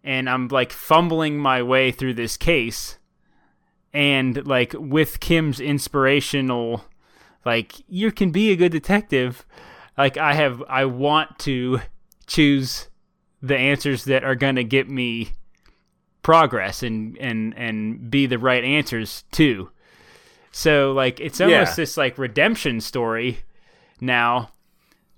and 0.03 0.29
I'm 0.29 0.47
like 0.49 0.71
fumbling 0.71 1.37
my 1.39 1.63
way 1.63 1.91
through 1.91 2.13
this 2.13 2.37
case 2.37 2.97
and 3.93 4.45
like 4.47 4.73
with 4.77 5.19
Kim's 5.19 5.59
inspirational 5.59 6.85
like 7.45 7.73
you 7.87 8.11
can 8.11 8.31
be 8.31 8.51
a 8.51 8.55
good 8.55 8.71
detective 8.71 9.45
like 9.97 10.17
I 10.17 10.33
have 10.33 10.63
I 10.67 10.85
want 10.85 11.37
to 11.39 11.81
choose 12.25 12.87
the 13.41 13.57
answers 13.57 14.05
that 14.05 14.23
are 14.23 14.35
going 14.35 14.55
to 14.55 14.63
get 14.63 14.89
me 14.89 15.31
progress 16.21 16.81
and 16.83 17.17
and 17.17 17.53
and 17.57 18.09
be 18.09 18.25
the 18.25 18.39
right 18.39 18.63
answers 18.63 19.23
too. 19.31 19.69
So 20.51 20.93
like 20.93 21.19
it's 21.19 21.41
almost 21.41 21.71
Yeah. 21.71 21.75
this 21.75 21.97
like 21.97 22.17
redemption 22.17 22.79
story 22.81 23.39
now 23.99 24.51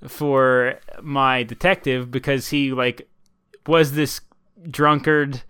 for 0.07 0.79
my 1.01 1.43
detective 1.43 2.09
because 2.11 2.49
he 2.49 2.71
like 2.71 3.07
was 3.67 3.93
this 3.93 4.21
drunkard 4.69 5.43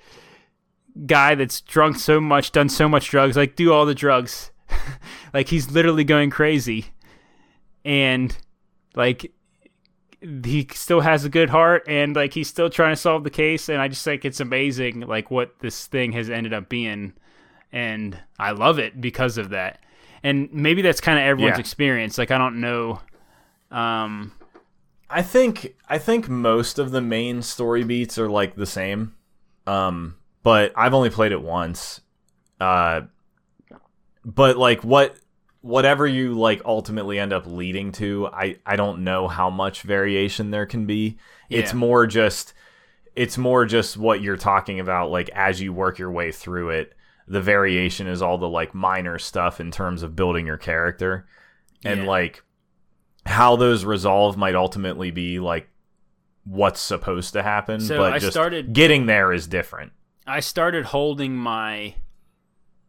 guy 1.06 1.36
that's 1.36 1.62
drunk 1.62 1.98
so 1.98 2.22
much, 2.22 2.52
done 2.52 2.70
so 2.70 2.88
much 2.88 3.10
drugs, 3.10 3.36
like 3.36 3.56
do 3.56 3.74
all 3.74 3.86
the 3.86 3.96
drugs. 3.96 4.52
like 5.34 5.50
he's 5.50 5.72
literally 5.72 6.04
going 6.04 6.30
crazy. 6.30 6.88
And 7.84 8.36
like 8.96 9.32
he 10.22 10.68
still 10.74 11.02
has 11.02 11.24
a 11.26 11.30
good 11.30 11.50
heart 11.50 11.84
and 11.88 12.16
like 12.16 12.34
he's 12.34 12.48
still 12.48 12.70
trying 12.70 12.94
to 12.94 13.00
solve 13.00 13.24
the 13.24 13.30
case 13.30 13.70
and 13.70 13.80
I 13.80 13.88
just 13.88 14.04
think 14.04 14.26
it's 14.26 14.40
amazing 14.40 15.02
like 15.02 15.30
what 15.30 15.60
this 15.60 15.86
thing 15.86 16.14
has 16.14 16.30
ended 16.32 16.52
up 16.54 16.68
being 16.68 17.14
and 17.72 18.18
I 18.40 18.52
love 18.52 18.80
it 18.80 19.00
because 19.00 19.38
of 19.38 19.50
that. 19.50 19.80
And 20.24 20.52
maybe 20.52 20.82
that's 20.82 21.02
kind 21.02 21.20
of 21.20 21.26
everyone's 21.26 21.58
Yeah. 21.58 21.60
experience. 21.60 22.18
Like 22.18 22.32
I 22.32 22.40
don't 22.40 22.60
know 22.60 23.02
um 23.70 24.32
I 25.10 25.22
think 25.22 25.76
I 25.88 26.00
think 26.00 26.28
most 26.28 26.80
of 26.80 26.90
the 26.92 27.02
main 27.02 27.44
story 27.44 27.84
beats 27.84 28.18
are 28.18 28.30
like 28.30 28.56
the 28.56 28.66
same. 28.66 29.14
Um, 29.68 30.16
but 30.46 30.72
I've 30.76 30.94
only 30.94 31.10
played 31.10 31.32
it 31.34 31.42
once. 31.42 32.00
Uh, 32.62 33.02
but 34.24 34.58
like 34.58 34.84
what 34.84 35.18
whatever 35.62 36.06
you 36.08 36.34
like 36.34 36.62
ultimately 36.64 37.18
end 37.20 37.34
up 37.34 37.46
leading 37.48 37.92
to, 37.94 38.28
I 38.28 38.58
I 38.66 38.76
don't 38.76 39.04
know 39.04 39.28
how 39.28 39.50
much 39.50 39.82
variation 39.82 40.52
there 40.52 40.66
can 40.66 40.86
be. 40.86 41.18
It's 41.50 41.74
more 41.74 42.08
just 42.08 42.54
it's 43.16 43.38
more 43.38 43.66
just 43.66 43.98
what 43.98 44.22
you're 44.22 44.38
talking 44.38 44.80
about 44.80 45.10
like 45.12 45.30
as 45.30 45.62
you 45.62 45.74
work 45.74 45.98
your 46.00 46.12
way 46.12 46.32
through 46.32 46.70
it 46.70 46.94
the 47.28 47.40
variation 47.42 48.08
is 48.08 48.22
all 48.22 48.38
the 48.38 48.48
like 48.50 48.76
minor 48.76 49.18
stuff 49.18 49.60
in 49.62 49.72
terms 49.72 50.04
of 50.04 50.16
building 50.16 50.46
your 50.46 50.58
character 50.58 51.26
and 51.84 52.02
Yeah. 52.02 52.08
like 52.08 52.44
how 53.26 53.56
those 53.56 53.86
resolve 53.86 54.36
might 54.38 54.54
ultimately 54.54 55.12
be 55.12 55.40
like 55.40 55.70
what's 56.44 56.80
supposed 56.82 57.34
to 57.34 57.42
happen 57.42 57.80
So 57.80 57.98
but 58.00 58.14
I 58.14 58.20
just 58.20 58.34
started- 58.34 58.74
getting 58.74 59.06
there 59.06 59.32
is 59.34 59.48
different 59.48 59.94
I 60.28 60.40
started 60.40 60.86
holding 60.86 61.36
my 61.36 61.96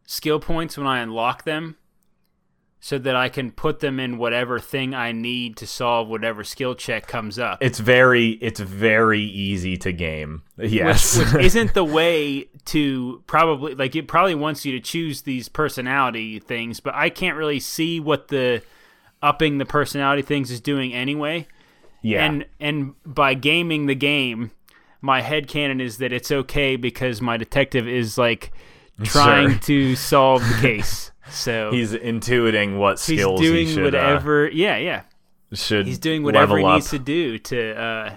skill 0.05 0.39
points 0.39 0.77
when 0.77 0.87
I 0.87 0.99
unlock 0.99 1.43
them 1.43 1.75
so 2.79 2.97
that 2.99 3.15
I 3.15 3.27
can 3.29 3.51
put 3.51 3.79
them 3.79 3.99
in 3.99 4.17
whatever 4.17 4.59
thing 4.59 4.93
I 4.93 5.11
need 5.11 5.57
to 5.57 5.67
solve 5.67 6.07
whatever 6.07 6.43
skill 6.43 6.75
check 6.75 7.07
comes 7.07 7.37
up. 7.39 7.57
it's 7.61 7.79
very 7.79 8.29
it's 8.33 8.59
very 8.59 9.21
easy 9.21 9.77
to 9.77 9.91
game 9.91 10.43
yes 10.57 11.17
Which, 11.17 11.33
which 11.33 11.45
isn't 11.47 11.73
the 11.73 11.83
way 11.83 12.49
to 12.65 13.23
probably 13.27 13.75
like 13.75 13.95
it 13.95 14.07
probably 14.07 14.35
wants 14.35 14.63
you 14.63 14.71
to 14.73 14.79
choose 14.79 15.23
these 15.23 15.49
personality 15.49 16.39
things, 16.39 16.79
but 16.79 16.93
I 16.95 17.09
can't 17.09 17.35
really 17.35 17.59
see 17.59 17.99
what 17.99 18.27
the 18.29 18.61
upping 19.21 19.57
the 19.57 19.65
personality 19.65 20.21
things 20.21 20.51
is 20.51 20.61
doing 20.61 20.93
anyway. 20.93 21.47
yeah 22.03 22.23
And 22.23 22.45
and 22.59 22.93
by 23.05 23.33
gaming 23.33 23.87
the 23.87 23.95
game, 23.95 24.51
my 25.01 25.21
head 25.21 25.47
headcanon 25.47 25.81
is 25.81 25.97
that 25.99 26.11
it's 26.11 26.31
okay 26.31 26.75
because 26.75 27.21
my 27.21 27.37
detective 27.37 27.87
is 27.87 28.17
like 28.17 28.51
trying 29.03 29.51
Sure. 29.51 29.59
to 29.59 29.95
solve 29.95 30.41
the 30.47 30.57
case. 30.61 31.11
So 31.29 31.71
he's 31.71 31.91
intuiting 31.91 32.77
what 32.77 33.01
he's 33.01 33.19
skills 33.19 33.41
doing 33.41 33.67
he 33.67 33.73
should, 33.73 33.83
whatever 33.83 34.47
yeah, 34.47 34.77
yeah. 34.77 35.01
uh, 35.51 35.55
should 35.57 35.85
He's 35.85 35.99
doing 35.99 36.23
whatever 36.23 36.57
he 36.57 36.63
needs 36.63 36.89
to 36.91 36.99
do 36.99 37.37
to 37.37 37.77
uh 37.77 38.15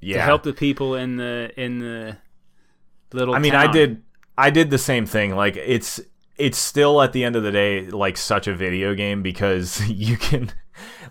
yeah 0.00 0.16
to 0.16 0.22
help 0.22 0.42
the 0.42 0.54
people 0.54 0.94
in 0.94 1.16
the 1.16 1.52
in 1.58 1.78
the 1.78 2.16
little 3.12 3.34
I 3.34 3.38
mean, 3.38 3.54
I 3.54 3.70
did 3.70 4.02
I 4.38 4.48
did 4.48 4.70
the 4.70 4.78
same 4.78 5.04
thing. 5.04 5.34
Like 5.34 5.56
it's 5.56 6.00
it's 6.36 6.58
still 6.58 7.00
at 7.02 7.12
the 7.12 7.24
end 7.24 7.36
of 7.36 7.42
the 7.42 7.52
day 7.52 7.86
like 7.86 8.16
such 8.16 8.46
a 8.46 8.54
video 8.54 8.94
game 8.94 9.22
because 9.22 9.86
you 9.88 10.16
can 10.16 10.50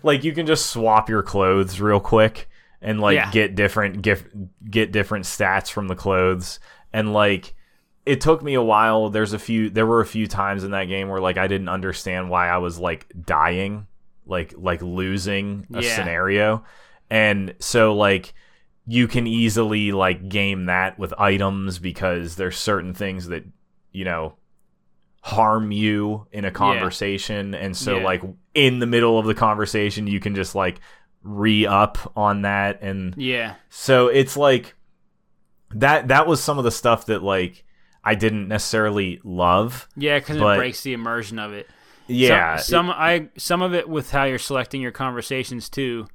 like 0.02 0.24
you 0.24 0.32
can 0.32 0.46
just 0.46 0.66
swap 0.66 1.08
your 1.08 1.22
clothes 1.22 1.80
real 1.80 2.00
quick 2.00 2.48
and 2.82 3.00
like 3.00 3.16
Yeah. 3.16 3.30
get 3.30 3.54
different 3.54 4.02
get 4.02 4.22
get 4.70 4.92
different 4.92 5.24
stats 5.24 5.70
from 5.70 5.88
the 5.88 5.94
clothes 5.96 6.60
and 6.92 7.12
like 7.12 7.54
it 8.04 8.20
took 8.20 8.42
me 8.42 8.54
a 8.54 8.62
while 8.62 9.10
there's 9.10 9.32
a 9.32 9.38
few 9.38 9.68
there 9.70 9.86
were 9.86 10.00
a 10.00 10.06
few 10.06 10.26
times 10.26 10.62
in 10.64 10.70
that 10.72 10.84
game 10.84 11.08
where 11.08 11.20
like 11.20 11.36
I 11.38 11.46
didn't 11.48 11.68
understand 11.68 12.30
why 12.30 12.48
I 12.48 12.58
was 12.58 12.78
like 12.78 13.06
dying 13.24 13.86
like 14.26 14.54
like 14.56 14.82
losing 14.82 15.66
a 15.74 15.82
Yeah. 15.82 15.96
scenario 15.96 16.64
and 17.10 17.54
so 17.58 17.94
like 17.94 18.34
you 18.86 19.08
can 19.08 19.26
easily 19.26 19.90
like 19.92 20.28
game 20.28 20.66
that 20.66 20.98
with 20.98 21.12
items 21.18 21.78
because 21.80 22.36
there's 22.36 22.56
certain 22.56 22.94
things 22.94 23.26
that 23.28 23.44
you 23.92 24.04
know 24.04 24.34
harm 25.22 25.72
you 25.72 26.26
in 26.30 26.44
a 26.44 26.50
conversation 26.52 27.54
and 27.54 27.76
so 27.76 27.98
Yeah. 27.98 28.04
like 28.04 28.22
in 28.54 28.78
the 28.78 28.86
middle 28.86 29.18
of 29.18 29.26
the 29.26 29.34
conversation 29.34 30.06
you 30.06 30.20
can 30.20 30.34
just 30.36 30.54
like 30.54 30.80
re-up 31.26 32.12
on 32.16 32.42
that 32.42 32.80
and 32.82 33.14
Yeah. 33.16 33.54
so 33.68 34.06
it's 34.08 34.36
like 34.36 34.74
that 35.74 36.08
that 36.08 36.26
was 36.26 36.42
some 36.42 36.58
of 36.58 36.64
the 36.64 36.70
stuff 36.70 37.06
that 37.06 37.22
like 37.22 37.64
I 38.04 38.14
didn't 38.14 38.46
necessarily 38.48 39.20
love 39.24 39.88
Yeah, 39.96 40.18
because 40.20 40.36
it 40.36 40.40
breaks 40.40 40.82
the 40.82 40.92
immersion 40.92 41.38
of 41.40 41.52
it. 41.52 41.68
yeah 42.06 42.56
some, 42.56 42.86
some 42.86 42.90
I 42.90 43.28
some 43.36 43.62
of 43.62 43.74
it 43.74 43.88
with 43.88 44.10
how 44.12 44.24
you're 44.24 44.38
selecting 44.38 44.80
your 44.80 44.92
conversations 44.92 45.68
too. 45.68 46.06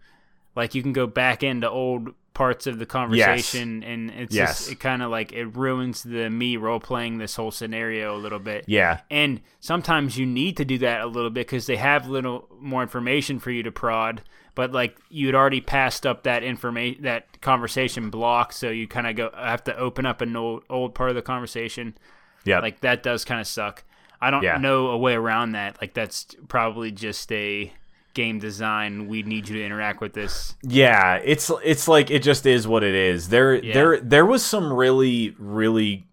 Like 0.55 0.73
you 0.75 0.81
can 0.81 0.93
go 0.93 1.07
back 1.07 1.43
into 1.43 1.69
old 1.69 2.09
parts 2.33 2.65
of 2.65 2.79
the 2.79 2.85
conversation, 2.85 3.83
and 3.83 4.09
it's 4.09 4.33
Yes. 4.33 4.59
just 4.59 4.71
it 4.71 4.79
kind 4.79 5.01
of 5.03 5.11
like 5.11 5.33
it 5.33 5.47
ruins 5.57 6.01
the 6.03 6.29
me 6.29 6.55
role 6.55 6.79
playing 6.79 7.17
this 7.17 7.35
whole 7.35 7.51
scenario 7.51 8.15
a 8.15 8.19
little 8.19 8.39
bit. 8.39 8.63
yeah 8.67 9.01
And 9.11 9.41
sometimes 9.59 10.17
you 10.17 10.25
need 10.25 10.55
to 10.57 10.65
do 10.65 10.77
that 10.79 11.01
a 11.01 11.07
little 11.07 11.29
bit 11.29 11.45
because 11.47 11.65
they 11.67 11.75
have 11.75 12.07
little 12.07 12.47
more 12.59 12.81
information 12.83 13.39
for 13.39 13.51
you 13.51 13.63
to 13.63 13.71
prod. 13.71 14.21
But 14.55 14.71
like 14.73 14.97
you'd 15.09 15.35
already 15.35 15.61
passed 15.61 16.05
up 16.05 16.23
that 16.23 16.43
information, 16.43 17.03
that 17.03 17.39
conversation 17.41 18.09
block, 18.09 18.51
so 18.53 18.69
you 18.69 18.87
kind 18.87 19.07
of 19.07 19.15
go 19.15 19.29
have 19.35 19.63
to 19.65 19.77
open 19.77 20.05
up 20.05 20.21
an 20.21 20.35
old, 20.35 20.63
old 20.69 20.93
part 20.93 21.09
of 21.09 21.15
the 21.15 21.21
conversation. 21.21 21.97
yeah 22.43 22.59
Like 22.59 22.81
that 22.81 23.01
does 23.03 23.23
kind 23.25 23.39
of 23.39 23.47
suck. 23.47 23.83
I 24.19 24.29
don't 24.29 24.43
Yeah. 24.43 24.57
know 24.57 24.87
a 24.87 24.97
way 24.97 25.13
around 25.15 25.53
that. 25.53 25.79
Like 25.81 25.93
that's 25.93 26.27
probably 26.47 26.91
just 26.91 27.31
a 27.31 27.71
game 28.13 28.39
design. 28.39 29.07
We 29.07 29.23
need 29.23 29.47
you 29.47 29.55
to 29.55 29.65
interact 29.65 30.01
with 30.01 30.13
this. 30.13 30.53
Yeah, 30.63 31.15
it's 31.23 31.49
it's 31.63 31.87
like 31.87 32.11
it 32.11 32.21
just 32.21 32.45
is 32.45 32.67
what 32.67 32.83
it 32.83 32.93
is. 32.93 33.29
There 33.29 33.55
Yeah. 33.55 33.73
there 33.73 33.99
there 34.01 34.25
was 34.25 34.45
some 34.45 34.71
really 34.73 35.33
really 35.39 36.05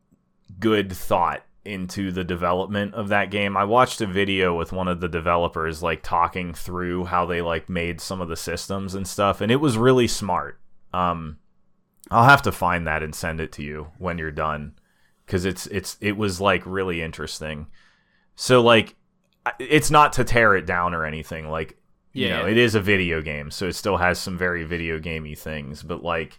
good 0.61 0.93
thought 0.93 1.43
into 1.69 2.11
the 2.11 2.25
development 2.25 2.95
of 2.95 3.09
that 3.09 3.31
game. 3.31 3.57
I 3.57 3.65
watched 3.65 4.01
a 4.01 4.07
video 4.07 4.57
with 4.57 4.73
one 4.73 4.89
of 4.89 5.01
the 5.01 5.09
developers 5.09 5.83
like 5.83 6.03
talking 6.03 6.55
through 6.55 7.05
how 7.05 7.27
they 7.27 7.43
like 7.43 7.69
made 7.69 8.01
some 8.01 8.21
of 8.21 8.29
the 8.29 8.37
systems 8.37 8.95
and 8.95 9.07
stuff 9.07 9.41
and 9.41 9.53
it 9.53 9.57
was 9.61 9.77
really 9.79 10.09
smart. 10.09 10.59
Um 10.93 11.39
I'll 12.11 12.25
have 12.25 12.43
to 12.43 12.53
find 12.53 12.87
that 12.87 13.03
and 13.03 13.15
send 13.15 13.41
it 13.41 13.53
to 13.53 13.63
you 13.63 13.89
when 13.99 14.19
you're 14.19 14.31
done 14.31 14.75
cuz 15.27 15.45
it's 15.45 15.67
it's 15.67 15.97
it 16.01 16.17
was 16.17 16.41
like 16.41 16.63
really 16.65 17.03
interesting. 17.03 17.67
So 18.35 18.63
like 18.63 18.97
it's 19.59 19.91
not 19.91 20.13
to 20.15 20.25
tear 20.25 20.55
it 20.57 20.67
down 20.67 20.95
or 20.95 21.05
anything 21.05 21.49
like 21.49 21.77
you 22.15 22.27
Yeah. 22.27 22.41
know, 22.41 22.47
it 22.49 22.57
is 22.57 22.75
a 22.75 22.81
video 22.81 23.21
game, 23.21 23.51
so 23.51 23.67
it 23.69 23.75
still 23.75 23.99
has 23.99 24.19
some 24.19 24.37
very 24.39 24.65
video 24.65 24.99
gamey 24.99 25.35
things. 25.35 25.83
But 25.83 26.03
like, 26.03 26.39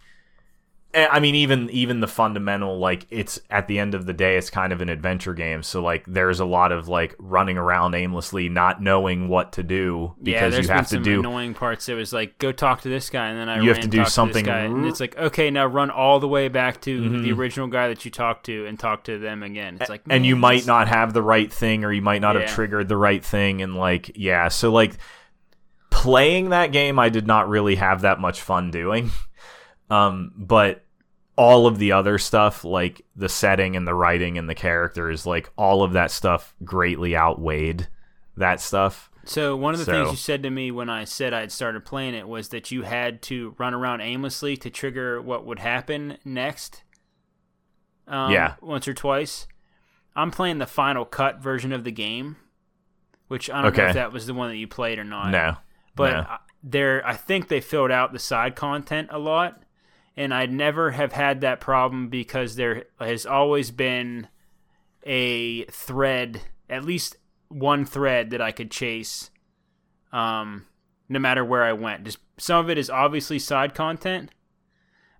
I 0.92 1.20
mean, 1.20 1.36
even 1.36 1.70
even 1.70 2.00
the 2.00 2.08
fundamental, 2.08 2.80
like, 2.80 3.06
it's 3.10 3.40
at 3.48 3.68
the 3.68 3.78
end 3.78 3.94
of 3.94 4.06
the 4.06 4.12
day, 4.12 4.36
it's 4.36 4.50
kind 4.50 4.72
of 4.72 4.80
an 4.80 4.88
adventure 4.88 5.34
game. 5.34 5.62
So 5.62 5.80
like, 5.80 6.02
there's 6.08 6.40
a 6.40 6.44
lot 6.44 6.72
of 6.72 6.88
like 6.88 7.14
running 7.20 7.56
around 7.56 7.94
aimlessly, 7.94 8.48
not 8.48 8.82
knowing 8.82 9.28
what 9.28 9.52
to 9.52 9.62
do 9.62 10.14
yeah, 10.18 10.24
because 10.24 10.54
there's 10.54 10.66
you 10.66 10.72
have 10.72 10.88
to 10.88 10.94
some 10.96 11.02
do. 11.04 11.20
annoying 11.20 11.54
parts. 11.54 11.88
It 11.88 11.94
was 11.94 12.12
like 12.12 12.38
go 12.38 12.50
talk 12.50 12.80
to 12.80 12.88
this 12.88 13.08
guy, 13.08 13.28
and 13.28 13.38
then 13.38 13.48
I 13.48 13.60
You 13.60 13.68
have 13.68 13.78
to 13.80 13.88
do 13.88 14.04
something 14.04 14.44
guy, 14.44 14.60
and 14.62 14.84
it's 14.86 14.98
like 14.98 15.16
okay, 15.16 15.48
now 15.50 15.66
run 15.66 15.90
all 15.90 16.18
the 16.18 16.26
way 16.28 16.48
back 16.48 16.80
to 16.82 17.00
Mhm. 17.00 17.22
the 17.22 17.30
original 17.32 17.68
guy 17.68 17.86
that 17.86 18.04
you 18.04 18.10
talked 18.10 18.46
to 18.46 18.66
and 18.66 18.76
talk 18.76 19.04
to 19.04 19.16
them 19.16 19.44
again. 19.44 19.78
It's 19.80 19.90
like 19.90 20.02
and 20.10 20.26
you 20.26 20.34
might 20.34 20.66
not 20.66 20.88
have 20.88 21.12
the 21.12 21.22
right 21.22 21.52
thing 21.52 21.84
or 21.84 21.92
you 21.92 22.02
might 22.02 22.20
not 22.20 22.34
Yeah. 22.34 22.42
have 22.42 22.50
triggered 22.50 22.88
the 22.88 22.96
right 22.96 23.24
thing 23.24 23.62
and 23.62 23.76
like 23.76 24.10
yeah 24.16 24.48
so 24.48 24.72
like 24.72 24.94
playing 25.90 26.50
that 26.50 26.72
game 26.72 26.98
i 26.98 27.08
did 27.08 27.26
not 27.26 27.48
really 27.48 27.74
have 27.74 28.02
that 28.02 28.20
much 28.20 28.40
fun 28.40 28.70
doing 28.70 29.10
um 29.90 30.32
but 30.36 30.84
all 31.36 31.66
of 31.66 31.78
the 31.78 31.92
other 31.92 32.18
stuff 32.18 32.64
like 32.64 33.02
the 33.16 33.28
setting 33.28 33.74
and 33.76 33.86
the 33.86 33.94
writing 33.94 34.36
and 34.38 34.48
the 34.48 34.54
characters 34.54 35.24
like 35.26 35.50
all 35.56 35.82
of 35.82 35.92
that 35.94 36.10
stuff 36.10 36.54
greatly 36.64 37.16
outweighed 37.16 37.88
that 38.36 38.60
stuff 38.60 39.10
So 39.24 39.56
one 39.56 39.74
of 39.74 39.78
the 39.80 39.86
So- 39.86 39.92
things 39.92 40.10
you 40.10 40.16
said 40.16 40.42
to 40.44 40.50
me 40.50 40.70
when 40.70 40.88
I 40.90 41.04
said 41.04 41.32
I'd 41.32 41.52
started 41.52 41.84
playing 41.84 42.14
it 42.14 42.28
was 42.28 42.48
that 42.50 42.70
you 42.70 42.82
had 42.82 43.22
to 43.22 43.54
run 43.58 43.74
around 43.74 44.00
aimlessly 44.00 44.56
to 44.58 44.70
trigger 44.70 45.20
what 45.20 45.44
would 45.46 45.58
happen 45.60 46.16
next. 46.24 46.82
Um, 48.08 48.32
Yeah. 48.32 48.54
Once 48.60 48.88
or 48.88 48.94
twice. 48.94 49.46
I'm 50.16 50.30
playing 50.30 50.58
the 50.58 50.66
final 50.66 51.04
cut 51.04 51.40
version 51.40 51.72
of 51.72 51.84
the 51.84 51.92
game, 51.92 52.36
which 53.28 53.48
I 53.48 53.62
don't 53.62 53.76
know 53.76 53.84
if 53.86 53.94
that 53.94 54.12
was 54.12 54.26
the 54.26 54.34
one 54.34 54.48
that 54.50 54.56
you 54.56 54.66
played 54.66 54.98
or 54.98 55.04
not. 55.04 55.30
no 55.30 55.56
but 55.94 56.12
no. 56.12 56.36
There, 56.62 57.06
I 57.06 57.14
think 57.14 57.48
they 57.48 57.60
filled 57.60 57.90
out 57.90 58.12
the 58.12 58.18
side 58.18 58.54
content 58.56 59.08
a 59.10 59.18
lot, 59.18 59.62
and 60.20 60.34
I'd 60.34 60.52
never 60.52 60.90
have 60.90 61.12
had 61.12 61.40
that 61.40 61.60
problem 61.60 62.10
because 62.10 62.56
there 62.56 62.84
has 62.98 63.24
always 63.24 63.70
been 63.70 64.28
a 65.02 65.64
thread, 65.64 66.42
at 66.68 66.84
least 66.84 67.16
one 67.48 67.86
thread 67.86 68.28
that 68.28 68.42
I 68.42 68.52
could 68.52 68.70
chase, 68.70 69.30
um, 70.12 70.66
no 71.08 71.18
matter 71.18 71.42
where 71.42 71.64
I 71.64 71.72
went. 71.72 72.04
Just 72.04 72.18
some 72.36 72.62
of 72.62 72.68
it 72.68 72.76
is 72.76 72.90
obviously 72.90 73.38
side 73.38 73.74
content, 73.74 74.30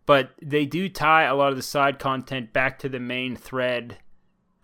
but 0.05 0.33
they 0.43 0.67
do 0.67 0.87
tie 0.87 1.25
a 1.25 1.35
lot 1.35 1.49
of 1.49 1.57
the 1.57 1.63
side 1.63 1.99
content 1.99 2.53
back 2.53 2.79
to 2.81 2.89
the 2.91 3.01
main 3.01 3.37
thread, 3.37 3.97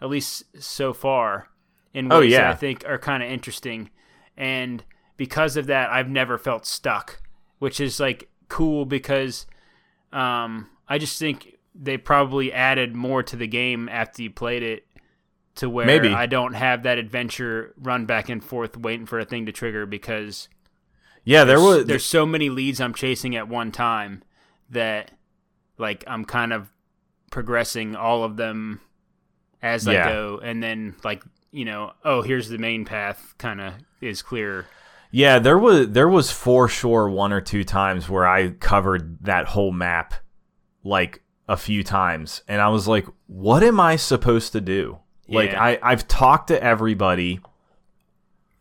at 0.03 0.11
least 0.11 0.45
so 0.63 0.93
far, 0.93 1.49
in 1.95 2.11
ways 2.11 2.15
Oh, 2.15 2.21
that 2.21 2.29
yeah. 2.29 2.51
I 2.51 2.55
think 2.55 2.85
are 2.87 2.99
kind 2.99 3.23
of 3.23 3.31
interesting. 3.31 3.89
And 4.37 4.85
because 5.17 5.57
of 5.57 5.65
that, 5.69 5.89
I've 5.89 6.11
never 6.11 6.37
felt 6.37 6.67
stuck, 6.67 7.23
which 7.59 7.81
is 7.81 7.99
like 7.99 8.29
cool 8.49 8.85
because 8.85 9.47
um, 10.17 10.69
I 10.89 10.99
just 10.99 11.19
think 11.19 11.59
they 11.75 11.99
probably 11.99 12.53
added 12.53 12.97
more 12.97 13.23
to 13.23 13.37
the 13.37 13.47
game 13.47 13.89
after 13.89 14.23
you 14.23 14.31
played 14.31 14.63
it 14.63 14.87
to 15.57 15.69
where 15.69 15.87
Maybe. 15.87 16.09
I 16.09 16.27
don't 16.27 16.55
have 16.55 16.85
that 16.85 16.99
adventure 16.99 17.75
run 17.79 18.07
back 18.07 18.31
and 18.31 18.43
forth 18.43 18.77
waiting 18.79 19.05
for 19.07 19.19
a 19.19 19.25
thing 19.25 19.47
to 19.47 19.53
trigger 19.53 19.85
because 19.85 20.49
yeah 21.25 21.45
there 21.45 21.59
there's, 21.59 21.79
was 21.79 21.87
there's 21.87 22.05
so 22.05 22.25
many 22.25 22.49
leads 22.49 22.81
I'm 22.81 22.95
chasing 22.95 23.37
at 23.37 23.49
one 23.49 23.73
time 23.73 24.23
that 24.71 25.11
like 25.79 26.05
I'm 26.07 26.25
kind 26.25 26.53
of 26.53 26.71
progressing 27.31 27.95
all 27.97 28.25
of 28.25 28.37
them 28.37 28.81
as 29.63 29.87
Yeah. 29.87 30.07
I 30.07 30.13
go 30.13 30.41
and 30.43 30.63
then 30.63 30.95
like 31.05 31.23
you 31.53 31.65
know 31.65 31.93
oh 32.05 32.23
here's 32.23 32.49
the 32.49 32.59
main 32.59 32.85
path 32.85 33.35
kind 33.39 33.61
of 33.61 33.75
is 34.01 34.23
clear 34.23 34.67
Yeah, 35.11 35.39
there 35.39 35.59
was 35.59 35.91
there 35.91 36.09
was 36.09 36.31
for 36.31 36.69
sure 36.69 37.09
one 37.09 37.33
or 37.33 37.41
two 37.41 37.65
times 37.65 38.09
where 38.09 38.27
I 38.27 38.51
covered 38.51 39.25
that 39.25 39.47
whole 39.47 39.73
map 39.73 40.15
like 40.85 41.23
a 41.49 41.57
few 41.57 41.83
times 41.83 42.43
and 42.49 42.61
I 42.61 42.69
was 42.69 42.89
like, 42.89 43.07
what 43.27 43.63
am 43.63 43.81
I 43.81 43.97
supposed 43.97 44.53
to 44.53 44.61
do? 44.61 44.99
Like 45.29 45.55
I, 45.55 45.79
I've 45.83 46.07
talked 46.07 46.49
to 46.49 46.63
everybody 46.63 47.41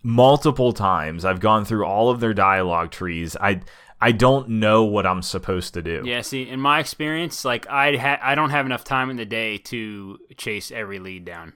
multiple 0.02 0.74
times. 0.74 1.26
I've 1.26 1.40
gone 1.40 1.66
through 1.66 1.86
all 1.86 2.10
of 2.10 2.20
their 2.20 2.34
dialogue 2.34 2.92
trees. 2.92 3.36
I 3.36 3.62
I 4.00 4.12
don't 4.12 4.50
know 4.50 4.84
what 4.84 5.06
I'm 5.06 5.22
supposed 5.22 5.74
to 5.76 5.82
do. 5.82 6.04
Yeah, 6.06 6.22
see, 6.22 6.48
in 6.48 6.60
my 6.60 6.80
experience, 6.80 7.46
like 7.46 7.68
I 7.70 7.96
ha- 7.96 8.20
I 8.22 8.36
don't 8.36 8.50
have 8.50 8.66
enough 8.66 8.84
time 8.84 9.10
in 9.10 9.18
the 9.18 9.26
day 9.26 9.58
to 9.58 10.20
chase 10.38 10.72
every 10.72 11.00
lead 11.00 11.26
down. 11.26 11.54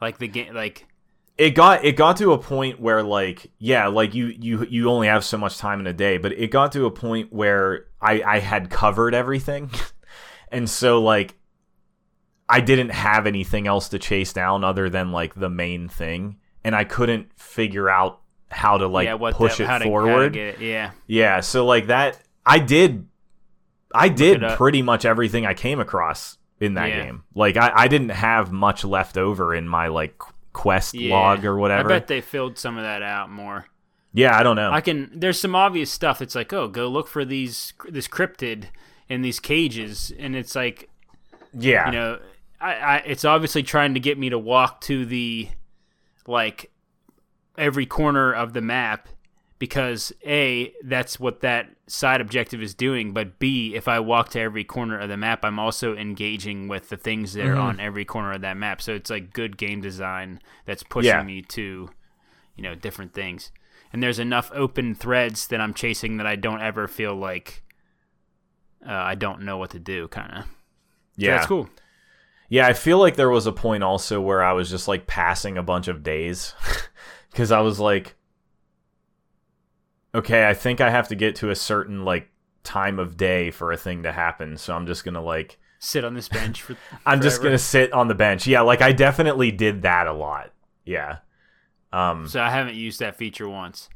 Like 0.00 0.18
the 0.18 0.28
game, 0.28 0.54
like 0.54 0.86
it 1.42 1.56
got 1.56 1.84
it 1.84 1.96
got 1.96 2.16
to 2.18 2.32
a 2.32 2.38
point 2.38 2.78
where 2.78 3.02
like 3.02 3.50
yeah 3.58 3.88
like 3.88 4.14
you 4.14 4.26
you 4.26 4.64
you 4.70 4.88
only 4.88 5.08
have 5.08 5.24
so 5.24 5.36
much 5.36 5.58
time 5.58 5.80
in 5.80 5.88
a 5.88 5.92
day 5.92 6.16
but 6.16 6.30
it 6.32 6.52
got 6.52 6.70
to 6.70 6.86
a 6.86 6.90
point 6.90 7.32
where 7.32 7.86
i 8.00 8.22
i 8.22 8.38
had 8.38 8.70
covered 8.70 9.14
everything. 9.14 9.68
And 10.54 10.68
so 10.68 11.00
like 11.00 11.34
i 12.46 12.60
didn't 12.60 12.90
have 12.90 13.26
anything 13.26 13.66
else 13.66 13.88
to 13.88 13.98
chase 13.98 14.34
down 14.34 14.64
other 14.64 14.90
than 14.90 15.10
like 15.10 15.34
the 15.34 15.48
main 15.48 15.88
thing. 15.88 16.36
And 16.62 16.76
i 16.76 16.84
couldn't 16.84 17.32
figure 17.36 17.88
out 17.88 18.20
how 18.50 18.76
to 18.76 18.86
like 18.86 19.06
yeah, 19.06 19.14
what 19.14 19.34
push 19.34 19.56
the, 19.56 19.64
it 19.64 19.78
to, 19.78 19.84
forward. 19.84 20.10
How 20.10 20.18
to 20.24 20.30
get 20.30 20.46
it. 20.56 20.60
Yeah, 20.60 20.90
yeah 21.06 21.40
so 21.40 21.64
like 21.64 21.86
that 21.86 22.20
i 22.44 22.58
did 22.58 23.08
i 23.94 24.10
did 24.10 24.42
pretty 24.56 24.82
much 24.82 25.06
everything 25.06 25.46
i 25.46 25.54
came 25.54 25.80
across 25.80 26.36
in 26.60 26.74
that 26.74 26.90
Yeah. 26.90 27.04
game. 27.06 27.24
Like 27.34 27.56
I, 27.56 27.72
I 27.74 27.88
didn't 27.88 28.10
have 28.10 28.52
much 28.52 28.84
left 28.84 29.16
over 29.18 29.54
in 29.54 29.66
my 29.66 29.88
like 29.88 30.14
quest 30.52 30.94
yeah. 30.94 31.14
log 31.14 31.44
or 31.44 31.56
whatever 31.56 31.90
I 31.90 31.98
bet 31.98 32.08
they 32.08 32.20
filled 32.20 32.58
some 32.58 32.76
of 32.76 32.84
that 32.84 33.02
out 33.02 33.30
more. 33.30 33.66
yeah 34.12 34.38
i 34.38 34.42
don't 34.42 34.56
know 34.56 34.70
I 34.70 34.80
can. 34.80 35.10
There's 35.14 35.40
some 35.40 35.54
obvious 35.54 35.90
stuff. 35.90 36.20
It's 36.20 36.34
like, 36.34 36.52
oh, 36.52 36.68
go 36.68 36.88
look 36.88 37.08
for 37.08 37.24
these 37.24 37.72
this 37.88 38.08
cryptid 38.08 38.66
in 39.08 39.22
these 39.22 39.40
cages, 39.40 40.12
and 40.18 40.36
it's 40.36 40.54
like, 40.54 40.88
yeah 41.52 41.86
you 41.86 41.92
know, 41.92 42.18
I, 42.60 42.72
I 42.74 42.96
it's 42.98 43.24
obviously 43.24 43.62
trying 43.62 43.94
to 43.94 44.00
get 44.00 44.18
me 44.18 44.30
to 44.30 44.38
walk 44.38 44.80
to 44.82 45.04
the 45.04 45.48
like 46.26 46.70
every 47.58 47.86
corner 47.86 48.32
of 48.32 48.52
the 48.52 48.60
map 48.60 49.08
because 49.62 50.12
a 50.26 50.72
that's 50.82 51.20
what 51.20 51.40
that 51.40 51.70
side 51.86 52.20
objective 52.20 52.60
is 52.60 52.74
doing 52.74 53.12
but 53.12 53.38
b 53.38 53.76
if 53.76 53.86
i 53.86 54.00
walk 54.00 54.28
to 54.28 54.40
every 54.40 54.64
corner 54.64 54.98
of 54.98 55.08
the 55.08 55.16
map 55.16 55.44
i'm 55.44 55.56
also 55.56 55.94
engaging 55.96 56.66
with 56.66 56.88
the 56.88 56.96
things 56.96 57.32
that 57.34 57.46
are 57.46 57.54
on 57.54 57.78
every 57.78 58.04
corner 58.04 58.32
of 58.32 58.40
that 58.40 58.56
map. 58.56 58.82
So 58.82 58.92
it's 58.92 59.08
like 59.08 59.32
good 59.32 59.56
game 59.56 59.80
design 59.80 60.40
that's 60.66 60.82
pushing 60.82 61.10
Yeah. 61.10 61.22
me 61.22 61.42
to 61.42 61.90
you 62.56 62.62
know 62.64 62.74
different 62.74 63.14
things. 63.14 63.52
And 63.92 64.02
there's 64.02 64.18
enough 64.18 64.50
open 64.52 64.96
threads 64.96 65.46
that 65.46 65.60
i'm 65.60 65.74
chasing 65.74 66.16
that 66.16 66.26
i 66.26 66.34
don't 66.34 66.60
ever 66.60 66.88
feel 66.88 67.14
like 67.14 67.62
uh, 68.84 68.90
i 68.92 69.14
don't 69.14 69.42
know 69.42 69.58
what 69.58 69.70
to 69.70 69.78
do 69.78 70.08
kind 70.08 70.38
of 70.38 70.44
yeah. 71.16 71.36
that's 71.36 71.46
cool. 71.46 71.68
Yeah, 72.48 72.66
I 72.66 72.72
feel 72.72 72.98
like 72.98 73.14
there 73.14 73.30
was 73.30 73.46
a 73.46 73.52
point 73.52 73.84
also 73.84 74.20
where 74.20 74.42
I 74.42 74.54
was 74.54 74.68
just 74.68 74.88
like 74.88 75.06
passing 75.06 75.56
a 75.56 75.62
bunch 75.62 75.86
of 75.88 76.02
days 76.02 76.52
because 77.30 77.50
I 77.52 77.60
was 77.60 77.78
like, 77.78 78.14
okay, 80.14 80.48
I 80.48 80.54
think 80.54 80.80
I 80.80 80.90
have 80.90 81.08
to 81.08 81.14
get 81.14 81.36
to 81.36 81.50
a 81.50 81.56
certain 81.56 82.04
like 82.04 82.28
time 82.64 82.98
of 82.98 83.16
day 83.16 83.50
for 83.50 83.72
a 83.72 83.76
thing 83.76 84.02
to 84.04 84.12
happen. 84.12 84.56
So 84.56 84.74
I'm 84.74 84.86
just 84.86 85.04
gonna 85.04 85.22
like, 85.22 85.58
sit 85.78 86.04
on 86.04 86.14
this 86.14 86.28
bench 86.28 86.62
for 86.62 86.76
I'm 87.06 87.20
just 87.20 87.42
gonna 87.42 87.58
sit 87.58 87.92
on 87.92 88.08
the 88.08 88.14
bench. 88.14 88.46
Yeah, 88.46 88.62
like 88.62 88.82
I 88.82 88.92
definitely 88.92 89.50
did 89.50 89.82
that 89.82 90.06
a 90.06 90.12
lot. 90.12 90.52
Yeah. 90.84 91.18
Um. 91.92 92.26
so 92.26 92.40
i 92.40 92.48
haven't 92.48 92.74
used 92.74 93.00
that 93.00 93.16
feature 93.16 93.46
once 93.46 93.90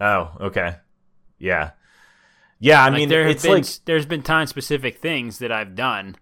Oh, 0.00 0.32
okay. 0.40 0.76
Yeah. 1.38 1.70
Yeah, 2.58 2.82
I 2.82 2.86
like 2.88 2.94
mean, 2.94 3.08
there 3.08 3.22
have 3.22 3.30
it's 3.30 3.42
been 3.42 3.52
like 3.52 3.66
there's 3.84 4.06
been 4.06 4.22
time 4.22 4.46
specific 4.46 4.98
things 4.98 5.38
that 5.40 5.52
I've 5.52 5.74
done, 5.74 6.16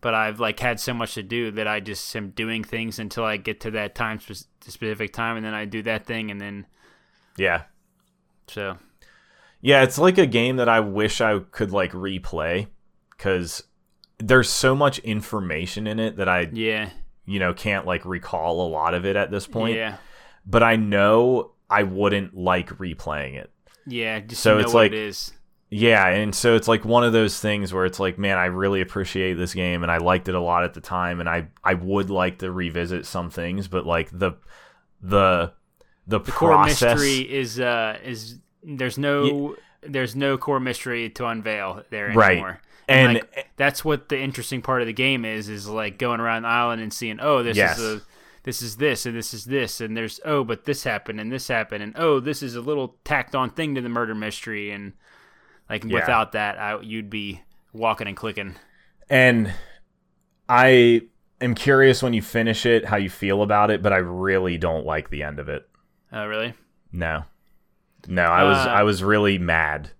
but 0.00 0.14
I've 0.14 0.40
like 0.40 0.58
had 0.58 0.80
so 0.80 0.94
much 0.94 1.14
to 1.14 1.22
do 1.22 1.50
that 1.52 1.68
I 1.68 1.80
just 1.80 2.14
am 2.16 2.30
doing 2.30 2.64
things 2.64 2.98
until 2.98 3.24
I 3.24 3.36
get 3.36 3.60
to 3.60 3.70
that 3.72 3.94
time 3.94 4.18
specific 4.18 5.12
time, 5.12 5.36
and 5.36 5.44
then 5.44 5.52
I 5.52 5.66
do 5.66 5.82
that 5.82 6.06
thing, 6.06 6.30
and 6.30 6.40
then 6.40 6.66
yeah. 7.36 7.64
So 8.46 8.76
Yeah, 9.60 9.82
it's 9.82 9.98
like 9.98 10.18
a 10.18 10.26
game 10.26 10.56
that 10.56 10.68
I 10.68 10.80
wish 10.80 11.20
I 11.20 11.38
could 11.50 11.70
like 11.72 11.92
replay 11.92 12.68
cuz 13.18 13.62
there's 14.18 14.48
so 14.50 14.74
much 14.74 14.98
information 15.00 15.86
in 15.86 15.98
it 15.98 16.16
that 16.16 16.28
I, 16.28 16.48
yeah, 16.52 16.90
you 17.26 17.38
know, 17.38 17.52
can't 17.54 17.86
like 17.86 18.04
recall 18.04 18.66
a 18.66 18.68
lot 18.68 18.94
of 18.94 19.04
it 19.04 19.16
at 19.16 19.30
this 19.30 19.46
point. 19.46 19.76
yeah, 19.76 19.96
But 20.46 20.62
I 20.62 20.76
know 20.76 21.52
I 21.70 21.82
wouldn't 21.82 22.36
like 22.36 22.68
replaying 22.78 23.34
it. 23.34 23.50
yeah. 23.86 24.20
Just 24.20 24.42
So 24.42 24.54
know 24.54 24.60
it's 24.60 24.72
what 24.74 24.80
like- 24.84 24.92
it 24.92 24.98
is. 24.98 25.32
Yeah, 25.70 26.06
and 26.06 26.32
so 26.32 26.54
it's 26.54 26.68
like 26.68 26.84
one 26.84 27.02
of 27.02 27.12
those 27.12 27.40
things 27.40 27.72
where 27.74 27.84
it's 27.84 27.98
like, 27.98 28.16
man, 28.16 28.38
I 28.38 28.44
really 28.44 28.80
appreciate 28.80 29.34
this 29.34 29.54
game 29.54 29.82
and 29.82 29.90
I 29.90 29.96
liked 29.96 30.28
it 30.28 30.36
a 30.36 30.40
lot 30.40 30.62
at 30.62 30.74
the 30.74 30.80
time 30.80 31.18
and 31.18 31.28
I 31.28 31.48
I 31.64 31.74
would 31.74 32.10
like 32.10 32.38
to 32.40 32.52
revisit 32.52 33.06
some 33.06 33.28
things, 33.28 33.66
but 33.66 33.84
like 33.84 34.10
the 34.16 34.32
the 35.00 35.52
the, 36.06 36.20
The 36.20 36.32
core 36.32 36.64
mystery 36.64 37.20
is 37.20 37.58
uh 37.60 37.98
is 38.04 38.38
there's 38.62 38.98
no 38.98 39.56
there's 39.82 40.14
no 40.16 40.36
core 40.38 40.60
mystery 40.60 41.10
to 41.10 41.26
unveil 41.26 41.82
there 41.90 42.08
Right. 42.14 42.32
anymore. 42.32 42.60
and 42.88 43.14
like, 43.14 43.48
that's 43.56 43.84
what 43.84 44.08
the 44.08 44.18
interesting 44.20 44.62
part 44.62 44.80
of 44.80 44.86
the 44.86 44.92
game 44.92 45.24
is 45.24 45.48
is 45.48 45.68
like 45.68 45.98
going 45.98 46.20
around 46.20 46.42
the 46.42 46.48
island 46.48 46.80
and 46.82 46.92
seeing 46.92 47.18
oh 47.20 47.42
this 47.42 47.56
Yes. 47.56 47.78
is 47.78 47.84
a 47.96 48.02
this 48.44 48.60
is 48.62 48.76
this 48.76 49.06
and 49.06 49.16
this 49.16 49.32
is 49.32 49.44
this 49.46 49.80
and 49.80 49.96
there's 49.96 50.20
oh 50.24 50.44
but 50.44 50.64
this 50.64 50.84
happened 50.84 51.18
and 51.20 51.32
this 51.32 51.48
happened 51.48 51.82
and 51.82 51.94
oh 51.96 52.20
this 52.20 52.42
is 52.42 52.54
a 52.56 52.60
little 52.60 52.96
tacked 53.04 53.34
on 53.34 53.48
thing 53.50 53.74
to 53.74 53.80
the 53.80 53.88
murder 53.88 54.14
mystery 54.14 54.70
and 54.70 54.92
like 55.70 55.84
Yeah. 55.84 55.94
without 55.94 56.32
that 56.32 56.58
I, 56.58 56.80
you'd 56.80 57.08
be 57.10 57.40
walking 57.72 58.06
and 58.06 58.16
clicking 58.16 58.56
And 59.08 59.52
I 60.48 61.02
am 61.40 61.54
curious 61.54 62.02
when 62.02 62.12
you 62.14 62.22
finish 62.22 62.66
it 62.66 62.84
how 62.86 62.96
you 62.96 63.10
feel 63.10 63.42
about 63.42 63.70
it, 63.70 63.82
but 63.82 63.92
I 63.92 63.98
really 63.98 64.58
don't 64.58 64.84
like 64.86 65.10
the 65.10 65.22
end 65.22 65.38
of 65.38 65.48
it. 65.48 65.66
Oh 66.14 66.24
really 66.26 66.54
No. 66.92 67.24
No, 68.08 68.22
I 68.24 68.44
was 68.44 68.58
Uh, 68.66 68.70
I 68.70 68.82
was 68.84 69.02
really 69.02 69.38
mad, 69.38 69.90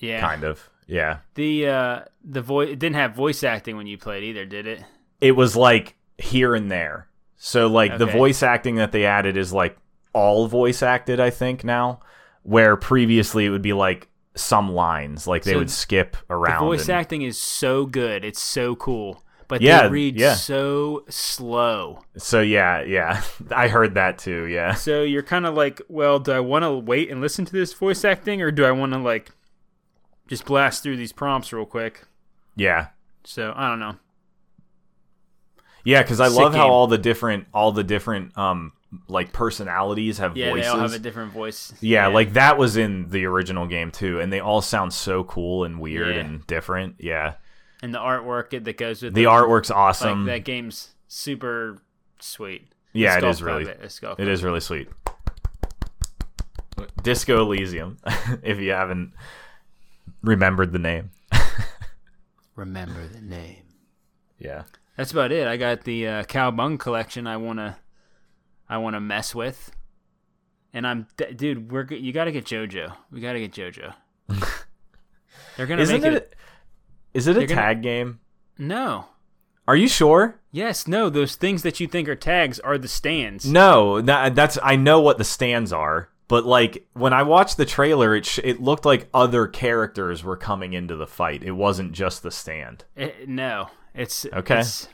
yeah 0.00 0.20
kind 0.20 0.42
of. 0.44 0.68
Yeah. 0.86 1.18
the 1.34 1.68
uh 1.68 2.00
the 2.24 2.40
voice 2.42 2.70
it 2.70 2.78
didn't 2.78 2.96
have 2.96 3.14
voice 3.14 3.42
acting 3.44 3.76
when 3.76 3.86
you 3.86 3.98
played 3.98 4.24
either 4.24 4.44
did 4.46 4.66
it 4.66 4.82
It 5.20 5.32
was 5.32 5.54
like 5.56 5.94
here 6.16 6.54
and 6.54 6.70
there. 6.70 7.08
So 7.36 7.66
like 7.68 7.98
the 7.98 8.06
voice 8.06 8.42
acting 8.42 8.76
that 8.76 8.90
they 8.92 9.04
added 9.06 9.36
is 9.36 9.52
like 9.52 9.76
all 10.14 10.48
voice 10.48 10.82
acted, 10.82 11.20
I 11.20 11.30
think 11.30 11.62
now, 11.64 12.00
where 12.42 12.76
previously 12.76 13.44
it 13.46 13.50
would 13.50 13.62
be 13.62 13.74
like 13.74 14.08
some 14.34 14.72
lines, 14.72 15.26
like 15.26 15.44
they 15.44 15.52
So 15.52 15.58
would 15.58 15.70
skip 15.70 16.16
the 16.28 16.34
around. 16.34 16.64
voice 16.64 16.88
and- 16.88 16.96
acting 16.98 17.22
is 17.22 17.38
so 17.38 17.84
good 17.86 18.24
it's 18.24 18.40
so 18.40 18.74
cool 18.76 19.22
but 19.48 19.60
Yeah, 19.62 19.82
they 19.84 19.88
read 19.88 20.16
yeah. 20.16 20.34
so 20.34 21.04
slow 21.08 22.04
so 22.16 22.40
yeah, 22.40 22.82
yeah. 22.82 23.22
I 23.50 23.68
heard 23.68 23.94
that 23.94 24.18
too, 24.18 24.44
yeah. 24.44 24.74
So 24.74 25.02
you're 25.02 25.22
kind 25.22 25.46
of 25.46 25.54
like, 25.54 25.80
well, 25.88 26.18
do 26.20 26.32
I 26.32 26.40
want 26.40 26.64
to 26.64 26.72
wait 26.72 27.10
and 27.10 27.20
listen 27.20 27.44
to 27.46 27.52
this 27.52 27.72
voice 27.72 28.04
acting, 28.04 28.40
or 28.42 28.50
do 28.50 28.64
I 28.64 28.70
want 28.70 28.92
to 28.92 28.98
like 28.98 29.30
just 30.28 30.44
blast 30.44 30.82
through 30.82 30.96
these 30.98 31.12
prompts 31.12 31.52
real 31.52 31.64
quick? 31.66 32.04
Yeah. 32.56 32.88
So 33.24 33.52
I 33.56 33.68
don't 33.68 33.80
know. 33.80 33.96
Yeah, 35.84 36.02
because 36.02 36.20
I 36.20 36.28
Sick 36.28 36.38
love 36.38 36.54
how 36.54 36.68
all 36.68 36.86
the 36.86 36.98
different 36.98 37.46
all 37.54 37.72
the 37.72 37.84
different 37.84 38.36
um 38.36 38.72
like 39.06 39.32
personalities 39.32 40.18
have 40.18 40.36
Yeah, 40.36 40.50
voices. 40.50 40.66
they 40.66 40.70
all 40.70 40.78
have 40.80 40.92
a 40.92 40.98
different 40.98 41.32
voice. 41.32 41.72
yeah, 41.80 42.06
like 42.08 42.32
that 42.34 42.58
was 42.58 42.76
in 42.76 43.08
the 43.10 43.24
original 43.26 43.66
game 43.66 43.90
too, 43.90 44.20
and 44.20 44.32
they 44.32 44.40
all 44.40 44.60
sound 44.62 44.92
so 44.92 45.24
cool 45.24 45.64
and 45.64 45.80
weird 45.80 46.14
Yeah. 46.16 46.22
and 46.22 46.46
different. 46.46 46.96
Yeah, 46.98 47.34
and 47.82 47.94
the 47.94 47.98
artwork 47.98 48.50
that 48.64 48.76
goes 48.76 49.02
with 49.02 49.14
the 49.14 49.24
it, 49.24 49.26
artwork's 49.26 49.70
Like 49.70 49.78
awesome. 49.78 50.24
that 50.26 50.44
game's 50.44 50.94
super 51.08 51.78
sweet. 52.20 52.72
yeah, 52.92 53.16
it 53.18 53.24
is 53.24 53.42
really 53.42 53.64
Club, 53.64 53.90
Skull 53.90 54.12
it 54.12 54.16
Club. 54.16 54.28
is 54.28 54.42
really 54.44 54.60
sweet. 54.60 54.88
Disco 57.02 57.40
Elysium, 57.42 57.96
if 58.42 58.58
you 58.58 58.70
haven't 58.70 59.12
remembered 60.22 60.72
the 60.72 60.78
name. 60.78 61.10
Remember 62.56 63.06
the 63.06 63.20
name. 63.20 63.62
Yeah. 64.38 64.64
That's 64.96 65.12
about 65.12 65.30
it. 65.32 65.46
I 65.46 65.56
got 65.56 65.82
the 65.84 66.06
uh, 66.08 66.22
Cowabunga 66.24 66.78
collection. 66.78 67.26
I 67.26 67.36
wanna, 67.36 67.78
I 68.68 68.78
wanna 68.78 69.00
mess 69.00 69.32
with, 69.34 69.70
and 70.72 70.86
I'm, 70.86 71.06
d- 71.16 71.32
dude. 71.34 71.70
We're 71.70 71.84
g- 71.84 71.96
you 71.98 72.12
got 72.12 72.24
to 72.24 72.32
get 72.32 72.44
JoJo. 72.44 72.92
We 73.12 73.20
got 73.20 73.34
to 73.34 73.40
get 73.40 73.52
JoJo. 73.52 73.94
They're 75.56 75.66
gonna 75.66 75.82
Isn't 75.82 76.00
make 76.02 76.12
it? 76.12 76.16
it. 76.16 76.34
Is 77.14 77.26
it 77.26 77.32
a 77.36 77.40
They're 77.40 77.46
gonna- 77.48 77.60
tag 77.60 77.82
game? 77.82 78.20
No. 78.58 79.06
Are 79.66 79.76
you 79.76 79.88
sure? 79.88 80.40
Yes, 80.50 80.86
no, 80.88 81.10
those 81.10 81.36
things 81.36 81.62
that 81.62 81.78
you 81.78 81.86
think 81.86 82.08
are 82.08 82.16
tags 82.16 82.58
are 82.60 82.78
the 82.78 82.88
stands. 82.88 83.44
No, 83.44 84.00
that, 84.00 84.34
that's 84.34 84.58
I 84.62 84.76
know 84.76 85.00
what 85.00 85.18
the 85.18 85.24
stands 85.24 85.72
are, 85.74 86.08
but 86.26 86.46
like 86.46 86.86
when 86.94 87.12
I 87.12 87.22
watched 87.22 87.58
the 87.58 87.66
trailer, 87.66 88.16
it 88.16 88.24
sh- 88.24 88.40
it 88.42 88.60
looked 88.62 88.86
like 88.86 89.08
other 89.12 89.46
characters 89.46 90.24
were 90.24 90.36
coming 90.38 90.72
into 90.72 90.96
the 90.96 91.06
fight. 91.06 91.42
It 91.42 91.52
wasn't 91.52 91.92
just 91.92 92.22
the 92.22 92.30
stand. 92.30 92.84
It- 92.96 93.28
no, 93.28 93.68
it's 93.94 94.24
Okay. 94.32 94.60
It's, 94.60 94.88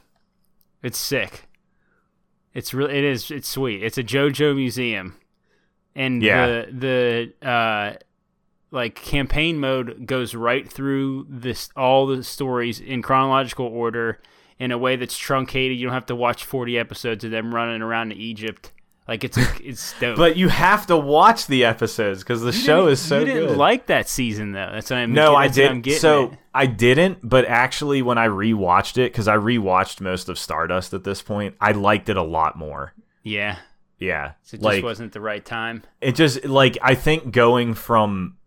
it's 0.83 0.99
sick. 0.99 1.47
It's 2.53 2.75
really 2.75 2.95
it 2.99 3.05
is 3.05 3.31
it's 3.31 3.49
sweet. 3.49 3.83
It's 3.83 3.99
a 3.99 4.03
JoJo 4.05 4.57
museum, 4.57 5.17
and 5.95 6.21
Yeah. 6.23 6.47
the 6.67 7.33
the 7.41 7.49
uh 7.49 7.95
like 8.75 8.97
campaign 8.97 9.59
mode 9.59 10.07
goes 10.07 10.35
right 10.35 10.71
through 10.71 11.27
this 11.31 11.71
all 11.77 12.07
the 12.07 12.23
stories 12.23 12.81
in 12.81 13.01
chronological 13.01 13.67
order 13.67 14.21
in 14.59 14.73
a 14.73 14.79
way 14.79 14.97
that's 14.97 15.17
truncated. 15.17 15.79
You 15.79 15.87
don't 15.87 15.95
have 15.95 16.07
to 16.07 16.17
watch 16.17 16.45
40 16.45 16.79
episodes 16.79 17.25
of 17.25 17.31
them 17.31 17.55
running 17.55 17.83
around 17.83 18.13
in 18.13 18.19
Egypt. 18.19 18.73
Like 19.07 19.23
it's 19.23 19.39
it's 19.63 19.95
dope. 20.01 20.17
But 20.17 20.37
you 20.37 20.49
have 20.49 20.87
to 20.89 20.97
watch 20.97 21.47
the 21.47 21.65
episodes 21.65 22.21
because 22.21 22.43
the 22.43 22.53
show 22.53 22.89
is 22.89 23.01
so 23.01 23.21
you 23.21 23.27
didn't 23.27 23.49
good. 23.49 23.59
like 23.59 23.87
that 23.87 24.09
season 24.09 24.53
though. 24.53 24.71
That's 24.73 24.91
what 24.91 24.99
I'm. 24.99 25.13
no, 25.13 25.35
I 25.35 25.47
that's 25.47 25.59
what 25.59 25.71
I'm 25.71 25.81
didn't. 25.83 26.01
So 26.01 26.33
at. 26.33 26.39
I 26.55 26.67
didn't, 26.67 27.19
but 27.23 27.45
actually, 27.45 28.01
when 28.03 28.17
I 28.17 28.29
rewatched 28.29 28.97
it, 28.97 29.13
because 29.13 29.29
I 29.29 29.37
rewatched 29.37 30.01
most 30.01 30.29
of 30.29 30.39
Stardust 30.39 30.95
at 30.95 31.05
this 31.05 31.21
point, 31.21 31.55
I 31.61 31.73
liked 31.73 32.09
it 32.09 32.17
a 32.17 32.23
lot 32.23 32.57
more. 32.57 32.95
yeah, 33.23 33.59
Yeah, 33.99 34.33
so 34.43 34.55
it 34.55 34.59
just 34.59 34.63
like 34.63 34.83
wasn't 34.85 35.13
the 35.13 35.21
right 35.21 35.45
time. 35.45 35.83
it 36.01 36.15
just 36.15 36.45
like 36.47 36.79
I 36.81 36.95
think 36.95 37.31
going 37.31 37.75
from 37.75 38.39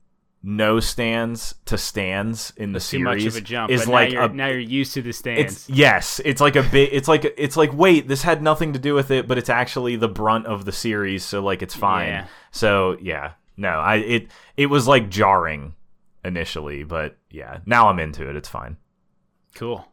no 0.43 0.79
stands 0.79 1.55
to 1.65 1.77
stands 1.77 2.53
in 2.57 2.71
the 2.71 2.79
Too 2.79 2.83
series 2.83 3.03
much 3.03 3.25
of 3.25 3.35
a 3.35 3.41
jump. 3.41 3.71
is 3.71 3.85
but 3.85 3.91
like 3.91 4.09
now 4.09 4.13
you're, 4.13 4.23
a 4.23 4.33
now 4.33 4.47
you're 4.47 4.59
used 4.59 4.93
to 4.93 5.01
the 5.01 5.11
stands. 5.11 5.39
It's 5.53 5.69
yes, 5.69 6.21
it's 6.23 6.39
like 6.39 6.55
a 6.55 6.63
bit. 6.63 6.93
It's 6.93 7.07
like 7.07 7.33
it's 7.37 7.57
like 7.57 7.73
wait, 7.73 8.07
this 8.07 8.23
had 8.23 8.41
nothing 8.41 8.73
to 8.73 8.79
do 8.79 8.93
with 8.93 9.11
it, 9.11 9.27
but 9.27 9.37
it's 9.37 9.49
actually 9.49 9.95
the 9.95 10.07
brunt 10.07 10.45
of 10.45 10.65
the 10.65 10.71
series, 10.71 11.25
so 11.25 11.41
like 11.43 11.61
it's 11.61 11.75
fine. 11.75 12.07
Yeah. 12.07 12.27
So 12.51 12.97
yeah, 13.01 13.31
no, 13.57 13.69
I 13.69 13.95
it 13.97 14.27
it 14.55 14.67
was 14.67 14.87
like 14.87 15.09
jarring 15.09 15.73
initially, 16.23 16.83
but 16.83 17.17
yeah, 17.31 17.59
now 17.65 17.89
I'm 17.89 17.99
into 17.99 18.29
it. 18.29 18.35
It's 18.35 18.49
fine. 18.49 18.77
cool. 19.55 19.87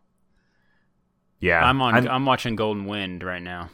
Yeah, 1.41 1.63
I'm 1.65 1.81
on. 1.83 1.95
I'm- 1.95 2.09
I'm, 2.09 2.27
watching 2.27 2.57
Golden 2.57 2.87
Wind 2.87 3.23
right 3.23 3.43
now. 3.43 3.69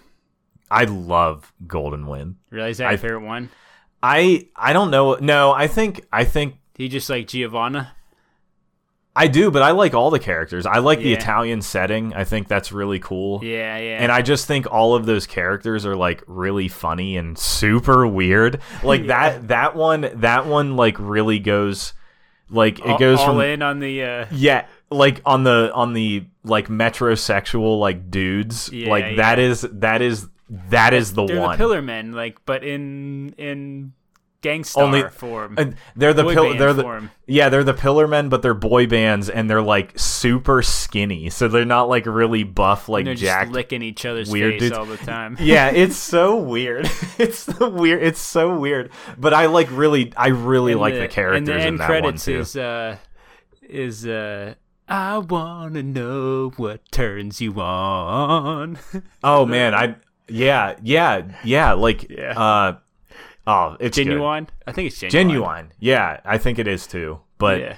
I 0.70 0.84
love 0.84 1.52
Golden 1.66 2.06
Wind. 2.06 2.36
Really, 2.50 2.70
is 2.70 2.78
that 2.78 2.88
I- 2.88 2.90
your 2.92 2.98
favorite 2.98 3.26
one? 3.26 3.48
I 4.02 4.48
I 4.56 4.72
don't 4.72 4.90
know. 4.90 5.14
No, 5.16 5.52
I 5.52 5.66
think 5.66 6.06
I 6.12 6.24
think 6.24 6.56
Do 6.80 6.84
you 6.84 6.88
just 6.88 7.10
like 7.10 7.26
Giovanna? 7.26 7.92
I 9.14 9.26
do, 9.26 9.50
but 9.50 9.60
I 9.60 9.72
like 9.72 9.92
all 9.92 10.08
the 10.08 10.18
characters. 10.18 10.64
I 10.64 10.78
like 10.78 11.00
the 11.00 11.12
Italian 11.12 11.60
setting. 11.60 12.14
I 12.14 12.24
think 12.24 12.48
that's 12.48 12.72
really 12.72 12.98
cool. 12.98 13.44
Yeah, 13.44 13.76
yeah. 13.76 13.98
And 14.02 14.10
I 14.10 14.22
just 14.22 14.46
think 14.46 14.66
all 14.72 14.94
of 14.94 15.04
those 15.04 15.26
characters 15.26 15.84
are 15.84 15.94
like 15.94 16.24
really 16.26 16.68
funny 16.68 17.18
and 17.18 17.36
super 17.36 18.06
weird. 18.06 18.62
Like 18.82 19.02
Yeah. 19.02 19.08
that 19.08 19.48
that 19.48 19.76
one 19.76 20.10
that 20.20 20.46
one 20.46 20.76
like 20.76 20.98
really 20.98 21.38
goes 21.38 21.92
like 22.48 22.78
it 22.78 22.86
all, 22.86 22.98
goes 22.98 23.18
all 23.18 23.26
from 23.26 23.42
in 23.42 23.60
on 23.60 23.80
the. 23.80 24.02
Uh, 24.02 24.26
yeah, 24.32 24.64
like 24.88 25.20
on 25.26 25.44
the 25.44 25.70
on 25.74 25.92
the 25.92 26.24
like 26.44 26.68
metrosexual 26.68 27.78
like 27.78 28.10
dudes. 28.10 28.72
Yeah, 28.72 28.88
like 28.88 29.16
that 29.16 29.36
yeah. 29.36 29.44
is 29.44 29.60
that 29.70 30.00
is 30.00 30.28
that 30.48 30.94
is 30.94 31.12
the 31.12 31.26
they're 31.26 31.42
one. 31.42 31.50
the 31.50 31.56
Pillar 31.58 31.82
Men, 31.82 32.12
like, 32.12 32.38
but 32.46 32.64
in 32.64 33.34
in 33.36 33.92
gangstar 34.42 34.82
Only- 34.82 35.02
form. 35.08 35.54
And 35.58 35.76
they're 35.96 36.14
the 36.14 36.22
Boy 36.24 36.34
pill- 36.34 36.56
they're 36.56 36.72
the 36.72 36.82
form. 36.82 37.10
yeah 37.26 37.48
they're 37.50 37.62
the 37.64 37.74
pillar 37.74 38.06
men 38.08 38.28
but 38.28 38.40
they're 38.42 38.54
boy 38.54 38.86
bands 38.86 39.28
and 39.28 39.48
they're 39.50 39.60
like 39.62 39.98
super 39.98 40.62
skinny 40.62 41.28
so 41.30 41.46
they're 41.48 41.64
not 41.64 41.88
like 41.88 42.06
really 42.06 42.42
buff 42.44 42.88
like 42.88 43.06
And 43.06 43.18
they're 43.18 43.46
licking 43.46 43.82
each 43.82 44.04
other's 44.06 44.30
weird 44.30 44.54
face 44.54 44.60
dudes. 44.62 44.78
all 44.78 44.86
the 44.86 44.96
time. 44.96 45.36
yeah, 45.40 45.70
it's 45.70 45.96
so 46.14 46.36
weird. 46.36 46.86
it's 47.18 47.44
the 47.44 47.68
weird. 47.68 48.02
It's 48.02 48.20
so 48.20 48.56
weird. 48.58 48.90
But 49.18 49.34
I 49.34 49.46
like 49.46 49.68
really, 49.70 50.12
I 50.16 50.28
really 50.28 50.72
And 50.72 50.80
like 50.80 50.94
the, 50.94 51.08
characters 51.08 51.48
and 51.48 51.60
the 51.60 51.66
in 51.68 51.76
that 51.76 51.86
credits 51.86 52.26
one 52.26 52.34
too. 52.34 52.40
is 52.40 52.56
uh 52.56 52.96
is 53.62 54.06
uh 54.06 54.54
I 54.88 55.18
wanna 55.18 55.82
know 55.84 56.50
what 56.56 56.90
turns 56.90 57.40
you 57.40 57.60
on. 57.60 58.78
oh 59.22 59.46
man, 59.46 59.74
I 59.74 59.96
yeah, 60.28 60.76
yeah, 60.82 61.22
yeah. 61.44 61.72
Like 61.74 62.08
Yeah. 62.10 62.38
uh, 62.40 62.76
oh, 63.46 63.76
it's 63.80 63.96
good. 63.96 64.04
genuine. 64.04 64.48
I 64.66 64.72
think 64.72 64.88
it's 64.88 64.98
genuine. 64.98 65.28
Genuine. 65.28 65.72
Yeah, 65.78 66.20
I 66.24 66.38
think 66.38 66.58
it 66.58 66.68
is 66.68 66.86
too. 66.86 67.20
But 67.38 67.60
yeah. 67.60 67.76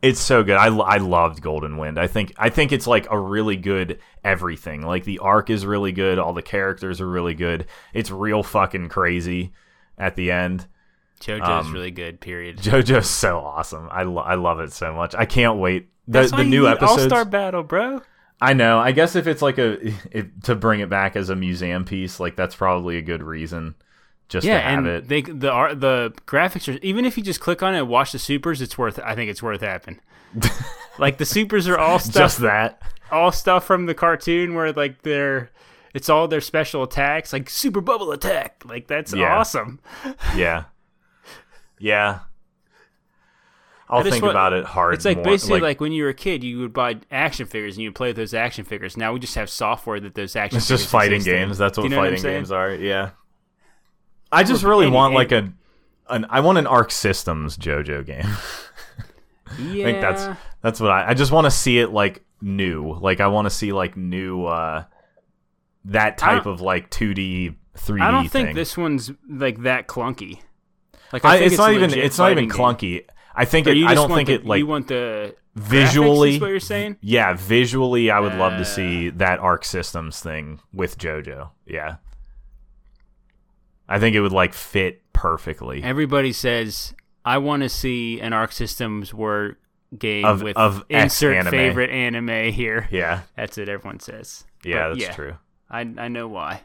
it's 0.00 0.20
so 0.20 0.42
good. 0.42 0.56
I, 0.56 0.66
I 0.66 0.96
loved 0.98 1.42
Golden 1.42 1.76
Wind. 1.76 1.98
I 1.98 2.06
think 2.06 2.32
I 2.36 2.48
think 2.48 2.72
it's 2.72 2.86
like 2.86 3.06
a 3.10 3.18
really 3.18 3.56
good 3.56 3.98
everything. 4.24 4.82
Like 4.82 5.04
the 5.04 5.18
arc 5.18 5.50
is 5.50 5.66
really 5.66 5.92
good. 5.92 6.18
All 6.18 6.32
the 6.32 6.42
characters 6.42 7.00
are 7.00 7.08
really 7.08 7.34
good. 7.34 7.66
It's 7.92 8.10
real 8.10 8.42
fucking 8.42 8.88
crazy 8.88 9.52
at 9.98 10.16
the 10.16 10.30
end. 10.30 10.66
JoJo's 11.20 11.66
um, 11.66 11.72
really 11.72 11.92
good. 11.92 12.20
Period. 12.20 12.58
JoJo's 12.58 13.08
so 13.08 13.38
awesome. 13.38 13.88
I, 13.92 14.02
lo- 14.02 14.22
I 14.22 14.34
love 14.34 14.58
it 14.58 14.72
so 14.72 14.92
much. 14.92 15.14
I 15.14 15.24
can't 15.24 15.58
wait. 15.58 15.88
The, 16.08 16.20
That's 16.20 16.32
the 16.32 16.42
new 16.42 16.62
need 16.62 16.70
episodes. 16.70 17.02
All-Star 17.02 17.24
Battle, 17.24 17.62
bro. 17.62 18.02
I 18.40 18.54
know. 18.54 18.80
I 18.80 18.90
guess 18.90 19.14
if 19.14 19.28
it's 19.28 19.40
like 19.40 19.56
a 19.58 19.92
to 20.42 20.56
bring 20.56 20.80
it 20.80 20.90
back 20.90 21.14
as 21.14 21.28
a 21.28 21.36
museum 21.36 21.84
piece, 21.84 22.18
like 22.18 22.34
that's 22.34 22.56
probably 22.56 22.96
a 22.98 23.02
good 23.02 23.22
reason 23.22 23.76
just 24.32 24.46
Yeah, 24.46 24.54
to 24.56 24.60
have 24.62 24.78
and 24.78 24.86
it. 24.88 25.08
they 25.08 25.22
the 25.22 25.50
art 25.50 25.80
the 25.80 26.12
graphics 26.26 26.72
are 26.74 26.78
even 26.82 27.04
if 27.04 27.16
you 27.16 27.22
just 27.22 27.40
click 27.40 27.62
on 27.62 27.74
it 27.74 27.78
and 27.78 27.88
watch 27.88 28.12
the 28.12 28.18
supers, 28.18 28.60
it's 28.60 28.76
worth. 28.76 28.98
I 28.98 29.14
think 29.14 29.30
it's 29.30 29.42
worth 29.42 29.60
having. 29.60 30.00
like 30.98 31.18
the 31.18 31.24
supers 31.26 31.68
are 31.68 31.78
all 31.78 31.98
stuff 31.98 32.14
just 32.14 32.38
that. 32.40 32.80
all 33.10 33.30
stuff 33.30 33.64
from 33.66 33.86
the 33.86 33.94
cartoon 33.94 34.54
where 34.54 34.72
like 34.72 35.02
they're 35.02 35.50
it's 35.94 36.08
all 36.08 36.26
their 36.26 36.40
special 36.40 36.82
attacks 36.82 37.32
like 37.34 37.50
super 37.50 37.82
bubble 37.82 38.12
attack 38.12 38.62
like 38.64 38.86
that's 38.86 39.12
Yeah. 39.12 39.36
awesome 39.36 39.78
Yeah. 40.34 40.64
Yeah. 41.78 42.20
I'll 43.90 44.02
think 44.02 44.24
about 44.24 44.54
it 44.54 44.64
hard. 44.64 44.94
it's 44.94 45.04
like 45.04 45.18
more- 45.18 45.24
basically 45.24 45.60
like, 45.60 45.78
when 45.80 45.92
you 45.92 46.04
were 46.04 46.08
a 46.08 46.14
kid 46.14 46.42
you 46.42 46.60
would 46.60 46.72
buy 46.72 46.96
action 47.10 47.46
figures 47.46 47.76
and 47.76 47.84
you 47.84 47.92
play 47.92 48.08
with 48.08 48.16
those 48.16 48.32
action 48.32 48.64
figures 48.64 48.96
now 48.96 49.12
we 49.12 49.18
just 49.18 49.34
have 49.34 49.50
software 49.50 50.00
that 50.00 50.14
those 50.14 50.34
action 50.34 50.56
it's 50.56 50.68
just 50.68 50.88
fighting 50.88 51.16
exist 51.16 51.34
in. 51.34 51.40
games. 51.48 51.58
That's 51.58 51.76
what 51.76 51.84
you 51.84 51.90
know 51.90 51.98
what 51.98 52.08
fighting 52.10 52.22
games 52.22 52.50
are. 52.50 52.72
Yeah. 52.72 53.10
I 54.32 54.42
just 54.44 54.64
really 54.64 54.88
want 54.88 55.14
like 55.14 55.32
a 55.32 55.52
an 56.08 56.26
I 56.30 56.40
want 56.40 56.58
an 56.58 56.66
Arc 56.66 56.90
Systems 56.90 57.56
JoJo 57.56 58.04
game. 58.06 58.26
yeah 59.58 59.86
I 59.86 59.92
think 59.92 60.00
that's 60.00 60.38
that's 60.62 60.80
what 60.80 60.90
I 60.90 61.10
I 61.10 61.14
just 61.14 61.32
want 61.32 61.44
to 61.44 61.50
see 61.50 61.78
it 61.78 61.90
like 61.92 62.24
new. 62.40 62.94
Like 62.94 63.20
I 63.20 63.28
want 63.28 63.46
to 63.46 63.50
see 63.50 63.72
like 63.72 63.96
new 63.96 64.44
uh 64.46 64.84
that 65.84 66.16
type 66.18 66.46
of 66.46 66.60
like 66.60 66.90
2D 66.90 67.56
3D 67.76 68.00
i 68.00 68.10
don't 68.12 68.28
think 68.28 68.54
this 68.54 68.76
one's 68.76 69.10
like 69.28 69.62
that 69.62 69.88
clunky 69.88 70.38
like 71.12 71.24
I, 71.24 71.38
think 71.38 71.46
it's, 71.52 71.58
not 71.58 71.72
even 71.72 71.92
it's 71.92 72.18
not 72.18 72.30
even 72.30 72.48
fighting 72.50 72.76
game. 72.78 73.00
clunky. 73.02 73.06
I 73.34 73.44
think 73.46 73.66
it, 73.66 73.76
I 73.86 73.94
don't 73.94 74.10
think 74.10 74.28
the, 74.28 74.34
it 74.34 74.46
like 74.46 74.58
you 74.58 74.66
want 74.66 74.88
the 74.88 75.34
visually 75.56 76.36
is 76.36 76.40
what 76.40 76.48
you're 76.50 76.60
saying 76.60 76.98
Yeah, 77.00 77.34
visually 77.34 78.10
I 78.10 78.20
would 78.20 78.34
love 78.34 78.54
Uh. 78.54 78.58
to 78.58 78.64
see 78.64 79.10
that 79.10 79.40
Arc 79.40 79.64
Systems 79.64 80.20
thing 80.20 80.60
with 80.72 80.98
JoJo. 80.98 81.50
Yeah. 81.66 81.96
I 83.92 83.98
think 84.00 84.16
it 84.16 84.20
would 84.20 84.32
like 84.32 84.54
fit 84.54 85.02
perfectly. 85.12 85.82
everybody 85.82 86.32
says 86.32 86.94
I 87.24 87.38
want 87.38 87.62
to 87.62 87.68
see 87.68 88.20
an 88.20 88.32
Arc 88.32 88.52
System 88.52 89.04
Works 89.12 89.58
game 89.96 90.24
Of- 90.24 90.42
with 90.42 90.56
of 90.56 90.84
insert 90.88 91.36
anime. 91.36 91.50
favorite 91.50 91.90
anime 91.90 92.50
here. 92.52 92.88
Yeah. 92.90 93.20
That's 93.36 93.56
what 93.58 93.68
everyone 93.68 94.00
says. 94.00 94.44
Yeah, 94.64 94.88
But 94.88 94.98
that's 95.00 95.14
true. 95.14 95.34
I 95.70 95.80
I 95.80 96.08
know 96.08 96.28
why, 96.28 96.62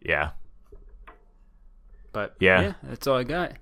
Yeah. 0.00 0.30
but 2.12 2.34
Yeah. 2.40 2.60
yeah, 2.60 2.72
that's 2.82 3.06
all 3.06 3.16
I 3.18 3.24
got. 3.24 3.52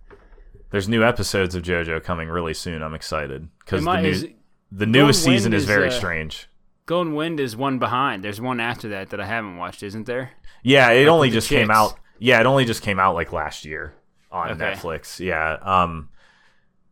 There's 0.70 0.88
new 0.88 1.02
episodes 1.04 1.54
of 1.54 1.62
JoJo 1.62 2.02
coming 2.04 2.28
really 2.28 2.54
soon. 2.54 2.82
I'm 2.82 2.94
excited 2.94 3.48
cuz 3.66 3.84
the 3.84 4.00
new 4.00 4.08
is- 4.08 4.26
the 4.72 4.86
newest 4.86 5.26
Wind 5.26 5.36
season 5.38 5.52
is 5.52 5.62
is, 5.62 5.68
very 5.68 5.88
uh, 5.88 5.90
strange. 5.90 6.48
Golden 6.86 7.14
Wind 7.14 7.40
is 7.40 7.56
one 7.56 7.78
behind. 7.78 8.22
There's 8.24 8.40
one 8.40 8.60
after 8.60 8.88
that 8.90 9.10
that 9.10 9.20
I 9.20 9.26
haven't 9.26 9.56
watched, 9.56 9.82
isn't 9.82 10.06
there? 10.06 10.30
Yeah, 10.62 10.90
it 10.90 11.00
like 11.06 11.12
only 11.12 11.30
just 11.30 11.48
came 11.48 11.70
out. 11.70 11.98
Yeah, 12.20 12.38
it 12.38 12.46
only 12.46 12.64
just 12.64 12.82
came 12.82 13.00
out 13.00 13.14
like 13.16 13.32
last 13.32 13.64
year 13.64 13.94
on 14.30 14.50
Okay. 14.52 14.60
Netflix. 14.72 15.18
Yeah. 15.18 15.54
Um 15.62 16.10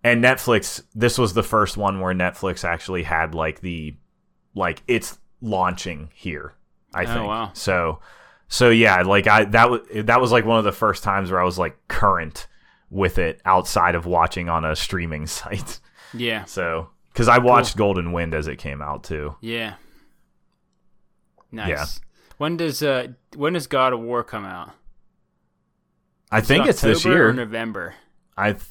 and 0.02 0.22
Netflix 0.24 0.82
this 0.94 1.18
was 1.18 1.34
the 1.34 1.42
first 1.42 1.76
one 1.76 2.00
where 2.00 2.12
Netflix 2.14 2.64
actually 2.64 3.04
had 3.04 3.34
like 3.34 3.60
the 3.60 3.94
like 4.54 4.82
it's 4.88 5.18
launching 5.40 6.10
here, 6.14 6.54
I 6.94 7.04
Oh, 7.04 7.06
think. 7.14 7.26
wow. 7.28 7.50
So 7.52 8.00
so 8.48 8.70
yeah, 8.70 9.02
like 9.02 9.26
I 9.26 9.44
that 9.44 9.70
was 9.70 9.82
that 9.94 10.20
was 10.20 10.32
like 10.32 10.44
one 10.44 10.58
of 10.58 10.64
the 10.64 10.72
first 10.72 11.02
times 11.04 11.30
where 11.30 11.40
I 11.40 11.44
was 11.44 11.58
like 11.58 11.76
current 11.88 12.46
with 12.90 13.18
it 13.18 13.40
outside 13.44 13.94
of 13.94 14.06
watching 14.06 14.48
on 14.48 14.64
a 14.64 14.74
streaming 14.74 15.26
site. 15.38 15.78
Yeah, 16.14 16.44
So 16.46 16.88
cuz 17.14 17.28
I 17.28 17.36
watched 17.38 17.76
Golden 17.76 18.12
Wind 18.12 18.32
as 18.34 18.48
it 18.48 18.56
came 18.56 18.80
out 18.80 19.04
too. 19.04 19.36
yeah. 19.42 19.74
Nice. 21.52 21.68
Yeah. 21.68 21.84
When 22.38 22.56
does 22.56 22.82
uh 22.82 23.08
when 23.36 23.52
does 23.54 23.66
God 23.66 23.92
of 23.92 24.00
War 24.00 24.22
come 24.24 24.44
out? 24.44 24.70
I 26.30 26.38
Is 26.38 26.44
it 26.44 26.46
think 26.46 26.66
it's 26.66 26.80
this 26.80 27.04
year. 27.04 27.28
or 27.28 27.32
November. 27.32 27.94
I 28.36 28.52
th- 28.52 28.62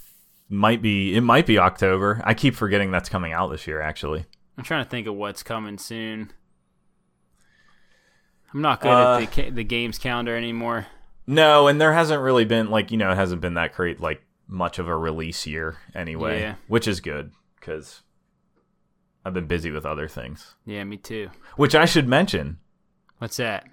might 0.49 0.81
be 0.81 1.15
it 1.15 1.21
might 1.21 1.45
be 1.45 1.57
October. 1.59 2.21
I 2.23 2.33
keep 2.33 2.55
forgetting 2.55 2.91
that's 2.91 3.09
coming 3.09 3.33
out 3.33 3.47
this 3.49 3.67
year 3.67 3.81
actually. 3.81 4.25
I'm 4.57 4.63
trying 4.63 4.83
to 4.83 4.89
think 4.89 5.07
of 5.07 5.15
what's 5.15 5.43
coming 5.43 5.77
soon. 5.77 6.31
I'm 8.53 8.61
not 8.61 8.81
good 8.81 8.89
Uh, 8.91 9.15
at 9.15 9.19
the 9.19 9.27
ca- 9.43 9.49
the 9.51 9.63
games 9.63 9.97
calendar 9.97 10.35
anymore. 10.35 10.87
No, 11.25 11.67
and 11.67 11.81
there 11.81 11.93
hasn't 11.93 12.21
really 12.21 12.45
been 12.45 12.69
like, 12.69 12.91
you 12.91 12.97
know, 12.97 13.11
it 13.11 13.15
hasn't 13.15 13.41
been 13.41 13.55
that 13.55 13.73
great 13.73 13.99
like 13.99 14.23
much 14.47 14.79
of 14.79 14.87
a 14.87 14.95
release 14.97 15.45
year 15.45 15.77
anyway, 15.93 16.41
Yeah. 16.41 16.55
which 16.67 16.87
is 16.87 17.01
good 17.01 17.31
cuz 17.59 18.03
I've 19.25 19.33
been 19.33 19.47
busy 19.47 19.71
with 19.71 19.85
other 19.85 20.07
things. 20.07 20.55
Yeah, 20.65 20.85
me 20.85 20.95
too. 20.97 21.29
Which 21.57 21.75
I 21.75 21.85
should 21.85 22.07
mention 22.07 22.59
What's 23.17 23.37
that? 23.37 23.65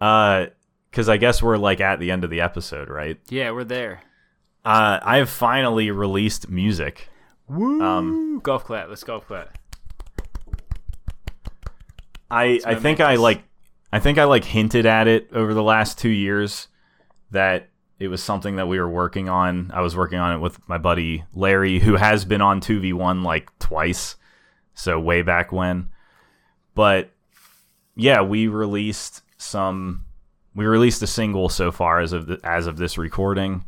uh 0.00 0.46
cuz 0.92 1.08
I 1.08 1.16
guess 1.16 1.42
we're 1.42 1.56
like 1.56 1.80
at 1.80 2.00
the 2.00 2.10
end 2.10 2.24
of 2.24 2.30
the 2.30 2.40
episode, 2.40 2.88
right? 2.88 3.18
Yeah, 3.28 3.50
we're 3.52 3.64
there. 3.64 4.02
Uh, 4.64 4.98
I 5.02 5.16
have 5.16 5.30
finally 5.30 5.90
released 5.90 6.50
music. 6.50 7.08
Woo! 7.48 7.82
Um, 7.82 8.40
golf 8.42 8.64
clap. 8.64 8.88
Let's 8.88 9.02
golf 9.04 9.26
clap. 9.26 9.56
I 12.30 12.60
I 12.64 12.74
think 12.76 13.00
I 13.00 13.16
like 13.16 13.42
I 13.92 13.98
think 13.98 14.18
I 14.18 14.24
like 14.24 14.44
hinted 14.44 14.86
at 14.86 15.08
it 15.08 15.30
over 15.32 15.52
the 15.52 15.62
last 15.62 15.98
two 15.98 16.10
years 16.10 16.68
that 17.30 17.68
it 17.98 18.08
was 18.08 18.22
something 18.22 18.56
that 18.56 18.68
we 18.68 18.78
were 18.78 18.88
working 18.88 19.28
on. 19.28 19.70
I 19.74 19.80
was 19.80 19.96
working 19.96 20.18
on 20.18 20.34
it 20.34 20.38
with 20.38 20.58
my 20.68 20.78
buddy 20.78 21.24
Larry, 21.34 21.80
who 21.80 21.96
has 21.96 22.24
been 22.24 22.40
on 22.40 22.60
two 22.60 22.80
v 22.80 22.92
one 22.92 23.22
like 23.22 23.48
twice, 23.58 24.16
so 24.74 24.98
way 25.00 25.22
back 25.22 25.52
when. 25.52 25.88
But 26.74 27.10
yeah, 27.96 28.22
we 28.22 28.46
released 28.46 29.22
some. 29.36 30.04
We 30.54 30.66
released 30.66 31.02
a 31.02 31.06
single 31.06 31.48
so 31.48 31.70
far 31.70 32.00
as 32.00 32.12
of 32.12 32.26
the, 32.26 32.40
as 32.42 32.66
of 32.66 32.76
this 32.76 32.98
recording, 32.98 33.64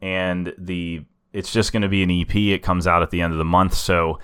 and 0.00 0.54
the 0.58 1.04
it's 1.32 1.52
just 1.52 1.72
going 1.72 1.82
to 1.82 1.88
be 1.88 2.02
an 2.02 2.10
EP. 2.10 2.34
It 2.34 2.62
comes 2.62 2.86
out 2.86 3.02
at 3.02 3.10
the 3.10 3.20
end 3.20 3.32
of 3.32 3.38
the 3.38 3.44
month, 3.44 3.74
so 3.74 4.18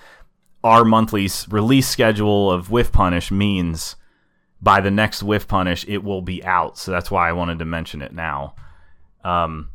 our 0.63 0.85
monthly 0.85 1.29
release 1.49 1.87
schedule 1.87 2.49
of 2.51 2.71
Whiff 2.71 2.91
Punish 2.91 3.31
means 3.31 3.95
by 4.61 4.79
the 4.79 4.89
next 4.91 5.21
Whiff 5.21 5.47
Punish 5.47 5.85
it 5.89 6.03
will 6.03 6.21
be 6.21 6.43
out. 6.45 6.77
So 6.77 6.91
that's 6.91 7.11
why 7.11 7.27
I 7.29 7.33
wanted 7.33 7.59
to 7.59 7.65
mention 7.65 8.01
it 8.01 8.13
now. 8.13 8.55
Um, 9.23 9.69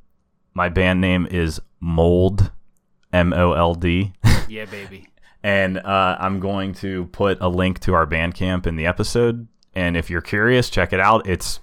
my 0.54 0.68
band 0.70 1.00
name 1.00 1.26
is 1.30 1.60
Mold, 1.78 2.50
M 3.12 3.32
O 3.34 3.52
L 3.52 3.74
D, 3.74 4.14
Yeah, 4.48 4.64
baby. 4.64 5.08
and 5.42 5.78
uh, 5.78 6.16
I'm 6.18 6.40
going 6.40 6.72
to 6.74 7.04
put 7.06 7.38
a 7.42 7.48
link 7.48 7.80
to 7.80 7.92
our 7.94 8.06
Bandcamp 8.06 8.66
in 8.66 8.76
the 8.76 8.86
episode. 8.86 9.46
And 9.74 9.96
if 9.96 10.08
you're 10.10 10.22
curious, 10.22 10.70
check 10.70 10.92
it 10.92 11.00
out. 11.00 11.28
It's 11.28 11.60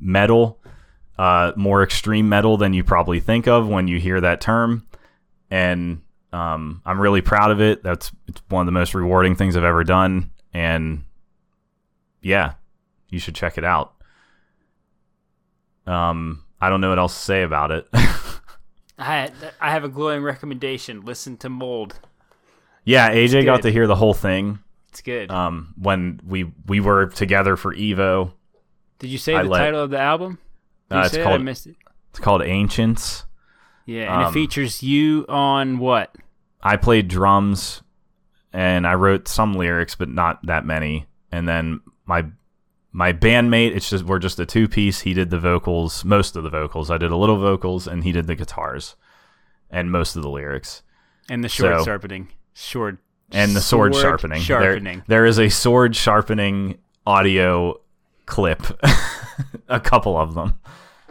metal, 0.00 0.60
uh, 1.18 1.52
more 1.56 1.82
extreme 1.82 2.28
metal 2.28 2.56
than 2.56 2.72
you 2.72 2.84
probably 2.84 3.20
think 3.20 3.46
of 3.48 3.68
when 3.68 3.88
you 3.88 3.98
hear 3.98 4.20
that 4.20 4.40
term. 4.40 4.86
And 5.50 6.02
um, 6.32 6.82
I'm 6.84 7.00
really 7.00 7.22
proud 7.22 7.50
of 7.50 7.60
it. 7.60 7.82
That's 7.82 8.10
it's 8.26 8.42
one 8.48 8.60
of 8.62 8.66
the 8.66 8.72
most 8.72 8.94
rewarding 8.94 9.34
things 9.34 9.56
I've 9.56 9.64
ever 9.64 9.84
done. 9.84 10.30
And 10.52 11.04
yeah, 12.22 12.52
you 13.08 13.18
should 13.18 13.34
check 13.34 13.58
it 13.58 13.64
out. 13.64 13.94
Um, 15.86 16.44
I 16.60 16.68
don't 16.68 16.80
know 16.80 16.90
what 16.90 16.98
else 16.98 17.14
to 17.14 17.24
say 17.24 17.42
about 17.42 17.70
it. 17.70 17.88
I 18.98 19.30
I 19.60 19.70
have 19.70 19.84
a 19.84 19.88
glowing 19.88 20.22
recommendation. 20.22 21.04
Listen 21.04 21.36
to 21.38 21.48
Mold. 21.48 21.98
yeah, 22.84 23.10
AJ 23.10 23.44
got 23.44 23.62
to 23.62 23.70
hear 23.70 23.86
the 23.86 23.96
whole 23.96 24.14
thing. 24.14 24.58
It's 24.90 25.02
good. 25.02 25.30
um, 25.30 25.74
when 25.80 26.20
we 26.26 26.52
we 26.66 26.80
were 26.80 27.06
together 27.06 27.56
for 27.56 27.74
Evo. 27.74 28.32
Did 28.98 29.08
you 29.10 29.18
say 29.18 29.34
I 29.34 29.42
the 29.42 29.48
let- 29.48 29.58
title 29.58 29.82
of 29.82 29.90
the 29.90 29.98
album? 29.98 30.38
Uh, 30.90 30.96
you 30.96 31.00
it's 31.02 31.12
say 31.14 31.20
it? 31.20 31.26
I 31.26 31.38
missed 31.38 31.66
it. 31.66 31.76
it's 32.10 32.18
called 32.18 32.42
Ancients. 32.42 33.24
Yeah, 33.86 34.12
and 34.14 34.24
um, 34.24 34.30
it 34.30 34.32
features 34.34 34.82
you 34.82 35.24
on 35.28 35.78
what? 35.78 36.14
I 36.62 36.76
played 36.76 37.08
drums 37.08 37.82
and 38.52 38.86
I 38.86 38.94
wrote 38.94 39.28
some 39.28 39.54
lyrics, 39.54 39.94
but 39.94 40.08
not 40.08 40.44
that 40.46 40.64
many. 40.64 41.06
And 41.32 41.46
then 41.48 41.80
my 42.06 42.26
my 42.92 43.12
bandmate, 43.12 43.76
it's 43.76 43.88
just 43.90 44.04
we're 44.04 44.18
just 44.18 44.40
a 44.40 44.46
two 44.46 44.66
piece. 44.68 45.00
He 45.00 45.14
did 45.14 45.30
the 45.30 45.38
vocals, 45.38 46.04
most 46.04 46.36
of 46.36 46.42
the 46.42 46.50
vocals. 46.50 46.90
I 46.90 46.98
did 46.98 47.10
a 47.10 47.16
little 47.16 47.38
vocals, 47.38 47.86
and 47.86 48.02
he 48.04 48.12
did 48.12 48.26
the 48.26 48.34
guitars 48.34 48.96
and 49.70 49.90
most 49.92 50.16
of 50.16 50.22
the 50.22 50.30
lyrics 50.30 50.82
And 51.28 51.44
the 51.44 51.48
sword 51.50 51.78
so- 51.80 51.84
sharpening. 51.84 52.28
Sword. 52.54 52.98
and 53.30 53.54
the 53.54 53.60
sword, 53.60 53.94
sharpening. 53.94 54.38
There- 54.38 54.62
Sharpening. 54.62 55.02
there 55.06 55.26
is 55.26 55.38
a 55.38 55.48
sword 55.50 55.94
sharpening 55.94 56.78
audio 57.06 57.78
clip, 58.28 58.62
a 59.68 59.80
couple 59.80 60.16
of 60.16 60.34
them, 60.34 60.54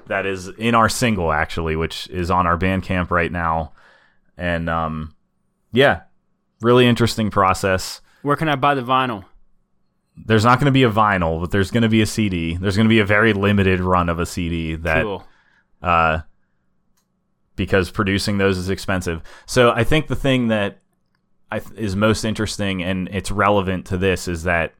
that 0.07 0.25
is 0.25 0.47
in 0.47 0.73
our 0.75 0.87
single 0.87 1.31
actually, 1.33 1.75
which 1.75 2.07
is 2.09 2.31
on 2.31 2.47
our 2.47 2.57
Bandcamp 2.57 3.11
right 3.11 3.31
now, 3.31 3.73
and 4.37 4.69
um, 4.69 5.13
yeah, 5.73 6.01
really 6.61 6.87
interesting 6.87 7.29
process. 7.29 8.01
Where 8.21 8.35
can 8.37 8.47
I 8.49 8.55
buy 8.55 8.75
the 8.75 8.81
vinyl? 8.81 9.25
There's 10.25 10.45
not 10.45 10.59
going 10.59 10.65
to 10.65 10.71
be 10.71 10.83
a 10.83 10.89
vinyl, 10.89 11.39
but 11.39 11.51
there's 11.51 11.69
going 11.69 11.83
to 11.83 11.89
be 11.89 12.01
a 12.01 12.05
CD. 12.07 12.55
There's 12.57 12.75
going 12.75 12.87
to 12.87 12.89
be 12.89 12.99
a 12.99 13.05
very 13.05 13.33
limited 13.33 13.79
run 13.79 14.09
of 14.09 14.19
a 14.19 14.25
CD 14.25 14.75
that 14.75 15.03
Cool. 15.03 15.23
uh, 15.81 16.21
because 17.55 17.91
producing 17.91 18.37
those 18.37 18.57
is 18.57 18.69
expensive. 18.69 19.21
So 19.45 19.71
I 19.71 19.83
think 19.83 20.07
the 20.07 20.15
thing 20.15 20.47
that 20.47 20.79
I 21.51 21.59
th- 21.59 21.77
is 21.79 21.95
most 21.95 22.23
interesting 22.23 22.81
and 22.83 23.07
it's 23.11 23.31
relevant 23.31 23.85
to 23.87 23.97
this 23.97 24.27
is 24.27 24.43
that 24.43 24.73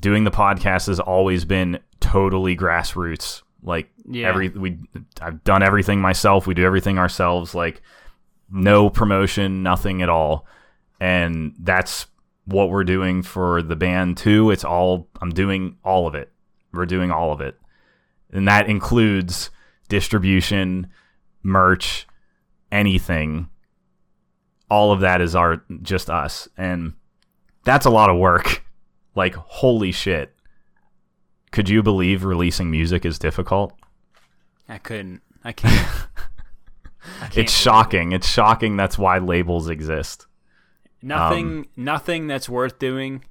doing 0.00 0.24
the 0.24 0.30
podcast 0.30 0.86
has 0.86 1.00
always 1.00 1.44
been 1.44 1.78
totally 2.00 2.56
grassroots. 2.56 3.42
Like 3.62 3.90
Yeah. 4.06 4.28
every 4.28 4.48
we, 4.48 4.78
I've 5.20 5.42
done 5.44 5.62
everything 5.62 6.00
myself. 6.00 6.46
We 6.46 6.54
do 6.54 6.64
everything 6.64 6.98
ourselves. 6.98 7.54
Like 7.54 7.82
no 8.50 8.88
promotion, 8.88 9.62
nothing 9.62 10.00
at 10.02 10.08
all, 10.08 10.46
and 11.00 11.54
that's 11.58 12.06
what 12.46 12.70
we're 12.70 12.84
doing 12.84 13.22
for 13.22 13.60
the 13.62 13.76
band 13.76 14.16
too. 14.16 14.50
It's 14.50 14.64
all 14.64 15.08
I'm 15.20 15.30
doing 15.30 15.76
all 15.84 16.06
of 16.06 16.14
it. 16.14 16.32
We're 16.72 16.86
doing 16.86 17.10
all 17.10 17.32
of 17.32 17.40
it, 17.40 17.58
and 18.32 18.46
that 18.48 18.68
includes 18.68 19.50
distribution, 19.88 20.86
merch, 21.42 22.06
anything. 22.70 23.48
All 24.70 24.92
of 24.92 25.00
that 25.00 25.20
is 25.20 25.34
our 25.34 25.62
just 25.82 26.08
us, 26.10 26.48
and 26.56 26.92
that's 27.64 27.86
a 27.86 27.90
lot 27.90 28.08
of 28.10 28.16
work. 28.18 28.64
Like 29.18 29.34
holy 29.34 29.90
shit! 29.90 30.32
Could 31.50 31.68
you 31.68 31.82
believe 31.82 32.24
releasing 32.24 32.70
music 32.70 33.04
is 33.04 33.18
difficult? 33.18 33.72
I 34.68 34.78
couldn't. 34.78 35.22
I 35.42 35.50
can't. 35.52 35.74
I 37.20 37.20
can't 37.20 37.22
It's 37.22 37.34
believe 37.34 37.44
it. 37.46 37.50
shocking. 37.50 38.12
It's 38.12 38.28
shocking. 38.28 38.76
That's 38.76 38.96
why 38.96 39.18
labels 39.18 39.68
exist. 39.68 40.26
Nothing. 41.02 41.46
Um, 41.48 41.66
nothing 41.76 42.26
that's 42.28 42.48
worth 42.48 42.78
doing 42.78 43.24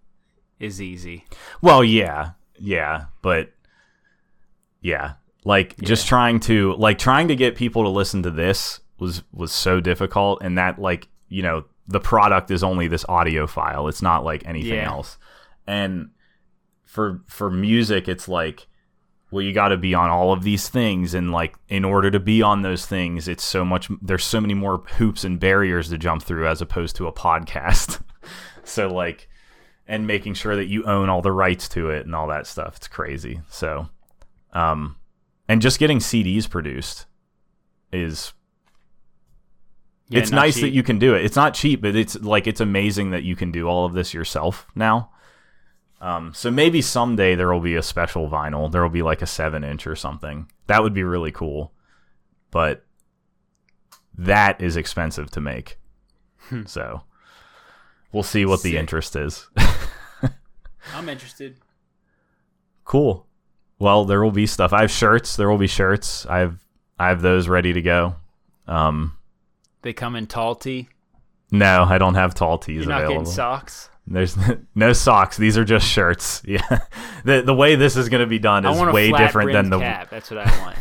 is 0.59 0.81
easy. 0.81 1.25
Well, 1.61 1.83
yeah, 1.83 2.31
yeah, 2.59 3.05
but 3.21 3.51
yeah, 4.81 5.13
like 5.45 5.77
just 5.77 6.07
trying 6.07 6.39
to 6.41 6.73
like 6.75 6.97
trying 6.97 7.27
to 7.29 7.35
get 7.35 7.55
people 7.55 7.83
to 7.83 7.89
listen 7.89 8.23
to 8.23 8.31
this 8.31 8.79
was 8.99 9.23
was 9.31 9.51
so 9.51 9.79
difficult, 9.79 10.41
and 10.41 10.57
that 10.57 10.79
like 10.79 11.07
you 11.29 11.43
know 11.43 11.65
the 11.87 11.99
product 11.99 12.51
is 12.51 12.63
only 12.63 12.87
this 12.87 13.05
audio 13.07 13.47
file. 13.47 13.87
It's 13.87 14.01
not 14.01 14.23
like 14.25 14.45
anything 14.45 14.73
Yeah. 14.73 14.87
else, 14.91 15.17
and 15.67 16.09
for 16.85 17.21
for 17.27 17.51
music, 17.51 18.07
it's 18.07 18.27
like 18.27 18.67
well 19.29 19.41
you 19.41 19.53
got 19.53 19.69
to 19.69 19.77
be 19.77 19.93
on 19.93 20.09
all 20.09 20.31
of 20.31 20.43
these 20.43 20.69
things. 20.69 21.13
And 21.13 21.31
like 21.31 21.55
in 21.67 21.83
order 21.83 22.09
to 22.09 22.19
be 22.19 22.41
on 22.41 22.61
those 22.61 22.85
things 22.85 23.27
it's 23.27 23.43
so 23.43 23.65
much 23.65 23.89
there's 24.01 24.23
so 24.23 24.39
many 24.39 24.53
more 24.53 24.83
hoops 24.97 25.23
and 25.23 25.39
barriers 25.39 25.89
to 25.89 25.97
jump 25.97 26.23
through 26.23 26.47
as 26.47 26.61
opposed 26.61 26.95
to 26.97 27.07
a 27.07 27.13
podcast. 27.13 28.01
So 28.63 28.89
like 28.89 29.29
and 29.87 30.05
making 30.05 30.33
sure 30.33 30.57
that 30.57 30.65
you 30.65 30.83
own 30.83 31.07
all 31.07 31.21
the 31.21 31.31
rights 31.31 31.69
to 31.69 31.89
it 31.89 32.05
and 32.05 32.13
all 32.13 32.27
that 32.27 32.45
stuff. 32.45 32.75
It's 32.75 32.87
crazy. 32.89 33.39
So 33.49 33.87
um 34.51 34.97
and 35.47 35.61
just 35.61 35.79
getting 35.79 35.99
CDs 35.99 36.49
produced 36.49 37.05
is 37.93 38.33
Yeah, 40.09 40.19
it's 40.19 40.31
nice 40.31 40.59
that 40.59 40.71
you 40.71 40.83
can 40.83 40.99
do 40.99 41.15
it. 41.15 41.23
It's 41.23 41.37
not 41.37 41.53
cheap, 41.53 41.81
but 41.81 41.95
it's 41.95 42.19
like 42.19 42.47
it's 42.47 42.59
amazing 42.59 43.11
that 43.11 43.23
you 43.23 43.35
can 43.37 43.51
do 43.51 43.67
all 43.69 43.85
of 43.85 43.93
this 43.93 44.13
yourself 44.13 44.67
now. 44.75 45.11
Um, 45.99 46.31
so 46.33 46.51
maybe 46.51 46.81
someday 46.81 47.33
there 47.35 47.51
will 47.51 47.59
be 47.59 47.75
a 47.75 47.81
special 47.81 48.29
vinyl. 48.29 48.71
There 48.71 48.81
will 48.83 48.89
be 48.89 49.01
like 49.01 49.21
a 49.21 49.25
seven 49.27 49.63
inch 49.63 49.87
or 49.87 49.95
something. 49.95 50.49
That 50.67 50.83
would 50.83 50.93
be 50.93 51.03
really 51.03 51.31
cool. 51.31 51.71
But 52.51 52.85
that 54.17 54.61
is 54.61 54.77
expensive 54.77 55.31
to 55.31 55.41
make. 55.41 55.77
so 56.65 57.01
we'll 58.11 58.23
see 58.23 58.45
what 58.45 58.61
the 58.63 58.77
interest 58.77 59.15
is. 59.15 59.47
I'm 60.95 61.09
interested. 61.09 61.57
cool. 62.85 63.25
Well, 63.79 64.05
there 64.05 64.23
will 64.23 64.31
be 64.31 64.47
stuff. 64.47 64.73
I 64.73 64.81
have 64.81 64.91
shirts. 64.91 65.35
There 65.35 65.49
will 65.49 65.57
be 65.59 65.67
shirts. 65.67 66.25
I 66.25 66.39
have 66.39 66.59
I 66.97 67.09
have 67.09 67.21
those 67.21 67.47
ready 67.47 67.73
to 67.73 67.81
go. 67.81 68.15
Um, 68.67 69.17
They 69.83 69.93
come 69.93 70.15
in 70.15 70.25
tall 70.27 70.55
tee. 70.55 70.89
no, 71.51 71.83
I 71.87 71.97
don't 71.99 72.15
have 72.15 72.33
tall 72.33 72.57
tees 72.57 72.77
You're 72.77 72.85
not 72.87 73.01
available. 73.03 73.21
getting 73.21 73.33
socks. 73.33 73.89
There's 74.07 74.37
no 74.75 74.93
socks. 74.93 75.37
These 75.37 75.57
are 75.57 75.65
just 75.65 75.87
shirts. 75.87 76.41
Yeah. 76.47 76.79
The 77.25 77.41
the 77.41 77.53
way 77.53 77.75
this 77.75 77.97
is 77.97 78.07
going 78.07 78.21
to 78.21 78.27
be 78.27 78.39
done 78.39 78.65
is 78.65 78.79
way 78.93 79.11
different 79.11 79.51
than 79.51 79.69
the 79.69 79.79
cap. 79.79 80.09
That's 80.09 80.31
what 80.31 80.47
I 80.47 80.59
want. 80.61 80.77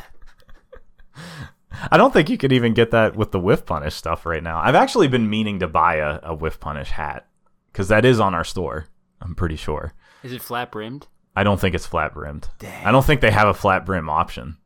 I 1.91 1.97
don't 1.97 2.13
think 2.13 2.31
you 2.31 2.39
could 2.39 2.53
even 2.53 2.73
get 2.73 2.93
that 2.93 3.17
with 3.17 3.33
the 3.33 3.41
whiff 3.41 3.67
punish 3.67 3.95
stuff 3.95 4.25
right 4.27 4.43
now. 4.43 4.61
I've 4.63 4.77
actually 4.77 5.09
been 5.09 5.29
meaning 5.29 5.59
to 5.59 5.67
buy 5.67 5.97
a, 5.97 6.21
a 6.23 6.35
whiff 6.35 6.61
punish 6.61 6.91
hat 6.91 7.27
cuz 7.73 7.89
that 7.89 8.05
is 8.05 8.21
on 8.21 8.33
our 8.35 8.45
store. 8.45 8.87
I'm 9.21 9.35
pretty 9.35 9.57
sure. 9.57 9.93
Is 10.23 10.33
it 10.33 10.41
flat 10.41 10.71
brimmed? 10.71 11.09
I 11.35 11.43
don't 11.43 11.61
think 11.61 11.75
it's 11.75 11.87
flat 11.87 12.15
brimmed. 12.15 12.49
Dang. 12.59 12.87
I 12.87 12.93
don't 12.93 13.05
think 13.05 13.21
they 13.21 13.33
have 13.33 13.49
a 13.49 13.55
flat 13.55 13.85
brim 13.85 14.09
option. 14.09 14.57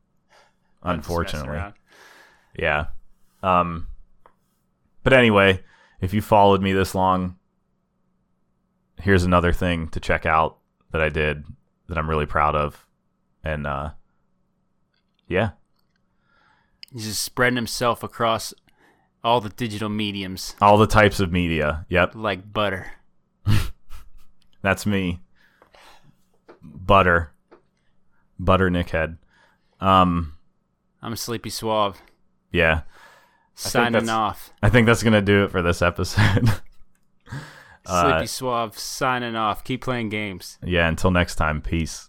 I'm 0.82 0.96
Unfortunately. 0.96 1.72
Yeah. 2.58 2.86
Um 3.42 3.86
but 5.02 5.14
anyway, 5.14 5.62
if 6.00 6.12
you 6.12 6.20
followed 6.20 6.60
me 6.60 6.72
this 6.74 6.94
long, 6.94 7.36
here's 9.02 9.24
another 9.24 9.52
thing 9.52 9.88
to 9.88 10.00
check 10.00 10.26
out 10.26 10.58
that 10.92 11.00
I 11.00 11.08
did 11.08 11.44
that 11.88 11.98
I'm 11.98 12.08
really 12.08 12.26
proud 12.26 12.54
of. 12.54 12.86
And 13.44 13.66
uh 13.66 13.90
yeah. 15.28 15.50
He's 16.92 17.04
just 17.06 17.22
spreading 17.22 17.56
himself 17.56 18.02
across 18.02 18.52
all 19.22 19.40
the 19.40 19.50
digital 19.50 19.88
mediums 19.88 20.56
All 20.60 20.76
the 20.78 20.86
types 20.86 21.20
of 21.20 21.30
media. 21.30 21.86
Yep, 21.88 22.14
like 22.14 22.52
butter. 22.52 22.92
that's 24.62 24.86
me. 24.86 25.20
Butter. 26.62 27.32
Butter 28.38 28.70
Nickhead. 28.70 29.18
Um, 29.80 30.34
I'm 31.02 31.12
a 31.12 31.16
Sleepy 31.16 31.50
Suave. 31.50 32.00
yeah. 32.52 32.82
Signing 33.54 33.92
that's- 33.92 34.08
off. 34.08 34.52
I 34.62 34.70
think 34.70 34.86
that's 34.86 35.02
gonna 35.02 35.20
do 35.20 35.44
it 35.44 35.50
for 35.50 35.60
this 35.62 35.82
episode. 35.82 36.48
Sleepy 37.90 38.26
Suave 38.26 38.78
signing 38.78 39.36
off. 39.36 39.64
Keep 39.64 39.82
playing 39.82 40.08
games. 40.08 40.58
yeah, 40.64 40.88
until 40.88 41.10
next 41.10 41.36
time, 41.36 41.60
peace. 41.60 42.08